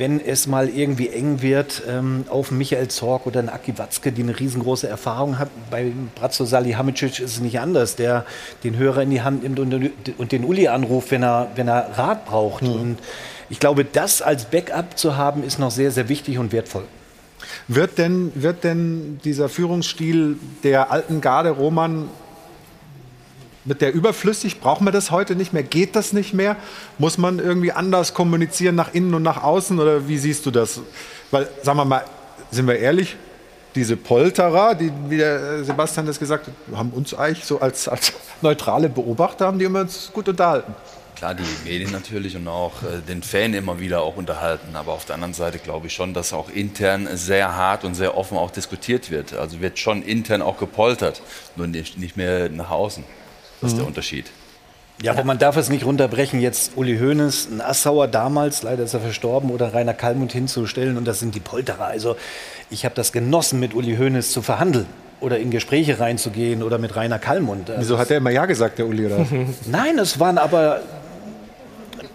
wenn 0.00 0.18
es 0.18 0.48
mal 0.48 0.68
irgendwie 0.68 1.10
eng 1.10 1.42
wird, 1.42 1.82
ähm, 1.88 2.24
auf 2.28 2.50
Michael 2.50 2.88
Zorg 2.88 3.26
oder 3.26 3.38
einen 3.38 3.50
Aki 3.50 3.78
Watzke, 3.78 4.10
die 4.10 4.22
eine 4.22 4.40
riesengroße 4.40 4.88
Erfahrung 4.88 5.38
hat. 5.38 5.50
Bei 5.70 5.92
Bratzo 6.16 6.44
Salihamidzic 6.44 7.20
ist 7.20 7.34
es 7.34 7.40
nicht 7.40 7.60
anders, 7.60 7.94
der 7.94 8.24
den 8.64 8.76
Hörer 8.76 9.02
in 9.02 9.10
die 9.10 9.20
Hand 9.22 9.42
nimmt 9.42 9.60
und, 9.60 9.92
und 10.18 10.32
den 10.32 10.44
Uli 10.44 10.66
anruft, 10.66 11.10
wenn 11.12 11.22
er, 11.22 11.48
wenn 11.54 11.68
er 11.68 11.98
Rat 11.98 12.24
braucht. 12.24 12.62
Mhm. 12.62 12.72
Und 12.72 12.98
ich 13.50 13.60
glaube, 13.60 13.84
das 13.84 14.22
als 14.22 14.46
Backup 14.46 14.98
zu 14.98 15.16
haben, 15.16 15.44
ist 15.44 15.58
noch 15.58 15.70
sehr, 15.70 15.90
sehr 15.90 16.08
wichtig 16.08 16.38
und 16.38 16.50
wertvoll. 16.50 16.84
Wird 17.68 17.98
denn, 17.98 18.32
wird 18.34 18.64
denn 18.64 19.20
dieser 19.22 19.48
Führungsstil 19.48 20.36
der 20.64 20.90
alten 20.90 21.20
Garde 21.20 21.50
Roman 21.50 22.08
wird 23.64 23.82
der 23.82 23.92
überflüssig? 23.92 24.60
Braucht 24.60 24.80
man 24.80 24.92
das 24.92 25.10
heute 25.10 25.36
nicht 25.36 25.52
mehr? 25.52 25.62
Geht 25.62 25.96
das 25.96 26.12
nicht 26.12 26.34
mehr? 26.34 26.56
Muss 26.98 27.18
man 27.18 27.38
irgendwie 27.38 27.72
anders 27.72 28.14
kommunizieren 28.14 28.74
nach 28.74 28.94
innen 28.94 29.14
und 29.14 29.22
nach 29.22 29.42
außen? 29.42 29.78
Oder 29.78 30.08
wie 30.08 30.18
siehst 30.18 30.46
du 30.46 30.50
das? 30.50 30.80
Weil, 31.30 31.48
sagen 31.62 31.78
wir 31.78 31.84
mal, 31.84 32.04
sind 32.50 32.66
wir 32.66 32.78
ehrlich, 32.78 33.16
diese 33.74 33.96
Polterer, 33.96 34.74
die, 34.74 34.90
wie 35.08 35.18
der 35.18 35.62
Sebastian 35.62 36.06
das 36.06 36.18
gesagt 36.18 36.48
hat, 36.48 36.54
haben 36.76 36.90
uns 36.90 37.14
eigentlich 37.14 37.44
so 37.44 37.60
als, 37.60 37.86
als 37.86 38.12
neutrale 38.42 38.88
Beobachter, 38.88 39.46
haben 39.46 39.58
die 39.58 39.64
immer 39.64 39.82
uns 39.82 40.10
gut 40.12 40.28
unterhalten 40.28 40.74
klar 41.20 41.34
die 41.34 41.68
Medien 41.68 41.90
natürlich 41.90 42.34
und 42.34 42.48
auch 42.48 42.82
äh, 42.82 43.02
den 43.06 43.22
Fan 43.22 43.52
immer 43.52 43.78
wieder 43.78 44.00
auch 44.00 44.16
unterhalten. 44.16 44.74
Aber 44.74 44.92
auf 44.92 45.04
der 45.04 45.16
anderen 45.16 45.34
Seite 45.34 45.58
glaube 45.58 45.88
ich 45.88 45.92
schon, 45.92 46.14
dass 46.14 46.32
auch 46.32 46.48
intern 46.48 47.08
sehr 47.12 47.54
hart 47.56 47.84
und 47.84 47.94
sehr 47.94 48.16
offen 48.16 48.38
auch 48.38 48.50
diskutiert 48.50 49.10
wird. 49.10 49.34
Also 49.34 49.60
wird 49.60 49.78
schon 49.78 50.02
intern 50.02 50.40
auch 50.40 50.56
gepoltert, 50.56 51.20
nur 51.56 51.66
nicht, 51.66 51.98
nicht 51.98 52.16
mehr 52.16 52.48
nach 52.48 52.70
außen. 52.70 53.04
Das 53.60 53.70
ist 53.70 53.74
mhm. 53.74 53.80
der 53.80 53.86
Unterschied. 53.88 54.26
Ja, 55.02 55.12
aber 55.12 55.24
man 55.24 55.38
darf 55.38 55.56
es 55.56 55.70
nicht 55.70 55.86
runterbrechen, 55.86 56.40
jetzt 56.40 56.72
Uli 56.76 56.98
Hoeneß, 56.98 57.48
ein 57.50 57.60
Assauer 57.62 58.06
damals, 58.06 58.62
leider 58.62 58.84
ist 58.84 58.92
er 58.92 59.00
verstorben, 59.00 59.50
oder 59.50 59.72
Rainer 59.72 59.94
Kallmund 59.94 60.32
hinzustellen 60.32 60.98
und 60.98 61.06
das 61.06 61.20
sind 61.20 61.34
die 61.34 61.40
Polterer. 61.40 61.86
Also 61.86 62.16
ich 62.68 62.84
habe 62.84 62.94
das 62.94 63.10
genossen, 63.10 63.60
mit 63.60 63.72
Uli 63.72 63.96
Hoeneß 63.96 64.30
zu 64.30 64.42
verhandeln 64.42 64.86
oder 65.20 65.38
in 65.38 65.50
Gespräche 65.50 66.00
reinzugehen 66.00 66.62
oder 66.62 66.76
mit 66.76 66.96
Rainer 66.96 67.18
Kallmund. 67.18 67.70
Also 67.70 67.80
Wieso 67.80 67.98
hat 67.98 68.10
er 68.10 68.18
immer 68.18 68.30
Ja 68.30 68.44
gesagt, 68.44 68.78
der 68.78 68.86
Uli? 68.86 69.06
Oder? 69.06 69.26
Nein, 69.66 69.98
es 69.98 70.20
waren 70.20 70.36
aber 70.36 70.82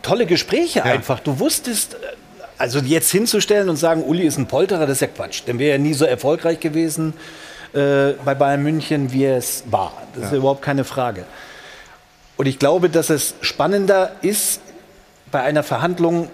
tolle 0.04 0.28
Gespräche 0.28 0.80
ja. 0.80 0.86
einfach. 0.86 1.20
Du 1.20 1.40
wusstest, 1.40 1.98
also 2.60 2.80
jetzt 2.80 3.10
hinzustellen 3.12 3.70
und 3.70 3.78
sagen, 3.78 4.04
Uli 4.04 4.24
ist 4.24 4.38
ein 4.38 4.46
Polterer, 4.46 4.86
das 4.86 4.98
ist 4.98 5.02
ja 5.02 5.08
Quatsch. 5.08 5.42
Denn 5.48 5.58
wäre 5.58 5.72
ja 5.72 5.78
nie 5.80 5.94
so 5.94 6.06
erfolgreich 6.06 6.60
gewesen 6.60 7.14
äh, 7.76 8.14
bei 8.24 8.36
Bayern 8.36 8.64
München, 8.64 9.12
wie 9.12 9.26
es 9.26 9.64
war. 9.70 9.94
Das 10.14 10.26
ist 10.26 10.32
ja 10.32 10.38
überhaupt 10.38 10.62
keine 10.62 10.84
Frage. 10.84 11.26
Und 12.38 12.48
ich 12.48 12.60
glaube, 12.60 12.90
dass 12.90 13.10
es 13.10 13.36
spannender 13.42 14.12
ist, 14.22 14.62
bei 15.32 15.42
einer 15.42 15.64
Verhandlung 15.64 16.30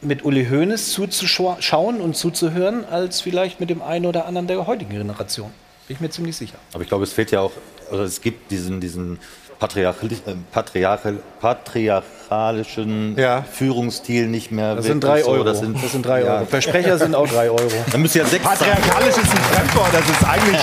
mit 0.00 0.24
Uli 0.24 0.46
Hoeneß 0.46 0.92
zuzuschauen 0.92 2.00
und 2.00 2.16
zuzuhören, 2.16 2.84
als 2.84 3.20
vielleicht 3.20 3.60
mit 3.60 3.70
dem 3.70 3.82
einen 3.82 4.06
oder 4.06 4.26
anderen 4.26 4.46
der 4.46 4.66
heutigen 4.66 4.90
Generation. 4.90 5.50
Bin 5.86 5.96
ich 5.96 6.00
mir 6.00 6.10
ziemlich 6.10 6.36
sicher. 6.36 6.58
Aber 6.72 6.82
ich 6.82 6.88
glaube, 6.88 7.04
es 7.04 7.12
fehlt 7.12 7.30
ja 7.30 7.40
auch, 7.40 7.52
oder 7.90 8.02
es 8.02 8.20
gibt 8.20 8.50
diesen, 8.50 8.80
diesen 8.80 9.18
Patriarchal, 9.58 10.10
äh, 10.10 10.34
Patriarchal, 10.52 11.18
patriarchalischen 11.40 13.16
ja. 13.16 13.42
Führungsstil 13.42 14.26
nicht 14.26 14.50
mehr. 14.50 14.74
Das 14.74 14.86
sind 14.86 15.02
drei 15.02 15.22
so. 15.22 15.30
Euro. 15.30 15.44
Das 15.44 15.60
sind, 15.60 15.82
das 15.82 15.92
sind 15.92 16.04
drei 16.04 16.22
ja. 16.22 16.36
Euro. 16.36 16.46
Versprecher 16.46 16.98
sind 16.98 17.14
auch 17.14 17.28
drei 17.28 17.50
Euro. 17.50 17.70
Dann 17.90 18.02
müsst 18.02 18.16
ihr 18.16 18.22
ja 18.22 18.28
sechs 18.28 18.44
Patriarchalisch 18.44 19.08
ist 19.08 19.18
ein 19.18 19.26
Fremdwort, 19.26 19.92
das 19.92 20.08
ist 20.08 20.24
eigentlich. 20.24 20.62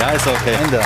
ja, 0.00 0.10
ist 0.10 0.26
okay. 0.26 0.54
Ende. 0.62 0.80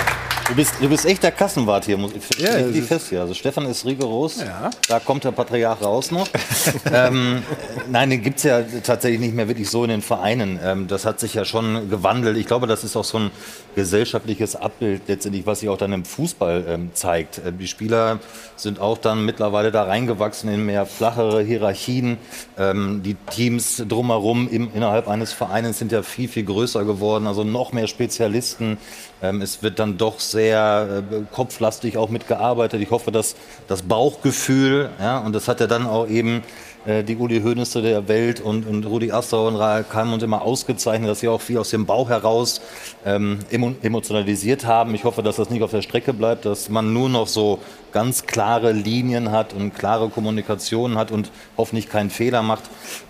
Du 0.50 0.56
bist, 0.56 0.74
du 0.80 0.88
bist 0.88 1.06
echt 1.06 1.22
der 1.22 1.30
Kassenwart 1.30 1.84
hier, 1.84 1.96
muss 1.96 2.10
ich 2.12 2.40
ja, 2.40 2.60
die 2.62 2.82
fest 2.82 3.10
hier. 3.10 3.20
Also 3.20 3.34
Stefan 3.34 3.66
ist 3.66 3.86
rigoros, 3.86 4.40
ja. 4.40 4.68
da 4.88 4.98
kommt 4.98 5.22
der 5.22 5.30
Patriarch 5.30 5.80
raus 5.80 6.10
noch. 6.10 6.26
ähm, 6.92 7.44
nein, 7.88 8.10
den 8.10 8.20
gibt 8.20 8.38
es 8.38 8.42
ja 8.42 8.60
tatsächlich 8.82 9.20
nicht 9.20 9.32
mehr 9.32 9.46
wirklich 9.46 9.70
so 9.70 9.84
in 9.84 9.90
den 9.90 10.02
Vereinen. 10.02 10.58
Ähm, 10.60 10.88
das 10.88 11.06
hat 11.06 11.20
sich 11.20 11.34
ja 11.34 11.44
schon 11.44 11.88
gewandelt. 11.88 12.36
Ich 12.36 12.46
glaube, 12.46 12.66
das 12.66 12.82
ist 12.82 12.96
auch 12.96 13.04
so 13.04 13.18
ein 13.20 13.30
gesellschaftliches 13.76 14.56
Abbild 14.56 15.02
letztendlich, 15.06 15.46
was 15.46 15.60
sich 15.60 15.68
auch 15.68 15.78
dann 15.78 15.92
im 15.92 16.04
Fußball 16.04 16.64
ähm, 16.68 16.90
zeigt. 16.94 17.38
Äh, 17.38 17.52
die 17.52 17.68
Spieler 17.68 18.18
sind 18.56 18.80
auch 18.80 18.98
dann 18.98 19.24
mittlerweile 19.24 19.70
da 19.70 19.84
reingewachsen 19.84 20.50
in 20.50 20.66
mehr 20.66 20.84
flachere 20.84 21.42
Hierarchien. 21.42 22.18
Ähm, 22.58 23.02
die 23.04 23.14
Teams 23.14 23.84
drumherum 23.88 24.48
im, 24.50 24.74
innerhalb 24.74 25.06
eines 25.06 25.32
Vereins 25.32 25.78
sind 25.78 25.92
ja 25.92 26.02
viel, 26.02 26.28
viel 26.28 26.44
größer 26.44 26.84
geworden, 26.84 27.28
also 27.28 27.44
noch 27.44 27.72
mehr 27.72 27.86
Spezialisten. 27.86 28.78
Ähm, 29.22 29.42
es 29.42 29.62
wird 29.62 29.78
dann 29.78 29.96
doch 29.96 30.18
sehr 30.18 30.39
sehr 30.40 31.02
äh, 31.10 31.16
kopflastig 31.30 31.98
auch 31.98 32.08
mitgearbeitet. 32.08 32.80
Ich 32.80 32.90
hoffe, 32.90 33.12
dass 33.12 33.36
das 33.68 33.82
Bauchgefühl, 33.82 34.88
ja, 34.98 35.18
und 35.18 35.34
das 35.34 35.48
hat 35.48 35.60
er 35.60 35.66
dann 35.66 35.86
auch 35.86 36.08
eben 36.08 36.42
äh, 36.86 37.04
die 37.04 37.16
Uli 37.16 37.42
Hoeneße 37.42 37.82
der 37.82 38.08
Welt 38.08 38.40
und, 38.40 38.66
und 38.66 38.86
Rudi 38.86 39.12
Assauer 39.12 39.48
und 39.48 39.90
Kalm 39.90 40.14
uns 40.14 40.22
immer 40.22 40.40
ausgezeichnet, 40.40 41.10
dass 41.10 41.20
sie 41.20 41.28
auch 41.28 41.42
viel 41.42 41.58
aus 41.58 41.68
dem 41.68 41.84
Bauch 41.84 42.08
heraus 42.08 42.62
ähm, 43.04 43.40
emotionalisiert 43.50 44.64
haben. 44.64 44.94
Ich 44.94 45.04
hoffe, 45.04 45.22
dass 45.22 45.36
das 45.36 45.50
nicht 45.50 45.62
auf 45.62 45.72
der 45.72 45.82
Strecke 45.82 46.14
bleibt, 46.14 46.46
dass 46.46 46.70
man 46.70 46.94
nur 46.94 47.10
noch 47.10 47.26
so 47.26 47.58
ganz 47.92 48.24
klare 48.24 48.72
Linien 48.72 49.30
hat 49.30 49.52
und 49.52 49.74
klare 49.74 50.08
Kommunikation 50.08 50.96
hat 50.96 51.10
und 51.10 51.30
hoffentlich 51.58 51.90
keinen 51.90 52.08
Fehler 52.08 52.40
macht. 52.40 52.64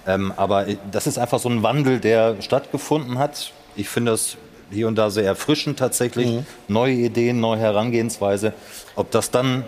Ähm, 0.05 0.32
aber 0.36 0.66
das 0.90 1.07
ist 1.07 1.19
einfach 1.19 1.39
so 1.39 1.48
ein 1.48 1.62
Wandel, 1.62 2.01
der 2.01 2.43
stattgefunden 2.43 3.19
hat. 3.19 3.52
Ich 3.77 3.89
finde 3.89 4.11
das 4.11 4.36
hier 4.70 4.88
und 4.88 4.97
da 4.97 5.10
sehr 5.10 5.24
erfrischend 5.24 5.78
tatsächlich. 5.78 6.28
Mhm. 6.28 6.47
Neue 6.68 6.94
Ideen, 6.94 7.40
neue 7.40 7.59
Herangehensweise. 7.59 8.52
Ob 8.97 9.10
das 9.10 9.30
dann 9.30 9.64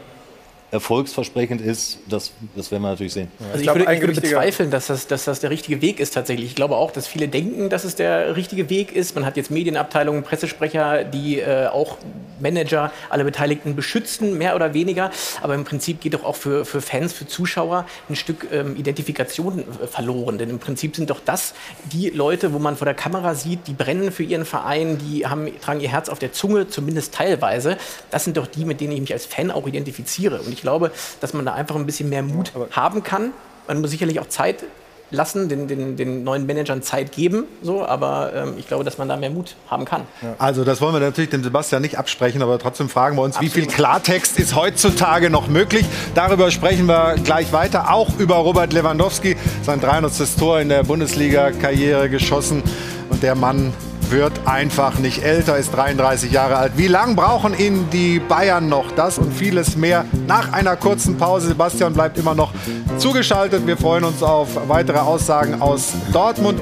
erfolgsversprechend 0.73 1.61
ist, 1.61 1.99
das, 2.09 2.33
das 2.57 2.71
werden 2.71 2.83
wir 2.83 2.89
natürlich 2.89 3.13
sehen. 3.13 3.31
Also 3.53 3.63
ich, 3.63 3.67
würde, 3.67 3.93
ich 3.93 4.01
würde 4.01 4.21
bezweifeln, 4.21 4.71
dass 4.71 4.87
das, 4.87 5.07
dass 5.07 5.25
das 5.25 5.41
der 5.41 5.51
richtige 5.51 5.83
Weg 5.83 6.01
ist 6.01 6.15
tatsächlich. 6.15 6.47
Ich 6.47 6.55
glaube 6.55 6.77
auch, 6.77 6.91
dass 6.91 7.07
viele 7.07 7.29
denken, 7.29 7.69
dass 7.69 7.85
es 7.85 7.95
der 7.95 8.37
richtige 8.37 8.71
Weg 8.71 8.91
ist. 8.91 9.15
Man 9.15 9.27
hat 9.27 9.37
jetzt 9.37 9.51
Medienabteilungen, 9.51 10.23
Pressesprecher, 10.23 11.05
die 11.05 11.41
äh, 11.41 11.67
auch 11.67 11.99
Manager, 12.41 12.91
alle 13.11 13.25
Beteiligten 13.25 13.77
beschützen, 13.77 14.39
mehr 14.39 14.57
oder 14.57 14.73
weniger. 14.73 15.11
Aber 15.43 15.55
im 15.55 15.65
Prinzip 15.65 16.01
geht 16.01 16.15
doch 16.15 16.25
auch 16.25 16.37
für, 16.37 16.65
für 16.65 16.81
Fans, 16.81 17.13
für 17.13 17.27
Zuschauer 17.27 17.85
ein 18.09 18.17
Stück 18.17 18.49
ähm, 18.51 18.75
Identifikation 18.75 19.59
äh, 19.61 19.87
verloren. 19.87 20.39
Denn 20.39 20.49
im 20.49 20.59
Prinzip 20.59 20.97
sind 20.97 21.11
doch 21.11 21.21
das 21.23 21.53
die 21.93 22.09
Leute, 22.09 22.55
wo 22.55 22.59
man 22.59 22.77
vor 22.79 22.87
der 22.87 22.95
Kamera 22.95 23.35
sieht, 23.35 23.67
die 23.67 23.75
brennen 23.75 24.11
für 24.11 24.23
ihren 24.23 24.47
Verein, 24.47 24.97
die 24.97 25.27
haben, 25.27 25.51
tragen 25.61 25.81
ihr 25.81 25.91
Herz 25.91 26.09
auf 26.09 26.19
der 26.19 26.33
Zunge, 26.33 26.69
zumindest 26.69 27.13
teilweise. 27.13 27.77
Das 28.11 28.25
sind 28.25 28.39
doch 28.39 28.47
die, 28.47 28.65
mit 28.65 28.81
denen 28.81 28.93
ich 28.93 29.01
mich 29.03 29.13
als 29.13 29.27
Fan 29.27 29.51
auch 29.51 29.67
identifiziere. 29.67 30.41
Und 30.41 30.51
ich 30.51 30.62
glaube, 30.63 30.91
dass 31.21 31.35
man 31.35 31.45
da 31.45 31.53
einfach 31.53 31.77
ein 31.77 31.85
bisschen 31.85 32.09
mehr 32.09 32.23
Mut 32.23 32.53
haben 32.71 33.03
kann. 33.03 33.33
Man 33.69 33.81
muss 33.81 33.91
sicherlich 33.91 34.19
auch 34.19 34.29
Zeit 34.29 34.65
lassen, 35.13 35.49
den, 35.49 35.69
den, 35.69 35.97
den 35.97 36.25
neuen 36.25 36.47
Managern 36.47 36.83
Zeit 36.83 37.13
geben. 37.13 37.45
So, 37.63 37.85
aber 37.85 38.33
ähm, 38.35 38.55
ich 38.57 38.67
glaube, 38.67 38.83
dass 38.83 38.99
man 38.99 39.09
da 39.09 39.17
mehr 39.17 39.31
Mut 39.31 39.57
haben 39.69 39.85
kann. 39.85 40.03
Also 40.39 40.65
das 40.65 40.81
wollen 40.81 40.95
wir 40.95 41.01
natürlich 41.01 41.31
dem 41.31 41.45
Sebastian 41.45 41.83
nicht 41.83 41.99
absprechen, 41.99 42.43
aber 42.43 42.59
trotzdem 42.59 42.89
fragen 42.89 43.17
wir 43.17 43.23
uns, 43.23 43.37
Absolut. 43.37 43.55
wie 43.55 43.61
viel 43.61 43.71
Klartext 43.71 44.39
ist 44.39 44.57
heutzutage 44.57 45.31
noch 45.31 45.49
möglich? 45.49 45.85
Darüber 46.15 46.51
sprechen 46.51 46.87
wir 46.87 47.17
gleich 47.23 47.53
weiter, 47.53 47.93
auch 47.93 48.19
über 48.19 48.37
Robert 48.37 48.73
Lewandowski, 48.73 49.37
sein 49.63 49.81
300. 49.81 50.13
Tor 50.39 50.61
in 50.61 50.71
der 50.71 50.83
Bundesliga-Karriere 50.85 52.09
geschossen. 52.09 52.63
Und 53.11 53.23
der 53.23 53.35
Mann 53.35 53.75
wird 54.13 54.47
einfach 54.47 54.99
nicht 54.99 55.25
älter, 55.25 55.57
ist 55.57 55.75
33 55.75 56.31
Jahre 56.31 56.57
alt. 56.57 56.73
Wie 56.77 56.87
lange 56.87 57.15
brauchen 57.15 57.59
ihn 57.59 57.89
die 57.91 58.21
Bayern 58.21 58.69
noch? 58.69 58.93
Das 58.93 59.19
und 59.19 59.33
vieles 59.33 59.77
mehr 59.77 60.05
nach 60.27 60.53
einer 60.53 60.77
kurzen 60.77 61.17
Pause. 61.17 61.49
Sebastian 61.49 61.95
bleibt 61.95 62.19
immer 62.19 62.35
noch 62.35 62.53
zugeschaltet. 62.99 63.67
Wir 63.67 63.77
freuen 63.77 64.05
uns 64.05 64.23
auf 64.23 64.49
weitere 64.69 64.99
Aussagen 64.99 65.61
aus 65.61 65.93
Dortmund. 66.13 66.61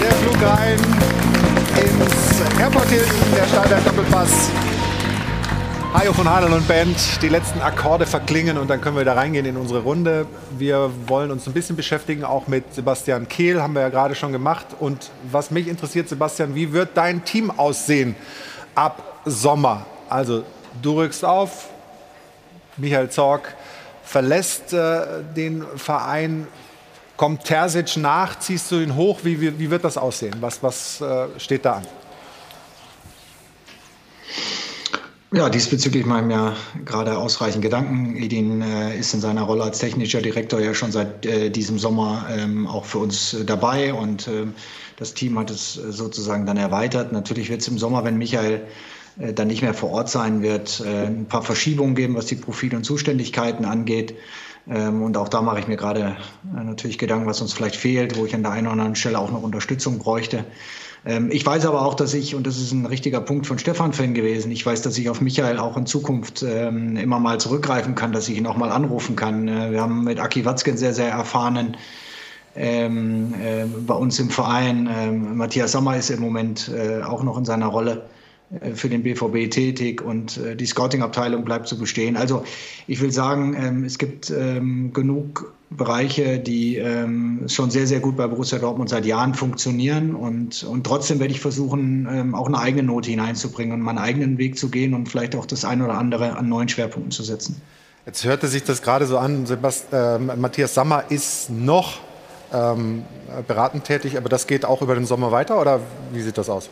Der 0.00 0.12
Flug 0.12 0.42
rein 0.42 0.76
ins 1.80 2.60
Airport 2.60 2.88
Hilton, 2.88 3.16
der 3.36 3.46
Stahlberg 3.46 3.84
Doppelpass 3.84 4.50
Hajo 5.94 6.12
von 6.12 6.28
Hadel 6.28 6.52
und 6.52 6.68
Band, 6.68 6.98
die 7.22 7.30
letzten 7.30 7.62
Akkorde 7.62 8.04
verklingen 8.04 8.58
und 8.58 8.68
dann 8.68 8.82
können 8.82 8.96
wir 8.96 9.06
da 9.06 9.14
reingehen 9.14 9.46
in 9.46 9.56
unsere 9.56 9.80
Runde. 9.80 10.26
Wir 10.58 10.90
wollen 11.06 11.30
uns 11.30 11.46
ein 11.46 11.54
bisschen 11.54 11.76
beschäftigen, 11.76 12.24
auch 12.24 12.46
mit 12.46 12.74
Sebastian 12.74 13.26
Kehl, 13.26 13.62
haben 13.62 13.74
wir 13.74 13.80
ja 13.80 13.88
gerade 13.88 14.14
schon 14.14 14.30
gemacht. 14.30 14.66
Und 14.78 15.10
was 15.32 15.50
mich 15.50 15.66
interessiert, 15.66 16.10
Sebastian, 16.10 16.54
wie 16.54 16.74
wird 16.74 16.90
dein 16.94 17.24
Team 17.24 17.50
aussehen 17.50 18.16
ab 18.74 19.20
Sommer? 19.24 19.86
Also 20.10 20.44
du 20.82 20.98
rückst 20.98 21.24
auf, 21.24 21.70
Michael 22.76 23.08
Zorg 23.08 23.56
verlässt 24.04 24.74
äh, 24.74 25.22
den 25.34 25.64
Verein, 25.76 26.46
kommt 27.16 27.44
Terzic 27.44 27.96
nach, 27.96 28.38
ziehst 28.38 28.70
du 28.70 28.76
ihn 28.76 28.94
hoch, 28.94 29.20
wie, 29.22 29.40
wie, 29.40 29.58
wie 29.58 29.70
wird 29.70 29.84
das 29.84 29.96
aussehen? 29.96 30.36
Was, 30.40 30.62
was 30.62 31.00
äh, 31.00 31.28
steht 31.38 31.64
da 31.64 31.76
an? 31.76 31.86
Ja, 35.30 35.50
diesbezüglich 35.50 36.06
machen 36.06 36.30
wir 36.30 36.56
gerade 36.86 37.18
ausreichend 37.18 37.60
Gedanken. 37.60 38.16
Edin 38.16 38.62
äh, 38.62 38.98
ist 38.98 39.12
in 39.12 39.20
seiner 39.20 39.42
Rolle 39.42 39.62
als 39.62 39.78
technischer 39.78 40.22
Direktor 40.22 40.58
ja 40.58 40.72
schon 40.72 40.90
seit 40.90 41.26
äh, 41.26 41.50
diesem 41.50 41.78
Sommer 41.78 42.26
ähm, 42.30 42.66
auch 42.66 42.86
für 42.86 42.96
uns 42.96 43.34
äh, 43.34 43.44
dabei 43.44 43.92
und 43.92 44.26
ähm, 44.26 44.54
das 44.96 45.12
Team 45.12 45.38
hat 45.38 45.50
es 45.50 45.76
äh, 45.76 45.92
sozusagen 45.92 46.46
dann 46.46 46.56
erweitert. 46.56 47.12
Natürlich 47.12 47.50
wird 47.50 47.60
es 47.60 47.68
im 47.68 47.76
Sommer, 47.76 48.04
wenn 48.04 48.16
Michael 48.16 48.62
äh, 49.18 49.34
dann 49.34 49.48
nicht 49.48 49.60
mehr 49.60 49.74
vor 49.74 49.90
Ort 49.90 50.08
sein 50.08 50.40
wird, 50.40 50.80
äh, 50.80 51.08
ein 51.08 51.26
paar 51.26 51.42
Verschiebungen 51.42 51.94
geben, 51.94 52.14
was 52.14 52.24
die 52.24 52.36
Profile 52.36 52.78
und 52.78 52.84
Zuständigkeiten 52.84 53.66
angeht. 53.66 54.14
Ähm, 54.66 55.02
und 55.02 55.18
auch 55.18 55.28
da 55.28 55.42
mache 55.42 55.60
ich 55.60 55.68
mir 55.68 55.76
gerade 55.76 56.16
natürlich 56.54 56.96
Gedanken, 56.96 57.26
was 57.26 57.42
uns 57.42 57.52
vielleicht 57.52 57.76
fehlt, 57.76 58.16
wo 58.16 58.24
ich 58.24 58.34
an 58.34 58.42
der 58.42 58.52
einen 58.52 58.66
oder 58.66 58.72
anderen 58.72 58.96
Stelle 58.96 59.18
auch 59.18 59.30
noch 59.30 59.42
Unterstützung 59.42 59.98
bräuchte. 59.98 60.46
Ähm, 61.08 61.30
ich 61.32 61.44
weiß 61.44 61.64
aber 61.64 61.84
auch, 61.86 61.94
dass 61.94 62.12
ich, 62.12 62.34
und 62.34 62.46
das 62.46 62.58
ist 62.58 62.70
ein 62.72 62.84
richtiger 62.84 63.22
Punkt 63.22 63.46
von 63.46 63.58
Stefan 63.58 63.94
Fan 63.94 64.12
gewesen, 64.12 64.52
ich 64.52 64.64
weiß, 64.64 64.82
dass 64.82 64.98
ich 64.98 65.08
auf 65.08 65.22
Michael 65.22 65.58
auch 65.58 65.78
in 65.78 65.86
Zukunft 65.86 66.44
ähm, 66.46 66.96
immer 66.96 67.18
mal 67.18 67.40
zurückgreifen 67.40 67.94
kann, 67.94 68.12
dass 68.12 68.28
ich 68.28 68.36
ihn 68.36 68.46
auch 68.46 68.58
mal 68.58 68.70
anrufen 68.70 69.16
kann. 69.16 69.48
Äh, 69.48 69.72
wir 69.72 69.80
haben 69.80 70.04
mit 70.04 70.20
Aki 70.20 70.44
Watzke 70.44 70.76
sehr, 70.76 70.92
sehr 70.92 71.08
erfahrenen 71.08 71.78
ähm, 72.54 73.34
äh, 73.42 73.64
bei 73.64 73.94
uns 73.94 74.20
im 74.20 74.28
Verein. 74.28 74.86
Ähm, 74.94 75.38
Matthias 75.38 75.72
Sommer 75.72 75.96
ist 75.96 76.10
im 76.10 76.20
Moment 76.20 76.70
äh, 76.76 77.02
auch 77.02 77.22
noch 77.22 77.38
in 77.38 77.46
seiner 77.46 77.68
Rolle 77.68 78.02
für 78.74 78.88
den 78.88 79.02
BVB 79.02 79.50
tätig 79.50 80.00
und 80.00 80.38
äh, 80.38 80.56
die 80.56 80.64
Scouting-Abteilung 80.64 81.44
bleibt 81.44 81.68
zu 81.68 81.78
bestehen. 81.78 82.16
Also 82.16 82.44
ich 82.86 83.00
will 83.00 83.12
sagen, 83.12 83.54
ähm, 83.54 83.84
es 83.84 83.98
gibt 83.98 84.30
ähm, 84.30 84.92
genug 84.94 85.52
Bereiche, 85.68 86.38
die 86.38 86.76
ähm, 86.76 87.44
schon 87.46 87.70
sehr, 87.70 87.86
sehr 87.86 88.00
gut 88.00 88.16
bei 88.16 88.26
Borussia 88.26 88.58
Dortmund 88.58 88.88
seit 88.88 89.04
Jahren 89.04 89.34
funktionieren. 89.34 90.14
Und, 90.14 90.64
und 90.64 90.86
trotzdem 90.86 91.20
werde 91.20 91.34
ich 91.34 91.40
versuchen, 91.40 92.34
auch 92.34 92.46
eine 92.46 92.58
eigene 92.58 92.84
Note 92.84 93.10
hineinzubringen 93.10 93.74
und 93.74 93.82
meinen 93.82 93.98
eigenen 93.98 94.38
Weg 94.38 94.58
zu 94.58 94.70
gehen 94.70 94.94
und 94.94 95.10
vielleicht 95.10 95.36
auch 95.36 95.44
das 95.44 95.66
eine 95.66 95.84
oder 95.84 95.98
andere 95.98 96.38
an 96.38 96.48
neuen 96.48 96.70
Schwerpunkten 96.70 97.10
zu 97.10 97.22
setzen. 97.22 97.60
Jetzt 98.06 98.24
hörte 98.24 98.48
sich 98.48 98.64
das 98.64 98.80
gerade 98.80 99.04
so 99.04 99.18
an, 99.18 99.44
Sebast 99.44 99.92
äh, 99.92 100.18
Matthias 100.18 100.72
Sammer 100.72 101.04
ist 101.10 101.50
noch 101.50 101.98
ähm, 102.50 103.04
beratend 103.46 103.84
tätig, 103.84 104.16
aber 104.16 104.30
das 104.30 104.46
geht 104.46 104.64
auch 104.64 104.80
über 104.80 104.94
den 104.94 105.04
Sommer 105.04 105.32
weiter 105.32 105.60
oder 105.60 105.80
wie 106.14 106.22
sieht 106.22 106.38
das 106.38 106.48
aus? 106.48 106.70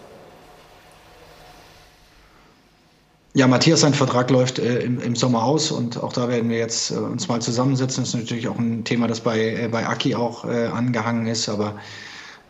Ja, 3.36 3.46
Matthias, 3.46 3.80
sein 3.82 3.92
Vertrag 3.92 4.30
läuft 4.30 4.58
äh, 4.58 4.78
im, 4.78 4.98
im, 4.98 5.14
Sommer 5.14 5.44
aus 5.44 5.70
und 5.70 6.02
auch 6.02 6.14
da 6.14 6.30
werden 6.30 6.48
wir 6.48 6.56
jetzt 6.56 6.90
äh, 6.90 6.94
uns 6.94 7.28
mal 7.28 7.42
zusammensetzen. 7.42 8.02
Das 8.02 8.14
ist 8.14 8.18
natürlich 8.18 8.48
auch 8.48 8.58
ein 8.58 8.84
Thema, 8.84 9.08
das 9.08 9.20
bei, 9.20 9.38
äh, 9.38 9.68
bei 9.70 9.86
Aki 9.86 10.14
auch 10.14 10.46
äh, 10.46 10.68
angehangen 10.68 11.26
ist, 11.26 11.50
aber 11.50 11.74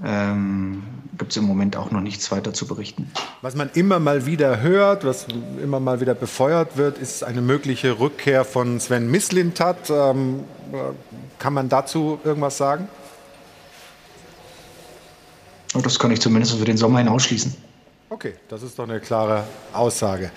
ähm, 0.05 0.85
gibt 1.19 1.33
es 1.33 1.39
im 1.39 1.45
Moment 1.45 1.77
auch 1.77 1.91
noch 1.91 2.03
nichts 2.03 2.31
weiter 2.31 2.55
zu 2.55 2.69
berichten. 2.69 3.11
Was 3.43 3.57
man 3.57 3.69
immer 3.75 3.99
mal 3.99 4.27
wieder 4.27 4.61
hört, 4.61 5.05
was 5.05 5.27
immer 5.61 5.81
mal 5.81 6.01
wieder 6.01 6.15
befeuert 6.15 6.77
wird, 6.77 6.99
ist 6.99 7.25
eine 7.25 7.43
mögliche 7.43 7.99
Rückkehr 7.99 8.45
von 8.45 8.79
Sven 8.79 9.11
Mislintat. 9.11 9.91
Ähm, 9.91 10.45
kann 11.41 11.53
man 11.53 11.69
dazu 11.69 12.21
irgendwas 12.23 12.59
sagen? 12.59 12.87
Oh, 15.75 15.81
das 15.81 15.99
kann 15.99 16.13
ich 16.13 16.21
zumindest 16.21 16.57
für 16.57 16.65
den 16.65 16.77
Sommer 16.77 17.01
hin 17.01 17.09
ausschließen. 17.09 17.66
Okay, 18.09 18.35
das 18.49 18.63
ist 18.63 18.79
doch 18.79 18.89
eine 18.89 19.01
klare 19.01 19.43
Aussage. 19.73 20.31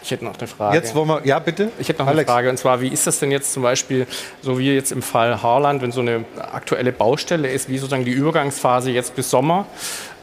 Ich 0.00 0.12
hätte 0.12 0.24
noch 0.24 0.38
eine 0.38 0.46
Frage. 0.46 0.76
Jetzt 0.76 0.94
wollen 0.94 1.08
wir, 1.08 1.26
ja 1.26 1.40
bitte. 1.40 1.72
Ich 1.80 1.88
hätte 1.88 2.00
noch 2.00 2.06
Alex. 2.06 2.28
eine 2.28 2.34
Frage 2.34 2.50
und 2.50 2.56
zwar, 2.56 2.80
wie 2.80 2.86
ist 2.86 3.04
das 3.04 3.18
denn 3.18 3.32
jetzt 3.32 3.52
zum 3.52 3.64
Beispiel, 3.64 4.06
so 4.42 4.60
wie 4.60 4.72
jetzt 4.72 4.92
im 4.92 5.02
Fall 5.02 5.42
Haarland, 5.42 5.82
wenn 5.82 5.90
so 5.90 6.02
eine 6.02 6.24
aktuelle 6.38 6.92
Baustelle 6.92 7.50
ist, 7.50 7.68
wie 7.68 7.78
sozusagen 7.78 8.04
die 8.04 8.12
Übergangsphase 8.12 8.92
jetzt 8.92 9.16
bis 9.16 9.28
Sommer, 9.28 9.66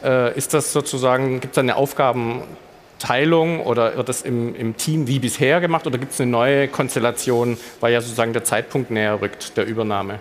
äh, 0.02 0.34
ist 0.34 0.54
das 0.54 0.72
sozusagen, 0.72 1.40
gibt 1.40 1.52
es 1.52 1.56
da 1.56 1.60
eine 1.60 1.76
Aufgabenteilung 1.76 3.60
oder 3.60 3.98
wird 3.98 4.08
das 4.08 4.22
im, 4.22 4.54
im 4.54 4.78
Team 4.78 5.06
wie 5.06 5.18
bisher 5.18 5.60
gemacht 5.60 5.86
oder 5.86 5.98
gibt 5.98 6.14
es 6.14 6.20
eine 6.22 6.30
neue 6.30 6.68
Konstellation, 6.68 7.58
weil 7.80 7.92
ja 7.92 8.00
sozusagen 8.00 8.32
der 8.32 8.44
Zeitpunkt 8.44 8.90
näher 8.90 9.20
rückt 9.20 9.58
der 9.58 9.66
Übernahme? 9.66 10.20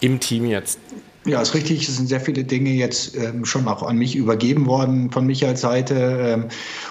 Im 0.00 0.18
Team 0.18 0.46
jetzt. 0.46 0.80
Ja, 1.26 1.42
ist 1.42 1.52
richtig. 1.52 1.86
Es 1.86 1.96
sind 1.98 2.08
sehr 2.08 2.20
viele 2.20 2.44
Dinge 2.44 2.70
jetzt 2.70 3.14
ähm, 3.14 3.44
schon 3.44 3.68
auch 3.68 3.82
an 3.82 3.96
mich 3.96 4.16
übergeben 4.16 4.64
worden 4.64 5.10
von 5.10 5.26
Michaels 5.26 5.60
Seite. 5.60 5.94
Ähm, 5.94 6.44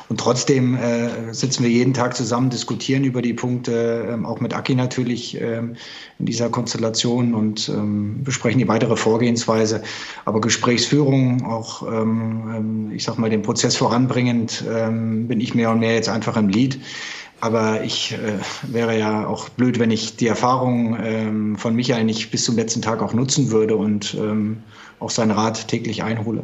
und 0.07 0.19
trotzdem 0.19 0.75
äh, 0.75 1.33
sitzen 1.33 1.63
wir 1.63 1.71
jeden 1.71 1.95
Tag 1.95 2.15
zusammen, 2.15 2.51
diskutieren 2.51 3.03
über 3.05 3.23
die 3.23 3.33
Punkte, 3.33 4.07
ähm, 4.07 4.27
auch 4.27 4.39
mit 4.39 4.53
Aki 4.53 4.75
natürlich 4.75 5.41
ähm, 5.41 5.75
in 6.19 6.27
dieser 6.27 6.49
Konstellation 6.49 7.33
und 7.33 7.69
ähm, 7.69 8.23
besprechen 8.23 8.59
die 8.59 8.67
weitere 8.67 8.95
Vorgehensweise. 8.95 9.81
Aber 10.25 10.41
Gesprächsführung, 10.41 11.43
auch, 11.45 11.81
ähm, 11.91 12.91
ich 12.93 13.05
sag 13.05 13.17
mal, 13.17 13.31
den 13.31 13.41
Prozess 13.41 13.75
voranbringend, 13.77 14.63
bin 14.67 15.41
ich 15.41 15.55
mehr 15.55 15.71
und 15.71 15.79
mehr 15.79 15.95
jetzt 15.95 16.09
einfach 16.09 16.37
im 16.37 16.49
Lied. 16.49 16.79
Aber 17.41 17.83
ich 17.83 18.13
äh, 18.13 18.17
wäre 18.63 18.97
ja 18.97 19.25
auch 19.25 19.49
blöd, 19.49 19.79
wenn 19.79 19.91
ich 19.91 20.17
die 20.17 20.27
Erfahrung 20.27 20.97
ähm, 21.01 21.55
von 21.57 21.75
Michael 21.75 22.03
nicht 22.03 22.31
bis 22.31 22.43
zum 22.45 22.55
letzten 22.55 22.81
Tag 22.81 23.01
auch 23.01 23.13
nutzen 23.13 23.51
würde 23.51 23.75
und 23.75 24.13
ähm, 24.15 24.63
auch 24.99 25.09
seinen 25.09 25.31
Rat 25.31 25.67
täglich 25.67 26.03
einhole. 26.03 26.43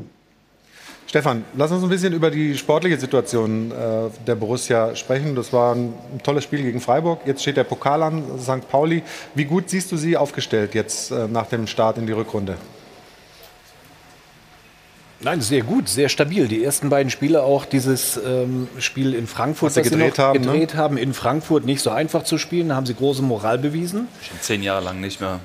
Stefan, 1.08 1.46
lass 1.56 1.72
uns 1.72 1.84
ein 1.84 1.90
bisschen 1.90 2.14
über 2.14 2.32
die 2.32 2.58
sportliche 2.58 2.98
Situation 2.98 3.72
äh, 3.72 4.10
der 4.26 4.36
Borussia 4.36 4.96
sprechen. 4.96 5.36
Das 5.36 5.54
war 5.54 5.76
ein, 5.76 5.94
tolles 6.24 6.44
Spiel 6.44 6.62
gegen 6.62 6.82
Freiburg. 6.82 7.22
Jetzt 7.26 7.42
steht 7.42 7.58
der 7.58 7.64
Pokal 7.64 8.04
an, 8.04 8.24
St. 8.40 8.68
Pauli. 8.70 9.04
Wie 9.34 9.46
gut 9.46 9.70
siehst 9.70 9.92
du 9.92 9.98
sie 9.98 10.18
aufgestellt 10.18 10.74
jetzt 10.74 11.12
äh, 11.12 11.28
nach 11.28 11.48
dem 11.48 11.68
Start 11.68 11.98
in 11.98 12.08
die 12.08 12.14
Rückrunde? 12.14 12.58
Nein, 15.22 15.42
sehr 15.42 15.62
gut, 15.62 15.88
sehr 15.88 16.10
stabil. 16.10 16.48
Die 16.48 16.64
ersten 16.64 16.90
beiden 16.90 17.10
Spiele 17.10 17.44
auch 17.44 17.66
dieses 17.66 18.18
ähm, 18.18 18.68
Spiel 18.80 19.14
in 19.14 19.28
Frankfurt, 19.28 19.76
was 19.76 19.76
sie 19.76 19.90
gedreht, 19.90 20.20
haben, 20.20 20.42
ne? 20.42 20.46
gedreht 20.46 20.74
ne? 20.74 20.80
haben, 20.80 20.98
in 20.98 21.14
Frankfurt 21.14 21.66
nicht 21.66 21.82
so 21.82 21.90
einfach 21.90 22.24
zu 22.24 22.38
spielen. 22.38 22.70
Da 22.70 22.76
haben 22.76 22.86
sie 22.86 22.94
große 22.94 23.22
Moral 23.22 23.58
bewiesen. 23.58 24.08
Schon 24.22 24.40
zehn 24.42 24.62
Jahre 24.62 24.84
lang 24.84 25.00
nicht 25.00 25.22
mehr 25.22 25.40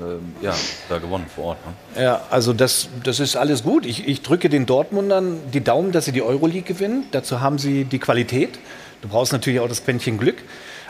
ähm, 0.00 0.34
ja, 0.40 0.54
da 0.88 0.98
gewonnen 0.98 1.26
vor 1.34 1.44
Ort. 1.44 1.58
Ne? 1.96 2.02
Ja, 2.02 2.22
also 2.30 2.52
das, 2.52 2.88
das 3.04 3.20
ist 3.20 3.36
alles 3.36 3.62
gut. 3.62 3.84
Ich, 3.84 4.08
ich 4.08 4.22
drücke 4.22 4.48
den 4.48 4.64
Dortmundern 4.66 5.38
die 5.52 5.62
Daumen, 5.62 5.92
dass 5.92 6.06
sie 6.06 6.12
die 6.12 6.22
Euroleague 6.22 6.62
gewinnen. 6.62 7.04
Dazu 7.12 7.40
haben 7.40 7.58
sie 7.58 7.84
die 7.84 7.98
Qualität. 7.98 8.58
Du 9.02 9.08
brauchst 9.08 9.32
natürlich 9.32 9.60
auch 9.60 9.68
das 9.68 9.84
Quäntchen 9.84 10.18
Glück. 10.18 10.36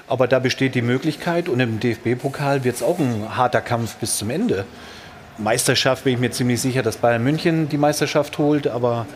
Aber 0.07 0.27
da 0.27 0.39
besteht 0.40 0.74
die 0.74 0.82
Möglichkeit 0.82 1.48
und 1.48 1.61
im 1.61 1.78
DFB-Pokal 1.78 2.65
wird 2.65 2.77
es 2.77 2.82
auch 2.82 2.98
ein 2.98 3.36
harter 3.36 3.61
Kampf 3.61 3.94
bis 3.97 4.19
zum 4.19 4.31
Ende. 4.31 4.65
Meisterschaft 5.39 6.05
bin 6.05 6.15
ich 6.15 6.20
mir 6.20 6.31
ziemlich 6.31 6.61
sicher, 6.61 6.82
dass 6.82 6.97
Bayern 6.97 7.23
München 7.23 7.69
die 7.69 7.78
Meisterschaft 7.78 8.39
holt, 8.39 8.66
aber 8.66 9.07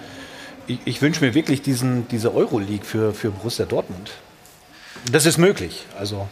ich, 0.66 0.78
ich 0.84 1.02
wünsche 1.02 1.24
mir 1.24 1.34
wirklich 1.34 1.62
diesen, 1.62 2.08
diese 2.08 2.34
Euroleague 2.34 2.84
für, 2.84 3.12
für 3.12 3.30
Borussia 3.30 3.66
Dortmund. 3.66 4.12
Das 5.10 5.26
ist 5.26 5.38
möglich. 5.38 5.86
Also 5.98 6.28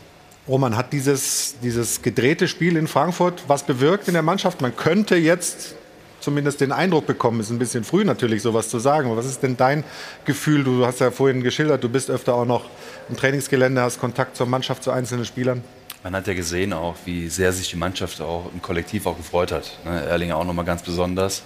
Roman, 0.48 0.76
hat 0.76 0.92
dieses, 0.92 1.56
dieses 1.62 2.02
gedrehte 2.02 2.48
Spiel 2.48 2.76
in 2.76 2.88
Frankfurt 2.88 3.44
was 3.46 3.64
bewirkt 3.64 4.08
in 4.08 4.14
der 4.14 4.22
Mannschaft? 4.22 4.60
Man 4.60 4.74
könnte 4.74 5.16
jetzt 5.16 5.76
zumindest 6.20 6.60
den 6.60 6.72
Eindruck 6.72 7.06
bekommen, 7.06 7.40
ist 7.40 7.50
ein 7.50 7.58
bisschen 7.58 7.84
früh 7.84 8.04
natürlich 8.04 8.42
sowas 8.42 8.68
zu 8.68 8.78
sagen, 8.78 9.08
aber 9.08 9.16
was 9.16 9.26
ist 9.26 9.42
denn 9.42 9.56
dein 9.56 9.84
Gefühl? 10.24 10.64
Du 10.64 10.86
hast 10.86 11.00
ja 11.00 11.10
vorhin 11.10 11.42
geschildert, 11.42 11.82
du 11.84 11.88
bist 11.88 12.10
öfter 12.10 12.34
auch 12.34 12.44
noch 12.44 12.66
im 13.08 13.16
Trainingsgelände, 13.16 13.80
hast 13.82 14.00
Kontakt 14.00 14.36
zur 14.36 14.46
Mannschaft, 14.46 14.82
zu 14.82 14.90
einzelnen 14.90 15.24
Spielern. 15.24 15.62
Man 16.04 16.16
hat 16.16 16.26
ja 16.26 16.34
gesehen 16.34 16.72
auch, 16.72 16.96
wie 17.04 17.28
sehr 17.28 17.52
sich 17.52 17.70
die 17.70 17.76
Mannschaft 17.76 18.20
auch 18.20 18.50
im 18.52 18.60
Kollektiv 18.60 19.06
auch 19.06 19.16
gefreut 19.16 19.52
hat. 19.52 19.78
Ne? 19.84 20.04
Erlinger 20.04 20.36
auch 20.36 20.44
nochmal 20.44 20.64
ganz 20.64 20.82
besonders. 20.82 21.44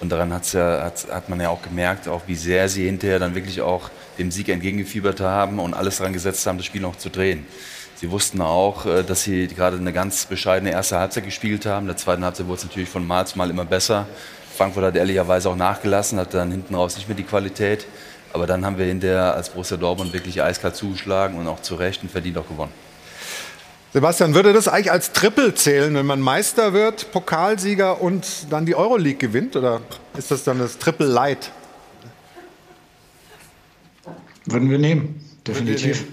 Und 0.00 0.10
daran 0.10 0.32
hat's 0.32 0.54
ja, 0.54 0.82
hat, 0.82 1.08
hat 1.10 1.28
man 1.28 1.38
ja 1.40 1.50
auch 1.50 1.60
gemerkt, 1.60 2.08
auch 2.08 2.22
wie 2.26 2.34
sehr 2.34 2.70
sie 2.70 2.86
hinterher 2.86 3.18
dann 3.18 3.34
wirklich 3.34 3.60
auch 3.60 3.90
dem 4.18 4.30
Sieg 4.30 4.48
entgegengefiebert 4.48 5.20
haben 5.20 5.58
und 5.58 5.74
alles 5.74 5.98
daran 5.98 6.14
gesetzt 6.14 6.46
haben, 6.46 6.56
das 6.56 6.64
Spiel 6.64 6.80
noch 6.80 6.96
zu 6.96 7.10
drehen. 7.10 7.46
Sie 7.96 8.10
wussten 8.10 8.40
auch, 8.40 8.86
äh, 8.86 9.02
dass 9.02 9.24
sie 9.24 9.46
gerade 9.46 9.76
eine 9.76 9.92
ganz 9.92 10.24
bescheidene 10.24 10.70
erste 10.70 10.98
Halbzeit 10.98 11.24
gespielt 11.24 11.66
haben. 11.66 11.84
In 11.84 11.88
der 11.88 11.96
zweiten 11.98 12.24
Halbzeit 12.24 12.46
wurde 12.46 12.60
es 12.60 12.64
natürlich 12.64 12.88
von 12.88 13.06
Mal 13.06 13.26
zu 13.26 13.36
Mal 13.36 13.50
immer 13.50 13.66
besser. 13.66 14.06
Frankfurt 14.56 14.84
hat 14.84 14.96
ehrlicherweise 14.96 15.50
auch 15.50 15.56
nachgelassen, 15.56 16.18
hat 16.18 16.32
dann 16.32 16.50
hinten 16.50 16.74
raus 16.74 16.96
nicht 16.96 17.08
mehr 17.08 17.16
die 17.16 17.24
Qualität. 17.24 17.86
Aber 18.32 18.46
dann 18.46 18.64
haben 18.64 18.78
wir 18.78 18.86
hinterher 18.86 19.34
als 19.34 19.50
Borussia 19.50 19.76
Dortmund 19.76 20.14
wirklich 20.14 20.42
eiskalt 20.42 20.76
zugeschlagen 20.76 21.36
und 21.36 21.46
auch 21.46 21.60
zu 21.60 21.74
Recht 21.74 22.02
und 22.02 22.10
verdient 22.10 22.38
auch 22.38 22.48
gewonnen. 22.48 22.87
Sebastian, 23.92 24.34
würde 24.34 24.52
das 24.52 24.68
eigentlich 24.68 24.92
als 24.92 25.12
Triple 25.12 25.54
zählen, 25.54 25.94
wenn 25.94 26.04
man 26.04 26.20
Meister 26.20 26.74
wird, 26.74 27.10
Pokalsieger 27.10 28.02
und 28.02 28.26
dann 28.50 28.66
die 28.66 28.74
Euroleague 28.74 29.16
gewinnt? 29.16 29.56
Oder 29.56 29.80
ist 30.16 30.30
das 30.30 30.44
dann 30.44 30.58
das 30.58 30.78
Triple 30.78 31.06
Light? 31.06 31.50
Würden 34.44 34.70
wir 34.70 34.78
nehmen, 34.78 35.24
definitiv. 35.46 36.04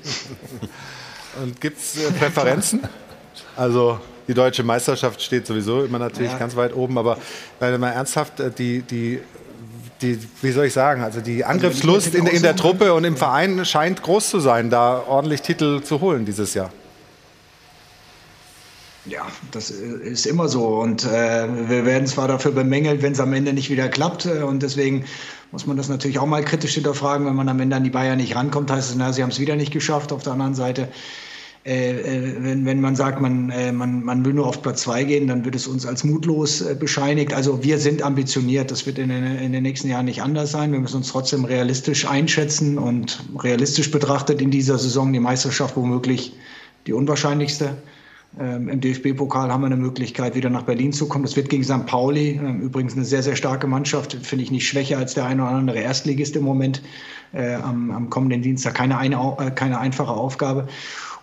und 1.44 1.60
gibt 1.60 1.80
es 1.80 1.98
äh, 1.98 2.12
Präferenzen? 2.12 2.82
also 3.58 4.00
die 4.28 4.34
deutsche 4.34 4.64
Meisterschaft 4.64 5.22
steht 5.22 5.46
sowieso 5.46 5.84
immer 5.84 6.00
natürlich 6.00 6.32
ja. 6.32 6.38
ganz 6.38 6.56
weit 6.56 6.74
oben, 6.74 6.98
aber 6.98 7.18
weil 7.60 7.78
mal 7.78 7.92
ernsthaft 7.92 8.40
äh, 8.40 8.52
die, 8.52 8.82
die 8.82 9.20
die, 10.02 10.20
wie 10.42 10.52
soll 10.52 10.66
ich 10.66 10.74
sagen, 10.74 11.02
also 11.02 11.22
die 11.22 11.46
Angriffslust 11.46 12.16
in, 12.16 12.28
in 12.28 12.42
der 12.42 12.56
Truppe 12.58 12.94
und 12.94 13.06
im 13.06 13.16
Verein 13.16 13.64
scheint 13.64 14.02
groß 14.02 14.30
zu 14.30 14.40
sein, 14.42 14.70
da 14.70 15.02
ordentlich 15.08 15.42
Titel 15.42 15.82
zu 15.84 16.02
holen 16.02 16.26
dieses 16.26 16.54
Jahr. 16.54 16.70
Ja, 19.08 19.28
das 19.52 19.70
ist 19.70 20.26
immer 20.26 20.48
so. 20.48 20.66
Und 20.80 21.06
äh, 21.06 21.70
wir 21.70 21.86
werden 21.86 22.08
zwar 22.08 22.28
dafür 22.28 22.52
bemängelt, 22.52 23.04
wenn 23.04 23.14
es 23.14 23.20
am 23.20 23.34
Ende 23.34 23.54
nicht 23.54 23.70
wieder 23.70 23.88
klappt. 23.88 24.26
Äh, 24.26 24.42
und 24.42 24.64
deswegen 24.64 25.06
muss 25.52 25.68
man 25.68 25.78
das 25.78 25.90
natürlich 25.90 26.18
auch 26.18 26.26
mal 26.26 26.44
kritisch 26.44 26.74
hinterfragen. 26.74 27.28
Wenn 27.28 27.36
man 27.36 27.48
am 27.48 27.60
Ende 27.60 27.76
an 27.76 27.84
die 27.84 27.92
Bayern 27.92 28.18
nicht 28.18 28.36
rankommt, 28.36 28.72
heißt 28.72 28.90
es, 28.90 28.96
na, 28.96 29.14
sie 29.14 29.22
haben 29.22 29.30
es 29.30 29.40
wieder 29.40 29.56
nicht 29.56 29.72
geschafft. 29.72 30.12
Auf 30.12 30.24
der 30.24 30.34
anderen 30.34 30.56
Seite, 30.56 30.90
äh, 31.66 31.92
äh, 31.92 32.36
wenn, 32.40 32.66
wenn 32.66 32.82
man 32.82 32.96
sagt, 32.96 33.22
man, 33.22 33.52
äh, 33.52 33.72
man, 33.72 34.04
man 34.04 34.26
will 34.26 34.34
nur 34.34 34.48
auf 34.48 34.64
Platz 34.64 34.82
zwei 34.82 35.04
gehen, 35.04 35.28
dann 35.28 35.46
wird 35.46 35.56
es 35.56 35.68
uns 35.68 35.86
als 35.86 36.04
mutlos 36.04 36.62
äh, 36.62 36.74
bescheinigt. 36.74 37.32
Also 37.32 37.64
wir 37.64 37.78
sind 37.78 38.02
ambitioniert. 38.02 38.72
Das 38.72 38.88
wird 38.88 38.98
in 38.98 39.10
den, 39.10 39.24
in 39.24 39.52
den 39.52 39.62
nächsten 39.62 39.88
Jahren 39.88 40.06
nicht 40.06 40.24
anders 40.24 40.50
sein. 40.50 40.72
Wir 40.72 40.80
müssen 40.80 40.98
uns 40.98 41.10
trotzdem 41.10 41.46
realistisch 41.46 42.08
einschätzen 42.08 42.80
und 42.80 43.24
realistisch 43.38 43.92
betrachtet 43.92 44.42
in 44.42 44.50
dieser 44.50 44.80
Saison 44.80 45.14
die 45.14 45.20
Meisterschaft 45.20 45.78
womöglich 45.78 46.34
die 46.88 46.94
unwahrscheinlichste. 46.94 47.78
Ähm, 48.40 48.68
Im 48.68 48.82
DFB-Pokal 48.82 49.52
haben 49.52 49.62
wir 49.62 49.68
eine 49.68 49.78
Möglichkeit, 49.78 50.36
wieder 50.36 50.50
nach 50.50 50.64
Berlin 50.64 50.92
zu 50.92 51.08
kommen. 51.08 51.24
Das 51.24 51.36
wird 51.36 51.50
gegen 51.50 51.64
St. 51.64 51.86
Pauli, 51.86 52.32
ähm, 52.32 52.62
übrigens 52.62 52.94
eine 52.96 53.06
sehr, 53.06 53.24
sehr 53.24 53.36
starke 53.36 53.68
Mannschaft, 53.68 54.14
finde 54.14 54.44
ich 54.44 54.52
nicht 54.52 54.68
schwächer 54.68 54.98
als 54.98 55.14
der 55.14 55.26
eine 55.26 55.44
oder 55.44 55.52
andere 55.52 55.80
Erstligist 55.80 56.36
im 56.36 56.44
Moment. 56.44 56.82
Äh, 57.34 57.56
am, 57.56 57.92
am, 57.92 58.10
kommenden 58.10 58.42
Dienstag 58.42 58.76
keine, 58.76 58.98
eine, 58.98 59.16
äh, 59.40 59.52
keine 59.52 59.80
einfache 59.80 60.12
Aufgabe. 60.12 60.68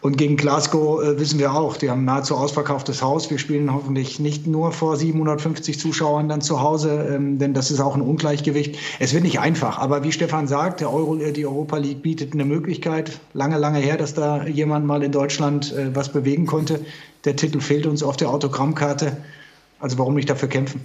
Und 0.02 0.18
gegen 0.18 0.36
Glasgow 0.36 1.00
äh, 1.00 1.20
wissen 1.20 1.38
wir 1.38 1.54
auch, 1.54 1.76
die 1.76 1.88
haben 1.88 2.04
nahezu 2.04 2.34
ausverkauftes 2.34 3.02
Haus. 3.02 3.30
Wir 3.30 3.38
spielen 3.38 3.72
hoffentlich 3.72 4.18
nicht 4.18 4.48
nur 4.48 4.72
vor 4.72 4.96
750 4.96 5.78
Zuschauern 5.78 6.28
dann 6.28 6.40
zu 6.40 6.60
Hause, 6.60 7.08
ähm, 7.08 7.38
denn 7.38 7.54
das 7.54 7.70
ist 7.70 7.78
auch 7.78 7.94
ein 7.94 8.02
Ungleichgewicht. 8.02 8.76
Es 8.98 9.14
wird 9.14 9.22
nicht 9.22 9.38
einfach, 9.38 9.78
aber 9.78 10.02
wie 10.02 10.10
Stefan 10.10 10.48
sagt, 10.48 10.80
der 10.80 10.92
Euro, 10.92 11.18
äh, 11.18 11.30
die 11.30 11.46
Europa 11.46 11.76
League 11.76 12.02
bietet 12.02 12.32
eine 12.34 12.44
Möglichkeit. 12.44 13.20
Lange, 13.32 13.58
lange 13.58 13.78
her, 13.78 13.96
dass 13.96 14.12
da 14.12 14.44
jemand 14.44 14.86
mal 14.86 15.04
in 15.04 15.12
Deutschland 15.12 15.72
äh, 15.72 15.94
was 15.94 16.10
bewegen 16.10 16.46
konnte. 16.46 16.80
Der 17.24 17.36
Titel 17.36 17.60
fehlt 17.60 17.86
uns 17.86 18.02
auf 18.02 18.16
der 18.16 18.30
Autogrammkarte. 18.30 19.16
Also 19.78 19.98
warum 19.98 20.16
nicht 20.16 20.28
dafür 20.28 20.48
kämpfen? 20.48 20.84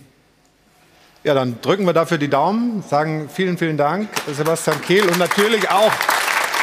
Ja, 1.24 1.34
dann 1.34 1.58
drücken 1.64 1.86
wir 1.86 1.94
dafür 1.94 2.20
die 2.20 2.30
Daumen, 2.30 2.84
sagen 2.88 3.30
vielen, 3.34 3.58
vielen 3.58 3.78
Dank, 3.78 4.10
Sebastian 4.32 4.80
Kehl 4.84 5.10
und 5.10 5.18
natürlich 5.18 5.68
auch 5.72 5.92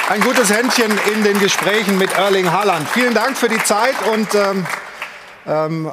ein 0.09 0.21
gutes 0.21 0.53
Händchen 0.53 0.91
in 1.15 1.25
den 1.25 1.39
Gesprächen 1.39 1.97
mit 1.99 2.13
Erling 2.13 2.51
Haaland. 2.51 2.89
Vielen 2.89 3.15
Dank 3.15 3.37
für 3.37 3.49
die 3.49 3.63
Zeit 3.65 3.95
und 4.13 4.35
ähm, 4.35 4.67
ähm, 5.47 5.91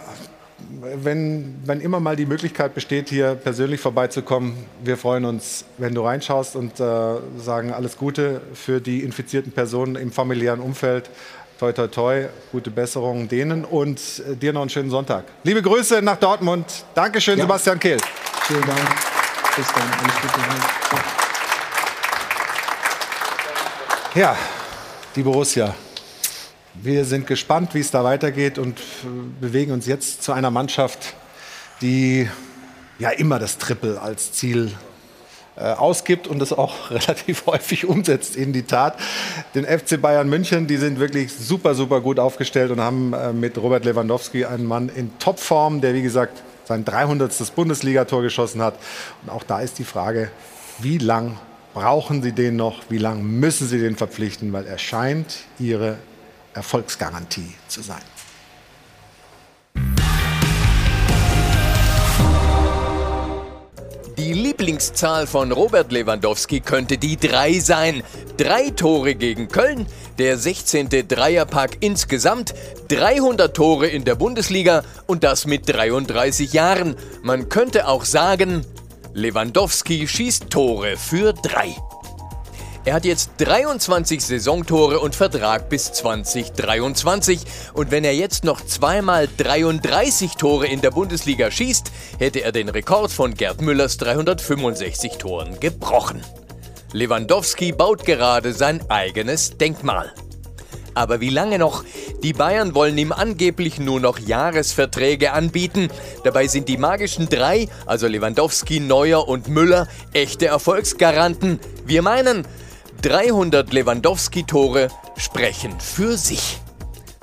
wenn, 0.82 1.62
wenn 1.66 1.82
immer 1.82 2.00
mal 2.00 2.16
die 2.16 2.26
Möglichkeit 2.26 2.74
besteht, 2.74 3.10
hier 3.10 3.36
persönlich 3.36 3.80
vorbeizukommen, 3.80 4.66
wir 4.84 4.98
freuen 4.98 5.26
uns, 5.26 5.66
wenn 5.78 5.94
du 5.94 6.04
reinschaust 6.04 6.56
und 6.56 6.80
äh, 6.80 6.84
sagen 7.38 7.72
alles 7.72 7.98
Gute 7.98 8.42
für 8.54 8.82
die 8.82 9.02
infizierten 9.02 9.52
Personen 9.52 9.96
im 9.96 10.12
familiären 10.12 10.60
Umfeld. 10.60 11.10
Toi, 11.60 11.74
toi, 11.74 11.88
toi, 11.88 12.26
gute 12.52 12.72
Besserung 12.72 13.28
denen 13.28 13.64
und 13.66 14.00
äh, 14.28 14.36
dir 14.36 14.52
noch 14.52 14.62
einen 14.62 14.70
schönen 14.70 14.90
Sonntag. 14.90 15.26
Liebe 15.44 15.62
Grüße 15.62 16.02
nach 16.02 16.18
Dortmund. 16.18 16.66
Dankeschön, 16.96 17.38
ja. 17.38 17.46
Sebastian 17.46 17.80
Kehl. 17.80 17.98
Vielen 18.44 18.66
Dank. 18.66 18.80
Bis 19.56 19.68
dann. 19.68 19.84
Alles 19.84 20.16
Gute. 20.22 21.21
Ja, 24.14 24.36
die 25.16 25.24
Borussia. 25.24 25.74
Wir 26.74 27.06
sind 27.06 27.28
gespannt, 27.28 27.74
wie 27.74 27.80
es 27.80 27.92
da 27.92 28.04
weitergeht 28.04 28.58
und 28.58 28.82
bewegen 29.40 29.72
uns 29.72 29.88
jetzt 29.88 30.22
zu 30.22 30.34
einer 30.34 30.52
Mannschaft, 30.52 31.14
die 31.82 32.28
ja 33.00 33.12
immer 33.12 33.40
das 33.40 33.58
Triple 33.58 34.02
als 34.02 34.34
Ziel 34.34 34.74
äh, 35.56 35.62
ausgibt 35.62 36.28
und 36.28 36.40
das 36.40 36.52
auch 36.52 36.92
relativ 36.92 37.46
häufig 37.46 37.86
umsetzt 37.86 38.36
in 38.36 38.52
die 38.52 38.64
Tat. 38.64 38.98
Den 39.56 39.64
FC 39.64 40.02
Bayern 40.02 40.28
München, 40.28 40.68
die 40.68 40.76
sind 40.76 41.00
wirklich 41.00 41.32
super, 41.34 41.74
super 41.74 42.02
gut 42.02 42.20
aufgestellt 42.20 42.72
und 42.72 42.82
haben 42.82 43.14
äh, 43.14 43.32
mit 43.32 43.58
Robert 43.58 43.86
Lewandowski 43.86 44.44
einen 44.44 44.66
Mann 44.66 44.90
in 44.90 45.18
Topform, 45.20 45.80
der 45.80 45.94
wie 45.94 46.02
gesagt 46.02 46.44
sein 46.66 46.84
300. 46.84 47.56
Bundesligator 47.56 48.22
geschossen 48.22 48.62
hat. 48.62 48.76
Und 49.24 49.30
auch 49.30 49.44
da 49.44 49.62
ist 49.62 49.80
die 49.80 49.86
Frage, 49.86 50.32
wie 50.80 50.98
lang 50.98 51.38
brauchen 51.74 52.22
Sie 52.22 52.32
den 52.32 52.56
noch? 52.56 52.84
Wie 52.90 52.98
lange 52.98 53.24
müssen 53.24 53.68
Sie 53.68 53.80
den 53.80 53.96
verpflichten? 53.96 54.54
Weil 54.54 54.66
er 54.66 54.78
scheint 54.78 55.40
Ihre 55.60 55.98
Erfolgsgarantie 56.54 57.54
zu 57.68 57.82
sein. 57.82 58.02
Die 64.18 64.34
Lieblingszahl 64.34 65.26
von 65.26 65.52
Robert 65.52 65.92
Lewandowski 65.92 66.60
könnte 66.60 66.98
die 66.98 67.18
3 67.18 67.60
sein. 67.60 68.04
Drei 68.38 68.70
Tore 68.70 69.16
gegen 69.16 69.48
Köln, 69.48 69.88
der 70.20 70.38
16. 70.38 70.90
Dreierpack 71.08 71.78
insgesamt, 71.80 72.54
300 72.90 73.56
Tore 73.56 73.88
in 73.88 74.06
der 74.06 74.16
Bundesliga 74.16 74.84
und 75.08 75.24
das 75.24 75.48
mit 75.48 75.68
33 75.68 76.54
Jahren. 76.54 76.96
Man 77.24 77.50
könnte 77.50 77.88
auch 77.88 78.06
sagen, 78.06 78.66
Lewandowski 79.14 80.08
schießt 80.08 80.50
Tore 80.50 80.96
für 80.96 81.34
drei. 81.34 81.76
Er 82.86 82.94
hat 82.94 83.06
jetzt 83.06 83.32
23 83.38 84.24
Saisontore 84.24 85.00
und 85.00 85.16
Vertrag 85.16 85.70
bis 85.70 85.92
2023. 85.92 87.42
Und 87.74 87.92
wenn 87.92 88.06
er 88.06 88.16
jetzt 88.16 88.44
noch 88.44 88.62
zweimal 88.62 89.28
33 89.38 90.36
Tore 90.36 90.68
in 90.68 90.82
der 90.82 90.92
Bundesliga 90.92 91.52
schießt, 91.52 91.92
hätte 92.20 92.42
er 92.42 92.54
den 92.54 92.70
Rekord 92.70 93.12
von 93.12 93.34
Gerd 93.34 93.62
Müllers 93.62 93.98
365 93.98 95.18
Toren 95.18 95.60
gebrochen. 95.60 96.24
Lewandowski 96.94 97.74
baut 97.74 98.06
gerade 98.06 98.54
sein 98.54 98.82
eigenes 98.90 99.58
Denkmal. 99.58 100.14
Aber 100.94 101.22
wie 101.22 101.30
lange 101.30 101.58
noch? 101.58 101.84
Die 102.24 102.34
Bayern 102.34 102.76
wollen 102.76 102.98
ihm 102.98 103.12
angeblich 103.12 103.80
nur 103.80 104.00
noch 104.00 104.20
Jahresverträge 104.20 105.32
anbieten. 105.32 105.90
Dabei 106.24 106.48
sind 106.48 106.68
die 106.68 106.78
magischen 106.78 107.30
drei, 107.30 107.70
also 107.86 108.08
Lewandowski, 108.08 108.80
Neuer 108.80 109.28
und 109.28 109.48
Müller, 109.48 109.88
echte 110.14 110.48
Erfolgsgaranten. 110.48 111.60
Wir 111.86 112.02
meinen, 112.02 112.46
300 113.02 113.72
Lewandowski-Tore 113.74 114.90
sprechen 115.18 115.80
für 115.80 116.18
sich. 116.18 116.60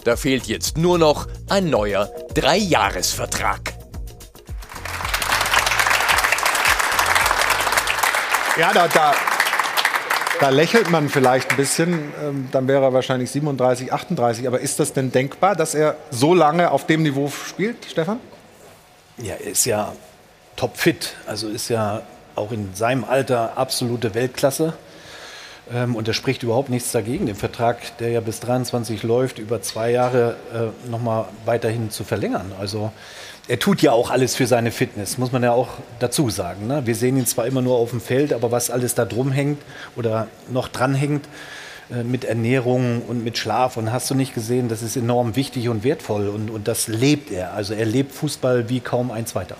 Da 0.04 0.16
fehlt 0.16 0.46
jetzt 0.46 0.78
nur 0.78 0.98
noch 0.98 1.26
ein 1.48 1.70
neuer 1.70 2.10
Dreijahresvertrag. 2.34 3.74
Ja, 8.58 8.72
da, 8.72 8.88
da, 8.88 9.14
da 10.40 10.50
lächelt 10.50 10.90
man 10.90 11.08
vielleicht 11.08 11.50
ein 11.50 11.56
bisschen, 11.56 12.12
ähm, 12.22 12.48
dann 12.52 12.68
wäre 12.68 12.84
er 12.84 12.92
wahrscheinlich 12.92 13.30
37, 13.30 13.92
38. 13.92 14.46
Aber 14.46 14.60
ist 14.60 14.80
das 14.80 14.92
denn 14.92 15.10
denkbar, 15.10 15.56
dass 15.56 15.74
er 15.74 15.96
so 16.10 16.34
lange 16.34 16.70
auf 16.70 16.86
dem 16.86 17.02
Niveau 17.02 17.28
spielt, 17.28 17.84
Stefan? 17.90 18.20
Ja, 19.18 19.34
er 19.34 19.50
ist 19.50 19.64
ja 19.64 19.92
topfit. 20.56 21.14
Also 21.26 21.48
ist 21.48 21.68
ja 21.68 22.02
auch 22.34 22.52
in 22.52 22.74
seinem 22.74 23.04
Alter 23.04 23.56
absolute 23.56 24.14
Weltklasse. 24.14 24.74
Ähm, 25.72 25.96
und 25.96 26.08
da 26.08 26.12
spricht 26.12 26.42
überhaupt 26.42 26.70
nichts 26.70 26.92
dagegen, 26.92 27.26
den 27.26 27.36
Vertrag, 27.36 27.96
der 27.98 28.10
ja 28.10 28.20
bis 28.20 28.40
23 28.40 29.02
läuft, 29.02 29.38
über 29.38 29.60
zwei 29.62 29.90
Jahre 29.90 30.36
äh, 30.52 30.90
nochmal 30.90 31.26
weiterhin 31.44 31.90
zu 31.90 32.04
verlängern. 32.04 32.52
Also 32.58 32.92
er 33.48 33.58
tut 33.58 33.80
ja 33.82 33.92
auch 33.92 34.10
alles 34.10 34.34
für 34.36 34.46
seine 34.46 34.70
Fitness, 34.70 35.18
muss 35.18 35.32
man 35.32 35.42
ja 35.42 35.52
auch 35.52 35.68
dazu 35.98 36.30
sagen. 36.30 36.66
Ne? 36.66 36.86
Wir 36.86 36.94
sehen 36.94 37.16
ihn 37.16 37.26
zwar 37.26 37.46
immer 37.46 37.62
nur 37.62 37.76
auf 37.76 37.90
dem 37.90 38.00
Feld, 38.00 38.32
aber 38.32 38.50
was 38.50 38.70
alles 38.70 38.94
da 38.94 39.04
drum 39.04 39.32
hängt 39.32 39.62
oder 39.96 40.28
noch 40.50 40.68
dran 40.68 40.94
hängt, 40.94 41.26
äh, 41.90 42.02
mit 42.02 42.24
Ernährung 42.24 43.02
und 43.02 43.24
mit 43.24 43.38
Schlaf 43.38 43.76
und 43.76 43.92
hast 43.92 44.10
du 44.10 44.14
nicht 44.14 44.34
gesehen, 44.34 44.68
das 44.68 44.82
ist 44.82 44.96
enorm 44.96 45.36
wichtig 45.36 45.68
und 45.68 45.84
wertvoll 45.84 46.28
und, 46.28 46.50
und 46.50 46.68
das 46.68 46.88
lebt 46.88 47.30
er. 47.30 47.54
Also 47.54 47.74
er 47.74 47.86
lebt 47.86 48.12
Fußball 48.12 48.68
wie 48.68 48.80
kaum 48.80 49.10
ein 49.10 49.26
zweiter. 49.26 49.56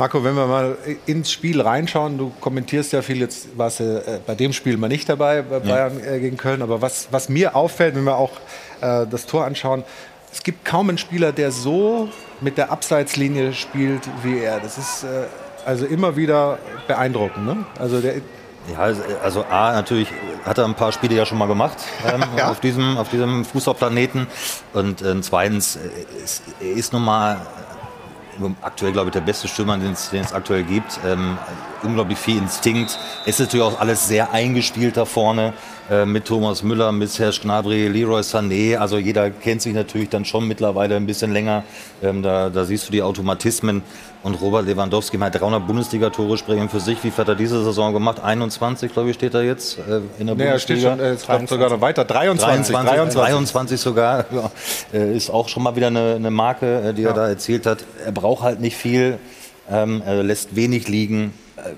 Marco, 0.00 0.24
wenn 0.24 0.34
wir 0.34 0.46
mal 0.46 0.78
ins 1.04 1.30
Spiel 1.30 1.60
reinschauen, 1.60 2.16
du 2.16 2.32
kommentierst 2.40 2.94
ja 2.94 3.02
viel, 3.02 3.18
jetzt 3.18 3.48
warst 3.58 3.80
du 3.80 3.98
äh, 3.98 4.18
bei 4.26 4.34
dem 4.34 4.54
Spiel 4.54 4.78
mal 4.78 4.88
nicht 4.88 5.06
dabei, 5.10 5.42
bei 5.42 5.58
Bayern 5.60 6.00
äh, 6.02 6.18
gegen 6.20 6.38
Köln, 6.38 6.62
aber 6.62 6.80
was, 6.80 7.08
was 7.10 7.28
mir 7.28 7.54
auffällt, 7.54 7.94
wenn 7.96 8.04
wir 8.04 8.16
auch 8.16 8.30
äh, 8.80 9.06
das 9.06 9.26
Tor 9.26 9.44
anschauen, 9.44 9.84
es 10.32 10.42
gibt 10.42 10.64
kaum 10.64 10.88
einen 10.88 10.96
Spieler, 10.96 11.32
der 11.32 11.52
so 11.52 12.08
mit 12.40 12.56
der 12.56 12.72
Abseitslinie 12.72 13.52
spielt 13.52 14.08
wie 14.22 14.38
er. 14.38 14.58
Das 14.60 14.78
ist 14.78 15.04
äh, 15.04 15.26
also 15.66 15.84
immer 15.84 16.16
wieder 16.16 16.58
beeindruckend. 16.88 17.44
Ne? 17.44 17.56
Also 17.78 18.00
der, 18.00 18.14
Ja, 18.72 18.78
also- 18.78 19.02
also 19.22 19.44
A, 19.50 19.72
natürlich 19.72 20.08
hat 20.46 20.56
er 20.56 20.64
ein 20.64 20.76
paar 20.76 20.92
Spiele 20.92 21.14
ja 21.14 21.26
schon 21.26 21.36
mal 21.36 21.46
gemacht 21.46 21.76
ähm, 22.10 22.24
Ja. 22.38 22.50
auf, 22.50 22.60
diesem, 22.60 22.96
auf 22.96 23.10
diesem 23.10 23.44
Fußballplaneten. 23.44 24.28
Und 24.72 25.02
ähm, 25.02 25.22
zweitens, 25.22 25.76
äh, 25.76 25.80
ist, 26.24 26.42
er 26.58 26.70
ist 26.72 26.94
nun 26.94 27.04
mal 27.04 27.34
äh, 27.34 27.38
aktuell, 28.62 28.92
glaube 28.92 29.08
ich, 29.08 29.12
der 29.12 29.20
beste 29.20 29.48
Stürmer, 29.48 29.78
den 29.78 29.92
es 29.92 30.32
aktuell 30.32 30.62
gibt. 30.62 31.00
Ähm, 31.06 31.38
unglaublich 31.82 32.18
viel 32.18 32.38
Instinkt. 32.38 32.98
Es 33.24 33.38
ist 33.38 33.40
natürlich 33.40 33.66
auch 33.66 33.80
alles 33.80 34.06
sehr 34.08 34.32
eingespielt 34.32 34.96
da 34.96 35.04
vorne. 35.04 35.52
Äh, 35.90 36.06
mit 36.06 36.24
Thomas 36.26 36.62
Müller, 36.62 36.92
mit 36.92 37.10
Serge 37.10 37.40
Gnabry, 37.42 37.88
Leroy 37.88 38.20
Sané. 38.20 38.76
Also 38.76 38.96
jeder 38.96 39.30
kennt 39.30 39.60
sich 39.60 39.74
natürlich 39.74 40.08
dann 40.08 40.24
schon 40.24 40.46
mittlerweile 40.46 40.94
ein 40.94 41.06
bisschen 41.06 41.32
länger. 41.32 41.64
Ähm, 42.00 42.22
da, 42.22 42.48
da 42.48 42.64
siehst 42.64 42.88
du 42.88 42.92
die 42.92 43.02
Automatismen. 43.02 43.82
Und 44.22 44.34
Robert 44.34 44.66
Lewandowski 44.66 45.16
hat 45.18 45.34
300 45.40 45.66
Bundesliga-Tore 45.66 46.36
sprechen 46.36 46.68
für 46.68 46.78
sich. 46.80 46.98
Wie 47.02 47.10
viel 47.10 47.18
hat 47.18 47.28
er 47.28 47.34
diese 47.34 47.64
Saison 47.64 47.94
gemacht? 47.94 48.20
21, 48.20 48.92
glaube 48.92 49.08
ich, 49.10 49.16
steht 49.16 49.32
er 49.32 49.42
jetzt 49.42 49.78
äh, 49.78 50.00
in 50.18 50.26
der 50.26 50.36
Nee, 50.36 50.44
er 50.44 50.58
steht 50.58 50.82
Bundesliga. 50.82 50.90
schon, 50.96 51.00
äh, 51.00 51.14
ich 51.14 51.24
glaub 51.26 51.48
sogar 51.48 51.70
noch 51.70 51.80
weiter. 51.80 52.04
23, 52.04 52.74
23, 52.76 53.18
23 53.20 53.80
sogar. 53.80 54.26
Ja. 54.32 54.50
Äh, 54.92 55.16
Ist 55.16 55.30
auch 55.30 55.48
schon 55.48 55.62
mal 55.62 55.74
wieder 55.74 55.86
eine, 55.86 56.16
eine 56.16 56.30
Marke, 56.30 56.88
äh, 56.90 56.92
die 56.94 57.04
er 57.04 57.14
da 57.14 57.28
erzielt 57.28 57.64
hat. 57.64 57.78
Er 58.04 58.12
braucht 58.12 58.42
halt 58.42 58.60
nicht 58.60 58.76
viel. 58.76 59.18
Ähm, 59.70 60.02
er 60.04 60.22
lässt 60.22 60.54
wenig 60.54 60.86
liegen. 60.88 61.32
Äh, 61.56 61.70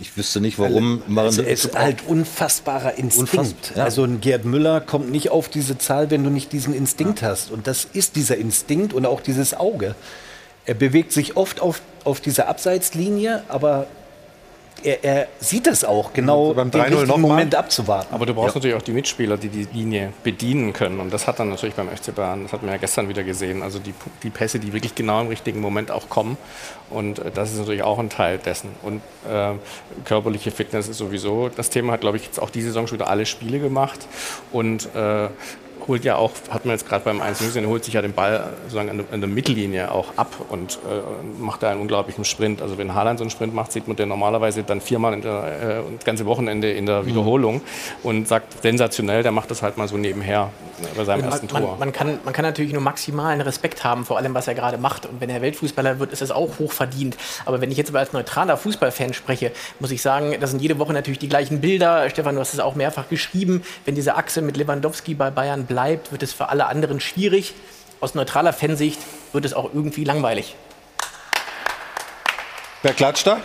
Ich 0.00 0.16
wüsste 0.16 0.40
nicht, 0.40 0.58
warum. 0.58 1.02
Also 1.14 1.42
es 1.42 1.66
ist 1.66 1.78
halt 1.78 2.06
unfassbarer 2.06 2.96
Instinkt. 2.96 3.34
Unfassbar, 3.34 3.76
ja. 3.76 3.84
Also 3.84 4.04
ein 4.04 4.22
Gerd 4.22 4.46
Müller 4.46 4.80
kommt 4.80 5.10
nicht 5.10 5.30
auf 5.30 5.50
diese 5.50 5.76
Zahl, 5.76 6.10
wenn 6.10 6.24
du 6.24 6.30
nicht 6.30 6.52
diesen 6.54 6.72
Instinkt 6.72 7.22
hast. 7.22 7.50
Und 7.50 7.66
das 7.66 7.86
ist 7.92 8.16
dieser 8.16 8.38
Instinkt 8.38 8.94
und 8.94 9.04
auch 9.04 9.20
dieses 9.20 9.52
Auge. 9.52 9.94
Er 10.66 10.74
bewegt 10.74 11.12
sich 11.12 11.36
oft 11.36 11.60
auf, 11.60 11.80
auf 12.04 12.20
dieser 12.20 12.48
Abseitslinie, 12.48 13.42
aber 13.48 13.86
er, 14.82 15.04
er 15.04 15.28
sieht 15.40 15.66
es 15.66 15.84
auch, 15.84 16.14
genau 16.14 16.54
beim 16.54 16.70
den 16.70 16.80
3-0 16.80 17.00
richtigen. 17.02 17.20
Moment 17.20 17.54
abzuwarten. 17.54 18.14
Aber 18.14 18.24
du 18.24 18.32
brauchst 18.32 18.54
Ja. 18.54 18.58
natürlich 18.60 18.76
auch 18.76 18.82
die 18.82 18.92
Mitspieler, 18.92 19.36
die 19.36 19.48
die 19.50 19.66
Linie 19.74 20.12
bedienen 20.22 20.72
können. 20.72 21.00
Und 21.00 21.12
das 21.12 21.26
hat 21.26 21.38
dann 21.38 21.50
natürlich 21.50 21.74
beim 21.74 21.88
FC 21.88 22.14
Bayern, 22.14 22.44
das 22.44 22.52
hat 22.54 22.62
man 22.62 22.70
ja 22.72 22.78
gestern 22.78 23.08
wieder 23.08 23.22
gesehen, 23.22 23.62
also 23.62 23.78
die, 23.78 23.92
die 24.22 24.30
Pässe, 24.30 24.58
die 24.58 24.72
wirklich 24.72 24.94
genau 24.94 25.20
im 25.20 25.28
richtigen 25.28 25.60
Moment 25.60 25.90
auch 25.90 26.08
kommen. 26.08 26.38
Und 26.88 27.18
äh, 27.18 27.30
das 27.30 27.52
ist 27.52 27.58
natürlich 27.58 27.82
auch 27.82 27.98
ein 27.98 28.08
Teil 28.08 28.38
dessen. 28.38 28.70
Und 28.82 29.02
äh, 29.30 29.52
körperliche 30.06 30.50
Fitness 30.50 30.88
ist 30.88 30.96
sowieso 30.98 31.50
das 31.50 31.68
Thema, 31.68 31.92
hat 31.92 32.00
glaube 32.00 32.16
ich 32.16 32.24
jetzt 32.24 32.40
auch 32.40 32.50
diese 32.50 32.68
Saison 32.68 32.86
schon 32.86 32.98
wieder 32.98 33.10
alle 33.10 33.26
Spiele 33.26 33.58
gemacht. 33.60 34.00
Und 34.50 34.88
äh, 34.94 35.28
holt 35.88 36.04
ja 36.04 36.16
auch, 36.16 36.32
hat 36.50 36.64
man 36.64 36.74
jetzt 36.74 36.88
gerade 36.88 37.04
beim 37.04 37.20
1 37.20 37.38
gesehen, 37.38 37.66
holt 37.66 37.84
sich 37.84 37.94
ja 37.94 38.02
den 38.02 38.12
Ball 38.12 38.50
sozusagen 38.62 38.90
an 38.90 38.98
der, 38.98 39.06
an 39.12 39.20
der 39.20 39.28
Mittellinie 39.28 39.90
auch 39.92 40.16
ab 40.16 40.34
und 40.48 40.74
äh, 40.74 41.40
macht 41.40 41.62
da 41.62 41.70
einen 41.70 41.80
unglaublichen 41.80 42.24
Sprint. 42.24 42.62
Also 42.62 42.78
wenn 42.78 42.94
Haaland 42.94 43.18
so 43.18 43.24
einen 43.24 43.30
Sprint 43.30 43.54
macht, 43.54 43.72
sieht 43.72 43.88
man 43.88 43.96
den 43.96 44.08
normalerweise 44.08 44.62
dann 44.62 44.80
viermal 44.80 45.14
in 45.14 45.22
der, 45.22 45.80
äh, 45.80 45.96
das 45.96 46.04
ganze 46.04 46.26
Wochenende 46.26 46.70
in 46.70 46.86
der 46.86 47.06
Wiederholung 47.06 47.60
und 48.02 48.28
sagt 48.28 48.62
sensationell, 48.62 49.22
der 49.22 49.32
macht 49.32 49.50
das 49.50 49.62
halt 49.62 49.76
mal 49.76 49.88
so 49.88 49.96
nebenher 49.96 50.50
bei 50.96 51.04
seinem 51.04 51.24
ersten 51.24 51.46
man, 51.52 51.62
Tor. 51.62 51.70
Man, 51.72 51.78
man, 51.78 51.92
kann, 51.92 52.18
man 52.24 52.34
kann 52.34 52.44
natürlich 52.44 52.72
nur 52.72 52.82
maximalen 52.82 53.40
Respekt 53.40 53.84
haben 53.84 54.04
vor 54.04 54.18
allem, 54.18 54.34
was 54.34 54.48
er 54.48 54.54
gerade 54.54 54.78
macht. 54.78 55.06
Und 55.06 55.20
wenn 55.20 55.30
er 55.30 55.42
Weltfußballer 55.42 55.98
wird, 55.98 56.12
ist 56.12 56.22
es 56.22 56.30
auch 56.30 56.58
hoch 56.58 56.72
verdient. 56.72 57.16
Aber 57.44 57.60
wenn 57.60 57.70
ich 57.70 57.76
jetzt 57.76 57.90
aber 57.90 57.98
als 57.98 58.12
neutraler 58.12 58.56
Fußballfan 58.56 59.14
spreche, 59.14 59.52
muss 59.78 59.90
ich 59.90 60.02
sagen, 60.02 60.36
das 60.40 60.50
sind 60.50 60.62
jede 60.62 60.78
Woche 60.78 60.92
natürlich 60.92 61.18
die 61.18 61.28
gleichen 61.28 61.60
Bilder. 61.60 62.08
Stefan, 62.10 62.34
du 62.34 62.40
hast 62.40 62.54
es 62.54 62.60
auch 62.60 62.74
mehrfach 62.74 63.08
geschrieben. 63.08 63.62
Wenn 63.84 63.94
diese 63.94 64.16
Achse 64.16 64.42
mit 64.42 64.56
Lewandowski 64.56 65.14
bei 65.14 65.30
Bayern 65.30 65.66
bleibt, 65.70 66.10
wird 66.10 66.24
es 66.24 66.32
für 66.32 66.48
alle 66.48 66.66
anderen 66.66 67.00
schwierig. 67.00 67.54
Aus 68.00 68.14
neutraler 68.14 68.52
Fansicht 68.52 68.98
wird 69.32 69.44
es 69.44 69.54
auch 69.54 69.70
irgendwie 69.72 70.02
langweilig. 70.02 70.56
Wer 72.82 72.94
klatscht 72.94 73.26
da? 73.26 73.38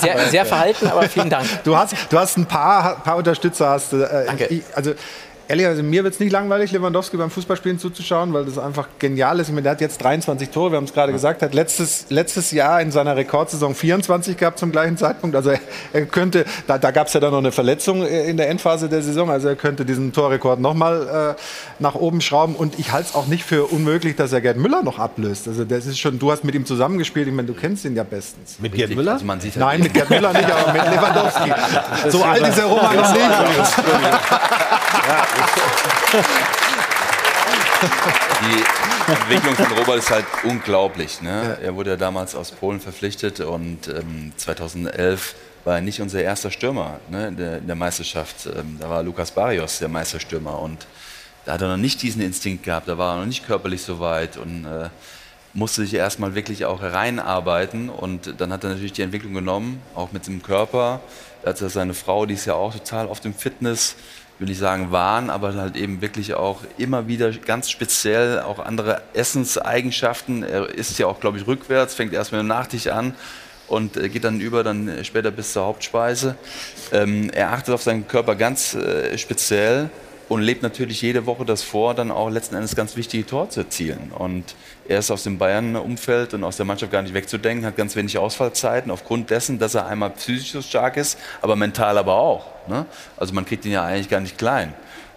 Sehr, 0.00 0.30
sehr 0.30 0.46
verhalten, 0.46 0.88
aber 0.88 1.02
vielen 1.08 1.30
Dank. 1.30 1.46
Du 1.62 1.76
hast, 1.76 1.94
du 2.08 2.18
hast 2.18 2.38
ein 2.38 2.46
paar, 2.46 3.02
paar 3.02 3.16
Unterstützer. 3.16 3.68
Hast, 3.68 3.92
du, 3.92 4.02
äh, 4.02 4.26
Danke. 4.26 4.46
Ich, 4.46 4.62
also, 4.74 4.94
ehrlicherweise, 5.52 5.82
mir 5.82 6.02
wird 6.02 6.14
es 6.14 6.20
nicht 6.20 6.32
langweilig, 6.32 6.72
Lewandowski 6.72 7.18
beim 7.18 7.30
Fußballspielen 7.30 7.78
zuzuschauen, 7.78 8.32
weil 8.32 8.46
das 8.46 8.56
einfach 8.58 8.88
genial 8.98 9.38
ist. 9.38 9.48
Ich 9.48 9.52
meine, 9.52 9.64
der 9.64 9.72
hat 9.72 9.82
jetzt 9.82 10.02
23 10.02 10.48
Tore, 10.48 10.72
wir 10.72 10.76
haben 10.78 10.84
es 10.84 10.94
gerade 10.94 11.12
gesagt, 11.12 11.42
hat 11.42 11.52
letztes, 11.52 12.06
letztes 12.08 12.52
Jahr 12.52 12.80
in 12.80 12.90
seiner 12.90 13.16
Rekordsaison 13.16 13.74
24 13.74 14.38
gehabt 14.38 14.58
zum 14.58 14.72
gleichen 14.72 14.96
Zeitpunkt. 14.96 15.36
Also 15.36 15.50
er, 15.50 15.60
er 15.92 16.06
könnte, 16.06 16.46
da, 16.66 16.78
da 16.78 16.90
gab 16.90 17.08
es 17.08 17.12
ja 17.12 17.20
dann 17.20 17.32
noch 17.32 17.38
eine 17.38 17.52
Verletzung 17.52 18.02
äh, 18.02 18.30
in 18.30 18.38
der 18.38 18.48
Endphase 18.48 18.88
der 18.88 19.02
Saison, 19.02 19.30
also 19.30 19.48
er 19.48 19.56
könnte 19.56 19.84
diesen 19.84 20.14
Torrekord 20.14 20.58
nochmal 20.58 21.36
äh, 21.36 21.42
nach 21.80 21.96
oben 21.96 22.22
schrauben. 22.22 22.56
Und 22.56 22.78
ich 22.78 22.90
halte 22.90 23.10
es 23.10 23.14
auch 23.14 23.26
nicht 23.26 23.44
für 23.44 23.66
unmöglich, 23.66 24.16
dass 24.16 24.32
er 24.32 24.40
Gerd 24.40 24.56
Müller 24.56 24.82
noch 24.82 24.98
ablöst. 24.98 25.48
Also 25.48 25.64
das 25.64 25.84
ist 25.84 25.98
schon, 25.98 26.18
du 26.18 26.32
hast 26.32 26.44
mit 26.44 26.54
ihm 26.54 26.64
zusammengespielt, 26.64 27.28
ich 27.28 27.34
meine, 27.34 27.48
du 27.48 27.54
kennst 27.54 27.84
ihn 27.84 27.94
ja 27.94 28.04
bestens. 28.04 28.56
Mit 28.58 28.72
Gerd 28.72 28.94
Müller? 28.94 29.12
Also 29.12 29.26
man 29.26 29.38
sieht 29.38 29.56
Nein, 29.56 29.80
mit 29.82 29.92
Gerd 29.92 30.08
Müller 30.08 30.32
nicht, 30.32 30.50
aber 30.50 30.72
mit 30.72 30.82
Lewandowski. 30.90 31.52
So 32.08 32.24
alt 32.24 32.40
ist 32.40 32.56
der 32.56 32.64
Roman 32.64 32.96
noch 32.96 33.12
nicht. 33.12 33.22
Die 38.42 39.12
Entwicklung 39.12 39.54
von 39.56 39.72
Robert 39.78 39.98
ist 39.98 40.10
halt 40.10 40.26
unglaublich. 40.44 41.20
Ne? 41.20 41.58
Er 41.62 41.74
wurde 41.74 41.90
ja 41.90 41.96
damals 41.96 42.34
aus 42.34 42.52
Polen 42.52 42.80
verpflichtet 42.80 43.40
und 43.40 43.88
ähm, 43.88 44.32
2011 44.36 45.34
war 45.64 45.76
er 45.76 45.80
nicht 45.80 46.00
unser 46.00 46.22
erster 46.22 46.50
Stürmer 46.50 47.00
ne, 47.08 47.28
in, 47.28 47.36
der, 47.36 47.58
in 47.58 47.66
der 47.66 47.76
Meisterschaft. 47.76 48.46
Ähm, 48.46 48.78
da 48.80 48.88
war 48.88 49.02
Lukas 49.02 49.30
Barrios 49.30 49.78
der 49.78 49.88
Meisterstürmer 49.88 50.58
und 50.60 50.86
da 51.44 51.54
hat 51.54 51.62
er 51.62 51.68
noch 51.68 51.76
nicht 51.76 52.02
diesen 52.02 52.22
Instinkt 52.22 52.64
gehabt, 52.64 52.88
da 52.88 52.98
war 52.98 53.14
er 53.14 53.20
noch 53.20 53.26
nicht 53.26 53.46
körperlich 53.46 53.82
so 53.82 53.98
weit 53.98 54.36
und 54.36 54.64
äh, 54.64 54.88
musste 55.54 55.82
sich 55.82 55.94
erstmal 55.94 56.34
wirklich 56.34 56.64
auch 56.64 56.80
hereinarbeiten 56.80 57.88
und 57.88 58.40
dann 58.40 58.52
hat 58.52 58.64
er 58.64 58.70
natürlich 58.70 58.92
die 58.92 59.02
Entwicklung 59.02 59.34
genommen, 59.34 59.82
auch 59.94 60.12
mit 60.12 60.26
dem 60.26 60.42
Körper. 60.42 61.00
Hat 61.44 61.60
er 61.60 61.68
seine 61.70 61.94
Frau, 61.94 62.26
die 62.26 62.34
ist 62.34 62.46
ja 62.46 62.54
auch 62.54 62.72
total 62.72 63.08
auf 63.08 63.20
dem 63.20 63.34
Fitness, 63.34 63.96
will 64.38 64.50
ich 64.50 64.58
sagen 64.58 64.92
Wahn, 64.92 65.30
aber 65.30 65.54
halt 65.54 65.76
eben 65.76 66.00
wirklich 66.00 66.34
auch 66.34 66.60
immer 66.78 67.06
wieder 67.08 67.30
ganz 67.32 67.70
speziell 67.70 68.40
auch 68.40 68.58
andere 68.58 69.02
Essenseigenschaften. 69.14 70.42
Er 70.42 70.68
isst 70.68 70.98
ja 70.98 71.06
auch, 71.06 71.20
glaube 71.20 71.38
ich, 71.38 71.46
rückwärts, 71.46 71.94
fängt 71.94 72.12
erst 72.12 72.32
mit 72.32 72.40
dem 72.40 72.46
Nachtisch 72.46 72.88
an 72.88 73.14
und 73.68 73.96
äh, 73.96 74.08
geht 74.08 74.24
dann 74.24 74.40
über, 74.40 74.62
dann 74.62 75.04
später 75.04 75.30
bis 75.30 75.52
zur 75.52 75.64
Hauptspeise. 75.64 76.36
Ähm, 76.92 77.30
er 77.30 77.52
achtet 77.52 77.74
auf 77.74 77.82
seinen 77.82 78.06
Körper 78.06 78.34
ganz 78.34 78.74
äh, 78.74 79.16
speziell 79.18 79.90
und 80.28 80.42
lebt 80.42 80.62
natürlich 80.62 81.02
jede 81.02 81.26
Woche 81.26 81.44
das 81.44 81.62
vor, 81.62 81.94
dann 81.94 82.10
auch 82.10 82.30
letzten 82.30 82.54
Endes 82.54 82.74
ganz 82.74 82.96
wichtige 82.96 83.26
Tor 83.26 83.50
zu 83.50 83.60
erzielen. 83.60 84.12
Und 84.16 84.54
er 84.92 84.98
ist 84.98 85.10
aus 85.10 85.22
dem 85.22 85.38
Bayern-Umfeld 85.38 86.34
und 86.34 86.44
aus 86.44 86.58
der 86.58 86.66
Mannschaft 86.66 86.92
gar 86.92 87.00
nicht 87.00 87.14
wegzudenken, 87.14 87.64
hat 87.64 87.76
ganz 87.76 87.96
wenig 87.96 88.18
Ausfallzeiten 88.18 88.90
aufgrund 88.90 89.30
dessen, 89.30 89.58
dass 89.58 89.74
er 89.74 89.86
einmal 89.86 90.10
psychisch 90.10 90.52
so 90.52 90.60
stark 90.60 90.98
ist, 90.98 91.18
aber 91.40 91.56
mental 91.56 91.96
aber 91.96 92.14
auch. 92.14 92.46
Ne? 92.68 92.84
Also 93.16 93.32
man 93.32 93.46
kriegt 93.46 93.64
ihn 93.64 93.72
ja 93.72 93.84
eigentlich 93.84 94.10
gar 94.10 94.20
nicht 94.20 94.36
klein. 94.36 94.74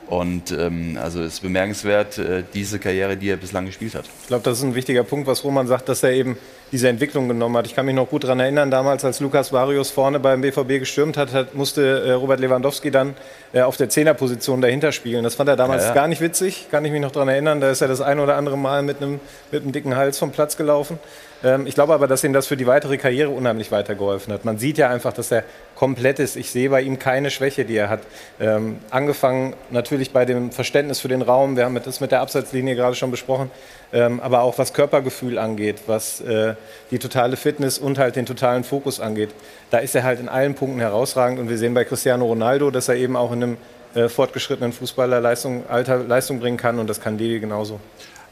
Und 0.08 0.52
ähm, 0.52 1.00
also 1.02 1.22
es 1.22 1.36
ist 1.36 1.40
bemerkenswert, 1.40 2.20
äh, 2.20 2.44
diese 2.54 2.78
Karriere, 2.78 3.18
die 3.18 3.30
er 3.30 3.38
bislang 3.38 3.66
gespielt 3.66 3.96
hat. 3.96 4.06
Ich 4.22 4.28
glaube, 4.28 4.44
das 4.44 4.60
ist 4.60 4.64
ein 4.64 4.76
wichtiger 4.76 5.04
Punkt, 5.04 5.26
was 5.26 5.44
Roman 5.44 5.66
sagt, 5.68 5.90
dass 5.90 6.04
er 6.04 6.12
eben 6.12 6.38
diese 6.72 6.90
Entwicklung 6.90 7.28
genommen 7.28 7.58
hat. 7.58 7.66
Ich 7.66 7.76
kann 7.76 7.86
mich 7.88 7.96
noch 7.96 8.10
gut 8.10 8.24
daran 8.24 8.40
erinnern, 8.40 8.70
damals, 8.70 9.04
als 9.04 9.20
Lukas 9.20 9.52
Varius 9.52 9.90
vorne 9.90 10.20
beim 10.20 10.42
BVB 10.42 10.80
gestürmt 10.80 11.18
hat, 11.18 11.34
hat 11.34 11.56
musste 11.56 12.04
äh, 12.04 12.12
Robert 12.12 12.40
Lewandowski 12.40 12.92
dann 12.92 13.16
äh, 13.54 13.62
auf 13.62 13.78
der 13.78 13.90
Zehnerposition 13.90 14.62
dahinter 14.62 14.92
spielen. 14.92 15.24
Das 15.24 15.36
fand 15.36 15.50
er 15.50 15.56
damals 15.56 15.84
ja, 15.84 15.90
ja. 15.90 15.96
gar 15.96 16.08
nicht 16.08 16.22
witzig, 16.22 16.68
kann 16.70 16.86
ich 16.86 16.92
mich 16.92 17.02
noch 17.02 17.12
daran 17.12 17.30
erinnern. 17.30 17.60
Da 17.60 17.72
ist 17.72 17.82
er 17.82 17.88
das 17.88 18.02
ein 18.02 18.20
oder 18.20 18.36
andere 18.36 18.58
Mal 18.58 18.84
mit 18.84 19.02
einem, 19.02 19.20
mit 19.52 19.64
einem 19.64 19.72
dicken 19.72 19.96
Hals 19.96 20.20
vom 20.20 20.32
Platz 20.32 20.56
gelaufen. 20.58 21.00
Ähm, 21.46 21.68
ich 21.68 21.76
glaube 21.76 21.94
aber, 21.94 22.08
dass 22.08 22.24
ihm 22.24 22.34
das 22.34 22.48
für 22.48 22.58
die 22.58 22.66
weitere 22.66 22.98
Karriere 22.98 23.30
unheimlich 23.30 23.72
weitergeholfen 23.72 24.34
hat. 24.34 24.44
Man 24.46 24.58
sieht 24.58 24.80
ja 24.80 24.90
einfach, 24.90 25.14
dass 25.14 25.32
er 25.32 25.44
komplett 25.76 26.18
ist. 26.20 26.36
Ich 26.36 26.50
sehe 26.50 26.70
bei 26.72 26.82
ihm 26.82 26.98
keine 26.98 27.30
Schwäche, 27.30 27.66
die 27.66 27.78
er 27.78 27.90
hat. 27.90 28.02
Ähm, 28.40 28.80
angefangen 28.90 29.54
natürlich 29.70 30.12
bei 30.12 30.26
dem 30.26 30.52
Verständnis 30.52 31.00
für 31.00 31.08
den 31.08 31.22
Raum. 31.22 31.56
Wir 31.56 31.66
haben 31.66 31.80
das 31.86 32.02
mit 32.02 32.12
der 32.12 32.22
Abseitslinie 32.22 32.76
gerade 32.76 32.96
schon 32.96 33.12
besprochen. 33.12 33.52
Ähm, 33.94 34.20
aber 34.20 34.42
auch 34.42 34.58
was 34.58 34.74
Körpergefühl 34.74 35.38
angeht, 35.38 35.84
was 35.86 36.20
äh, 36.22 36.56
die 36.90 36.98
totale 36.98 37.38
Fitness 37.38 37.78
und 37.78 38.00
halt 38.00 38.16
den 38.16 38.26
totalen 38.26 38.64
Fokus 38.64 39.00
angeht. 39.00 39.30
Da 39.70 39.78
ist 39.78 39.94
er 39.96 40.04
halt 40.04 40.20
in 40.20 40.28
allen 40.28 40.56
Punkten 40.56 40.80
herausragend. 40.80 41.40
Und 41.40 41.50
wir 41.50 41.60
sehen 41.60 41.76
bei 41.76 41.84
Cristiano 41.84 42.26
Ronaldo, 42.26 42.72
dass 42.72 42.90
er 42.90 42.96
eben 42.96 43.16
auch 43.16 43.32
in 43.32 43.44
einem 43.44 43.58
äh, 43.94 44.10
fortgeschrittenen 44.10 44.74
Fußballer 44.74 45.22
Leistung, 45.22 45.64
Alter 45.70 46.00
Leistung 46.00 46.40
bringen 46.40 46.58
kann. 46.58 46.80
Und 46.80 46.90
das 46.90 47.00
kann 47.00 47.20
Levi 47.20 47.40
genauso. 47.40 47.80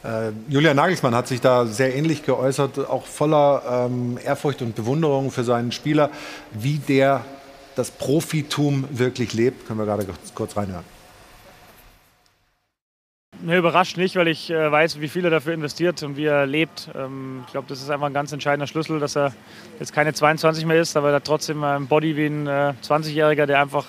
Äh, 0.03 0.31
Julian 0.49 0.75
Nagelsmann 0.75 1.15
hat 1.15 1.27
sich 1.27 1.39
da 1.39 1.65
sehr 1.65 1.95
ähnlich 1.95 2.25
geäußert, 2.25 2.77
auch 2.89 3.05
voller 3.05 3.87
ähm, 3.87 4.19
Ehrfurcht 4.23 4.61
und 4.61 4.75
Bewunderung 4.75 5.31
für 5.31 5.43
seinen 5.43 5.71
Spieler, 5.71 6.09
wie 6.51 6.77
der 6.77 7.23
das 7.75 7.89
Profitum 7.89 8.85
wirklich 8.91 9.33
lebt. 9.33 9.65
Können 9.65 9.79
wir 9.79 9.85
gerade 9.85 10.05
kurz, 10.35 10.57
reinhören. 10.57 10.83
Mir 13.41 13.57
überrascht 13.57 13.97
nicht, 13.97 14.15
weil 14.15 14.27
ich 14.27 14.49
äh, 14.49 14.71
weiß, 14.71 15.01
wie 15.01 15.07
viel 15.07 15.25
er 15.25 15.31
dafür 15.31 15.53
investiert 15.53 16.03
und 16.03 16.17
wie 16.17 16.25
er 16.25 16.45
lebt. 16.45 16.89
Ähm, 16.95 17.43
ich 17.45 17.51
glaube, 17.51 17.67
das 17.67 17.81
ist 17.81 17.89
einfach 17.89 18.07
ein 18.07 18.13
ganz 18.13 18.31
entscheidender 18.31 18.67
Schlüssel, 18.67 18.99
dass 18.99 19.15
er 19.15 19.33
jetzt 19.79 19.93
keine 19.93 20.13
22 20.13 20.65
mehr 20.65 20.79
ist, 20.79 20.95
aber 20.95 21.09
er 21.09 21.15
hat 21.15 21.25
trotzdem 21.25 21.63
ein 21.63 21.87
Body 21.87 22.15
wie 22.15 22.25
ein 22.25 22.47
äh, 22.47 22.73
20-Jähriger, 22.83 23.45
der 23.45 23.61
einfach, 23.61 23.85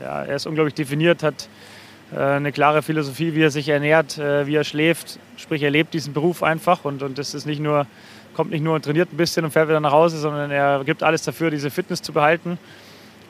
ja, 0.00 0.22
er 0.22 0.36
ist 0.36 0.46
unglaublich 0.46 0.74
definiert, 0.74 1.22
hat 1.22 1.42
äh, 1.44 1.65
eine 2.14 2.52
klare 2.52 2.82
Philosophie, 2.82 3.34
wie 3.34 3.42
er 3.42 3.50
sich 3.50 3.68
ernährt, 3.68 4.18
äh, 4.18 4.46
wie 4.46 4.54
er 4.54 4.64
schläft. 4.64 5.18
Sprich, 5.36 5.62
er 5.62 5.70
lebt 5.70 5.94
diesen 5.94 6.12
Beruf 6.12 6.42
einfach 6.42 6.84
und, 6.84 7.02
und 7.02 7.18
das 7.18 7.34
ist 7.34 7.46
nicht 7.46 7.60
nur, 7.60 7.86
kommt 8.34 8.50
nicht 8.50 8.62
nur 8.62 8.74
und 8.74 8.84
trainiert 8.84 9.12
ein 9.12 9.16
bisschen 9.16 9.44
und 9.44 9.50
fährt 9.50 9.68
wieder 9.68 9.80
nach 9.80 9.92
Hause, 9.92 10.18
sondern 10.18 10.50
er 10.50 10.82
gibt 10.84 11.02
alles 11.02 11.22
dafür, 11.22 11.50
diese 11.50 11.70
Fitness 11.70 12.02
zu 12.02 12.12
behalten. 12.12 12.58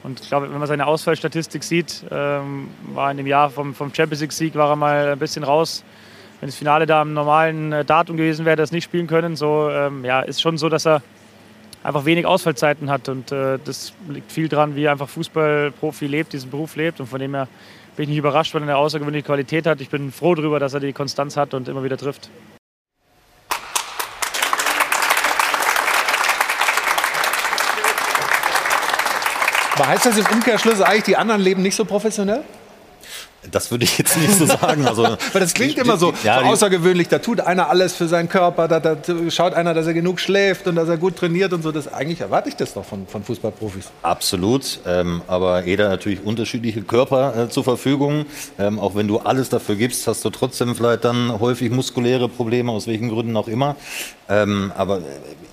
Und 0.02 0.20
ich 0.20 0.28
glaube, 0.28 0.50
wenn 0.50 0.58
man 0.58 0.68
seine 0.68 0.86
Ausfallstatistik 0.86 1.64
sieht, 1.64 2.04
ähm, 2.10 2.68
war 2.94 3.10
in 3.10 3.16
dem 3.16 3.26
Jahr 3.26 3.50
vom, 3.50 3.74
vom 3.74 3.92
Champions 3.92 4.20
League-Sieg 4.20 4.54
war 4.54 4.70
er 4.70 4.76
mal 4.76 5.08
ein 5.08 5.18
bisschen 5.18 5.42
raus. 5.42 5.82
Wenn 6.40 6.48
das 6.48 6.56
Finale 6.56 6.86
da 6.86 7.00
am 7.00 7.12
normalen 7.12 7.72
äh, 7.72 7.84
Datum 7.84 8.16
gewesen 8.16 8.44
wäre, 8.44 8.56
das 8.56 8.70
nicht 8.70 8.84
spielen 8.84 9.06
können. 9.06 9.36
So 9.36 9.68
ähm, 9.70 10.04
ja, 10.04 10.20
ist 10.20 10.40
schon 10.40 10.58
so, 10.58 10.68
dass 10.68 10.86
er 10.86 11.02
einfach 11.82 12.04
wenig 12.04 12.26
Ausfallzeiten 12.26 12.90
hat. 12.90 13.08
Und 13.08 13.32
äh, 13.32 13.58
das 13.64 13.94
liegt 14.08 14.30
viel 14.30 14.48
dran, 14.48 14.76
wie 14.76 14.84
er 14.84 14.92
einfach 14.92 15.08
Fußballprofi 15.08 16.06
lebt, 16.06 16.34
diesen 16.34 16.50
Beruf 16.50 16.76
lebt. 16.76 17.00
Und 17.00 17.06
von 17.06 17.18
dem 17.18 17.34
her 17.34 17.48
bin 17.96 18.04
ich 18.04 18.08
nicht 18.10 18.18
überrascht, 18.18 18.54
weil 18.54 18.62
er 18.62 18.68
eine 18.68 18.76
außergewöhnliche 18.76 19.24
Qualität 19.24 19.66
hat. 19.66 19.80
Ich 19.80 19.88
bin 19.88 20.12
froh 20.12 20.34
darüber, 20.34 20.60
dass 20.60 20.74
er 20.74 20.80
die 20.80 20.92
Konstanz 20.92 21.36
hat 21.36 21.54
und 21.54 21.66
immer 21.66 21.82
wieder 21.82 21.96
trifft. 21.96 22.28
Aber 29.74 29.88
heißt 29.88 30.06
das 30.06 30.16
im 30.16 30.26
Umkehrschluss 30.26 30.80
eigentlich, 30.80 31.04
die 31.04 31.16
anderen 31.16 31.40
leben 31.40 31.62
nicht 31.62 31.74
so 31.74 31.84
professionell? 31.84 32.44
Das 33.50 33.70
würde 33.70 33.84
ich 33.84 33.98
jetzt 33.98 34.16
nicht 34.18 34.32
so 34.32 34.46
sagen. 34.46 34.86
Also, 34.86 35.02
Weil 35.32 35.40
das 35.40 35.54
klingt 35.54 35.76
die, 35.76 35.80
immer 35.80 35.96
so, 35.96 36.12
ja, 36.24 36.40
so 36.40 36.46
außergewöhnlich. 36.46 37.08
Da 37.08 37.18
tut 37.18 37.40
einer 37.40 37.68
alles 37.68 37.94
für 37.94 38.08
seinen 38.08 38.28
Körper, 38.28 38.68
da, 38.68 38.80
da, 38.80 38.96
schaut 39.30 39.54
einer, 39.54 39.74
dass 39.74 39.86
er 39.86 39.94
genug 39.94 40.20
schläft 40.20 40.66
und 40.66 40.76
dass 40.76 40.88
er 40.88 40.96
gut 40.96 41.16
trainiert 41.16 41.52
und 41.52 41.62
so. 41.62 41.72
Das, 41.72 41.92
eigentlich 41.92 42.20
erwarte 42.20 42.48
ich 42.48 42.56
das 42.56 42.74
doch 42.74 42.84
von, 42.84 43.06
von 43.06 43.22
Fußballprofis. 43.22 43.90
Absolut. 44.02 44.80
Ähm, 44.86 45.22
aber 45.26 45.64
jeder 45.64 45.88
natürlich 45.88 46.24
unterschiedliche 46.24 46.82
Körper 46.82 47.44
äh, 47.44 47.48
zur 47.48 47.64
Verfügung. 47.64 48.26
Ähm, 48.58 48.78
auch 48.78 48.94
wenn 48.94 49.08
du 49.08 49.18
alles 49.18 49.48
dafür 49.48 49.76
gibst, 49.76 50.06
hast 50.06 50.24
du 50.24 50.30
trotzdem 50.30 50.74
vielleicht 50.74 51.04
dann 51.04 51.38
häufig 51.40 51.70
muskuläre 51.70 52.28
Probleme, 52.28 52.72
aus 52.72 52.86
welchen 52.86 53.08
Gründen 53.08 53.36
auch 53.36 53.48
immer. 53.48 53.76
Ähm, 54.28 54.72
aber 54.76 55.02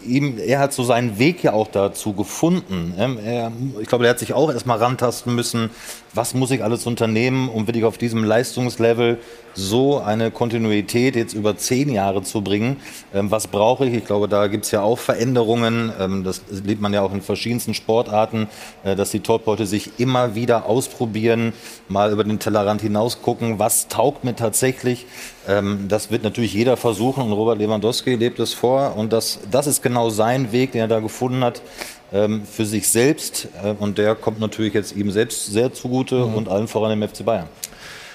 ihm, 0.06 0.38
er 0.38 0.60
hat 0.60 0.74
so 0.74 0.84
seinen 0.84 1.20
Weg 1.20 1.44
ja 1.44 1.54
auch 1.54 1.68
dazu 1.68 2.14
gefunden. 2.14 2.94
Ähm, 2.98 3.20
er, 3.24 3.52
ich 3.80 3.88
glaube, 3.88 4.06
er 4.06 4.12
hat 4.12 4.20
sich 4.20 4.34
auch 4.34 4.52
erstmal 4.52 4.78
rantasten 4.78 5.36
müssen, 5.36 5.70
was 6.14 6.34
muss 6.34 6.52
ich 6.52 6.64
alles 6.64 6.86
unternehmen, 6.86 7.50
um 7.50 7.68
wirklich 7.68 7.86
auf 7.86 7.98
diesem 7.98 8.24
Leistungslevel 8.24 9.20
so 9.56 10.00
eine 10.00 10.32
Kontinuität 10.32 11.16
jetzt 11.16 11.34
über 11.34 11.58
zehn 11.58 11.90
Jahre 11.90 12.24
zu 12.24 12.42
bringen. 12.42 12.78
Ähm, 13.14 13.32
was 13.32 13.48
brauche 13.48 13.86
ich? 13.86 13.94
Ich 13.94 14.06
glaube, 14.06 14.28
da 14.28 14.48
gibt 14.48 14.66
es 14.66 14.72
ja 14.72 14.82
auch 14.82 14.98
Veränderungen. 14.98 15.92
Ähm, 16.00 16.24
das 16.24 16.42
sieht 16.50 16.82
man 16.82 16.94
ja 16.94 17.02
auch 17.02 17.14
in 17.14 17.22
verschiedensten 17.22 17.74
Sportarten, 17.74 18.48
äh, 18.84 18.96
dass 18.96 19.12
die 19.12 19.20
Topleute 19.20 19.66
sich 19.66 20.00
immer 20.00 20.36
wieder 20.36 20.66
ausprobieren, 20.66 21.54
mal 21.88 22.12
über 22.12 22.24
den 22.24 22.40
Tellerrand 22.40 22.82
hinaus 22.82 23.22
gucken, 23.22 23.60
was 23.60 23.88
taugt 23.88 24.24
mir 24.24 24.36
tatsächlich. 24.36 25.06
Ähm, 25.48 25.86
das 25.88 26.10
wird 26.10 26.24
natürlich 26.24 26.54
jeder 26.54 26.78
versuchen 26.78 27.24
und 27.24 27.34
Robert 27.34 27.60
Lewandowski 27.60 28.16
lebt 28.16 28.40
es 28.40 28.54
vor. 28.64 28.96
Und 28.96 29.12
das, 29.12 29.40
das 29.52 29.68
ist 29.68 29.84
genau 29.84 30.10
sein 30.10 30.54
Weg, 30.54 30.72
den 30.72 30.80
er 30.80 30.88
da 30.88 31.02
gefunden 31.02 31.44
hat 31.44 31.62
ähm, 32.14 32.44
für 32.50 32.66
sich 32.66 32.88
selbst. 32.88 33.50
Äh, 33.62 33.74
und 33.78 33.98
der 33.98 34.16
kommt 34.16 34.40
natürlich 34.40 34.74
jetzt 34.74 34.96
ihm 34.96 35.12
selbst 35.12 35.48
sehr 35.48 35.74
zugute 35.74 36.16
mhm. 36.16 36.36
und 36.36 36.48
allen 36.48 36.70
voran 36.70 36.98
dem 36.98 37.08
FC 37.08 37.26
Bayern. 37.26 37.50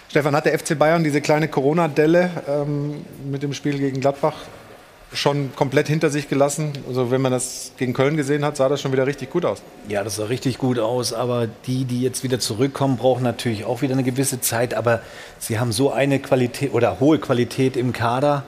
Stefan, 0.08 0.34
hat 0.34 0.46
der 0.46 0.58
FC 0.58 0.78
Bayern 0.78 1.04
diese 1.04 1.20
kleine 1.20 1.48
Corona-Delle 1.48 2.30
ähm, 2.48 3.04
mit 3.30 3.42
dem 3.42 3.52
Spiel 3.52 3.78
gegen 3.78 4.00
Gladbach 4.00 4.36
schon 5.12 5.54
komplett 5.54 5.86
hinter 5.86 6.08
sich 6.08 6.30
gelassen. 6.30 6.72
Also 6.88 7.10
wenn 7.10 7.20
man 7.20 7.30
das 7.30 7.72
gegen 7.76 7.92
Köln 7.92 8.16
gesehen 8.16 8.42
hat, 8.42 8.56
sah 8.56 8.70
das 8.70 8.80
schon 8.80 8.92
wieder 8.92 9.06
richtig 9.06 9.28
gut 9.28 9.44
aus. 9.44 9.62
Ja, 9.86 10.02
das 10.02 10.16
sah 10.16 10.24
richtig 10.24 10.56
gut 10.56 10.78
aus. 10.78 11.12
Aber 11.12 11.46
die, 11.66 11.84
die 11.84 12.00
jetzt 12.00 12.24
wieder 12.24 12.40
zurückkommen, 12.40 12.96
brauchen 12.96 13.22
natürlich 13.22 13.66
auch 13.66 13.82
wieder 13.82 13.92
eine 13.92 14.02
gewisse 14.02 14.40
Zeit. 14.40 14.72
Aber 14.72 15.02
sie 15.38 15.58
haben 15.58 15.72
so 15.72 15.92
eine 15.92 16.18
Qualität 16.20 16.72
oder 16.72 17.00
hohe 17.00 17.18
Qualität 17.18 17.76
im 17.76 17.92
Kader, 17.92 18.44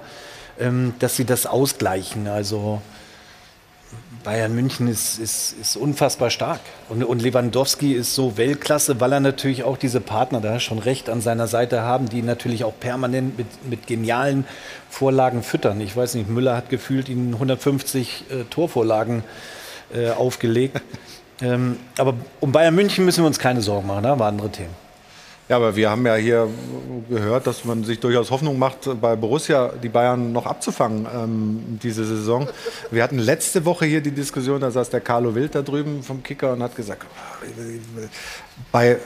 dass 0.98 1.16
sie 1.16 1.24
das 1.24 1.46
ausgleichen. 1.46 2.28
Also 2.28 2.82
Bayern 4.22 4.54
München 4.54 4.86
ist, 4.86 5.18
ist, 5.18 5.54
ist 5.60 5.76
unfassbar 5.76 6.30
stark. 6.30 6.60
Und, 6.88 7.02
und, 7.02 7.22
Lewandowski 7.22 7.94
ist 7.94 8.14
so 8.14 8.36
Weltklasse, 8.36 9.00
weil 9.00 9.12
er 9.12 9.20
natürlich 9.20 9.64
auch 9.64 9.78
diese 9.78 10.00
Partner, 10.00 10.40
da 10.40 10.60
schon 10.60 10.78
recht, 10.78 11.08
an 11.08 11.20
seiner 11.20 11.46
Seite 11.46 11.82
haben, 11.82 12.08
die 12.08 12.22
natürlich 12.22 12.64
auch 12.64 12.74
permanent 12.78 13.38
mit, 13.38 13.46
mit 13.68 13.86
genialen 13.86 14.44
Vorlagen 14.90 15.42
füttern. 15.42 15.80
Ich 15.80 15.96
weiß 15.96 16.14
nicht, 16.14 16.28
Müller 16.28 16.56
hat 16.56 16.68
gefühlt 16.68 17.08
ihnen 17.08 17.32
150 17.34 18.24
äh, 18.30 18.44
Torvorlagen 18.50 19.24
äh, 19.94 20.10
aufgelegt. 20.10 20.82
ähm, 21.40 21.78
aber 21.96 22.14
um 22.40 22.52
Bayern 22.52 22.74
München 22.74 23.04
müssen 23.06 23.22
wir 23.22 23.26
uns 23.26 23.38
keine 23.38 23.62
Sorgen 23.62 23.86
machen, 23.86 24.02
da 24.02 24.18
waren 24.18 24.34
andere 24.34 24.50
Themen. 24.50 24.89
Ja, 25.50 25.56
aber 25.56 25.74
wir 25.74 25.90
haben 25.90 26.06
ja 26.06 26.14
hier 26.14 26.48
gehört, 27.08 27.44
dass 27.48 27.64
man 27.64 27.82
sich 27.82 27.98
durchaus 27.98 28.30
Hoffnung 28.30 28.56
macht, 28.56 28.88
bei 29.00 29.16
Borussia 29.16 29.72
die 29.82 29.88
Bayern 29.88 30.30
noch 30.30 30.46
abzufangen 30.46 31.08
ähm, 31.12 31.80
diese 31.82 32.04
Saison. 32.04 32.48
Wir 32.92 33.02
hatten 33.02 33.18
letzte 33.18 33.64
Woche 33.64 33.84
hier 33.84 34.00
die 34.00 34.12
Diskussion, 34.12 34.60
da 34.60 34.70
saß 34.70 34.90
der 34.90 35.00
Carlo 35.00 35.34
Wild 35.34 35.56
da 35.56 35.62
drüben 35.62 36.04
vom 36.04 36.22
Kicker 36.22 36.52
und 36.52 36.62
hat 36.62 36.76
gesagt, 36.76 37.04
bei 38.70 38.98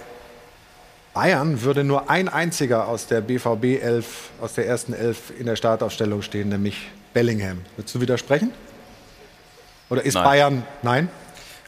Bayern 1.15 1.63
würde 1.63 1.83
nur 1.83 2.11
ein 2.11 2.29
einziger 2.29 2.89
aus 2.89 3.07
der 3.07 3.23
BVB 3.23 3.83
11, 3.83 4.31
aus 4.43 4.53
der 4.53 4.67
ersten 4.67 4.93
Elf 4.93 5.33
in 5.39 5.47
der 5.47 5.57
Startaufstellung 5.57 6.21
stehen, 6.21 6.51
nämlich 6.51 6.91
Bellingham. 7.15 7.63
Würdest 7.77 7.95
du 7.95 8.03
widersprechen? 8.03 8.53
Oder 9.89 10.05
ist 10.05 10.13
nein. 10.13 10.25
Bayern, 10.25 10.63
nein? 10.83 11.09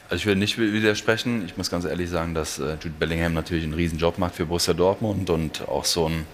Also 0.09 0.21
ich 0.21 0.25
will 0.25 0.35
nicht 0.35 0.57
widersprechen. 0.57 1.43
Ich 1.45 1.57
muss 1.57 1.69
ganz 1.69 1.83
ehrlich 1.83 2.09
sagen, 2.09 2.33
dass 2.33 2.59
äh, 2.59 2.77
Jude 2.81 2.95
Bellingham 2.97 3.33
natürlich 3.33 3.65
einen 3.65 3.73
riesen 3.73 3.99
Job 3.99 4.17
macht 4.17 4.35
für 4.35 4.45
Borussia 4.45 4.73
Dortmund 4.73 5.29
und 5.29 5.67
auch 5.67 5.83
so 5.83 6.07
ein 6.07 6.25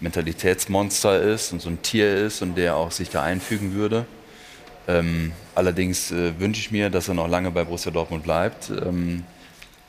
Mentalitätsmonster 0.00 1.22
ist 1.22 1.52
und 1.52 1.62
so 1.62 1.70
ein 1.70 1.80
Tier 1.80 2.14
ist 2.14 2.42
und 2.42 2.56
der 2.56 2.76
auch 2.76 2.90
sich 2.90 3.08
da 3.08 3.22
einfügen 3.22 3.72
würde. 3.72 4.04
Ähm, 4.86 5.32
allerdings 5.54 6.12
äh, 6.12 6.38
wünsche 6.38 6.60
ich 6.60 6.70
mir, 6.70 6.90
dass 6.90 7.08
er 7.08 7.14
noch 7.14 7.28
lange 7.28 7.50
bei 7.50 7.64
Borussia 7.64 7.90
Dortmund 7.90 8.24
bleibt, 8.24 8.70
ähm, 8.70 9.24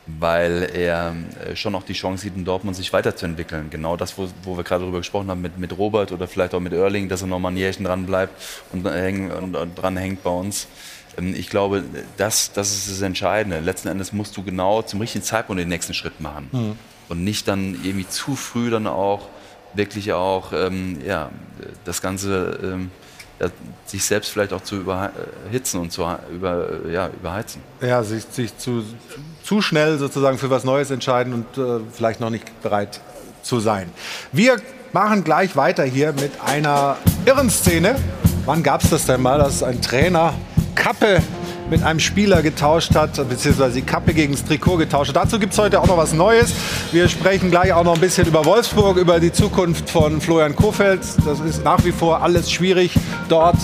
weil 0.08 0.70
er 0.74 1.14
äh, 1.46 1.58
schon 1.58 1.74
noch 1.74 1.84
die 1.84 1.94
Chance 1.94 2.24
sieht, 2.24 2.38
in 2.38 2.46
Dortmund 2.46 2.78
sich 2.78 2.92
weiterzuentwickeln. 2.94 3.70
Genau 3.70 3.98
das, 3.98 4.18
wo, 4.18 4.30
wo 4.44 4.56
wir 4.56 4.64
gerade 4.64 4.84
darüber 4.84 5.00
gesprochen 5.00 5.30
haben 5.30 5.42
mit, 5.42 5.58
mit 5.58 5.78
Robert 5.78 6.14
oder 6.14 6.26
vielleicht 6.26 6.54
auch 6.54 6.62
mit 6.62 6.72
Erling, 6.72 7.10
dass 7.10 7.22
er 7.22 7.28
noch 7.28 7.40
mal 7.40 7.50
ein 7.50 7.58
Jährchen 7.58 7.84
dran 7.84 8.06
bleibt 8.06 8.34
und, 8.72 8.86
äh, 8.86 9.30
und, 9.38 9.58
und 9.58 9.76
dran 9.76 9.98
hängt 9.98 10.24
bei 10.24 10.32
uns. 10.32 10.68
Ähm, 11.20 11.36
ich 11.36 11.50
glaube, 11.50 11.84
das, 12.18 12.52
das 12.54 12.72
ist 12.72 12.90
das 12.90 13.02
Entscheidende. 13.02 13.60
Letzten 13.60 13.88
Endes 13.88 14.14
musst 14.14 14.36
du 14.38 14.44
genau 14.44 14.82
zum 14.82 15.02
richtigen 15.02 15.24
Zeitpunkt 15.24 15.60
den 15.60 15.70
nächsten 15.70 15.94
Schritt 15.94 16.20
machen. 16.20 16.50
Mhm. 16.52 16.76
Und 17.10 17.24
nicht 17.24 17.48
dann 17.48 17.76
irgendwie 17.84 18.08
zu 18.08 18.36
früh 18.36 18.70
dann 18.70 18.88
auch 18.88 19.28
wirklich 19.74 20.14
auch 20.14 20.54
ähm, 20.54 21.00
ja, 21.06 21.30
das 21.86 22.02
Ganze 22.02 22.60
ähm, 22.64 22.92
ja, 23.40 23.48
sich 23.86 24.04
selbst 24.04 24.32
vielleicht 24.32 24.54
auch 24.54 24.62
zu 24.62 24.76
überhitzen 24.76 25.80
und 25.80 25.92
zu 25.92 26.06
über, 26.32 26.88
ja, 26.92 27.08
überheizen. 27.08 27.62
Ja, 27.82 28.04
sich, 28.04 28.26
sich 28.26 28.58
zu, 28.58 28.84
zu 29.44 29.62
schnell 29.62 29.98
sozusagen 29.98 30.38
für 30.38 30.50
was 30.50 30.64
Neues 30.64 30.92
entscheiden 30.92 31.34
und 31.34 31.58
äh, 31.58 31.80
vielleicht 31.92 32.20
noch 32.20 32.30
nicht 32.30 32.62
bereit 32.62 33.00
zu 33.42 33.60
sein. 33.60 33.92
Wir 34.32 34.58
machen 34.92 35.24
gleich 35.24 35.56
weiter 35.56 35.84
hier 35.84 36.14
mit 36.14 36.32
einer 36.46 36.98
irren 37.26 37.50
Szene. 37.50 37.96
Wann 38.46 38.64
gab 38.64 38.84
es 38.84 38.90
das 38.90 39.06
denn 39.06 39.22
mal, 39.22 39.38
dass 39.40 39.64
ein 39.64 39.82
Trainer 39.82 40.34
Kappe 40.80 41.22
mit 41.70 41.84
einem 41.84 42.00
Spieler 42.00 42.42
getauscht 42.42 42.96
hat, 42.96 43.16
beziehungsweise 43.30 43.76
die 43.76 43.82
Kappe 43.84 44.14
gegen 44.14 44.32
das 44.32 44.44
Trikot 44.46 44.78
getauscht 44.78 45.10
hat. 45.10 45.26
Dazu 45.26 45.38
gibt 45.38 45.54
es 45.54 45.60
heute 45.60 45.80
auch 45.80 45.86
noch 45.86 45.98
was 45.98 46.14
Neues. 46.14 46.54
Wir 46.92 47.08
sprechen 47.10 47.52
gleich 47.52 47.74
auch 47.74 47.84
noch 47.84 47.96
ein 47.96 48.00
bisschen 48.00 48.26
über 48.26 48.46
Wolfsburg, 48.46 48.98
über 48.98 49.20
die 49.20 49.32
Zukunft 49.32 49.90
von 49.90 50.20
Florian 50.22 50.56
Kofeld. 50.56 51.02
Das 51.26 51.40
ist 51.42 51.64
nach 51.64 51.84
wie 51.84 51.92
vor 51.92 52.24
alles 52.24 52.50
schwierig 52.50 52.94
dort. 53.28 53.58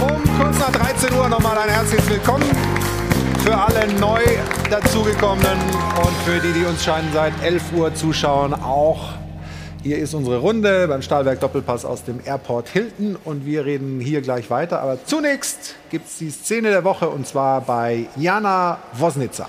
Um 0.00 0.38
kurz 0.40 0.58
nach 0.58 0.72
13 0.72 1.16
Uhr 1.16 1.28
nochmal 1.28 1.58
ein 1.58 1.68
herzliches 1.68 2.08
Willkommen 2.08 2.44
für 3.44 3.56
alle 3.56 3.86
neu 4.00 4.20
dazugekommenen 4.70 5.58
und 6.02 6.16
für 6.24 6.40
die, 6.40 6.58
die 6.58 6.64
uns 6.64 6.84
scheinen 6.84 7.08
seit 7.12 7.32
11 7.42 7.62
Uhr 7.76 7.94
zuschauen, 7.94 8.54
auch 8.54 9.10
hier 9.88 9.98
ist 9.98 10.12
unsere 10.12 10.36
Runde 10.36 10.86
beim 10.86 11.00
Stahlwerk 11.00 11.40
Doppelpass 11.40 11.86
aus 11.86 12.04
dem 12.04 12.20
Airport 12.22 12.68
Hilton 12.68 13.16
und 13.24 13.46
wir 13.46 13.64
reden 13.64 14.00
hier 14.00 14.20
gleich 14.20 14.50
weiter. 14.50 14.82
Aber 14.82 15.02
zunächst 15.06 15.76
gibt 15.88 16.08
es 16.08 16.18
die 16.18 16.30
Szene 16.30 16.68
der 16.68 16.84
Woche 16.84 17.08
und 17.08 17.26
zwar 17.26 17.62
bei 17.62 18.04
Jana 18.14 18.80
Wosnica. 18.92 19.48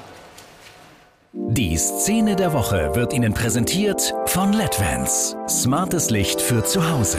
Die 1.34 1.76
Szene 1.76 2.38
der 2.38 2.54
Woche 2.54 2.92
wird 2.96 3.14
Ihnen 3.14 3.34
präsentiert 3.34 4.14
von 4.28 4.54
LEDVANCE. 4.54 5.36
Smartes 5.50 6.10
Licht 6.10 6.42
für 6.42 6.64
zu 6.64 6.90
Hause. 6.90 7.18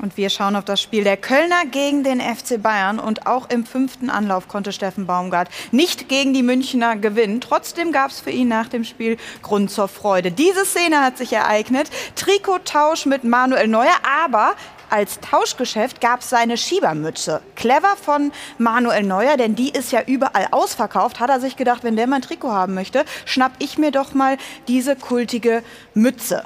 Und 0.00 0.16
wir 0.16 0.30
schauen 0.30 0.56
auf 0.56 0.64
das 0.64 0.80
Spiel 0.80 1.04
der 1.04 1.16
Kölner 1.16 1.66
gegen 1.70 2.04
den 2.04 2.20
FC 2.20 2.62
Bayern. 2.62 2.98
Und 2.98 3.26
auch 3.26 3.50
im 3.50 3.66
fünften 3.66 4.10
Anlauf 4.10 4.48
konnte 4.48 4.72
Steffen 4.72 5.06
Baumgart 5.06 5.48
nicht 5.72 6.08
gegen 6.08 6.32
die 6.32 6.42
Münchner 6.42 6.96
gewinnen. 6.96 7.40
Trotzdem 7.40 7.92
gab 7.92 8.10
es 8.10 8.20
für 8.20 8.30
ihn 8.30 8.48
nach 8.48 8.68
dem 8.68 8.84
Spiel 8.84 9.16
Grund 9.42 9.70
zur 9.70 9.88
Freude. 9.88 10.30
Diese 10.30 10.64
Szene 10.64 11.00
hat 11.00 11.18
sich 11.18 11.32
ereignet. 11.32 11.90
Trikottausch 12.14 13.06
mit 13.06 13.24
Manuel 13.24 13.66
Neuer, 13.66 13.96
aber 14.24 14.54
als 14.90 15.20
Tauschgeschäft 15.20 16.00
gab 16.00 16.20
es 16.20 16.30
seine 16.30 16.56
Schiebermütze. 16.56 17.42
Clever 17.56 17.96
von 18.00 18.32
Manuel 18.56 19.02
Neuer, 19.02 19.36
denn 19.36 19.54
die 19.54 19.70
ist 19.70 19.92
ja 19.92 20.02
überall 20.06 20.48
ausverkauft. 20.50 21.20
Hat 21.20 21.28
er 21.28 21.40
sich 21.40 21.56
gedacht, 21.56 21.84
wenn 21.84 21.96
der 21.96 22.06
mein 22.06 22.22
Trikot 22.22 22.52
haben 22.52 22.74
möchte, 22.74 23.04
schnapp 23.26 23.52
ich 23.58 23.76
mir 23.76 23.90
doch 23.90 24.14
mal 24.14 24.38
diese 24.66 24.96
kultige 24.96 25.62
Mütze. 25.92 26.44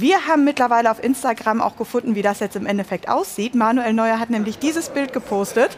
Wir 0.00 0.26
haben 0.26 0.44
mittlerweile 0.44 0.90
auf 0.90 1.04
Instagram 1.04 1.60
auch 1.60 1.76
gefunden, 1.76 2.14
wie 2.14 2.22
das 2.22 2.40
jetzt 2.40 2.56
im 2.56 2.64
Endeffekt 2.64 3.10
aussieht. 3.10 3.54
Manuel 3.54 3.92
Neuer 3.92 4.18
hat 4.18 4.30
nämlich 4.30 4.58
dieses 4.58 4.88
Bild 4.88 5.12
gepostet. 5.12 5.76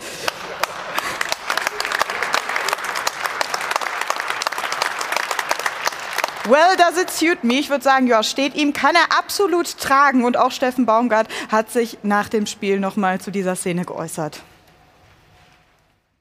Well, 6.44 6.76
does 6.76 7.02
it 7.02 7.10
suit 7.10 7.42
me? 7.42 7.54
Ich 7.54 7.68
würde 7.68 7.82
sagen, 7.82 8.06
ja, 8.06 8.22
steht 8.22 8.54
ihm, 8.54 8.72
kann 8.72 8.94
er 8.94 9.18
absolut 9.18 9.76
tragen. 9.78 10.24
Und 10.24 10.36
auch 10.36 10.52
Steffen 10.52 10.86
Baumgart 10.86 11.26
hat 11.50 11.72
sich 11.72 11.98
nach 12.04 12.28
dem 12.28 12.46
Spiel 12.46 12.78
nochmal 12.78 13.20
zu 13.20 13.32
dieser 13.32 13.56
Szene 13.56 13.84
geäußert. 13.84 14.40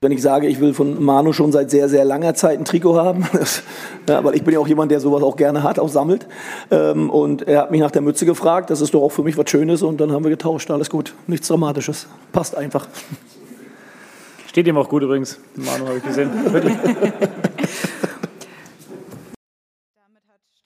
Wenn 0.04 0.14
ich 0.14 0.24
sage, 0.24 0.48
ich 0.48 0.60
will 0.60 0.74
von 0.74 1.04
Manu 1.04 1.32
schon 1.32 1.52
seit 1.52 1.70
sehr, 1.70 1.88
sehr 1.88 2.04
langer 2.04 2.34
Zeit 2.34 2.58
ein 2.58 2.66
Trikot 2.66 2.96
haben, 2.96 3.24
ja, 4.10 4.24
weil 4.24 4.34
ich 4.34 4.44
bin 4.44 4.56
ja 4.56 4.60
auch 4.60 4.68
jemand, 4.68 4.90
der 4.90 5.00
sowas 5.00 5.22
auch 5.22 5.36
gerne 5.36 5.62
hat, 5.62 5.78
auch 5.78 5.90
sammelt. 5.90 6.26
Ähm, 6.72 7.12
und 7.12 7.48
er 7.48 7.62
hat 7.62 7.70
mich 7.70 7.82
nach 7.82 7.92
der 7.92 8.02
Mütze 8.02 8.26
gefragt, 8.26 8.72
das 8.72 8.82
ist 8.82 8.96
doch 8.96 9.04
auch 9.04 9.12
für 9.12 9.22
mich 9.22 9.38
was 9.38 9.48
Schönes 9.48 9.84
und 9.84 10.02
dann 10.02 10.12
haben 10.12 10.24
wir 10.24 10.32
getauscht, 10.32 10.72
alles 10.72 10.90
gut, 10.90 11.14
nichts 11.28 11.50
Dramatisches, 11.50 12.08
passt 12.32 12.58
einfach. 12.58 12.88
Steht 14.48 14.66
ihm 14.66 14.76
auch 14.76 14.90
gut 14.90 15.04
übrigens, 15.04 15.40
Manu 15.54 15.86
habe 15.86 15.98
ich 15.98 16.04
gesehen. 16.04 16.32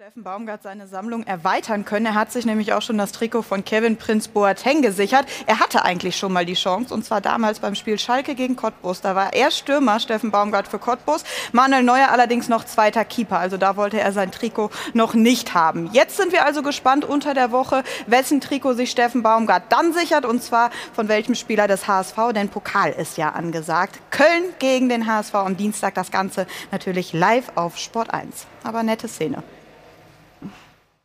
Steffen 0.06 0.22
Baumgart 0.22 0.62
seine 0.62 0.86
Sammlung 0.86 1.24
erweitern 1.24 1.84
können. 1.84 2.06
Er 2.06 2.14
hat 2.14 2.32
sich 2.32 2.46
nämlich 2.46 2.74
auch 2.74 2.84
schon 2.84 3.00
das 3.00 3.12
Trikot 3.12 3.42
von 3.42 3.66
Kevin 3.66 3.98
Prinz 3.98 4.28
Boateng 4.28 4.84
gesichert. 4.84 5.26
Er 5.48 5.60
hatte 5.60 5.84
eigentlich 5.84 6.16
schon 6.16 6.32
mal 6.32 6.46
die 6.46 6.54
Chance, 6.54 6.94
und 6.94 7.04
zwar 7.04 7.22
damals 7.22 7.58
beim 7.58 7.74
Spiel 7.74 7.98
Schalke 7.98 8.36
gegen 8.36 8.56
Cottbus. 8.56 9.02
Da 9.02 9.16
war 9.16 9.34
er 9.34 9.50
Stürmer, 9.50 10.00
Steffen 10.00 10.30
Baumgart 10.30 10.68
für 10.68 10.78
Cottbus. 10.78 11.24
Manuel 11.54 11.82
Neuer 11.82 12.10
allerdings 12.12 12.50
noch 12.50 12.66
zweiter 12.66 13.04
Keeper. 13.04 13.40
Also 13.40 13.58
da 13.58 13.78
wollte 13.78 14.00
er 14.00 14.12
sein 14.12 14.32
Trikot 14.32 14.70
noch 14.94 15.16
nicht 15.16 15.56
haben. 15.56 15.90
Jetzt 15.92 16.18
sind 16.18 16.32
wir 16.32 16.46
also 16.46 16.62
gespannt 16.62 17.04
unter 17.04 17.34
der 17.34 17.52
Woche, 17.52 17.84
wessen 18.06 18.42
Trikot 18.42 18.74
sich 18.74 18.92
Steffen 18.92 19.24
Baumgart 19.24 19.72
dann 19.72 19.92
sichert, 19.92 20.26
und 20.26 20.44
zwar 20.44 20.70
von 20.94 21.08
welchem 21.08 21.34
Spieler 21.34 21.68
des 21.68 21.88
HSV, 21.88 22.16
denn 22.36 22.50
Pokal 22.50 22.92
ist 22.92 23.18
ja 23.18 23.30
angesagt. 23.30 24.00
Köln 24.12 24.44
gegen 24.60 24.88
den 24.88 25.08
HSV 25.08 25.34
am 25.34 25.58
Dienstag. 25.58 25.96
Das 25.96 26.12
Ganze 26.12 26.46
natürlich 26.72 27.12
live 27.12 27.52
auf 27.56 27.80
Sport 27.80 28.14
1. 28.14 28.46
Aber 28.64 28.84
nette 28.84 29.08
Szene. 29.08 29.42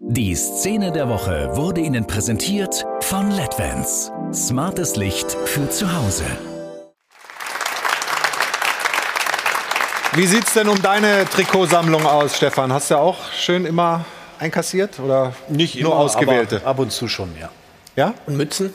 Die 0.02 0.34
Szene 0.34 0.92
der 0.92 1.10
Woche 1.10 1.54
wurde 1.56 1.82
Ihnen 1.82 2.06
präsentiert 2.06 2.86
von 3.02 3.30
LEDVANCE. 3.30 4.10
Smartes 4.32 4.96
Licht 4.96 5.30
für 5.44 5.68
zu 5.68 5.94
Hause. 5.94 6.24
Wie 10.14 10.26
sieht 10.26 10.46
es 10.46 10.54
denn 10.54 10.68
um 10.68 10.80
deine 10.80 11.26
Trikotsammlung 11.26 12.06
aus, 12.06 12.38
Stefan? 12.38 12.72
Hast 12.72 12.90
du 12.90 12.96
auch 12.96 13.30
schön 13.38 13.66
immer 13.66 14.06
einkassiert 14.38 14.98
oder 15.00 15.34
nicht 15.50 15.74
nur 15.74 15.92
immer, 15.92 16.00
ausgewählte? 16.00 16.62
ab 16.64 16.78
und 16.78 16.90
zu 16.90 17.06
schon, 17.06 17.36
ja. 17.38 17.50
Ja? 17.94 18.14
Und 18.24 18.38
Mützen? 18.38 18.72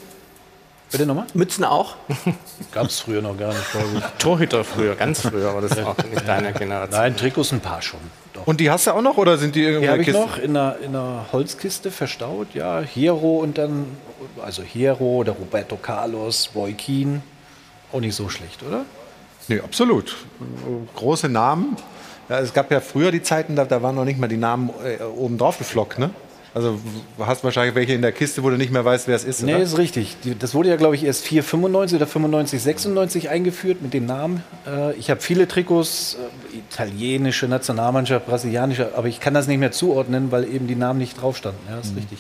Bitte 0.92 1.08
nochmal? 1.08 1.26
Mützen 1.34 1.64
auch? 1.66 1.96
Gab 2.72 2.86
es 2.86 3.00
früher 3.00 3.24
noch 3.24 3.36
gar 3.36 3.50
nicht, 3.50 3.72
glaube 3.72 3.88
ich. 3.98 4.04
Torhüter 4.20 4.64
früher, 4.64 4.94
ganz 4.94 5.22
früher, 5.22 5.50
aber 5.50 5.62
das 5.62 5.72
ist 5.72 5.84
auch 5.84 5.98
nicht 5.98 6.28
deine 6.28 6.54
Generation. 6.54 7.02
Nein, 7.02 7.18
Trikots 7.18 7.52
ein 7.52 7.62
paar 7.62 7.82
schon. 7.82 8.00
Doch. 8.36 8.46
Und 8.48 8.60
die 8.60 8.70
hast 8.70 8.86
du 8.88 8.92
auch 8.92 9.02
noch 9.02 9.18
oder 9.18 9.38
sind 9.38 9.56
die 9.56 9.64
irgendwo 9.64 9.82
Die 9.82 9.86
in 9.86 9.92
habe 9.92 10.04
der 10.04 10.14
ich 10.14 10.20
Kiste? 10.22 10.32
noch 10.32 10.44
in 10.44 10.56
einer, 10.58 10.78
in 10.84 10.96
einer 10.96 11.26
Holzkiste 11.32 11.90
verstaut, 11.92 12.48
ja. 12.54 12.82
Hero 12.82 13.40
und 13.40 13.58
dann, 13.58 13.86
also 14.44 14.62
Hero, 14.62 15.24
der 15.24 15.34
Roberto 15.34 15.78
Carlos, 15.78 16.50
Roy 16.54 16.74
Keane. 16.74 17.22
Auch 17.92 18.00
nicht 18.02 18.16
so 18.16 18.30
schlecht, 18.30 18.62
oder? 18.68 18.86
Nee, 19.48 19.60
absolut. 19.60 20.16
Große 20.96 21.30
Namen. 21.30 21.78
Ja, 22.30 22.40
es 22.40 22.54
gab 22.54 22.72
ja 22.72 22.80
früher 22.82 23.12
die 23.12 23.22
Zeiten, 23.22 23.56
da, 23.56 23.66
da 23.66 23.82
waren 23.84 23.96
noch 23.96 24.06
nicht 24.06 24.20
mal 24.20 24.28
die 24.28 24.38
Namen 24.38 24.72
äh, 24.84 25.04
oben 25.04 25.38
drauf 25.38 25.58
geflockt, 25.60 26.00
ne? 26.00 26.10
Also 26.56 26.80
du 27.18 27.26
hast 27.26 27.44
wahrscheinlich 27.44 27.76
welche 27.76 27.92
in 27.94 28.02
der 28.02 28.14
Kiste, 28.14 28.42
wo 28.42 28.50
du 28.50 28.56
nicht 28.56 28.72
mehr 28.72 28.86
weißt, 28.86 29.10
wer 29.10 29.16
es 29.18 29.26
ist. 29.26 29.44
Nee, 29.44 29.56
oder? 29.56 29.64
ist 29.64 29.78
richtig. 29.78 30.16
Das 30.40 30.56
wurde 30.56 30.70
ja, 30.70 30.78
glaube 30.78 30.96
ich, 30.96 31.04
erst 31.04 31.26
495 31.26 31.98
oder 31.98 32.08
95, 32.08 32.62
96 32.64 33.30
eingeführt 33.30 33.82
mit 33.82 33.94
dem 33.94 34.06
Namen. 34.06 34.42
Äh, 34.66 34.94
ich 34.96 35.10
habe 35.10 35.20
viele 35.20 35.50
Trikots, 35.50 36.16
äh, 36.54 36.58
italienische 36.60 37.50
Nationalmannschaft, 37.50 38.26
brasilianische, 38.26 38.92
aber 38.96 39.10
ich 39.10 39.20
kann 39.20 39.34
das 39.34 39.48
nicht 39.48 39.58
mehr 39.60 39.74
zuordnen, 39.74 40.32
weil 40.32 40.46
eben 40.46 40.66
die 40.68 40.78
Namen 40.78 41.00
nicht 41.00 41.22
drauf 41.22 41.36
standen. 41.36 41.60
Ja, 41.70 41.78
ist 41.78 41.92
Mhm. 41.92 41.98
richtig. 41.98 42.20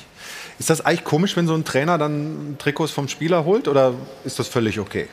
Ist 0.59 0.69
das 0.69 0.85
eigentlich 0.85 1.05
komisch, 1.05 1.37
wenn 1.37 1.47
so 1.47 1.53
ein 1.53 1.63
Trainer 1.63 1.97
dann 1.97 2.55
Trikots 2.59 2.91
vom 2.91 3.07
Spieler 3.07 3.45
holt 3.45 3.69
oder 3.69 3.93
ist 4.25 4.37
das 4.37 4.49
völlig 4.49 4.79
okay? 4.81 5.07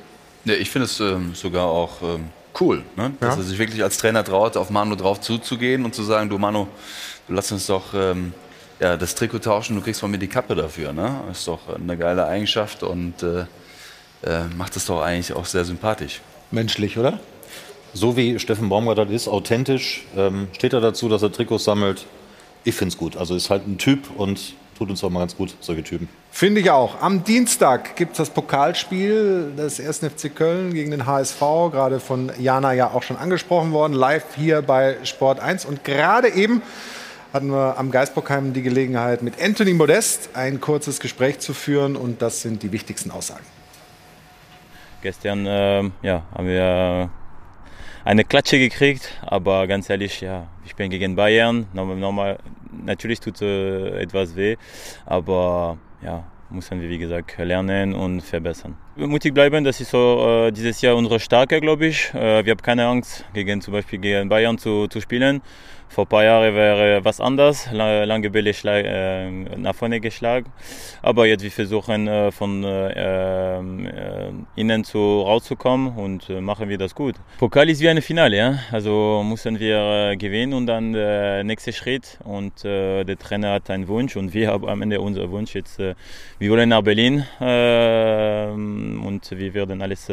Ja, 0.44 0.54
ich 0.54 0.68
finde 0.68 0.86
es 0.86 0.98
ähm, 0.98 1.36
sogar 1.36 1.66
auch 1.66 2.02
ähm, 2.02 2.24
cool, 2.60 2.82
ne? 2.96 3.12
dass 3.20 3.36
Ja. 3.36 3.40
er 3.40 3.44
sich 3.46 3.58
wirklich 3.60 3.84
als 3.84 3.98
Trainer 3.98 4.24
traut, 4.24 4.56
auf 4.56 4.70
Manu 4.70 4.96
drauf 4.96 5.20
zuzugehen 5.20 5.84
und 5.84 5.94
zu 5.94 6.02
sagen, 6.02 6.28
du 6.28 6.38
Manu, 6.38 6.66
du 7.28 7.34
lass 7.34 7.52
uns 7.52 7.68
doch 7.68 7.94
ähm, 7.94 8.34
ja, 8.82 8.96
das 8.96 9.14
Trikot 9.14 9.38
tauschen, 9.38 9.76
du 9.76 9.82
kriegst 9.82 10.00
von 10.00 10.10
mir 10.10 10.18
die 10.18 10.26
Kappe 10.26 10.56
dafür. 10.56 10.92
Ne? 10.92 11.20
Ist 11.30 11.46
doch 11.46 11.60
eine 11.72 11.96
geile 11.96 12.26
Eigenschaft 12.26 12.82
und 12.82 13.22
äh, 13.22 13.42
äh, 14.28 14.44
macht 14.56 14.76
es 14.76 14.86
doch 14.86 15.00
eigentlich 15.00 15.32
auch 15.34 15.46
sehr 15.46 15.64
sympathisch. 15.64 16.20
Menschlich, 16.50 16.98
oder? 16.98 17.20
So 17.94 18.16
wie 18.16 18.40
Steffen 18.40 18.68
Baumgart 18.68 18.98
das 18.98 19.10
ist, 19.10 19.28
authentisch, 19.28 20.04
ähm, 20.16 20.48
steht 20.52 20.72
er 20.72 20.80
dazu, 20.80 21.08
dass 21.08 21.22
er 21.22 21.30
Trikots 21.30 21.62
sammelt. 21.62 22.06
Ich 22.64 22.74
finde 22.74 22.92
es 22.92 22.98
gut. 22.98 23.16
Also 23.16 23.36
ist 23.36 23.50
halt 23.50 23.68
ein 23.68 23.78
Typ 23.78 24.10
und 24.16 24.54
tut 24.76 24.90
uns 24.90 25.04
auch 25.04 25.10
mal 25.10 25.20
ganz 25.20 25.36
gut, 25.36 25.54
solche 25.60 25.84
Typen. 25.84 26.08
Finde 26.32 26.60
ich 26.60 26.70
auch. 26.70 27.00
Am 27.00 27.22
Dienstag 27.22 27.94
gibt 27.94 28.12
es 28.12 28.18
das 28.18 28.30
Pokalspiel 28.30 29.52
des 29.56 29.78
1. 29.78 29.98
FC 29.98 30.34
Köln 30.34 30.74
gegen 30.74 30.90
den 30.90 31.06
HSV, 31.06 31.38
gerade 31.38 32.00
von 32.00 32.32
Jana 32.40 32.72
ja 32.72 32.90
auch 32.90 33.04
schon 33.04 33.16
angesprochen 33.16 33.70
worden, 33.70 33.92
live 33.92 34.24
hier 34.34 34.60
bei 34.60 34.96
Sport 35.04 35.38
1. 35.38 35.66
Und 35.66 35.84
gerade 35.84 36.30
eben 36.30 36.62
hatten 37.32 37.50
wir 37.50 37.78
am 37.78 37.90
Geisbockheim 37.90 38.52
die 38.52 38.62
Gelegenheit, 38.62 39.22
mit 39.22 39.42
Anthony 39.42 39.72
Modest 39.72 40.30
ein 40.34 40.60
kurzes 40.60 41.00
Gespräch 41.00 41.38
zu 41.38 41.54
führen 41.54 41.96
und 41.96 42.20
das 42.20 42.42
sind 42.42 42.62
die 42.62 42.72
wichtigsten 42.72 43.10
Aussagen. 43.10 43.44
Gestern 45.00 45.46
ähm, 45.48 45.92
ja, 46.02 46.22
haben 46.34 46.46
wir 46.46 47.10
eine 48.04 48.24
Klatsche 48.24 48.58
gekriegt, 48.58 49.08
aber 49.22 49.66
ganz 49.66 49.88
ehrlich, 49.88 50.20
ja, 50.20 50.46
wir 50.62 50.70
spielen 50.70 50.90
gegen 50.90 51.16
Bayern. 51.16 51.66
Normal, 51.72 52.38
natürlich 52.84 53.20
tut 53.20 53.40
äh, 53.40 54.00
etwas 54.00 54.36
weh, 54.36 54.56
aber 55.06 55.78
ja, 56.02 56.24
müssen 56.50 56.80
wir, 56.80 56.88
wie 56.88 56.98
gesagt, 56.98 57.36
lernen 57.38 57.94
und 57.94 58.20
verbessern. 58.20 58.76
Mutig 58.96 59.32
bleiben, 59.32 59.64
das 59.64 59.80
ist 59.80 59.90
so 59.90 60.46
äh, 60.46 60.52
dieses 60.52 60.80
Jahr 60.82 60.96
unsere 60.96 61.18
Stärke, 61.18 61.60
glaube 61.60 61.86
ich. 61.86 62.12
Äh, 62.14 62.44
wir 62.44 62.52
haben 62.52 62.62
keine 62.62 62.86
Angst, 62.86 63.24
gegen 63.32 63.60
zum 63.60 63.72
Beispiel 63.72 63.98
gegen 63.98 64.28
Bayern 64.28 64.58
zu, 64.58 64.86
zu 64.88 65.00
spielen. 65.00 65.40
Vor 65.92 66.06
ein 66.06 66.08
paar 66.08 66.24
Jahren 66.24 66.54
wäre 66.54 67.04
was 67.04 67.20
anders, 67.20 67.70
lange 67.70 68.30
Bälle 68.30 68.54
äh, 68.64 69.30
nach 69.58 69.74
vorne 69.74 70.00
geschlagen. 70.00 70.50
Aber 71.02 71.26
jetzt 71.26 71.42
wir 71.42 71.50
versuchen 71.50 72.08
äh, 72.08 72.32
von 72.32 72.64
äh, 72.64 73.58
äh, 73.58 74.32
innen 74.56 74.84
zu 74.84 75.20
rauszukommen 75.20 75.94
und 75.98 76.30
äh, 76.30 76.40
machen 76.40 76.70
wir 76.70 76.78
das 76.78 76.94
gut. 76.94 77.16
Pokal 77.38 77.68
ist 77.68 77.82
wie 77.82 77.90
ein 77.90 78.00
Finale, 78.00 78.36
ja? 78.38 78.58
also 78.70 79.22
müssen 79.22 79.60
wir 79.60 80.12
äh, 80.12 80.16
gewinnen 80.16 80.54
und 80.54 80.66
dann 80.66 80.94
der 80.94 81.44
nächste 81.44 81.74
Schritt. 81.74 82.18
Und 82.24 82.64
der 82.64 83.18
Trainer 83.18 83.52
hat 83.52 83.68
einen 83.68 83.86
Wunsch 83.86 84.16
und 84.16 84.32
wir 84.32 84.48
haben 84.48 84.66
am 84.66 84.80
Ende 84.80 84.98
unseren 84.98 85.30
Wunsch 85.30 85.54
jetzt. 85.54 85.78
wir 85.78 86.50
wollen 86.50 86.70
nach 86.70 86.80
Berlin 86.80 87.26
und 87.38 89.30
wir 89.30 89.54
werden 89.54 89.82
alles 89.82 90.08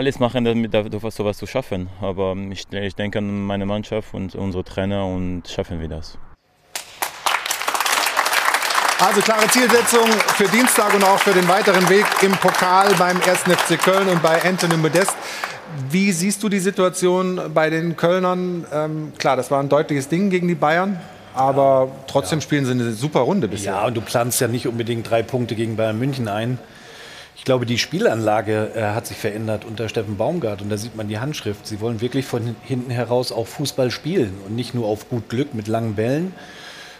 alles 0.00 0.18
machen, 0.18 0.44
damit 0.44 0.72
sowas 1.12 1.36
zu 1.36 1.46
schaffen. 1.46 1.90
Aber 2.00 2.34
ich, 2.50 2.64
ich 2.72 2.94
denke 2.94 3.18
an 3.18 3.44
meine 3.44 3.66
Mannschaft 3.66 4.14
und 4.14 4.34
unsere 4.34 4.64
Trainer 4.64 5.04
und 5.04 5.46
schaffen 5.46 5.78
wir 5.78 5.88
das. 5.88 6.16
Also 8.98 9.20
klare 9.20 9.46
Zielsetzung 9.48 10.06
für 10.36 10.48
Dienstag 10.48 10.94
und 10.94 11.04
auch 11.04 11.18
für 11.18 11.32
den 11.32 11.46
weiteren 11.48 11.86
Weg 11.90 12.06
im 12.22 12.32
Pokal 12.32 12.94
beim 12.98 13.16
1. 13.16 13.40
FC 13.42 13.78
Köln 13.78 14.08
und 14.08 14.22
bei 14.22 14.42
Anthony 14.42 14.78
Modest. 14.78 15.14
Wie 15.90 16.12
siehst 16.12 16.42
du 16.42 16.48
die 16.48 16.60
Situation 16.60 17.38
bei 17.52 17.68
den 17.68 17.94
Kölnern? 17.96 18.64
Ähm, 18.72 19.12
klar, 19.18 19.36
das 19.36 19.50
war 19.50 19.62
ein 19.62 19.68
deutliches 19.68 20.08
Ding 20.08 20.30
gegen 20.30 20.48
die 20.48 20.54
Bayern. 20.54 20.98
Aber 21.34 21.88
trotzdem 22.06 22.38
ja. 22.38 22.42
spielen 22.42 22.64
sie 22.64 22.72
eine 22.72 22.92
super 22.92 23.20
Runde 23.20 23.48
bisher. 23.48 23.74
Ja, 23.74 23.86
und 23.86 23.96
du 23.96 24.00
planst 24.00 24.40
ja 24.40 24.48
nicht 24.48 24.66
unbedingt 24.66 25.08
drei 25.08 25.22
Punkte 25.22 25.54
gegen 25.54 25.76
Bayern 25.76 25.98
München 25.98 26.26
ein. 26.26 26.58
Ich 27.40 27.46
glaube, 27.46 27.64
die 27.64 27.78
Spielanlage 27.78 28.72
äh, 28.74 28.82
hat 28.82 29.06
sich 29.06 29.16
verändert 29.16 29.64
unter 29.64 29.88
Steffen 29.88 30.18
Baumgart 30.18 30.60
und 30.60 30.68
da 30.68 30.76
sieht 30.76 30.94
man 30.94 31.08
die 31.08 31.20
Handschrift. 31.20 31.66
Sie 31.66 31.80
wollen 31.80 32.02
wirklich 32.02 32.26
von 32.26 32.54
hinten 32.64 32.90
heraus 32.90 33.32
auch 33.32 33.46
Fußball 33.46 33.90
spielen 33.90 34.34
und 34.46 34.54
nicht 34.54 34.74
nur 34.74 34.86
auf 34.86 35.08
gut 35.08 35.30
Glück 35.30 35.54
mit 35.54 35.66
langen 35.66 35.94
Bällen, 35.94 36.34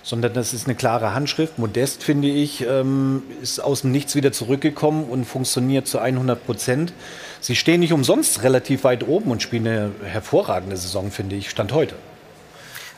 sondern 0.03 0.33
das 0.33 0.55
ist 0.55 0.67
eine 0.67 0.77
klare 0.77 1.13
Handschrift. 1.13 1.59
Modest, 1.59 2.03
finde 2.03 2.29
ich, 2.29 2.67
ähm, 2.67 3.23
ist 3.43 3.63
aus 3.63 3.83
dem 3.83 3.93
Nichts 3.93 4.15
wieder 4.15 4.33
zurückgekommen 4.33 5.05
und 5.05 5.27
funktioniert 5.27 5.87
zu 5.87 5.99
100 5.99 6.47
Prozent. 6.47 6.95
Sie 7.43 7.55
stehen 7.55 7.81
nicht 7.81 7.93
umsonst 7.93 8.43
relativ 8.43 8.85
weit 8.85 9.07
oben 9.07 9.31
und 9.31 9.43
spielen 9.43 9.67
eine 9.67 9.91
hervorragende 10.05 10.79
Saison, 10.79 11.11
finde 11.11 11.37
ich, 11.37 11.51
Stand 11.51 11.75
heute. 11.75 11.97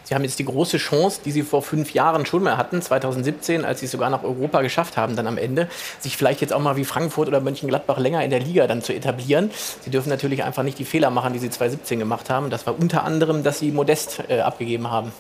Sie 0.05 0.15
haben 0.15 0.25
jetzt 0.25 0.39
die 0.39 0.45
große 0.45 0.79
Chance, 0.79 1.21
die 1.25 1.31
Sie 1.31 1.43
vor 1.43 1.63
fünf 1.63 1.95
Jahren 1.95 2.27
schon 2.27 2.43
mal 2.43 2.57
hatten, 2.57 2.83
2017, 2.83 3.65
als 3.65 3.81
Sie 3.81 3.87
es 3.87 3.93
sogar 3.93 4.11
nach 4.11 4.25
Europa 4.25 4.63
geschafft 4.63 4.97
haben, 4.97 5.17
dann 5.17 5.27
am 5.27 5.39
Ende, 5.39 5.69
sich 6.01 6.17
vielleicht 6.17 6.41
jetzt 6.41 6.53
auch 6.53 6.61
mal 6.61 6.77
wie 6.77 6.85
Frankfurt 6.85 7.29
oder 7.29 7.41
Mönchengladbach 7.41 7.99
länger 7.99 8.25
in 8.25 8.31
der 8.31 8.41
Liga 8.41 8.67
dann 8.67 8.83
zu 8.83 8.93
etablieren. 8.93 9.51
Sie 9.83 9.91
dürfen 9.91 10.09
natürlich 10.09 10.45
einfach 10.45 10.63
nicht 10.63 10.79
die 10.79 10.85
Fehler 10.85 11.11
machen, 11.11 11.33
die 11.33 11.39
Sie 11.39 11.51
2017 11.51 11.99
gemacht 11.99 12.31
haben. 12.31 12.51
Das 12.51 12.67
war 12.67 12.79
unter 12.79 13.05
anderem, 13.05 13.43
dass 13.43 13.59
Sie 13.59 13.73
Modest 13.73 14.23
äh, 14.29 14.41
abgegeben 14.41 14.91
haben. 14.91 15.13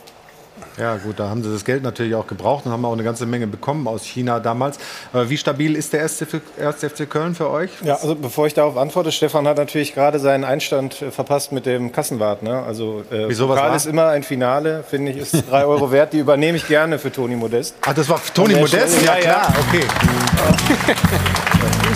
Ja, 0.79 0.97
gut, 0.97 1.21
da 1.21 1.29
haben 1.29 1.43
sie 1.43 1.53
das 1.53 1.65
Geld 1.65 1.83
natürlich 1.83 2.15
auch 2.15 2.27
gebraucht 2.27 2.65
und 2.65 2.73
haben 2.73 2.85
auch 2.85 2.93
eine 2.93 3.03
ganze 3.03 3.27
Menge 3.27 3.47
bekommen 3.47 3.87
aus 3.87 4.05
China 4.05 4.41
damals. 4.41 4.79
Aber 5.13 5.29
wie 5.29 5.37
stabil 5.37 5.77
ist 5.77 5.93
der 5.93 6.01
erste 6.01 6.27
FC 6.27 7.11
Köln 7.11 7.35
für 7.35 7.51
euch? 7.51 7.71
Ja, 7.83 7.97
also 7.97 8.15
bevor 8.15 8.47
ich 8.47 8.55
darauf 8.55 8.77
antworte, 8.77 9.13
Stefan 9.13 9.47
hat 9.47 9.59
natürlich 9.59 9.95
gerade 9.95 10.19
seinen 10.19 10.45
Einstand 10.45 11.03
äh, 11.03 11.11
verpasst 11.11 11.53
mit 11.53 11.67
dem 11.67 11.93
Kassenwart. 11.93 12.43
Ne? 12.43 12.63
Also, 12.63 13.03
äh, 13.11 13.29
Wieso 13.29 13.49
was 13.49 13.59
war? 13.59 13.77
ist 13.77 13.87
immer 13.87 14.09
ein 14.09 14.23
Finale, 14.23 14.83
finde 14.89 15.13
ich, 15.13 15.19
ist 15.19 15.45
drei 15.51 15.65
Euro 15.67 15.93
wert. 15.93 16.15
Die 16.15 16.19
übernehme 16.19 16.57
ich 16.57 16.67
gerne 16.67 16.99
für 16.99 17.13
Toni 17.13 17.37
Modest. 17.37 17.75
Ach, 17.83 17.95
das 17.95 18.09
war 18.09 18.21
Toni 18.35 18.55
Modest? 18.55 19.05
Ja, 19.05 19.17
klar, 19.17 19.53
okay. 19.69 19.85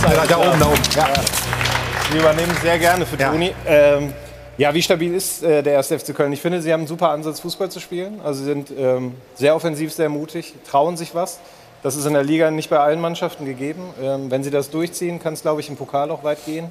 ja, 0.03 0.27
da 0.27 0.39
oben, 0.39 0.61
da 0.61 0.67
oben. 0.67 0.81
Ja. 0.95 1.09
Die 2.13 2.19
übernehme 2.19 2.53
ich 2.53 2.59
sehr 2.61 2.79
gerne 2.79 3.07
für 3.07 3.17
Toni. 3.17 3.55
Ähm, 3.67 4.13
ja, 4.59 4.73
wie 4.73 4.83
stabil 4.83 5.15
ist 5.15 5.43
äh, 5.43 5.63
der 5.63 5.75
erste 5.75 5.99
FC 5.99 6.15
Köln? 6.15 6.33
Ich 6.33 6.41
finde, 6.41 6.63
sie 6.63 6.73
haben 6.73 6.81
einen 6.81 6.87
super 6.87 7.11
Ansatz, 7.11 7.41
Fußball 7.41 7.71
zu 7.71 7.81
spielen. 7.81 8.21
Also 8.25 8.41
sie 8.41 8.47
sind 8.47 8.73
ähm, 8.77 9.15
sehr 9.35 9.55
offensiv, 9.55 9.93
sehr 9.93 10.09
mutig, 10.09 10.55
trauen 10.69 10.97
sich 10.97 11.15
was. 11.15 11.41
Das 11.83 11.95
ist 11.95 12.07
in 12.07 12.15
der 12.15 12.25
Liga 12.25 12.51
nicht 12.51 12.71
bei 12.71 12.79
allen 12.79 13.01
Mannschaften 13.01 13.45
gegeben. 13.45 13.83
Ähm, 14.03 14.31
wenn 14.31 14.43
sie 14.43 14.51
das 14.51 14.71
durchziehen, 14.71 15.21
kann 15.21 15.35
es, 15.35 15.43
glaube 15.43 15.61
ich, 15.61 15.69
im 15.69 15.77
Pokal 15.77 16.11
auch 16.11 16.25
weit 16.25 16.45
gehen. 16.47 16.69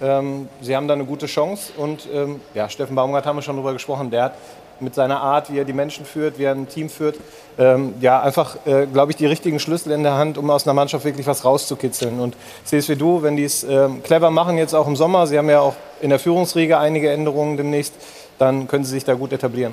Ähm, 0.00 0.48
sie 0.60 0.76
haben 0.76 0.86
da 0.88 0.94
eine 0.94 1.04
gute 1.04 1.26
Chance. 1.26 1.72
Und 1.76 2.08
ähm, 2.12 2.40
ja, 2.54 2.68
Steffen 2.68 2.94
Baumgart 2.94 3.26
haben 3.26 3.36
wir 3.36 3.42
schon 3.42 3.56
darüber 3.56 3.72
gesprochen. 3.72 4.10
Der 4.10 4.24
hat 4.24 4.34
mit 4.80 4.94
seiner 4.94 5.20
Art, 5.20 5.52
wie 5.52 5.58
er 5.58 5.64
die 5.64 5.72
Menschen 5.72 6.04
führt, 6.04 6.38
wie 6.38 6.44
er 6.44 6.52
ein 6.52 6.68
Team 6.68 6.88
führt, 6.88 7.16
ähm, 7.58 7.94
ja, 8.00 8.20
einfach, 8.20 8.56
äh, 8.66 8.86
glaube 8.86 9.12
ich, 9.12 9.16
die 9.16 9.26
richtigen 9.26 9.58
Schlüssel 9.58 9.92
in 9.92 10.02
der 10.02 10.14
Hand, 10.14 10.38
um 10.38 10.50
aus 10.50 10.66
einer 10.66 10.74
Mannschaft 10.74 11.04
wirklich 11.04 11.26
was 11.26 11.44
rauszukitzeln. 11.44 12.20
Und 12.20 12.36
wie 12.70 12.96
du, 12.96 13.22
wenn 13.22 13.36
die 13.36 13.44
es 13.44 13.64
ähm, 13.64 14.02
clever 14.02 14.30
machen, 14.30 14.58
jetzt 14.58 14.74
auch 14.74 14.86
im 14.86 14.96
Sommer, 14.96 15.26
sie 15.26 15.38
haben 15.38 15.48
ja 15.48 15.60
auch 15.60 15.74
in 16.00 16.10
der 16.10 16.18
Führungsriege 16.18 16.78
einige 16.78 17.10
Änderungen 17.10 17.56
demnächst, 17.56 17.94
dann 18.38 18.68
können 18.68 18.84
sie 18.84 18.92
sich 18.92 19.04
da 19.04 19.14
gut 19.14 19.32
etablieren. 19.32 19.72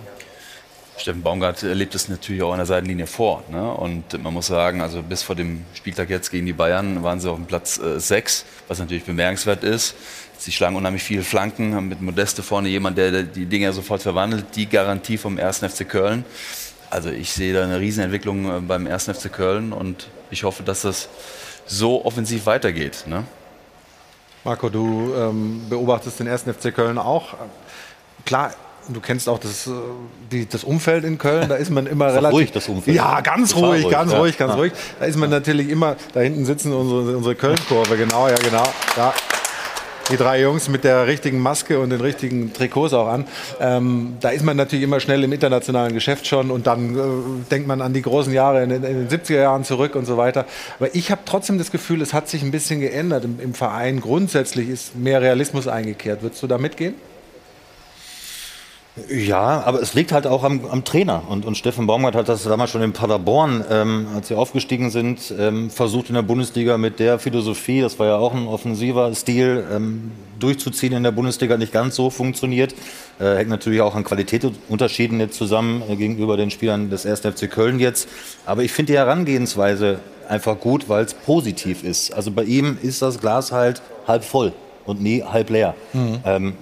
Steffen 0.98 1.24
Baumgart 1.24 1.62
lebt 1.64 1.96
es 1.96 2.08
natürlich 2.08 2.44
auch 2.44 2.52
an 2.52 2.60
der 2.60 2.66
Seitenlinie 2.66 3.08
vor. 3.08 3.44
Ne? 3.50 3.74
Und 3.74 4.22
man 4.22 4.34
muss 4.34 4.48
sagen, 4.48 4.80
also 4.82 5.02
bis 5.02 5.24
vor 5.24 5.36
dem 5.36 5.66
Spieltag 5.74 6.10
jetzt 6.10 6.30
gegen 6.30 6.46
die 6.46 6.54
Bayern 6.54 7.02
waren 7.04 7.20
sie 7.20 7.30
auf 7.30 7.36
dem 7.36 7.46
Platz 7.46 7.82
6, 7.98 8.42
äh, 8.42 8.46
was 8.68 8.80
natürlich 8.80 9.04
bemerkenswert 9.04 9.64
ist. 9.64 9.96
Sie 10.44 10.52
schlagen 10.52 10.76
unheimlich 10.76 11.03
viele 11.03 11.24
Flanken, 11.24 11.74
haben 11.74 11.88
mit 11.88 12.02
Modeste 12.02 12.44
vorne 12.44 12.68
jemand, 12.68 12.98
der 12.98 13.24
die 13.24 13.45
Dinge 13.45 13.72
sofort 13.72 14.02
verwandelt. 14.02 14.44
Die 14.57 14.68
Garantie 14.68 15.18
vom 15.18 15.38
1. 15.38 15.60
FC 15.60 15.88
Köln. 15.88 16.26
Also 16.90 17.11
ich 17.11 17.32
sehe 17.32 17.53
da 17.53 17.64
eine 17.64 17.80
Riesenentwicklung 17.80 18.57
äh, 18.57 18.60
beim 18.60 18.86
1. 18.86 19.06
FC 19.06 19.32
Köln 19.32 19.72
und 19.72 20.10
ich 20.32 20.44
hoffe, 20.44 20.64
dass 20.64 20.82
das 20.82 21.07
so 21.65 22.03
offensiv 22.03 22.45
weitergeht. 22.45 23.06
Ne? 23.07 23.24
Marco, 24.44 24.68
du 24.68 25.14
ähm, 25.15 25.61
beobachtest 25.70 26.20
den 26.20 26.28
1. 26.28 26.41
FC 26.41 26.76
Köln 26.76 26.98
auch. 26.98 27.36
Klar, 28.26 28.53
du 28.90 28.99
kennst 28.99 29.30
auch 29.30 29.40
das, 29.40 29.68
äh, 29.68 29.72
die, 30.30 30.45
das 30.45 30.65
Umfeld 30.65 31.06
in 31.06 31.20
Köln, 31.20 31.48
da 31.48 31.56
ist 31.56 31.72
man 31.72 31.88
immer 31.88 32.07
ist 32.10 32.15
relativ. 32.15 32.36
ruhig, 32.36 32.52
das 32.52 32.68
Umfeld. 32.68 32.98
Ja, 32.98 33.22
ganz 33.22 33.56
ruhig, 33.56 33.86
ruhig, 33.86 33.94
ganz 33.94 34.11
ja. 34.11 34.20
ruhig, 34.20 34.38
ganz 34.38 34.52
ja. 34.52 34.57
ruhig. 34.57 34.74
Da 34.99 35.06
ist 35.06 35.15
man 35.15 35.30
natürlich 35.30 35.70
immer, 35.70 35.95
da 36.11 36.20
hinten 36.20 36.44
sitzen 36.44 36.74
unsere, 36.74 37.15
unsere 37.15 37.36
Köln-Kurve, 37.36 37.95
genau, 37.95 38.28
ja, 38.28 38.36
genau. 38.36 38.68
Ja 38.98 39.14
die 40.10 40.18
drei 40.18 40.42
Jungs 40.42 40.68
mit 40.68 40.84
der 40.84 41.08
richtigen 41.08 41.40
Maske 41.40 41.80
und 41.80 41.90
den 41.90 42.02
richtigen 42.02 42.54
Trikots 42.54 42.94
auch 42.94 43.08
an. 43.08 43.26
Ähm, 43.60 44.18
da 44.20 44.30
ist 44.30 44.44
man 44.44 44.58
natürlich 44.58 44.84
immer 44.84 45.00
schnell 45.00 45.24
im 45.24 45.32
internationalen 45.32 45.94
Geschäft 45.94 46.28
schon 46.28 46.52
und 46.52 46.68
dann 46.68 46.96
äh, 46.96 47.50
denkt 47.50 47.68
man 47.68 47.82
an 47.82 47.94
die 47.94 48.02
großen 48.02 48.34
Jahre 48.34 48.64
in 48.64 48.70
den, 48.70 48.84
in 48.84 49.08
den 49.08 49.10
70er 49.10 49.42
Jahren 49.42 49.64
zurück 49.64 49.96
und 49.96 50.06
so 50.06 50.18
weiter. 50.18 50.46
Aber 50.80 50.94
ich 50.94 51.12
habe 51.12 51.22
trotzdem 51.26 51.58
das 51.58 51.72
Gefühl, 51.72 52.02
es 52.02 52.14
hat 52.14 52.28
sich 52.28 52.44
ein 52.44 52.52
bisschen 52.52 52.80
geändert 52.80 53.26
im, 53.26 53.40
im 53.40 53.54
Verein. 53.54 54.02
Grundsätzlich 54.02 54.70
ist 54.70 54.96
mehr 54.96 55.22
Realismus 55.22 55.68
eingekehrt. 55.68 56.22
Würdest 56.22 56.44
du 56.44 56.48
da 56.48 56.58
mitgehen? 56.58 56.96
Ja, 59.10 59.64
aber 59.65 59.82
es 59.82 59.95
liegt 59.95 60.11
halt 60.11 60.28
auch 60.28 60.44
am, 60.44 60.65
am 60.65 60.84
Trainer. 60.84 61.24
Und, 61.28 61.45
und 61.45 61.57
Steffen 61.57 61.88
Baumgart 61.88 62.14
hat 62.15 62.30
das 62.30 62.44
damals 62.44 62.70
schon 62.70 62.84
in 62.84 62.94
Paderborn, 62.94 63.65
ähm, 63.72 64.07
als 64.15 64.28
sie 64.28 64.36
aufgestiegen 64.36 64.91
sind, 64.91 65.34
ähm, 65.38 65.72
versucht 65.72 66.10
in 66.10 66.15
der 66.15 66.22
Bundesliga 66.22 66.78
mit 66.78 66.99
der 66.99 67.18
Philosophie, 67.18 67.82
das 67.82 67.98
war 67.98 68.06
ja 68.06 68.18
auch 68.18 68.36
ein 68.36 68.48
offensiver 68.48 69.14
Stil, 69.15 69.65
ähm, 69.74 70.11
durchzuziehen 70.40 70.94
in 70.94 71.02
der 71.02 71.11
Bundesliga 71.11 71.57
nicht 71.57 71.74
ganz 71.74 71.95
so 71.95 72.11
funktioniert. 72.11 72.76
Äh, 73.20 73.38
hängt 73.38 73.49
natürlich 73.49 73.82
auch 73.82 73.95
an 73.95 74.03
Qualitätsunterschieden 74.03 75.20
jetzt 75.20 75.38
zusammen 75.38 75.82
äh, 75.90 75.95
gegenüber 75.95 76.38
den 76.38 76.52
Spielern 76.52 76.91
des 76.91 77.07
1. 77.07 77.22
FC 77.22 77.49
Köln 77.49 77.80
jetzt. 77.80 78.07
Aber 78.45 78.61
ich 78.61 78.72
finde 78.72 78.94
die 78.94 78.99
Herangehensweise 78.99 79.99
einfach 80.30 80.60
gut, 80.60 80.88
weil 80.88 81.06
es 81.06 81.15
positiv 81.15 81.84
ist. 81.84 82.14
Also 82.14 82.30
bei 82.30 82.44
ihm 82.44 82.78
ist 82.84 83.02
das 83.02 83.20
Glas 83.20 83.52
halt 83.52 83.82
halb 84.07 84.24
voll 84.24 84.53
und 84.86 85.02
nie 85.02 85.24
halb 85.24 85.49
leer. 85.49 85.74
Mhm. 85.94 86.53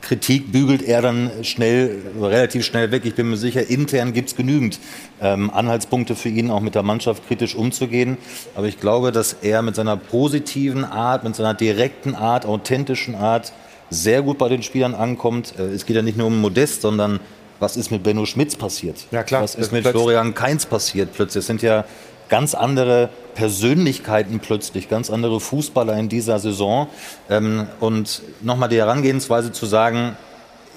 Kritik 0.00 0.52
bügelt 0.52 0.82
er 0.82 1.02
dann 1.02 1.30
schnell, 1.42 2.02
relativ 2.20 2.64
schnell 2.64 2.90
weg. 2.90 3.04
Ich 3.04 3.14
bin 3.14 3.30
mir 3.30 3.36
sicher, 3.36 3.68
intern 3.68 4.12
gibt 4.12 4.28
es 4.28 4.36
genügend 4.36 4.78
ähm, 5.20 5.50
Anhaltspunkte 5.50 6.14
für 6.14 6.28
ihn, 6.28 6.50
auch 6.50 6.60
mit 6.60 6.74
der 6.74 6.82
Mannschaft 6.82 7.26
kritisch 7.26 7.54
umzugehen. 7.54 8.16
Aber 8.54 8.66
ich 8.66 8.80
glaube, 8.80 9.12
dass 9.12 9.34
er 9.34 9.62
mit 9.62 9.74
seiner 9.74 9.96
positiven 9.96 10.84
Art, 10.84 11.24
mit 11.24 11.36
seiner 11.36 11.54
direkten 11.54 12.14
Art, 12.14 12.46
authentischen 12.46 13.14
Art 13.14 13.52
sehr 13.90 14.22
gut 14.22 14.38
bei 14.38 14.48
den 14.48 14.62
Spielern 14.62 14.94
ankommt. 14.94 15.54
Äh, 15.58 15.62
es 15.62 15.86
geht 15.86 15.96
ja 15.96 16.02
nicht 16.02 16.18
nur 16.18 16.28
um 16.28 16.40
Modest, 16.40 16.82
sondern 16.82 17.20
was 17.58 17.76
ist 17.76 17.90
mit 17.90 18.02
Benno 18.02 18.26
Schmitz 18.26 18.54
passiert? 18.54 19.06
Ja, 19.10 19.22
klar. 19.22 19.42
Was 19.42 19.54
ist 19.54 19.72
mit 19.72 19.86
Florian 19.86 20.34
Kainz 20.34 20.66
passiert 20.66 21.10
plötzlich? 21.14 21.40
Es 21.40 21.46
sind 21.46 21.62
ja 21.62 21.84
ganz 22.28 22.54
andere 22.54 23.10
Persönlichkeiten 23.34 24.40
plötzlich, 24.40 24.88
ganz 24.88 25.10
andere 25.10 25.40
Fußballer 25.40 25.96
in 25.98 26.08
dieser 26.08 26.38
Saison. 26.38 26.88
Ähm, 27.28 27.66
und 27.80 28.22
nochmal 28.42 28.68
die 28.68 28.78
Herangehensweise 28.78 29.52
zu 29.52 29.66
sagen, 29.66 30.16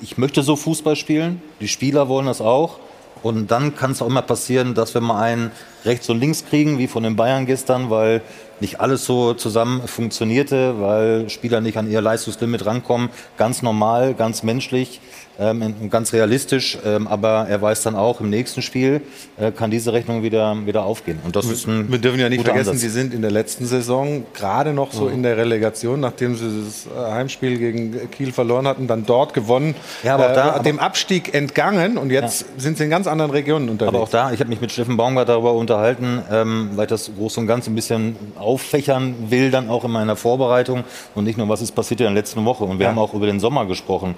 ich 0.01 0.17
möchte 0.17 0.43
so 0.43 0.55
Fußball 0.55 0.95
spielen, 0.95 1.41
die 1.59 1.67
Spieler 1.67 2.07
wollen 2.07 2.27
das 2.27 2.41
auch. 2.41 2.79
Und 3.21 3.51
dann 3.51 3.75
kann 3.75 3.91
es 3.91 4.01
auch 4.01 4.07
immer 4.07 4.21
passieren, 4.21 4.75
dass 4.75 4.93
wir 4.93 5.01
mal 5.01 5.21
einen 5.21 5.51
rechts 5.83 6.09
und 6.09 6.19
links 6.19 6.45
kriegen, 6.45 6.77
wie 6.77 6.87
von 6.87 7.03
den 7.03 7.17
Bayern 7.17 7.45
gestern, 7.45 7.89
weil 7.89 8.21
nicht 8.61 8.79
alles 8.81 9.05
so 9.05 9.33
zusammen 9.33 9.81
funktionierte, 9.87 10.79
weil 10.81 11.29
Spieler 11.29 11.61
nicht 11.61 11.77
an 11.77 11.89
ihr 11.89 12.01
Leistungslimit 12.01 12.65
rankommen. 12.65 13.09
Ganz 13.37 13.61
normal, 13.61 14.13
ganz 14.13 14.43
menschlich 14.43 14.99
ähm, 15.41 15.89
ganz 15.89 16.11
realistisch. 16.11 16.77
Ähm, 16.85 17.07
aber 17.07 17.47
er 17.49 17.61
weiß 17.61 17.83
dann 17.83 17.95
auch, 17.95 18.19
im 18.19 18.29
nächsten 18.29 18.61
Spiel 18.61 18.99
äh, 19.37 19.51
kann 19.53 19.71
diese 19.71 19.93
Rechnung 19.93 20.21
wieder, 20.21 20.53
wieder 20.65 20.83
aufgehen. 20.83 21.17
Und 21.23 21.37
das 21.37 21.45
ist 21.45 21.65
ein 21.65 21.89
Wir 21.89 21.97
dürfen 21.99 22.19
ja 22.19 22.27
nicht 22.27 22.43
vergessen, 22.43 22.71
Ansatz. 22.71 22.81
sie 22.81 22.89
sind 22.89 23.13
in 23.13 23.21
der 23.21 23.31
letzten 23.31 23.65
Saison 23.65 24.25
gerade 24.33 24.73
noch 24.73 24.91
so 24.91 25.05
Mhm. 25.05 25.13
in 25.13 25.23
der 25.23 25.37
Relegation, 25.37 26.01
nachdem 26.01 26.35
sie 26.35 26.43
das 26.65 26.87
äh, 26.87 27.11
Heimspiel 27.13 27.57
gegen 27.57 28.11
Kiel 28.11 28.33
verloren 28.33 28.67
hatten, 28.67 28.87
dann 28.87 29.05
dort 29.05 29.33
gewonnen, 29.33 29.75
Ja, 30.03 30.15
aber 30.15 30.31
auch 30.31 30.33
da- 30.35 30.57
äh, 30.57 30.63
dem 30.63 30.77
Abstieg 30.77 31.33
entgangen 31.33 31.97
und 31.97 32.11
jetzt 32.11 32.43
sind 32.57 32.77
sie 32.77 32.83
in 32.83 32.89
ganz 32.89 33.07
anderen 33.07 33.31
Regionen 33.31 33.69
unterwegs. 33.69 33.95
Aber 33.95 34.03
auch 34.03 34.09
da, 34.09 34.33
ich 34.33 34.41
habe 34.41 34.49
mich 34.49 34.59
mit 34.59 34.73
Steffen 34.73 34.97
Baumgart 34.97 35.29
darüber 35.29 35.53
unterhalten, 35.53 36.21
ähm, 36.29 36.71
weil 36.75 36.83
ich 36.83 36.89
das 36.89 37.09
groß 37.17 37.37
und 37.37 37.47
ganz 37.47 37.65
ein 37.65 37.75
bisschen 37.75 38.17
auffächern 38.49 39.15
will, 39.29 39.51
dann 39.51 39.69
auch 39.69 39.83
in 39.85 39.91
meiner 39.91 40.15
Vorbereitung 40.15 40.83
und 41.15 41.23
nicht 41.23 41.37
nur, 41.37 41.47
was 41.49 41.61
ist 41.61 41.73
passiert 41.73 41.99
in 42.01 42.05
der 42.07 42.13
letzten 42.15 42.45
Woche. 42.45 42.63
Und 42.63 42.79
wir 42.79 42.85
Ja. 42.85 42.91
haben 42.91 42.99
auch 42.99 43.13
über 43.13 43.27
den 43.27 43.39
Sommer 43.39 43.65
gesprochen. 43.65 44.15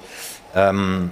Ähm, 0.55 1.11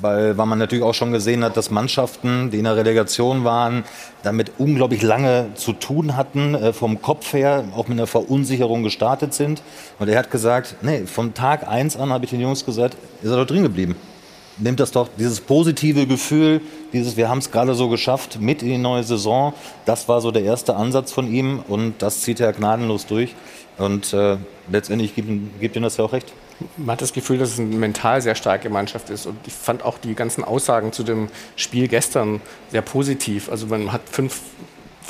weil, 0.00 0.36
weil 0.38 0.46
man 0.46 0.58
natürlich 0.58 0.84
auch 0.84 0.94
schon 0.94 1.12
gesehen 1.12 1.44
hat, 1.44 1.56
dass 1.56 1.70
Mannschaften, 1.70 2.50
die 2.50 2.58
in 2.58 2.64
der 2.64 2.76
Relegation 2.76 3.44
waren, 3.44 3.84
damit 4.22 4.52
unglaublich 4.58 5.02
lange 5.02 5.48
zu 5.54 5.72
tun 5.72 6.16
hatten, 6.16 6.54
äh, 6.54 6.72
vom 6.72 7.02
Kopf 7.02 7.32
her, 7.32 7.64
auch 7.76 7.86
mit 7.88 7.98
einer 7.98 8.06
Verunsicherung 8.06 8.82
gestartet 8.82 9.34
sind. 9.34 9.62
Und 9.98 10.08
er 10.08 10.18
hat 10.18 10.30
gesagt, 10.30 10.76
nee, 10.82 11.02
vom 11.06 11.34
Tag 11.34 11.68
eins 11.68 11.96
an 11.96 12.12
habe 12.12 12.24
ich 12.24 12.30
den 12.30 12.40
Jungs 12.40 12.64
gesagt, 12.64 12.96
ihr 13.22 13.28
seid 13.28 13.38
doch 13.38 13.46
drin 13.46 13.62
geblieben 13.62 13.94
nimmt 14.62 14.78
das 14.78 14.90
doch 14.90 15.08
dieses 15.18 15.40
positive 15.40 16.06
Gefühl, 16.06 16.60
dieses 16.92 17.16
wir 17.16 17.28
haben 17.28 17.38
es 17.38 17.50
gerade 17.50 17.74
so 17.74 17.88
geschafft 17.88 18.40
mit 18.40 18.62
in 18.62 18.68
die 18.68 18.78
neue 18.78 19.04
Saison. 19.04 19.54
Das 19.84 20.08
war 20.08 20.20
so 20.20 20.30
der 20.30 20.42
erste 20.42 20.76
Ansatz 20.76 21.12
von 21.12 21.32
ihm 21.32 21.62
und 21.66 21.94
das 21.98 22.20
zieht 22.22 22.40
er 22.40 22.52
gnadenlos 22.52 23.06
durch. 23.06 23.34
Und 23.78 24.12
äh, 24.12 24.36
letztendlich 24.70 25.14
gibt, 25.14 25.60
gibt 25.60 25.76
ihm 25.76 25.82
das 25.82 25.96
ja 25.96 26.04
auch 26.04 26.12
recht. 26.12 26.32
Man 26.76 26.92
hat 26.92 27.02
das 27.02 27.14
Gefühl, 27.14 27.38
dass 27.38 27.54
es 27.54 27.58
eine 27.58 27.74
mental 27.76 28.20
sehr 28.20 28.34
starke 28.34 28.68
Mannschaft 28.68 29.08
ist. 29.08 29.24
Und 29.24 29.38
ich 29.46 29.52
fand 29.54 29.82
auch 29.82 29.96
die 29.96 30.14
ganzen 30.14 30.44
Aussagen 30.44 30.92
zu 30.92 31.02
dem 31.02 31.28
Spiel 31.56 31.88
gestern 31.88 32.42
sehr 32.70 32.82
positiv. 32.82 33.48
Also 33.50 33.66
man 33.66 33.92
hat 33.92 34.02
fünf 34.10 34.40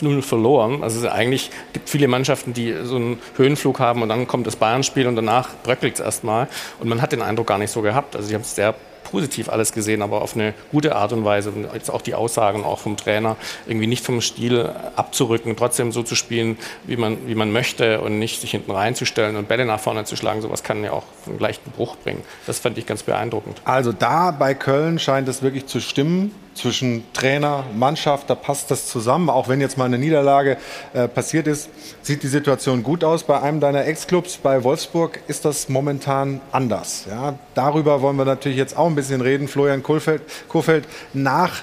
0 0.02 0.22
verloren. 0.22 0.82
Also 0.82 1.06
eigentlich 1.08 1.50
gibt 1.72 1.88
viele 1.88 2.08
Mannschaften, 2.08 2.52
die 2.54 2.74
so 2.84 2.96
einen 2.96 3.18
Höhenflug 3.36 3.78
haben 3.80 4.02
und 4.02 4.08
dann 4.08 4.26
kommt 4.26 4.46
das 4.46 4.56
Bayern-Spiel 4.56 5.06
und 5.06 5.16
danach 5.16 5.50
bröckelt 5.62 5.94
es 5.94 6.00
erstmal. 6.00 6.48
Und 6.78 6.88
man 6.88 7.02
hat 7.02 7.12
den 7.12 7.22
Eindruck 7.22 7.48
gar 7.48 7.58
nicht 7.58 7.70
so 7.70 7.82
gehabt. 7.82 8.16
Also 8.16 8.28
ich 8.28 8.34
habe 8.34 8.44
es 8.44 8.54
sehr 8.54 8.74
positiv 9.10 9.48
alles 9.48 9.72
gesehen, 9.72 10.02
aber 10.02 10.22
auf 10.22 10.34
eine 10.34 10.54
gute 10.70 10.96
Art 10.96 11.12
und 11.12 11.24
Weise. 11.24 11.50
Und 11.50 11.68
jetzt 11.74 11.90
auch 11.90 12.02
die 12.02 12.14
Aussagen 12.14 12.64
auch 12.64 12.78
vom 12.78 12.96
Trainer, 12.96 13.36
irgendwie 13.66 13.86
nicht 13.86 14.04
vom 14.04 14.20
Stil 14.20 14.70
abzurücken, 14.96 15.56
trotzdem 15.56 15.92
so 15.92 16.02
zu 16.02 16.14
spielen, 16.14 16.56
wie 16.84 16.96
man, 16.96 17.26
wie 17.26 17.34
man 17.34 17.52
möchte 17.52 18.00
und 18.00 18.18
nicht 18.18 18.40
sich 18.40 18.52
hinten 18.52 18.70
reinzustellen 18.70 19.36
und 19.36 19.48
Bälle 19.48 19.64
nach 19.64 19.80
vorne 19.80 20.04
zu 20.04 20.16
schlagen. 20.16 20.42
Sowas 20.42 20.62
kann 20.62 20.84
ja 20.84 20.92
auch 20.92 21.04
einen 21.26 21.38
leichten 21.38 21.70
Bruch 21.70 21.96
bringen. 21.96 22.22
Das 22.46 22.58
fand 22.58 22.78
ich 22.78 22.86
ganz 22.86 23.02
beeindruckend. 23.02 23.60
Also 23.64 23.92
da 23.92 24.30
bei 24.30 24.54
Köln 24.54 24.98
scheint 24.98 25.28
es 25.28 25.42
wirklich 25.42 25.66
zu 25.66 25.80
stimmen 25.80 26.32
zwischen 26.54 27.04
Trainer, 27.12 27.64
Mannschaft, 27.74 28.28
da 28.28 28.34
passt 28.34 28.70
das 28.70 28.86
zusammen. 28.86 29.30
Auch 29.30 29.48
wenn 29.48 29.60
jetzt 29.60 29.78
mal 29.78 29.84
eine 29.84 29.98
Niederlage 29.98 30.56
äh, 30.92 31.08
passiert 31.08 31.46
ist, 31.46 31.70
sieht 32.02 32.22
die 32.22 32.28
Situation 32.28 32.82
gut 32.82 33.04
aus. 33.04 33.22
Bei 33.22 33.40
einem 33.40 33.60
deiner 33.60 33.86
Ex-Clubs, 33.86 34.38
bei 34.38 34.62
Wolfsburg, 34.64 35.20
ist 35.28 35.44
das 35.44 35.68
momentan 35.68 36.40
anders. 36.52 37.06
Ja, 37.08 37.38
darüber 37.54 38.02
wollen 38.02 38.16
wir 38.16 38.24
natürlich 38.24 38.58
jetzt 38.58 38.76
auch 38.76 38.86
ein 38.86 38.94
bisschen 38.94 39.20
reden. 39.20 39.48
Florian 39.48 39.82
Kohfeldt 39.82 40.86
nach 41.12 41.62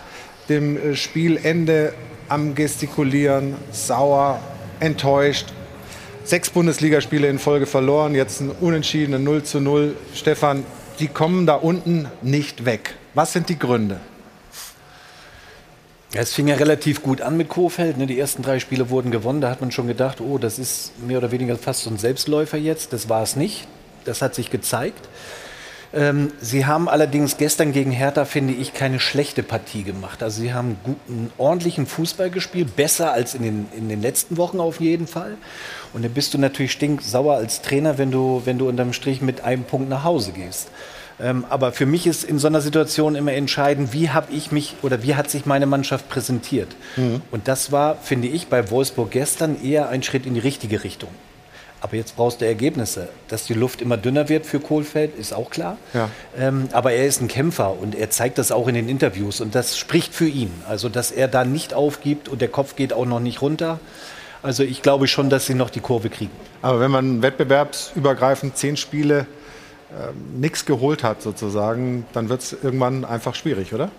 dem 0.49 0.77
äh, 0.77 0.95
Spielende 0.95 1.93
am 2.29 2.55
Gestikulieren, 2.55 3.55
sauer, 3.71 4.39
enttäuscht. 4.79 5.47
Sechs 6.23 6.49
Bundesligaspiele 6.49 7.27
in 7.27 7.39
Folge 7.39 7.65
verloren, 7.65 8.13
jetzt 8.13 8.41
ein 8.41 8.51
unentschiedene 8.51 9.17
0 9.17 9.43
zu 9.43 9.61
0. 9.61 9.95
Stefan, 10.13 10.65
die 10.99 11.07
kommen 11.07 11.45
da 11.45 11.55
unten 11.55 12.09
nicht 12.21 12.65
weg. 12.65 12.95
Was 13.13 13.31
sind 13.31 13.47
die 13.47 13.57
Gründe? 13.57 14.01
Es 16.13 16.33
fing 16.33 16.47
ja 16.47 16.55
relativ 16.55 17.03
gut 17.03 17.21
an 17.21 17.35
mit 17.35 17.49
Kofeld. 17.49 17.97
Ne? 17.97 18.07
Die 18.07 18.19
ersten 18.19 18.41
drei 18.41 18.59
Spiele 18.59 18.89
wurden 18.89 19.11
gewonnen. 19.11 19.41
Da 19.41 19.49
hat 19.49 19.59
man 19.59 19.71
schon 19.71 19.87
gedacht, 19.87 20.21
oh, 20.21 20.37
das 20.37 20.57
ist 20.57 20.97
mehr 21.05 21.17
oder 21.17 21.31
weniger 21.31 21.57
fast 21.57 21.83
so 21.83 21.89
ein 21.89 21.97
Selbstläufer 21.97 22.57
jetzt. 22.57 22.93
Das 22.93 23.09
war 23.09 23.23
es 23.23 23.35
nicht. 23.35 23.67
Das 24.05 24.21
hat 24.21 24.33
sich 24.33 24.49
gezeigt. 24.49 25.09
Ähm, 25.93 26.31
sie 26.41 26.65
haben 26.65 26.89
allerdings 26.89 27.37
gestern 27.37 27.71
gegen 27.71 27.91
Hertha, 27.91 28.25
finde 28.25 28.53
ich, 28.53 28.73
keine 28.73 28.99
schlechte 28.99 29.43
Partie 29.43 29.83
gemacht. 29.83 30.21
Also 30.21 30.41
sie 30.41 30.53
haben 30.53 30.77
guten, 30.83 31.31
ordentlichen 31.37 31.85
Fußball 31.85 32.29
gespielt, 32.29 32.75
besser 32.75 33.11
als 33.11 33.35
in 33.35 33.43
den, 33.43 33.67
in 33.75 33.89
den 33.89 34.01
letzten 34.01 34.37
Wochen 34.37 34.59
auf 34.59 34.79
jeden 34.79 35.07
Fall. 35.07 35.37
Und 35.93 36.03
dann 36.03 36.13
bist 36.13 36.33
du 36.33 36.37
natürlich 36.37 36.73
stinksauer 36.73 37.35
als 37.35 37.61
Trainer, 37.61 37.97
wenn 37.97 38.11
du, 38.11 38.41
wenn 38.45 38.57
du 38.57 38.67
unterm 38.67 38.93
Strich 38.93 39.21
mit 39.21 39.41
einem 39.41 39.63
Punkt 39.63 39.89
nach 39.89 40.03
Hause 40.03 40.31
gehst. 40.31 40.69
Ähm, 41.19 41.45
aber 41.49 41.71
für 41.71 41.85
mich 41.85 42.05
ist 42.05 42.23
in 42.23 42.37
so 42.37 42.47
einer 42.47 42.61
Situation 42.61 43.15
immer 43.15 43.33
entscheidend, 43.33 43.91
wie 43.93 44.09
habe 44.09 44.31
ich 44.31 44.51
mich 44.51 44.75
oder 44.83 45.01
wie 45.01 45.15
hat 45.15 45.29
sich 45.29 45.45
meine 45.45 45.65
Mannschaft 45.65 46.09
präsentiert. 46.09 46.69
Mhm. 46.95 47.21
Und 47.31 47.47
das 47.47 47.71
war, 47.71 47.95
finde 47.95 48.27
ich, 48.27 48.47
bei 48.47 48.69
Wolfsburg 48.69 49.11
gestern 49.11 49.61
eher 49.63 49.89
ein 49.89 50.03
Schritt 50.03 50.25
in 50.25 50.35
die 50.35 50.39
richtige 50.39 50.83
Richtung. 50.83 51.09
Aber 51.79 51.95
jetzt 51.95 52.15
brauchst 52.15 52.41
du 52.41 52.45
Ergebnisse. 52.45 53.09
Dass 53.27 53.45
die 53.45 53.53
Luft 53.53 53.81
immer 53.81 53.97
dünner 53.97 54.29
wird 54.29 54.45
für 54.45 54.59
Kohlfeld, 54.59 55.17
ist 55.17 55.33
auch 55.33 55.49
klar. 55.49 55.77
Ja. 55.93 56.09
Ähm, 56.37 56.69
aber 56.71 56.91
er 56.93 57.05
ist 57.05 57.21
ein 57.21 57.27
Kämpfer 57.27 57.79
und 57.79 57.93
er 57.95 58.09
zeigt 58.09 58.37
das 58.37 58.51
auch 58.51 58.67
in 58.67 58.75
den 58.75 58.89
Interviews 58.89 59.41
und 59.41 59.53
das 59.53 59.77
spricht 59.77 60.13
für 60.13 60.27
ihn. 60.27 60.51
Also, 60.67 60.89
dass 60.89 61.11
er 61.11 61.27
da 61.27 61.45
nicht 61.45 61.73
aufgibt 61.73 62.29
und 62.29 62.41
der 62.41 62.47
Kopf 62.47 62.75
geht 62.75 62.93
auch 62.93 63.05
noch 63.05 63.19
nicht 63.19 63.41
runter. 63.41 63.79
Also, 64.41 64.63
ich 64.63 64.81
glaube 64.81 65.07
schon, 65.07 65.29
dass 65.29 65.45
sie 65.45 65.53
noch 65.53 65.69
die 65.69 65.79
Kurve 65.79 66.09
kriegen. 66.09 66.31
Aber 66.61 66.79
wenn 66.79 66.91
man 66.91 67.21
wettbewerbsübergreifend 67.21 68.57
zehn 68.57 68.77
Spiele 68.77 69.27
ähm, 69.91 70.41
nichts 70.41 70.65
geholt 70.65 71.03
hat, 71.03 71.21
sozusagen, 71.21 72.05
dann 72.13 72.29
wird 72.29 72.41
es 72.41 72.51
irgendwann 72.61 73.05
einfach 73.05 73.35
schwierig, 73.35 73.73
oder? 73.73 73.89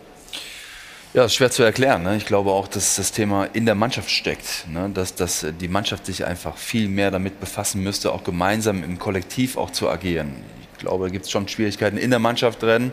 Ja, 1.14 1.24
ist 1.24 1.34
schwer 1.34 1.50
zu 1.50 1.62
erklären. 1.62 2.02
Ne? 2.02 2.16
Ich 2.16 2.26
glaube 2.26 2.50
auch, 2.50 2.68
dass 2.68 2.96
das 2.96 3.12
Thema 3.12 3.46
in 3.54 3.64
der 3.64 3.74
Mannschaft 3.74 4.10
steckt. 4.10 4.66
Ne? 4.70 4.90
Dass, 4.92 5.14
dass 5.14 5.46
die 5.58 5.68
Mannschaft 5.68 6.04
sich 6.04 6.26
einfach 6.26 6.58
viel 6.58 6.88
mehr 6.88 7.10
damit 7.10 7.40
befassen 7.40 7.82
müsste, 7.82 8.12
auch 8.12 8.24
gemeinsam 8.24 8.84
im 8.84 8.98
Kollektiv 8.98 9.56
auch 9.56 9.70
zu 9.70 9.88
agieren. 9.88 10.36
Ich 10.74 10.80
glaube, 10.80 11.06
da 11.06 11.10
gibt 11.10 11.24
es 11.24 11.30
schon 11.30 11.48
Schwierigkeiten 11.48 11.96
in 11.96 12.10
der 12.10 12.18
Mannschaft 12.18 12.62
drin, 12.62 12.92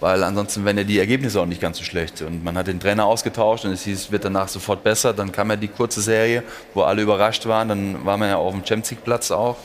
weil 0.00 0.22
ansonsten 0.22 0.66
wären 0.66 0.76
ja 0.76 0.84
die 0.84 0.98
Ergebnisse 0.98 1.40
auch 1.40 1.46
nicht 1.46 1.62
ganz 1.62 1.78
so 1.78 1.84
schlecht. 1.84 2.20
Und 2.20 2.44
man 2.44 2.58
hat 2.58 2.66
den 2.66 2.78
Trainer 2.78 3.06
ausgetauscht 3.06 3.64
und 3.64 3.72
es 3.72 3.84
hieß, 3.84 4.12
wird 4.12 4.26
danach 4.26 4.48
sofort 4.48 4.84
besser. 4.84 5.14
Dann 5.14 5.32
kam 5.32 5.48
ja 5.48 5.56
die 5.56 5.68
kurze 5.68 6.02
Serie, 6.02 6.42
wo 6.74 6.82
alle 6.82 7.00
überrascht 7.00 7.46
waren. 7.46 7.70
Dann 7.70 8.04
waren 8.04 8.20
wir 8.20 8.28
ja 8.28 8.36
auf 8.36 8.52
dem 8.52 8.66
Champions 8.66 8.90
League 8.90 9.04
Platz 9.04 9.30
auch. 9.30 9.56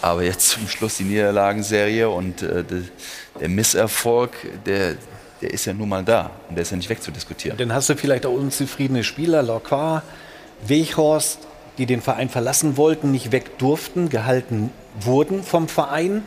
Aber 0.00 0.22
jetzt 0.22 0.50
zum 0.50 0.68
Schluss 0.68 0.96
die 0.96 1.04
Niederlagenserie 1.04 2.08
und 2.08 2.42
äh, 2.42 2.62
der, 2.64 2.82
der 3.40 3.48
Misserfolg, 3.48 4.30
der, 4.64 4.94
der 5.40 5.50
ist 5.50 5.64
ja 5.64 5.72
nun 5.72 5.88
mal 5.88 6.04
da 6.04 6.30
und 6.48 6.54
der 6.54 6.62
ist 6.62 6.70
ja 6.70 6.76
nicht 6.76 6.88
wegzudiskutieren. 6.88 7.58
Dann 7.58 7.72
hast 7.72 7.88
du 7.88 7.96
vielleicht 7.96 8.24
auch 8.26 8.32
unzufriedene 8.32 9.02
Spieler, 9.02 9.42
Lacroix, 9.42 10.02
Weghorst, 10.66 11.40
die 11.78 11.86
den 11.86 12.00
Verein 12.00 12.28
verlassen 12.28 12.76
wollten, 12.76 13.10
nicht 13.10 13.32
weg 13.32 13.58
durften, 13.58 14.08
gehalten 14.08 14.70
wurden 15.00 15.42
vom 15.42 15.68
Verein. 15.68 16.22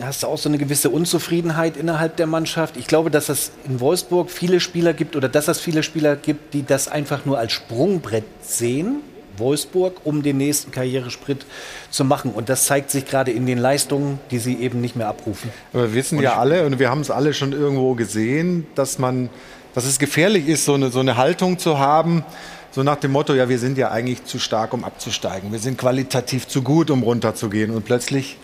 Hast 0.00 0.22
du 0.22 0.26
auch 0.26 0.38
so 0.38 0.48
eine 0.48 0.58
gewisse 0.58 0.90
Unzufriedenheit 0.90 1.76
innerhalb 1.76 2.16
der 2.16 2.26
Mannschaft? 2.26 2.76
Ich 2.76 2.86
glaube, 2.86 3.10
dass 3.10 3.28
es 3.28 3.52
in 3.64 3.80
Wolfsburg 3.80 4.30
viele 4.30 4.60
Spieler 4.60 4.92
gibt 4.92 5.14
oder 5.14 5.28
dass 5.28 5.46
es 5.48 5.60
viele 5.60 5.82
Spieler 5.82 6.16
gibt, 6.16 6.52
die 6.52 6.64
das 6.66 6.88
einfach 6.88 7.24
nur 7.24 7.38
als 7.38 7.52
Sprungbrett 7.52 8.24
sehen. 8.42 9.02
Wolfsburg, 9.40 9.94
um 10.04 10.22
den 10.22 10.36
nächsten 10.36 10.70
Karrierespritt 10.70 11.44
zu 11.90 12.04
machen. 12.04 12.30
Und 12.32 12.48
das 12.48 12.66
zeigt 12.66 12.90
sich 12.90 13.06
gerade 13.06 13.30
in 13.32 13.46
den 13.46 13.58
Leistungen, 13.58 14.20
die 14.30 14.38
sie 14.38 14.54
eben 14.60 14.80
nicht 14.80 14.94
mehr 14.94 15.08
abrufen. 15.08 15.50
Aber 15.72 15.82
wir 15.84 15.94
wissen 15.94 16.20
ja 16.20 16.36
alle 16.36 16.64
und 16.66 16.78
wir 16.78 16.90
haben 16.90 17.00
es 17.00 17.10
alle 17.10 17.34
schon 17.34 17.52
irgendwo 17.52 17.94
gesehen, 17.94 18.66
dass 18.76 18.98
man, 18.98 19.28
dass 19.74 19.84
es 19.86 19.98
gefährlich 19.98 20.46
ist, 20.48 20.64
so 20.64 20.74
eine, 20.74 20.90
so 20.90 21.00
eine 21.00 21.16
Haltung 21.16 21.58
zu 21.58 21.78
haben, 21.78 22.24
so 22.72 22.84
nach 22.84 22.96
dem 22.96 23.10
Motto, 23.10 23.34
ja, 23.34 23.48
wir 23.48 23.58
sind 23.58 23.76
ja 23.78 23.90
eigentlich 23.90 24.24
zu 24.26 24.38
stark, 24.38 24.72
um 24.72 24.84
abzusteigen. 24.84 25.50
Wir 25.50 25.58
sind 25.58 25.76
qualitativ 25.76 26.46
zu 26.46 26.62
gut, 26.62 26.90
um 26.92 27.02
runterzugehen. 27.02 27.72
Und 27.72 27.84
plötzlich 27.84 28.36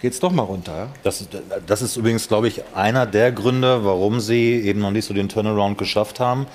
geht 0.00 0.14
es 0.14 0.18
doch 0.18 0.32
mal 0.32 0.42
runter. 0.42 0.74
Ja? 0.76 0.88
Das, 1.04 1.20
ist- 1.20 1.28
das 1.64 1.82
ist 1.82 1.96
übrigens, 1.96 2.26
glaube 2.26 2.48
ich, 2.48 2.62
einer 2.74 3.06
der 3.06 3.30
Gründe, 3.30 3.84
warum 3.84 4.18
sie 4.18 4.60
eben 4.62 4.80
noch 4.80 4.90
nicht 4.90 5.04
so 5.04 5.14
den 5.14 5.28
Turnaround 5.28 5.78
geschafft 5.78 6.18
haben. 6.18 6.46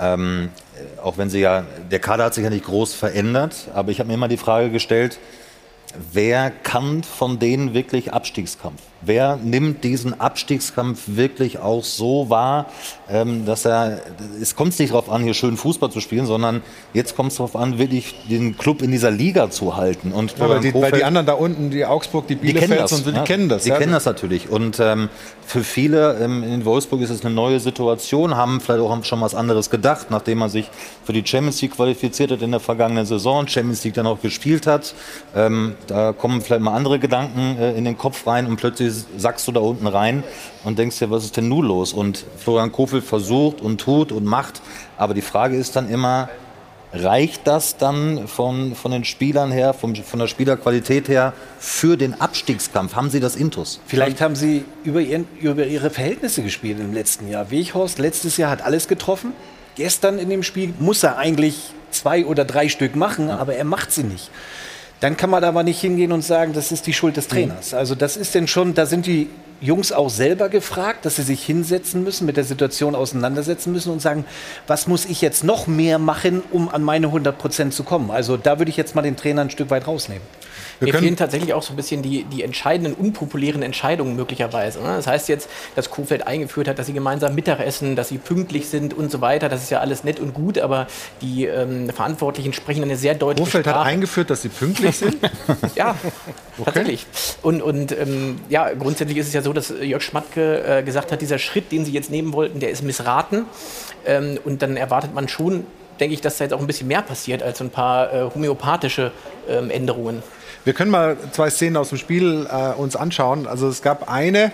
Ähm, 0.00 0.48
äh, 0.71 0.71
auch 1.02 1.18
wenn 1.18 1.30
sie 1.30 1.40
ja, 1.40 1.64
der 1.90 1.98
Kader 1.98 2.24
hat 2.24 2.34
sich 2.34 2.44
ja 2.44 2.50
nicht 2.50 2.64
groß 2.64 2.94
verändert, 2.94 3.68
aber 3.74 3.90
ich 3.90 3.98
habe 3.98 4.08
mir 4.08 4.14
immer 4.14 4.28
die 4.28 4.36
Frage 4.36 4.70
gestellt, 4.70 5.18
wer 6.12 6.50
kann 6.50 7.02
von 7.02 7.38
denen 7.38 7.74
wirklich 7.74 8.12
Abstiegskampf? 8.12 8.80
Wer 9.04 9.36
nimmt 9.42 9.84
diesen 9.84 10.20
Abstiegskampf 10.20 11.02
wirklich 11.06 11.58
auch 11.58 11.82
so 11.82 12.30
wahr, 12.30 12.66
ähm, 13.10 13.44
dass 13.44 13.64
er, 13.64 14.00
es 14.40 14.54
kommt 14.54 14.78
nicht 14.78 14.92
darauf 14.92 15.10
an, 15.10 15.22
hier 15.22 15.34
schön 15.34 15.56
Fußball 15.56 15.90
zu 15.90 16.00
spielen, 16.00 16.26
sondern 16.26 16.62
jetzt 16.94 17.16
kommt 17.16 17.32
es 17.32 17.38
darauf 17.38 17.56
an, 17.56 17.78
wirklich 17.78 18.14
den 18.28 18.56
Club 18.56 18.80
in 18.80 18.90
dieser 18.90 19.10
Liga 19.10 19.50
zu 19.50 19.76
halten. 19.76 20.12
Und 20.12 20.38
Ja, 20.38 20.48
weil, 20.48 20.60
die, 20.60 20.72
weil 20.74 20.92
die 20.92 21.04
anderen 21.04 21.26
da 21.26 21.32
unten, 21.32 21.70
die 21.70 21.84
Augsburg, 21.84 22.26
die 22.28 22.36
die 22.36 22.52
kennen 22.52 22.60
Bielefeld 22.60 22.80
das. 22.80 22.92
und 22.92 23.04
so, 23.04 23.10
die 23.10 23.16
ja. 23.16 23.24
kennen 23.24 23.48
das. 23.48 23.64
Die 23.64 23.70
ja. 23.70 23.78
kennen 23.78 23.92
das 23.92 24.04
natürlich. 24.04 24.48
Und 24.48 24.78
ähm, 24.80 25.08
für 25.46 25.64
viele 25.64 26.18
ähm, 26.18 26.42
in 26.42 26.64
Wolfsburg 26.64 27.00
ist 27.00 27.10
es 27.10 27.24
eine 27.24 27.34
neue 27.34 27.60
Situation, 27.60 28.36
haben 28.36 28.60
vielleicht 28.60 28.80
auch 28.80 29.04
schon 29.04 29.20
was 29.20 29.34
anderes 29.34 29.68
gedacht, 29.68 30.06
nachdem 30.10 30.38
man 30.38 30.48
sich 30.48 30.70
für 31.04 31.12
die 31.12 31.26
Champions 31.26 31.60
League 31.60 31.76
qualifiziert 31.76 32.30
hat 32.30 32.42
in 32.42 32.52
der 32.52 32.60
vergangenen 32.60 33.04
Saison, 33.04 33.46
Champions 33.48 33.82
League 33.84 33.94
dann 33.94 34.06
auch 34.06 34.20
gespielt 34.20 34.66
hat. 34.66 34.94
Ähm, 35.34 35.74
da 35.86 36.12
kommen 36.12 36.40
vielleicht 36.40 36.62
mal 36.62 36.74
andere 36.74 36.98
Gedanken 36.98 37.56
äh, 37.58 37.72
in 37.72 37.84
den 37.84 37.98
Kopf 37.98 38.26
rein 38.26 38.46
und 38.46 38.56
plötzlich 38.56 38.91
sackst 38.92 39.46
du 39.48 39.52
da 39.52 39.60
unten 39.60 39.86
rein 39.86 40.22
und 40.64 40.78
denkst 40.78 40.98
dir, 40.98 41.10
was 41.10 41.24
ist 41.24 41.36
denn 41.36 41.48
nun 41.48 41.66
los? 41.66 41.92
Und 41.92 42.24
Florian 42.38 42.72
Kofeld 42.72 43.04
versucht 43.04 43.60
und 43.60 43.80
tut 43.80 44.12
und 44.12 44.24
macht. 44.24 44.60
Aber 44.96 45.14
die 45.14 45.22
Frage 45.22 45.56
ist 45.56 45.76
dann 45.76 45.90
immer, 45.90 46.28
Reicht 46.94 47.46
das 47.46 47.78
dann 47.78 48.28
von, 48.28 48.74
von 48.74 48.90
den 48.92 49.04
Spielern 49.04 49.50
her, 49.50 49.72
vom, 49.72 49.94
von 49.96 50.18
der 50.18 50.26
Spielerqualität 50.26 51.08
her 51.08 51.32
für 51.58 51.96
den 51.96 52.20
Abstiegskampf? 52.20 52.94
Haben 52.94 53.08
Sie 53.08 53.18
das 53.18 53.34
Intus? 53.34 53.80
Vielleicht 53.86 54.20
haben 54.20 54.36
Sie 54.36 54.66
über, 54.84 55.00
ihren, 55.00 55.26
über 55.40 55.64
Ihre 55.64 55.88
Verhältnisse 55.88 56.42
gespielt 56.42 56.78
im 56.80 56.92
letzten 56.92 57.30
Jahr. 57.30 57.50
Weghorst 57.50 57.98
letztes 57.98 58.36
Jahr 58.36 58.50
hat 58.50 58.60
alles 58.60 58.88
getroffen. 58.88 59.32
Gestern 59.74 60.18
in 60.18 60.28
dem 60.28 60.42
Spiel 60.42 60.74
muss 60.78 61.02
er 61.02 61.16
eigentlich 61.16 61.72
zwei 61.90 62.26
oder 62.26 62.44
drei 62.44 62.68
Stück 62.68 62.94
machen, 62.94 63.30
aber 63.30 63.54
er 63.54 63.64
macht 63.64 63.90
sie 63.90 64.04
nicht. 64.04 64.30
Dann 65.02 65.16
kann 65.16 65.30
man 65.30 65.42
aber 65.42 65.64
nicht 65.64 65.80
hingehen 65.80 66.12
und 66.12 66.22
sagen, 66.22 66.52
das 66.52 66.70
ist 66.70 66.86
die 66.86 66.92
Schuld 66.92 67.16
des 67.16 67.26
Trainers. 67.26 67.74
Also 67.74 67.96
das 67.96 68.16
ist 68.16 68.36
denn 68.36 68.46
schon, 68.46 68.72
da 68.74 68.86
sind 68.86 69.04
die 69.04 69.28
Jungs 69.60 69.90
auch 69.90 70.08
selber 70.08 70.48
gefragt, 70.48 71.04
dass 71.04 71.16
sie 71.16 71.22
sich 71.22 71.44
hinsetzen 71.44 72.04
müssen, 72.04 72.24
mit 72.24 72.36
der 72.36 72.44
Situation 72.44 72.94
auseinandersetzen 72.94 73.72
müssen 73.72 73.92
und 73.92 74.00
sagen, 74.00 74.24
was 74.68 74.86
muss 74.86 75.04
ich 75.04 75.20
jetzt 75.20 75.42
noch 75.42 75.66
mehr 75.66 75.98
machen, 75.98 76.44
um 76.52 76.68
an 76.68 76.84
meine 76.84 77.08
100 77.08 77.36
Prozent 77.36 77.74
zu 77.74 77.82
kommen? 77.82 78.12
Also 78.12 78.36
da 78.36 78.60
würde 78.60 78.70
ich 78.70 78.76
jetzt 78.76 78.94
mal 78.94 79.02
den 79.02 79.16
Trainer 79.16 79.42
ein 79.42 79.50
Stück 79.50 79.70
weit 79.70 79.88
rausnehmen. 79.88 80.22
Mir 80.82 80.94
fehlen 80.94 81.16
tatsächlich 81.16 81.54
auch 81.54 81.62
so 81.62 81.72
ein 81.72 81.76
bisschen 81.76 82.02
die, 82.02 82.24
die 82.24 82.42
entscheidenden, 82.42 82.94
unpopulären 82.94 83.62
Entscheidungen 83.62 84.16
möglicherweise. 84.16 84.80
Ne? 84.80 84.96
Das 84.96 85.06
heißt 85.06 85.28
jetzt, 85.28 85.48
dass 85.74 85.90
Kofeld 85.90 86.26
eingeführt 86.26 86.68
hat, 86.68 86.78
dass 86.78 86.86
sie 86.86 86.92
gemeinsam 86.92 87.34
Mittagessen, 87.34 87.96
dass 87.96 88.08
sie 88.08 88.18
pünktlich 88.18 88.68
sind 88.68 88.94
und 88.94 89.10
so 89.10 89.20
weiter. 89.20 89.48
Das 89.48 89.62
ist 89.62 89.70
ja 89.70 89.80
alles 89.80 90.04
nett 90.04 90.20
und 90.20 90.34
gut, 90.34 90.58
aber 90.58 90.86
die 91.20 91.46
ähm, 91.46 91.88
Verantwortlichen 91.90 92.52
sprechen 92.52 92.82
eine 92.82 92.96
sehr 92.96 93.14
deutliche 93.14 93.44
Kofeld 93.46 93.66
hat 93.66 93.74
Sprache. 93.74 93.88
eingeführt, 93.88 94.30
dass 94.30 94.42
sie 94.42 94.48
pünktlich 94.48 94.96
sind? 94.96 95.16
Ja, 95.74 95.96
tatsächlich. 96.64 97.06
Und, 97.42 97.62
und 97.62 97.92
ähm, 97.92 98.40
ja, 98.48 98.72
grundsätzlich 98.74 99.18
ist 99.18 99.28
es 99.28 99.32
ja 99.32 99.42
so, 99.42 99.52
dass 99.52 99.72
Jörg 99.80 100.02
Schmatke 100.02 100.62
äh, 100.64 100.82
gesagt 100.82 101.12
hat, 101.12 101.22
dieser 101.22 101.38
Schritt, 101.38 101.72
den 101.72 101.84
sie 101.84 101.92
jetzt 101.92 102.10
nehmen 102.10 102.32
wollten, 102.32 102.60
der 102.60 102.70
ist 102.70 102.82
missraten. 102.82 103.46
Ähm, 104.04 104.38
und 104.44 104.62
dann 104.62 104.76
erwartet 104.76 105.14
man 105.14 105.28
schon, 105.28 105.66
denke 106.00 106.14
ich, 106.14 106.20
dass 106.20 106.38
da 106.38 106.44
jetzt 106.44 106.52
auch 106.52 106.60
ein 106.60 106.66
bisschen 106.66 106.88
mehr 106.88 107.02
passiert 107.02 107.42
als 107.42 107.58
so 107.58 107.64
ein 107.64 107.70
paar 107.70 108.12
äh, 108.12 108.30
homöopathische 108.34 109.12
ähm, 109.48 109.70
Änderungen. 109.70 110.22
Wir 110.64 110.74
können 110.74 110.90
mal 110.90 111.16
zwei 111.32 111.50
Szenen 111.50 111.76
aus 111.76 111.88
dem 111.88 111.98
Spiel 111.98 112.46
äh, 112.50 112.72
uns 112.78 112.94
anschauen. 112.94 113.46
Also 113.46 113.68
es 113.68 113.82
gab 113.82 114.10
eine, 114.10 114.52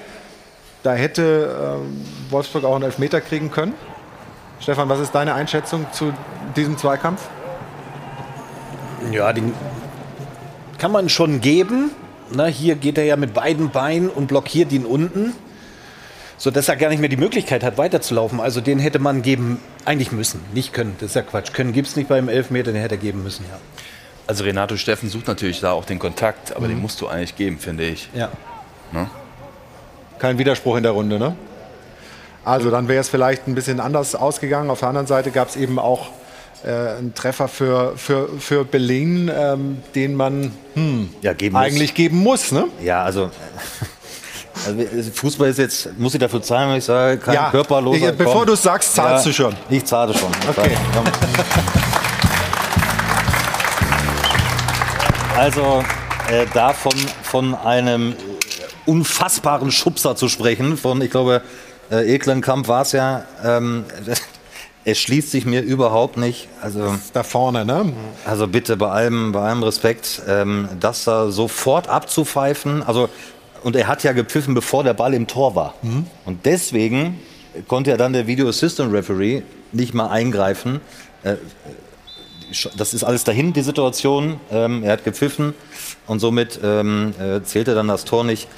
da 0.83 0.95
hätte 0.95 1.79
ähm, 1.83 2.05
Wolfsburg 2.31 2.65
auch 2.65 2.77
einen 2.77 2.85
Elfmeter 2.85 3.21
kriegen 3.21 3.51
können. 3.51 3.75
Stefan, 4.61 4.89
was 4.89 5.01
ist 5.01 5.15
deine 5.15 5.35
Einschätzung 5.35 5.87
zu 5.93 6.15
diesem 6.57 6.79
Zweikampf? 6.79 7.21
Ja, 9.13 9.33
den 9.33 9.53
kann 10.79 10.91
man 10.91 11.09
schon 11.09 11.41
geben. 11.41 11.91
Na, 12.31 12.47
hier 12.47 12.75
geht 12.75 12.99
er 12.99 13.05
ja 13.05 13.17
mit 13.17 13.35
beiden 13.35 13.71
Beinen 13.71 14.09
und 14.09 14.29
blockiert 14.29 14.73
ihn 14.73 14.85
unten, 14.85 15.33
sodass 16.37 16.69
er 16.69 16.77
gar 16.77 16.89
nicht 16.89 17.01
mehr 17.01 17.09
die 17.09 17.17
Möglichkeit 17.17 17.63
hat, 17.63 17.79
weiterzulaufen. 17.79 18.41
Also 18.41 18.61
den 18.61 18.79
hätte 18.79 18.99
man 18.99 19.23
geben, 19.23 19.61
eigentlich 19.85 20.13
müssen, 20.13 20.41
nicht 20.55 20.73
können. 20.73 20.97
Das 21.01 21.11
ist 21.11 21.15
ja 21.17 21.23
Quatsch. 21.23 21.53
Können 21.53 21.73
gibt 21.73 21.89
es 21.89 21.97
nicht 21.97 22.09
beim 22.09 22.29
Elfmeter, 22.29 22.73
den 22.73 22.81
hätte 22.81 22.97
er 22.97 23.01
geben 23.01 23.23
müssen, 23.23 23.45
ja. 23.49 23.59
Also 24.29 24.45
Renato 24.45 24.77
Steffen 24.77 25.09
sucht 25.09 25.27
natürlich 25.27 25.61
da 25.61 25.73
auch 25.73 25.87
den 25.87 25.99
Kontakt, 25.99 26.55
aber 26.55 26.69
den 26.69 26.79
musst 26.83 27.01
du 27.01 27.09
eigentlich 27.09 27.35
geben, 27.35 27.59
finde 27.59 27.85
ich. 27.87 28.11
Ja. 28.15 28.29
Ne? 28.93 29.09
Kein 30.19 30.37
Widerspruch 30.37 30.77
in 30.77 30.83
der 30.83 30.93
Runde, 30.93 31.19
ne? 31.19 31.35
Also 32.45 32.71
dann 32.71 32.89
wäre 32.89 33.01
es 33.01 33.09
vielleicht 33.09 33.49
ein 33.49 33.55
bisschen 33.55 33.81
anders 33.81 34.15
ausgegangen. 34.15 34.69
Auf 34.71 34.81
der 34.81 34.89
anderen 34.89 35.07
Seite 35.07 35.31
gab 35.31 35.49
es 35.49 35.57
eben 35.57 35.79
auch 35.79 36.09
äh, 36.63 36.69
einen 36.99 37.15
Treffer 37.15 37.49
für, 37.49 37.95
für, 37.97 38.29
für 38.39 38.67
Berlin, 38.67 39.31
ähm, 39.35 39.79
den 39.95 40.15
man 40.15 40.53
hm, 40.75 41.09
ja, 41.23 41.33
geben 41.33 41.55
muss. 41.55 41.65
eigentlich 41.65 41.95
geben 41.95 42.19
muss, 42.19 42.53
ne? 42.53 42.65
Ja, 42.83 43.03
also, 43.05 43.31
also 44.67 45.11
Fußball 45.15 45.49
ist 45.49 45.59
jetzt, 45.59 45.99
muss 45.99 46.13
ich 46.13 46.21
dafür 46.21 46.43
zahlen, 46.43 46.69
wenn 46.69 46.77
ich 46.77 46.85
sage, 46.85 47.17
kein 47.17 47.35
Ja, 47.35 47.51
körperloser. 47.51 48.11
ich- 48.11 48.19
bevor 48.19 48.45
du 48.45 48.53
es 48.53 48.63
sagst, 48.63 48.95
zahlst 48.95 49.25
du 49.25 49.33
schon. 49.33 49.55
Ich 49.71 49.87
zahle 49.87 50.13
schon. 50.13 50.31
Okay. 50.51 50.77
Also 55.39 55.85
äh, 56.33 56.47
davon 56.53 56.95
von 57.23 57.55
einem 57.55 58.17
unfassbaren 58.87 59.71
Schubser 59.71 60.17
zu 60.17 60.29
sprechen, 60.29 60.77
von, 60.77 61.01
ich 61.01 61.13
glaube, 61.13 61.43
äh, 61.93 62.13
Eklenkamp 62.13 62.67
war 62.67 62.83
es 62.83 62.91
ja, 62.91 63.25
ähm, 63.45 63.85
es 64.85 64.99
schließt 64.99 65.31
sich 65.31 65.47
mir 65.47 65.63
überhaupt 65.63 66.17
nicht. 66.17 66.49
Also, 66.61 66.93
da 67.13 67.23
vorne, 67.23 67.65
ne? 67.65 67.93
Also 68.27 68.49
bitte 68.49 68.77
bei 68.77 68.89
allem, 68.89 69.31
bei 69.31 69.43
allem 69.43 69.63
Respekt, 69.63 70.23
ähm, 70.27 70.69
das 70.81 71.05
da 71.05 71.31
sofort 71.31 71.89
abzupfeifen. 71.89 72.83
Also, 72.83 73.09
und 73.63 73.77
er 73.77 73.87
hat 73.87 74.03
ja 74.03 74.11
gepfiffen, 74.15 74.55
bevor 74.55 74.83
der 74.83 74.95
Ball 74.95 75.15
im 75.15 75.29
Tor 75.29 75.55
war. 75.55 75.75
Mhm. 75.83 76.07
Und 76.25 76.47
deswegen 76.47 77.21
konnte 77.69 77.91
ja 77.91 77.97
dann 77.97 78.13
der 78.13 78.27
Video 78.27 78.49
Assistant 78.49 78.93
Referee 78.93 79.43
nicht 79.71 79.95
mal 79.95 80.09
eingreifen. 80.09 80.81
Äh, 81.23 81.37
das 82.77 82.95
ist 82.95 83.05
alles 83.05 83.25
dahin, 83.25 83.53
die 83.53 83.63
Situation. 83.63 84.41
Ähm, 84.51 84.83
er 84.85 84.93
hat 84.93 85.05
gepfiffen 85.05 85.55
und 86.07 86.21
somit 86.21 86.59
ähm, 86.63 87.15
äh, 87.21 87.43
zählte 87.43 87.75
dann 87.75 87.89
das 87.89 88.05
Tor 88.05 88.25
nicht. 88.25 88.49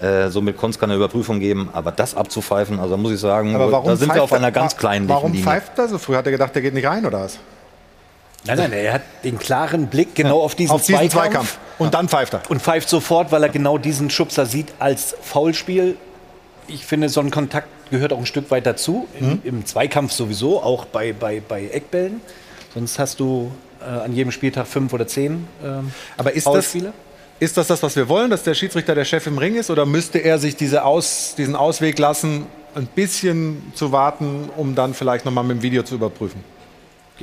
Äh, 0.00 0.28
somit 0.28 0.56
konnte 0.56 0.76
es 0.76 0.78
keine 0.80 0.94
Überprüfung 0.94 1.40
geben. 1.40 1.70
Aber 1.72 1.90
das 1.90 2.14
abzupfeifen, 2.14 2.78
also 2.78 2.90
da 2.92 2.96
muss 2.96 3.12
ich 3.12 3.20
sagen, 3.20 3.54
Aber 3.54 3.72
warum 3.72 3.88
da 3.88 3.96
sind 3.96 4.14
wir 4.14 4.22
auf 4.22 4.32
einer 4.32 4.46
er- 4.48 4.52
ganz 4.52 4.76
kleinen 4.76 5.08
Warum 5.08 5.32
Linie. 5.32 5.44
pfeift 5.44 5.76
er 5.78 5.88
so 5.88 5.98
früh? 5.98 6.14
Hat 6.14 6.26
er 6.26 6.32
gedacht, 6.32 6.54
der 6.54 6.62
geht 6.62 6.74
nicht 6.74 6.86
rein 6.86 7.04
oder 7.04 7.20
was? 7.20 7.38
Nein, 8.44 8.58
nein, 8.58 8.72
er 8.72 8.92
hat 8.94 9.02
den 9.24 9.38
klaren 9.38 9.88
Blick 9.88 10.14
genau 10.14 10.40
auf 10.40 10.54
diesen, 10.54 10.72
Auf 10.72 10.82
diesen 10.86 11.10
Zweikampf. 11.10 11.14
Zweikampf. 11.56 11.58
Und 11.78 11.94
dann 11.94 12.08
pfeift 12.08 12.34
er. 12.34 12.42
Und 12.48 12.62
pfeift 12.62 12.88
sofort, 12.88 13.32
weil 13.32 13.42
er 13.42 13.48
genau 13.48 13.76
diesen 13.78 14.08
Schubser 14.10 14.46
sieht 14.46 14.68
als 14.78 15.16
Foulspiel. 15.20 15.96
Ich 16.68 16.86
finde, 16.86 17.08
so 17.08 17.20
ein 17.20 17.32
Kontakt 17.32 17.66
gehört 17.90 18.12
auch 18.12 18.18
ein 18.18 18.26
Stück 18.26 18.50
weit 18.52 18.64
dazu. 18.66 19.08
Im, 19.18 19.28
Mhm. 19.30 19.40
im 19.42 19.66
Zweikampf 19.66 20.12
sowieso, 20.12 20.62
auch 20.62 20.84
bei, 20.84 21.12
bei, 21.12 21.42
bei 21.46 21.64
Eckbällen. 21.66 22.20
Sonst 22.78 22.98
hast 23.00 23.18
du 23.18 23.50
äh, 23.80 23.84
an 23.84 24.14
jedem 24.14 24.30
Spieltag 24.30 24.68
fünf 24.68 24.92
oder 24.92 25.04
zehn 25.04 25.48
ähm, 25.64 25.90
Aber 26.16 26.32
ist 26.32 26.46
das, 26.46 26.76
ist 27.40 27.56
das 27.56 27.66
das, 27.66 27.82
was 27.82 27.96
wir 27.96 28.08
wollen, 28.08 28.30
dass 28.30 28.44
der 28.44 28.54
Schiedsrichter 28.54 28.94
der 28.94 29.04
Chef 29.04 29.26
im 29.26 29.36
Ring 29.36 29.56
ist? 29.56 29.68
Oder 29.70 29.84
müsste 29.84 30.18
er 30.18 30.38
sich 30.38 30.54
diese 30.54 30.84
Aus, 30.84 31.34
diesen 31.36 31.56
Ausweg 31.56 31.98
lassen, 31.98 32.46
ein 32.76 32.86
bisschen 32.86 33.72
zu 33.74 33.90
warten, 33.90 34.48
um 34.56 34.76
dann 34.76 34.94
vielleicht 34.94 35.24
nochmal 35.24 35.42
mit 35.42 35.58
dem 35.58 35.62
Video 35.62 35.82
zu 35.82 35.96
überprüfen? 35.96 36.44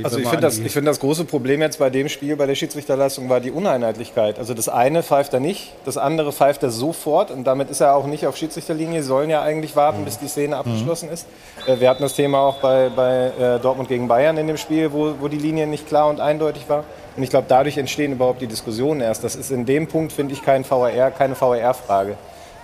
Also 0.03 0.17
ich 0.17 0.27
finde 0.27 0.41
das, 0.41 0.57
ich 0.57 0.71
finde 0.73 0.91
das 0.91 0.99
große 0.99 1.23
Problem 1.25 1.61
jetzt 1.61 1.79
bei 1.79 1.89
dem 1.89 2.09
Spiel, 2.09 2.35
bei 2.35 2.45
der 2.45 2.55
Schiedsrichterleistung 2.55 3.29
war 3.29 3.39
die 3.39 3.51
Uneinheitlichkeit. 3.51 4.37
Also 4.39 4.53
das 4.53 4.67
eine 4.67 5.03
pfeift 5.03 5.33
er 5.33 5.39
nicht, 5.39 5.71
das 5.85 5.97
andere 5.97 6.33
pfeift 6.33 6.63
er 6.63 6.69
sofort 6.69 7.31
und 7.31 7.45
damit 7.45 7.69
ist 7.69 7.79
er 7.79 7.95
auch 7.95 8.05
nicht 8.05 8.27
auf 8.27 8.35
Schiedsrichterlinie. 8.35 9.01
Sie 9.01 9.07
sollen 9.07 9.29
ja 9.29 9.41
eigentlich 9.41 9.75
warten, 9.75 10.03
bis 10.03 10.19
die 10.19 10.27
Szene 10.27 10.57
abgeschlossen 10.57 11.09
ist. 11.09 11.27
Äh, 11.65 11.79
Wir 11.79 11.89
hatten 11.89 12.03
das 12.03 12.13
Thema 12.13 12.39
auch 12.39 12.57
bei, 12.57 12.89
bei 12.89 13.31
äh, 13.39 13.59
Dortmund 13.59 13.87
gegen 13.87 14.07
Bayern 14.07 14.37
in 14.37 14.47
dem 14.47 14.57
Spiel, 14.57 14.91
wo, 14.91 15.15
wo 15.19 15.27
die 15.29 15.37
Linie 15.37 15.65
nicht 15.67 15.87
klar 15.87 16.07
und 16.09 16.19
eindeutig 16.19 16.67
war. 16.67 16.83
Und 17.15 17.23
ich 17.23 17.29
glaube, 17.29 17.45
dadurch 17.47 17.77
entstehen 17.77 18.11
überhaupt 18.11 18.41
die 18.41 18.47
Diskussionen 18.47 18.99
erst. 18.99 19.23
Das 19.23 19.35
ist 19.35 19.49
in 19.49 19.65
dem 19.65 19.87
Punkt, 19.87 20.11
finde 20.11 20.33
ich, 20.33 20.41
kein 20.43 20.69
VAR, 20.69 21.11
keine 21.11 21.39
VAR-Frage. 21.39 22.17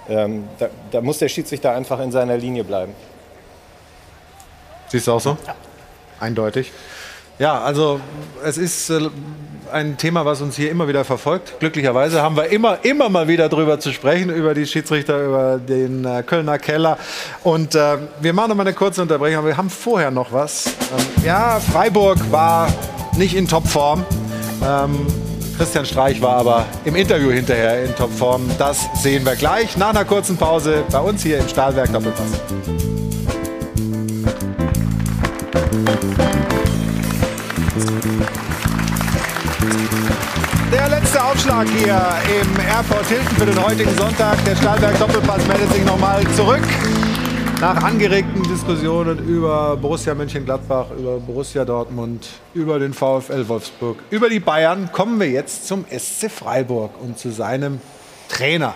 Ähm, 0.09 0.49
da, 0.59 0.67
da 0.91 0.99
muss 1.01 1.19
der 1.19 1.29
Schiedsrichter 1.29 1.71
einfach 1.71 2.01
in 2.01 2.11
seiner 2.11 2.35
Linie 2.35 2.65
bleiben. 2.65 2.93
Siehst 4.89 5.07
du 5.07 5.13
auch 5.13 5.21
so? 5.21 5.37
Eindeutig. 6.19 6.71
Ja, 7.41 7.59
also 7.59 7.99
es 8.45 8.59
ist 8.59 8.91
äh, 8.91 8.99
ein 9.73 9.97
Thema, 9.97 10.25
was 10.25 10.41
uns 10.41 10.55
hier 10.55 10.69
immer 10.69 10.87
wieder 10.87 11.03
verfolgt. 11.03 11.59
Glücklicherweise 11.59 12.21
haben 12.21 12.35
wir 12.35 12.51
immer, 12.51 12.85
immer 12.85 13.09
mal 13.09 13.27
wieder 13.27 13.49
drüber 13.49 13.79
zu 13.79 13.91
sprechen, 13.93 14.29
über 14.29 14.53
die 14.53 14.67
Schiedsrichter, 14.67 15.25
über 15.25 15.57
den 15.57 16.05
äh, 16.05 16.21
Kölner 16.21 16.59
Keller. 16.59 16.99
Und 17.43 17.73
äh, 17.73 17.97
wir 18.21 18.33
machen 18.33 18.49
noch 18.49 18.55
mal 18.57 18.67
eine 18.67 18.75
kurze 18.75 19.01
Unterbrechung, 19.01 19.39
aber 19.39 19.47
wir 19.47 19.57
haben 19.57 19.71
vorher 19.71 20.11
noch 20.11 20.31
was. 20.31 20.67
Ähm, 20.67 21.25
ja, 21.25 21.59
Freiburg 21.59 22.19
war 22.31 22.71
nicht 23.17 23.35
in 23.35 23.47
Topform. 23.47 24.05
Ähm, 24.63 25.07
Christian 25.57 25.87
Streich 25.87 26.21
war 26.21 26.35
aber 26.35 26.67
im 26.85 26.95
Interview 26.95 27.31
hinterher 27.31 27.85
in 27.85 27.95
Topform. 27.95 28.51
Das 28.59 28.87
sehen 29.01 29.25
wir 29.25 29.35
gleich 29.35 29.77
nach 29.77 29.89
einer 29.89 30.05
kurzen 30.05 30.37
Pause 30.37 30.83
bei 30.91 30.99
uns 30.99 31.23
hier 31.23 31.39
im 31.39 31.47
Stahlwerk 31.47 31.91
Doppelpass. 31.91 32.39
Der 40.73 40.89
letzte 40.89 41.23
Aufschlag 41.23 41.65
hier 41.69 42.01
im 42.41 42.59
Airport 42.59 43.05
Hilton 43.07 43.35
für 43.37 43.45
den 43.45 43.63
heutigen 43.63 43.95
Sonntag. 43.95 44.43
Der 44.43 44.57
Stahlberg 44.57 44.99
Doppelpass 44.99 45.47
meldet 45.47 45.71
sich 45.71 45.85
nochmal 45.85 46.21
zurück. 46.35 46.59
Nach 47.61 47.81
angeregten 47.81 48.43
Diskussionen 48.43 49.19
über 49.19 49.77
Borussia 49.77 50.13
Mönchengladbach, 50.13 50.87
über 50.99 51.19
Borussia 51.19 51.63
Dortmund, 51.63 52.27
über 52.53 52.77
den 52.77 52.93
VfL 52.93 53.47
Wolfsburg, 53.47 53.99
über 54.09 54.27
die 54.27 54.41
Bayern 54.41 54.91
kommen 54.91 55.17
wir 55.17 55.29
jetzt 55.29 55.65
zum 55.65 55.85
SC 55.85 56.29
Freiburg 56.29 56.99
und 57.01 57.19
zu 57.19 57.31
seinem 57.31 57.79
Trainer. 58.27 58.75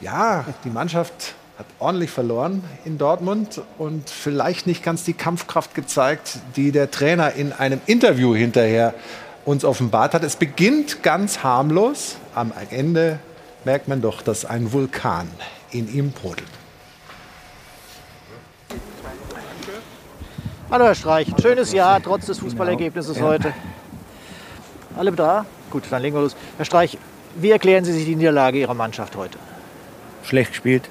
Ja, 0.00 0.44
die 0.64 0.70
Mannschaft 0.70 1.34
hat 1.58 1.66
ordentlich 1.80 2.10
verloren 2.10 2.62
in 2.84 2.98
Dortmund 2.98 3.60
und 3.78 4.08
vielleicht 4.08 4.68
nicht 4.68 4.84
ganz 4.84 5.02
die 5.02 5.12
Kampfkraft 5.12 5.74
gezeigt, 5.74 6.38
die 6.54 6.70
der 6.70 6.90
Trainer 6.92 7.32
in 7.32 7.52
einem 7.52 7.80
Interview 7.86 8.32
hinterher 8.34 8.94
uns 9.44 9.64
offenbart 9.64 10.14
hat. 10.14 10.22
Es 10.22 10.36
beginnt 10.36 11.02
ganz 11.02 11.42
harmlos. 11.42 12.16
Am 12.34 12.52
Ende 12.70 13.18
merkt 13.64 13.88
man 13.88 14.00
doch, 14.00 14.22
dass 14.22 14.44
ein 14.44 14.72
Vulkan 14.72 15.28
in 15.72 15.92
ihm 15.92 16.12
brodelt. 16.12 16.46
Hallo 20.70 20.84
Herr 20.84 20.94
Streich, 20.94 21.26
schönes 21.40 21.72
Jahr 21.72 22.00
trotz 22.00 22.26
des 22.26 22.38
Fußballergebnisses 22.38 23.16
Genau. 23.16 23.28
heute. 23.28 23.52
Alle 24.96 25.10
da? 25.10 25.44
Gut, 25.70 25.84
dann 25.90 26.02
legen 26.02 26.14
wir 26.14 26.20
los. 26.20 26.36
Herr 26.56 26.66
Streich, 26.66 26.98
wie 27.34 27.50
erklären 27.50 27.84
Sie 27.84 27.92
sich 27.92 28.04
die 28.04 28.14
Niederlage 28.14 28.58
Ihrer 28.58 28.74
Mannschaft 28.74 29.16
heute? 29.16 29.38
schlecht 30.24 30.50
gespielt, 30.50 30.90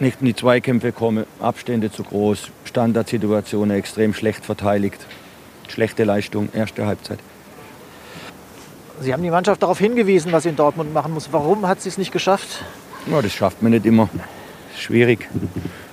nicht 0.00 0.20
in 0.20 0.26
die 0.26 0.34
Zweikämpfe 0.34 0.92
kommen, 0.92 1.24
Abstände 1.40 1.90
zu 1.92 2.02
groß, 2.02 2.50
Standardsituationen 2.64 3.76
extrem 3.76 4.14
schlecht 4.14 4.44
verteidigt, 4.44 5.06
schlechte 5.68 6.04
Leistung, 6.04 6.48
erste 6.52 6.86
Halbzeit. 6.86 7.18
Sie 9.00 9.12
haben 9.12 9.22
die 9.22 9.30
Mannschaft 9.30 9.62
darauf 9.62 9.78
hingewiesen, 9.78 10.32
was 10.32 10.44
sie 10.44 10.50
in 10.50 10.56
Dortmund 10.56 10.92
machen 10.92 11.12
muss. 11.14 11.28
Warum 11.32 11.66
hat 11.66 11.80
sie 11.80 11.88
es 11.88 11.98
nicht 11.98 12.12
geschafft? 12.12 12.64
Ja, 13.10 13.20
das 13.20 13.32
schafft 13.32 13.62
man 13.62 13.72
nicht 13.72 13.84
immer. 13.86 14.08
Schwierig. 14.78 15.28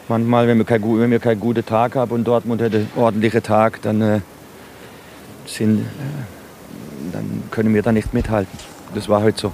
Manchmal, 0.08 0.48
wenn 0.48 0.58
wir 0.58 0.66
keinen 0.66 0.82
gu- 0.82 1.00
wenn 1.00 1.12
wir 1.12 1.20
keinen 1.20 1.40
guten 1.40 1.66
Tag 1.66 1.96
haben 1.96 2.12
und 2.12 2.24
Dortmund 2.26 2.62
hätte 2.62 2.78
einen 2.78 2.92
ordentlichen 2.96 3.42
Tag, 3.44 3.82
dann, 3.82 4.02
äh, 4.02 4.20
sind, 5.46 5.82
äh, 5.82 5.84
dann 7.14 7.44
können 7.52 7.74
wir 7.74 7.82
da 7.82 7.92
nicht 7.92 8.14
mithalten. 8.14 8.58
Das 8.94 9.10
war 9.10 9.22
heute 9.24 9.40
so. 9.40 9.52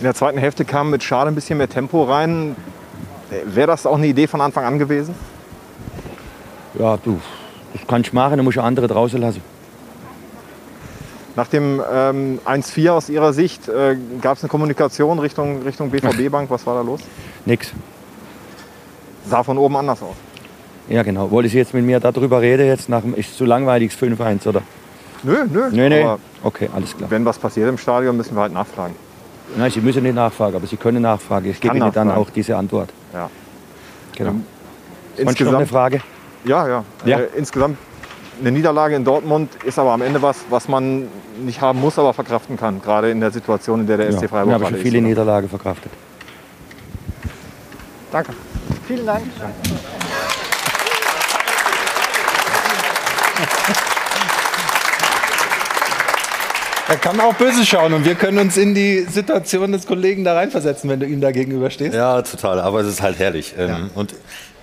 In 0.00 0.04
der 0.04 0.14
zweiten 0.14 0.38
Hälfte 0.38 0.64
kam 0.64 0.88
mit 0.88 1.02
Schade 1.02 1.28
ein 1.28 1.34
bisschen 1.34 1.58
mehr 1.58 1.68
Tempo 1.68 2.04
rein. 2.04 2.56
Wäre 3.44 3.66
das 3.66 3.84
auch 3.84 3.98
eine 3.98 4.06
Idee 4.06 4.26
von 4.26 4.40
Anfang 4.40 4.64
an 4.64 4.78
gewesen? 4.78 5.14
Ja, 6.78 6.96
du, 6.96 7.20
das 7.74 7.82
kannst 7.86 8.10
du 8.10 8.14
machen, 8.14 8.38
dann 8.38 8.44
musst 8.44 8.56
du 8.56 8.62
andere 8.62 8.88
draußen 8.88 9.20
lassen. 9.20 9.42
Nach 11.36 11.46
dem 11.48 11.82
ähm, 11.92 12.40
1-4 12.46 12.90
aus 12.90 13.08
Ihrer 13.10 13.34
Sicht 13.34 13.68
äh, 13.68 13.96
gab 14.22 14.38
es 14.38 14.42
eine 14.42 14.48
Kommunikation 14.48 15.18
Richtung, 15.18 15.62
Richtung 15.62 15.90
BVB-Bank. 15.90 16.50
Was 16.50 16.66
war 16.66 16.76
da 16.76 16.80
los? 16.80 17.00
Nix. 17.44 17.72
Sah 19.28 19.42
von 19.42 19.58
oben 19.58 19.76
anders 19.76 20.02
aus. 20.02 20.16
Ja, 20.88 21.02
genau. 21.02 21.30
Wollte 21.30 21.50
Sie 21.50 21.58
jetzt 21.58 21.74
mit 21.74 21.84
mir 21.84 22.00
darüber 22.00 22.40
reden? 22.40 22.66
Jetzt 22.66 22.88
nach 22.88 23.02
dem, 23.02 23.14
ist 23.14 23.36
zu 23.36 23.44
langweilig, 23.44 23.92
das 23.92 24.08
5-1, 24.08 24.48
oder? 24.48 24.62
Nö, 25.22 25.44
nö. 25.52 25.68
Nee. 25.70 26.02
Aber 26.02 26.18
Okay, 26.42 26.70
alles 26.74 26.96
klar. 26.96 27.10
wenn 27.10 27.24
was 27.26 27.38
passiert 27.38 27.68
im 27.68 27.76
Stadion, 27.76 28.16
müssen 28.16 28.34
wir 28.34 28.40
halt 28.40 28.54
nachfragen. 28.54 28.94
Nein, 29.56 29.70
Sie 29.70 29.80
müssen 29.80 30.02
nicht 30.02 30.14
nachfragen, 30.14 30.56
aber 30.56 30.66
Sie 30.66 30.76
können 30.76 31.02
nachfragen. 31.02 31.50
Ich 31.50 31.60
gebe 31.60 31.76
Ihnen 31.76 31.92
dann 31.92 32.10
auch 32.10 32.30
diese 32.30 32.56
Antwort. 32.56 32.90
Ja. 33.12 33.28
Genau. 34.16 34.34
Ähm, 35.18 35.26
noch 35.26 35.54
eine 35.54 35.66
Frage? 35.66 36.00
Ja, 36.44 36.68
ja. 36.68 36.84
Ja. 37.04 37.18
Äh, 37.20 37.28
insgesamt 37.36 37.76
eine 38.40 38.52
Niederlage 38.52 38.96
in 38.96 39.04
Dortmund 39.04 39.50
ist 39.64 39.78
aber 39.78 39.92
am 39.92 40.02
Ende 40.02 40.22
was, 40.22 40.38
was 40.48 40.68
man 40.68 41.08
nicht 41.44 41.60
haben 41.60 41.80
muss, 41.80 41.98
aber 41.98 42.14
verkraften 42.14 42.56
kann. 42.56 42.80
Gerade 42.80 43.10
in 43.10 43.20
der 43.20 43.30
Situation, 43.30 43.80
in 43.80 43.86
der 43.86 43.98
der 43.98 44.10
Ja, 44.10 44.18
SC 44.18 44.28
Freiburg 44.28 44.54
haben 44.54 44.60
gerade 44.62 44.74
schon 44.76 44.82
viele? 44.82 45.02
Niederlagen 45.02 45.48
verkraftet. 45.48 45.92
Danke. 48.10 48.32
Vielen 48.86 49.06
Dank. 49.06 49.22
Er 56.90 56.96
kann 56.96 57.20
auch 57.20 57.34
böse 57.34 57.64
schauen 57.64 57.92
und 57.94 58.04
wir 58.04 58.16
können 58.16 58.38
uns 58.38 58.56
in 58.56 58.74
die 58.74 59.02
Situation 59.02 59.70
des 59.70 59.86
Kollegen 59.86 60.24
da 60.24 60.34
reinversetzen, 60.34 60.90
wenn 60.90 60.98
du 60.98 61.06
ihm 61.06 61.20
da 61.20 61.30
gegenüberstehst. 61.30 61.94
Ja, 61.94 62.20
total. 62.22 62.58
Aber 62.60 62.80
es 62.80 62.88
ist 62.88 63.00
halt 63.00 63.16
herrlich. 63.20 63.54
Ähm, 63.56 63.90
Und 63.94 64.12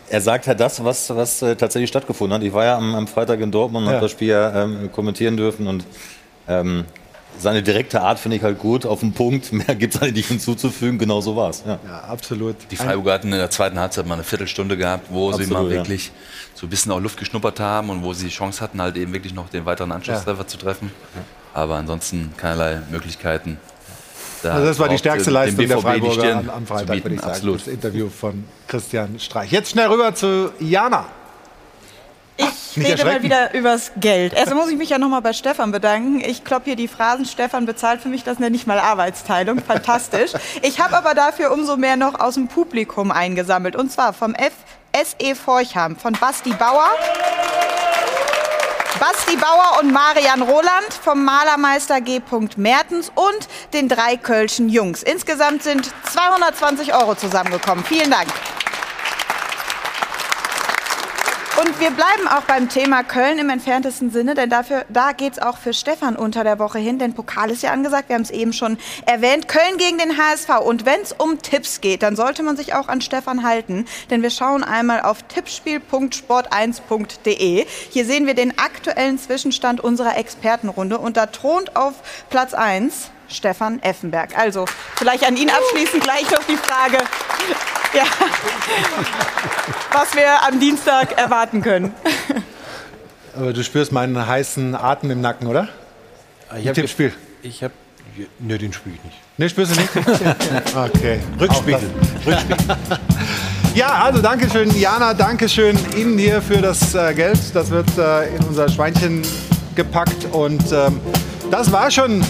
er 0.10 0.20
sagt 0.20 0.46
halt 0.48 0.60
das, 0.60 0.84
was, 0.84 1.10
was 1.16 1.42
äh, 1.42 1.56
tatsächlich 1.56 1.90
stattgefunden 1.90 2.36
hat. 2.38 2.44
Ich 2.46 2.52
war 2.52 2.66
ja 2.66 2.76
am, 2.78 2.96
am 2.96 3.08
Freitag 3.08 3.40
in 3.40 3.50
Dortmund 3.50 3.86
und 3.86 3.92
Ja. 3.92 3.96
habe 3.98 4.06
das 4.06 4.12
Spiel 4.12 4.28
ja, 4.28 4.64
ähm, 4.64 4.90
kommentieren 4.92 5.38
dürfen. 5.38 5.68
Und 5.68 5.86
ähm, 6.50 6.84
seine 7.40 7.64
direkte 7.64 8.02
Art 8.02 8.20
finde 8.20 8.36
ich 8.36 8.44
halt 8.44 8.60
gut. 8.60 8.86
Auf 8.86 9.00
den 9.00 9.14
Punkt. 9.14 9.52
Mehr 9.54 9.76
gibt 9.76 9.96
es 9.96 10.02
eigentlich 10.02 10.16
nicht 10.16 10.28
hinzuzufügen. 10.28 10.98
Genau 11.00 11.22
so 11.22 11.38
war 11.38 11.52
es. 11.52 11.64
Ja. 11.66 11.80
Ja, 11.88 12.00
absolut. 12.10 12.58
Die 12.72 12.76
Freiburger 12.76 13.14
hatten 13.14 13.32
in 13.32 13.40
der 13.40 13.52
zweiten 13.52 13.80
Halbzeit 13.80 14.06
mal 14.06 14.16
eine 14.16 14.24
Viertelstunde 14.26 14.76
gehabt, 14.76 15.08
wo 15.12 15.32
sie 15.32 15.44
Absolut, 15.44 15.64
mal 15.64 15.72
ja. 15.72 15.78
wirklich 15.78 16.12
so 16.56 16.66
ein 16.66 16.70
bisschen 16.70 16.92
auch 16.92 17.00
Luft 17.00 17.18
geschnuppert 17.18 17.62
haben 17.62 17.90
und 17.90 18.04
wo 18.04 18.12
sie 18.12 18.26
die 18.26 18.32
Chance 18.34 18.60
hatten, 18.62 18.82
halt 18.82 18.98
eben 18.98 19.14
wirklich 19.14 19.34
noch 19.34 19.48
den 19.48 19.66
weiteren 19.66 19.94
Anschlusstreffer 19.94 20.46
zu 20.46 20.58
treffen. 20.58 20.92
Aber 21.58 21.78
ansonsten 21.78 22.36
keinerlei 22.38 22.82
Möglichkeiten. 22.92 23.58
da 24.44 24.54
Also 24.54 24.68
das 24.68 24.78
war 24.78 24.90
die 24.90 24.98
stärkste 25.00 25.32
äh, 25.32 25.34
dem 25.34 25.34
Leistung 25.34 25.68
der 25.68 25.80
Freiburger 25.80 26.38
am, 26.38 26.50
am 26.52 26.68
Freitag, 26.68 27.04
würde 27.04 27.16
ich 27.16 27.22
sagen. 27.22 27.34
Absolut. 27.34 27.62
Das 27.62 27.68
Interview 27.68 28.10
von 28.10 28.44
Christian 28.68 29.20
Streich. 29.20 29.52
Jetzt 29.52 29.72
schnell 29.72 29.88
rüber 29.88 30.14
zu 30.14 30.52
Jana. 30.60 31.06
Ich 32.38 32.78
rede 32.78 33.04
mal 33.06 33.24
wieder 33.24 33.56
übers 33.56 33.92
Geld. 33.96 34.34
Erst 34.34 34.54
muss 34.54 34.70
ich 34.70 34.78
mich 34.78 34.92
ja 34.92 35.00
nochmal 35.00 35.24
bei 35.24 35.34
Stefan 35.34 35.72
bedanken. 35.72 36.20
Ich 36.20 36.44
klopp 36.44 36.66
hier 36.66 36.76
die 36.76 36.88
Phrasen, 36.88 37.26
Stefan 37.26 37.66
bezahlt 37.66 38.02
für 38.02 38.10
mich, 38.10 38.24
das 38.24 38.38
nenne 38.38 38.56
ich 38.56 38.68
mal 38.68 38.78
Arbeitsteilung. 38.78 39.58
Fantastisch. 39.58 40.34
Ich 40.62 40.80
habe 40.80 40.96
aber 40.96 41.16
dafür 41.16 41.52
umso 41.52 41.76
mehr 41.76 41.96
noch 41.96 42.20
aus 42.20 42.36
dem 42.36 42.50
Publikum 42.50 43.10
eingesammelt. 43.10 43.76
Und 43.76 43.92
zwar 43.92 44.14
vom 44.14 44.36
FSE 44.36 45.34
Forchheim, 45.34 45.96
von 45.96 46.14
Basti 46.14 46.52
Bauer. 46.52 46.92
Basti 49.10 49.38
Bauer 49.38 49.80
und 49.80 49.94
Marian 49.94 50.42
Roland 50.42 50.94
vom 51.02 51.24
Malermeister 51.24 52.02
G. 52.02 52.22
Mertens 52.58 53.10
und 53.16 53.48
den 53.72 53.88
drei 53.88 54.18
Kölschen 54.18 54.68
Jungs. 54.68 55.02
Insgesamt 55.02 55.64
sind 55.64 55.90
220 56.12 56.94
Euro 56.94 57.16
zusammengekommen. 57.16 57.86
Vielen 57.86 58.12
Dank. 58.12 58.28
Und 61.60 61.80
wir 61.80 61.90
bleiben 61.90 62.28
auch 62.28 62.44
beim 62.44 62.70
Thema 62.70 63.04
Köln 63.04 63.40
im 63.40 63.50
entferntesten 63.50 64.12
Sinne, 64.12 64.36
denn 64.36 64.48
dafür, 64.48 64.86
da 64.90 65.12
geht 65.12 65.34
es 65.34 65.40
auch 65.40 65.58
für 65.58 65.74
Stefan 65.74 66.16
unter 66.16 66.44
der 66.44 66.60
Woche 66.60 66.78
hin, 66.78 67.00
denn 67.00 67.16
Pokal 67.16 67.50
ist 67.50 67.64
ja 67.64 67.72
angesagt, 67.72 68.10
wir 68.10 68.16
haben 68.16 68.22
es 68.22 68.30
eben 68.30 68.54
schon 68.54 68.78
erwähnt, 69.08 69.48
Köln 69.48 69.80
gegen 69.80 69.98
den 69.98 70.20
HSV. 70.20 70.50
Und 70.64 70.86
wenn 70.86 71.02
es 71.02 71.14
um 71.14 71.42
Tipps 71.42 71.82
geht, 71.82 72.04
dann 72.04 72.16
sollte 72.16 72.44
man 72.44 72.58
sich 72.58 72.76
auch 72.76 72.90
an 72.90 73.02
Stefan 73.02 73.42
halten, 73.42 73.86
denn 74.12 74.22
wir 74.22 74.30
schauen 74.30 74.64
einmal 74.64 75.02
auf 75.02 75.24
tippspiel.sport1.de. 75.28 77.66
Hier 77.90 78.06
sehen 78.06 78.28
wir 78.28 78.36
den 78.36 78.60
aktuellen 78.60 79.18
Zwischenstand 79.18 79.82
unserer 79.82 80.16
Expertenrunde 80.16 81.00
und 81.00 81.18
da 81.18 81.26
thront 81.26 81.76
auf 81.76 81.96
Platz 82.30 82.54
1 82.54 83.10
Stefan 83.30 83.82
Effenberg. 83.84 84.38
Also 84.38 84.66
vielleicht 84.96 85.26
an 85.26 85.38
ihn 85.38 85.50
abschließend 85.50 86.04
gleich 86.04 86.30
noch 86.32 86.44
die 86.44 86.58
Frage, 86.58 86.98
ja, 87.94 88.04
was 89.92 90.16
wir 90.16 90.44
am 90.48 90.60
Dienstag 90.60 91.18
erwarten 91.18 91.62
können. 91.62 91.94
Aber 93.36 93.54
du 93.54 93.64
spürst 93.64 93.92
meinen 93.92 94.26
heißen 94.26 94.76
Atem 94.76 95.12
im 95.12 95.22
Nacken, 95.22 95.48
oder? 95.48 95.68
Ich 96.60 96.68
hab 96.68 96.76
Tippspiel. 96.76 97.14
Ich 97.42 97.64
habe. 97.64 97.74
Ne, 98.40 98.58
den 98.58 98.74
spiele 98.74 98.96
ich 98.96 99.04
nicht. 99.04 99.18
Ne, 99.38 99.48
spürst 99.50 99.76
du 99.76 99.80
nicht? 99.80 99.92
Okay. 100.76 101.20
Rückspiegel. 101.40 101.90
Rückspiegel. 102.26 103.00
Ja, 103.76 104.06
also 104.06 104.24
danke 104.24 104.50
schön, 104.50 104.72
Jana, 104.76 105.14
danke 105.14 105.48
schön 105.48 105.78
Ihnen 105.96 106.18
hier 106.18 106.42
für 106.42 106.58
das 106.58 106.96
äh, 106.96 107.14
Geld. 107.14 107.38
Das 107.54 107.70
wird 107.70 107.96
äh, 107.96 108.36
in 108.36 108.44
unser 108.46 108.68
Schweinchen 108.70 109.22
gepackt. 109.76 110.26
Und 110.32 110.72
ähm, 110.72 111.00
das 111.52 111.72
war 111.72 111.92
schon 111.92 112.26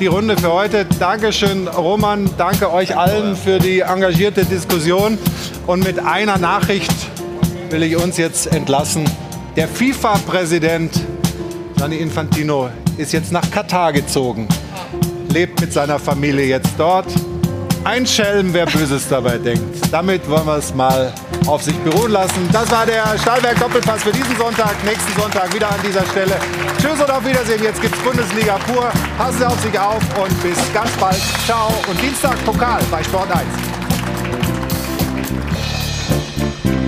die 0.00 0.06
Runde 0.06 0.36
für 0.36 0.52
heute. 0.52 0.86
Dankeschön, 0.98 1.68
Roman. 1.68 2.28
Danke 2.36 2.72
euch 2.72 2.96
allen 2.96 3.36
für 3.36 3.58
die 3.58 3.80
engagierte 3.80 4.44
Diskussion. 4.44 5.18
Und 5.66 5.84
mit 5.84 5.98
einer 5.98 6.38
Nachricht 6.38 6.92
will 7.70 7.82
ich 7.82 7.96
uns 7.96 8.16
jetzt 8.16 8.52
entlassen. 8.52 9.04
Der 9.56 9.68
FIFA-Präsident 9.68 10.92
Gianni 11.76 11.96
Infantino 11.96 12.68
ist 12.96 13.12
jetzt 13.12 13.32
nach 13.32 13.50
Katar 13.50 13.92
gezogen. 13.92 14.46
Lebt 15.32 15.60
mit 15.60 15.72
seiner 15.72 15.98
Familie 15.98 16.46
jetzt 16.46 16.72
dort. 16.76 17.06
Ein 17.84 18.06
Schelm, 18.06 18.52
wer 18.52 18.66
Böses 18.66 19.08
dabei 19.08 19.38
denkt. 19.38 19.92
Damit 19.92 20.28
wollen 20.28 20.46
wir 20.46 20.56
es 20.56 20.74
mal 20.74 21.12
auf 21.46 21.62
sich 21.62 21.76
beruhen 21.78 22.12
lassen. 22.12 22.48
Das 22.52 22.70
war 22.70 22.86
der 22.86 23.04
Stahlberg 23.18 23.58
Doppelpass 23.60 24.02
für 24.02 24.12
diesen 24.12 24.36
Sonntag. 24.36 24.74
Nächsten 24.84 25.20
Sonntag 25.20 25.52
wieder 25.54 25.68
an 25.68 25.80
dieser 25.86 26.04
Stelle. 26.06 26.36
Tschüss 26.78 27.00
und 27.00 27.10
auf 27.10 27.24
Wiedersehen. 27.24 27.62
Jetzt 27.62 27.80
gibt's 27.80 27.98
Bundesliga 28.00 28.58
pur. 28.66 28.90
Passen 29.18 29.38
Sie 29.38 29.46
auf 29.46 29.60
sich 29.60 29.78
auf 29.78 30.02
und 30.18 30.42
bis 30.42 30.58
ganz 30.72 30.90
bald. 30.92 31.20
Ciao. 31.44 31.72
Und 31.88 32.00
Dienstag 32.00 32.42
Pokal 32.44 32.80
bei 32.90 33.02
Sport 33.02 33.30
1. 33.30 33.75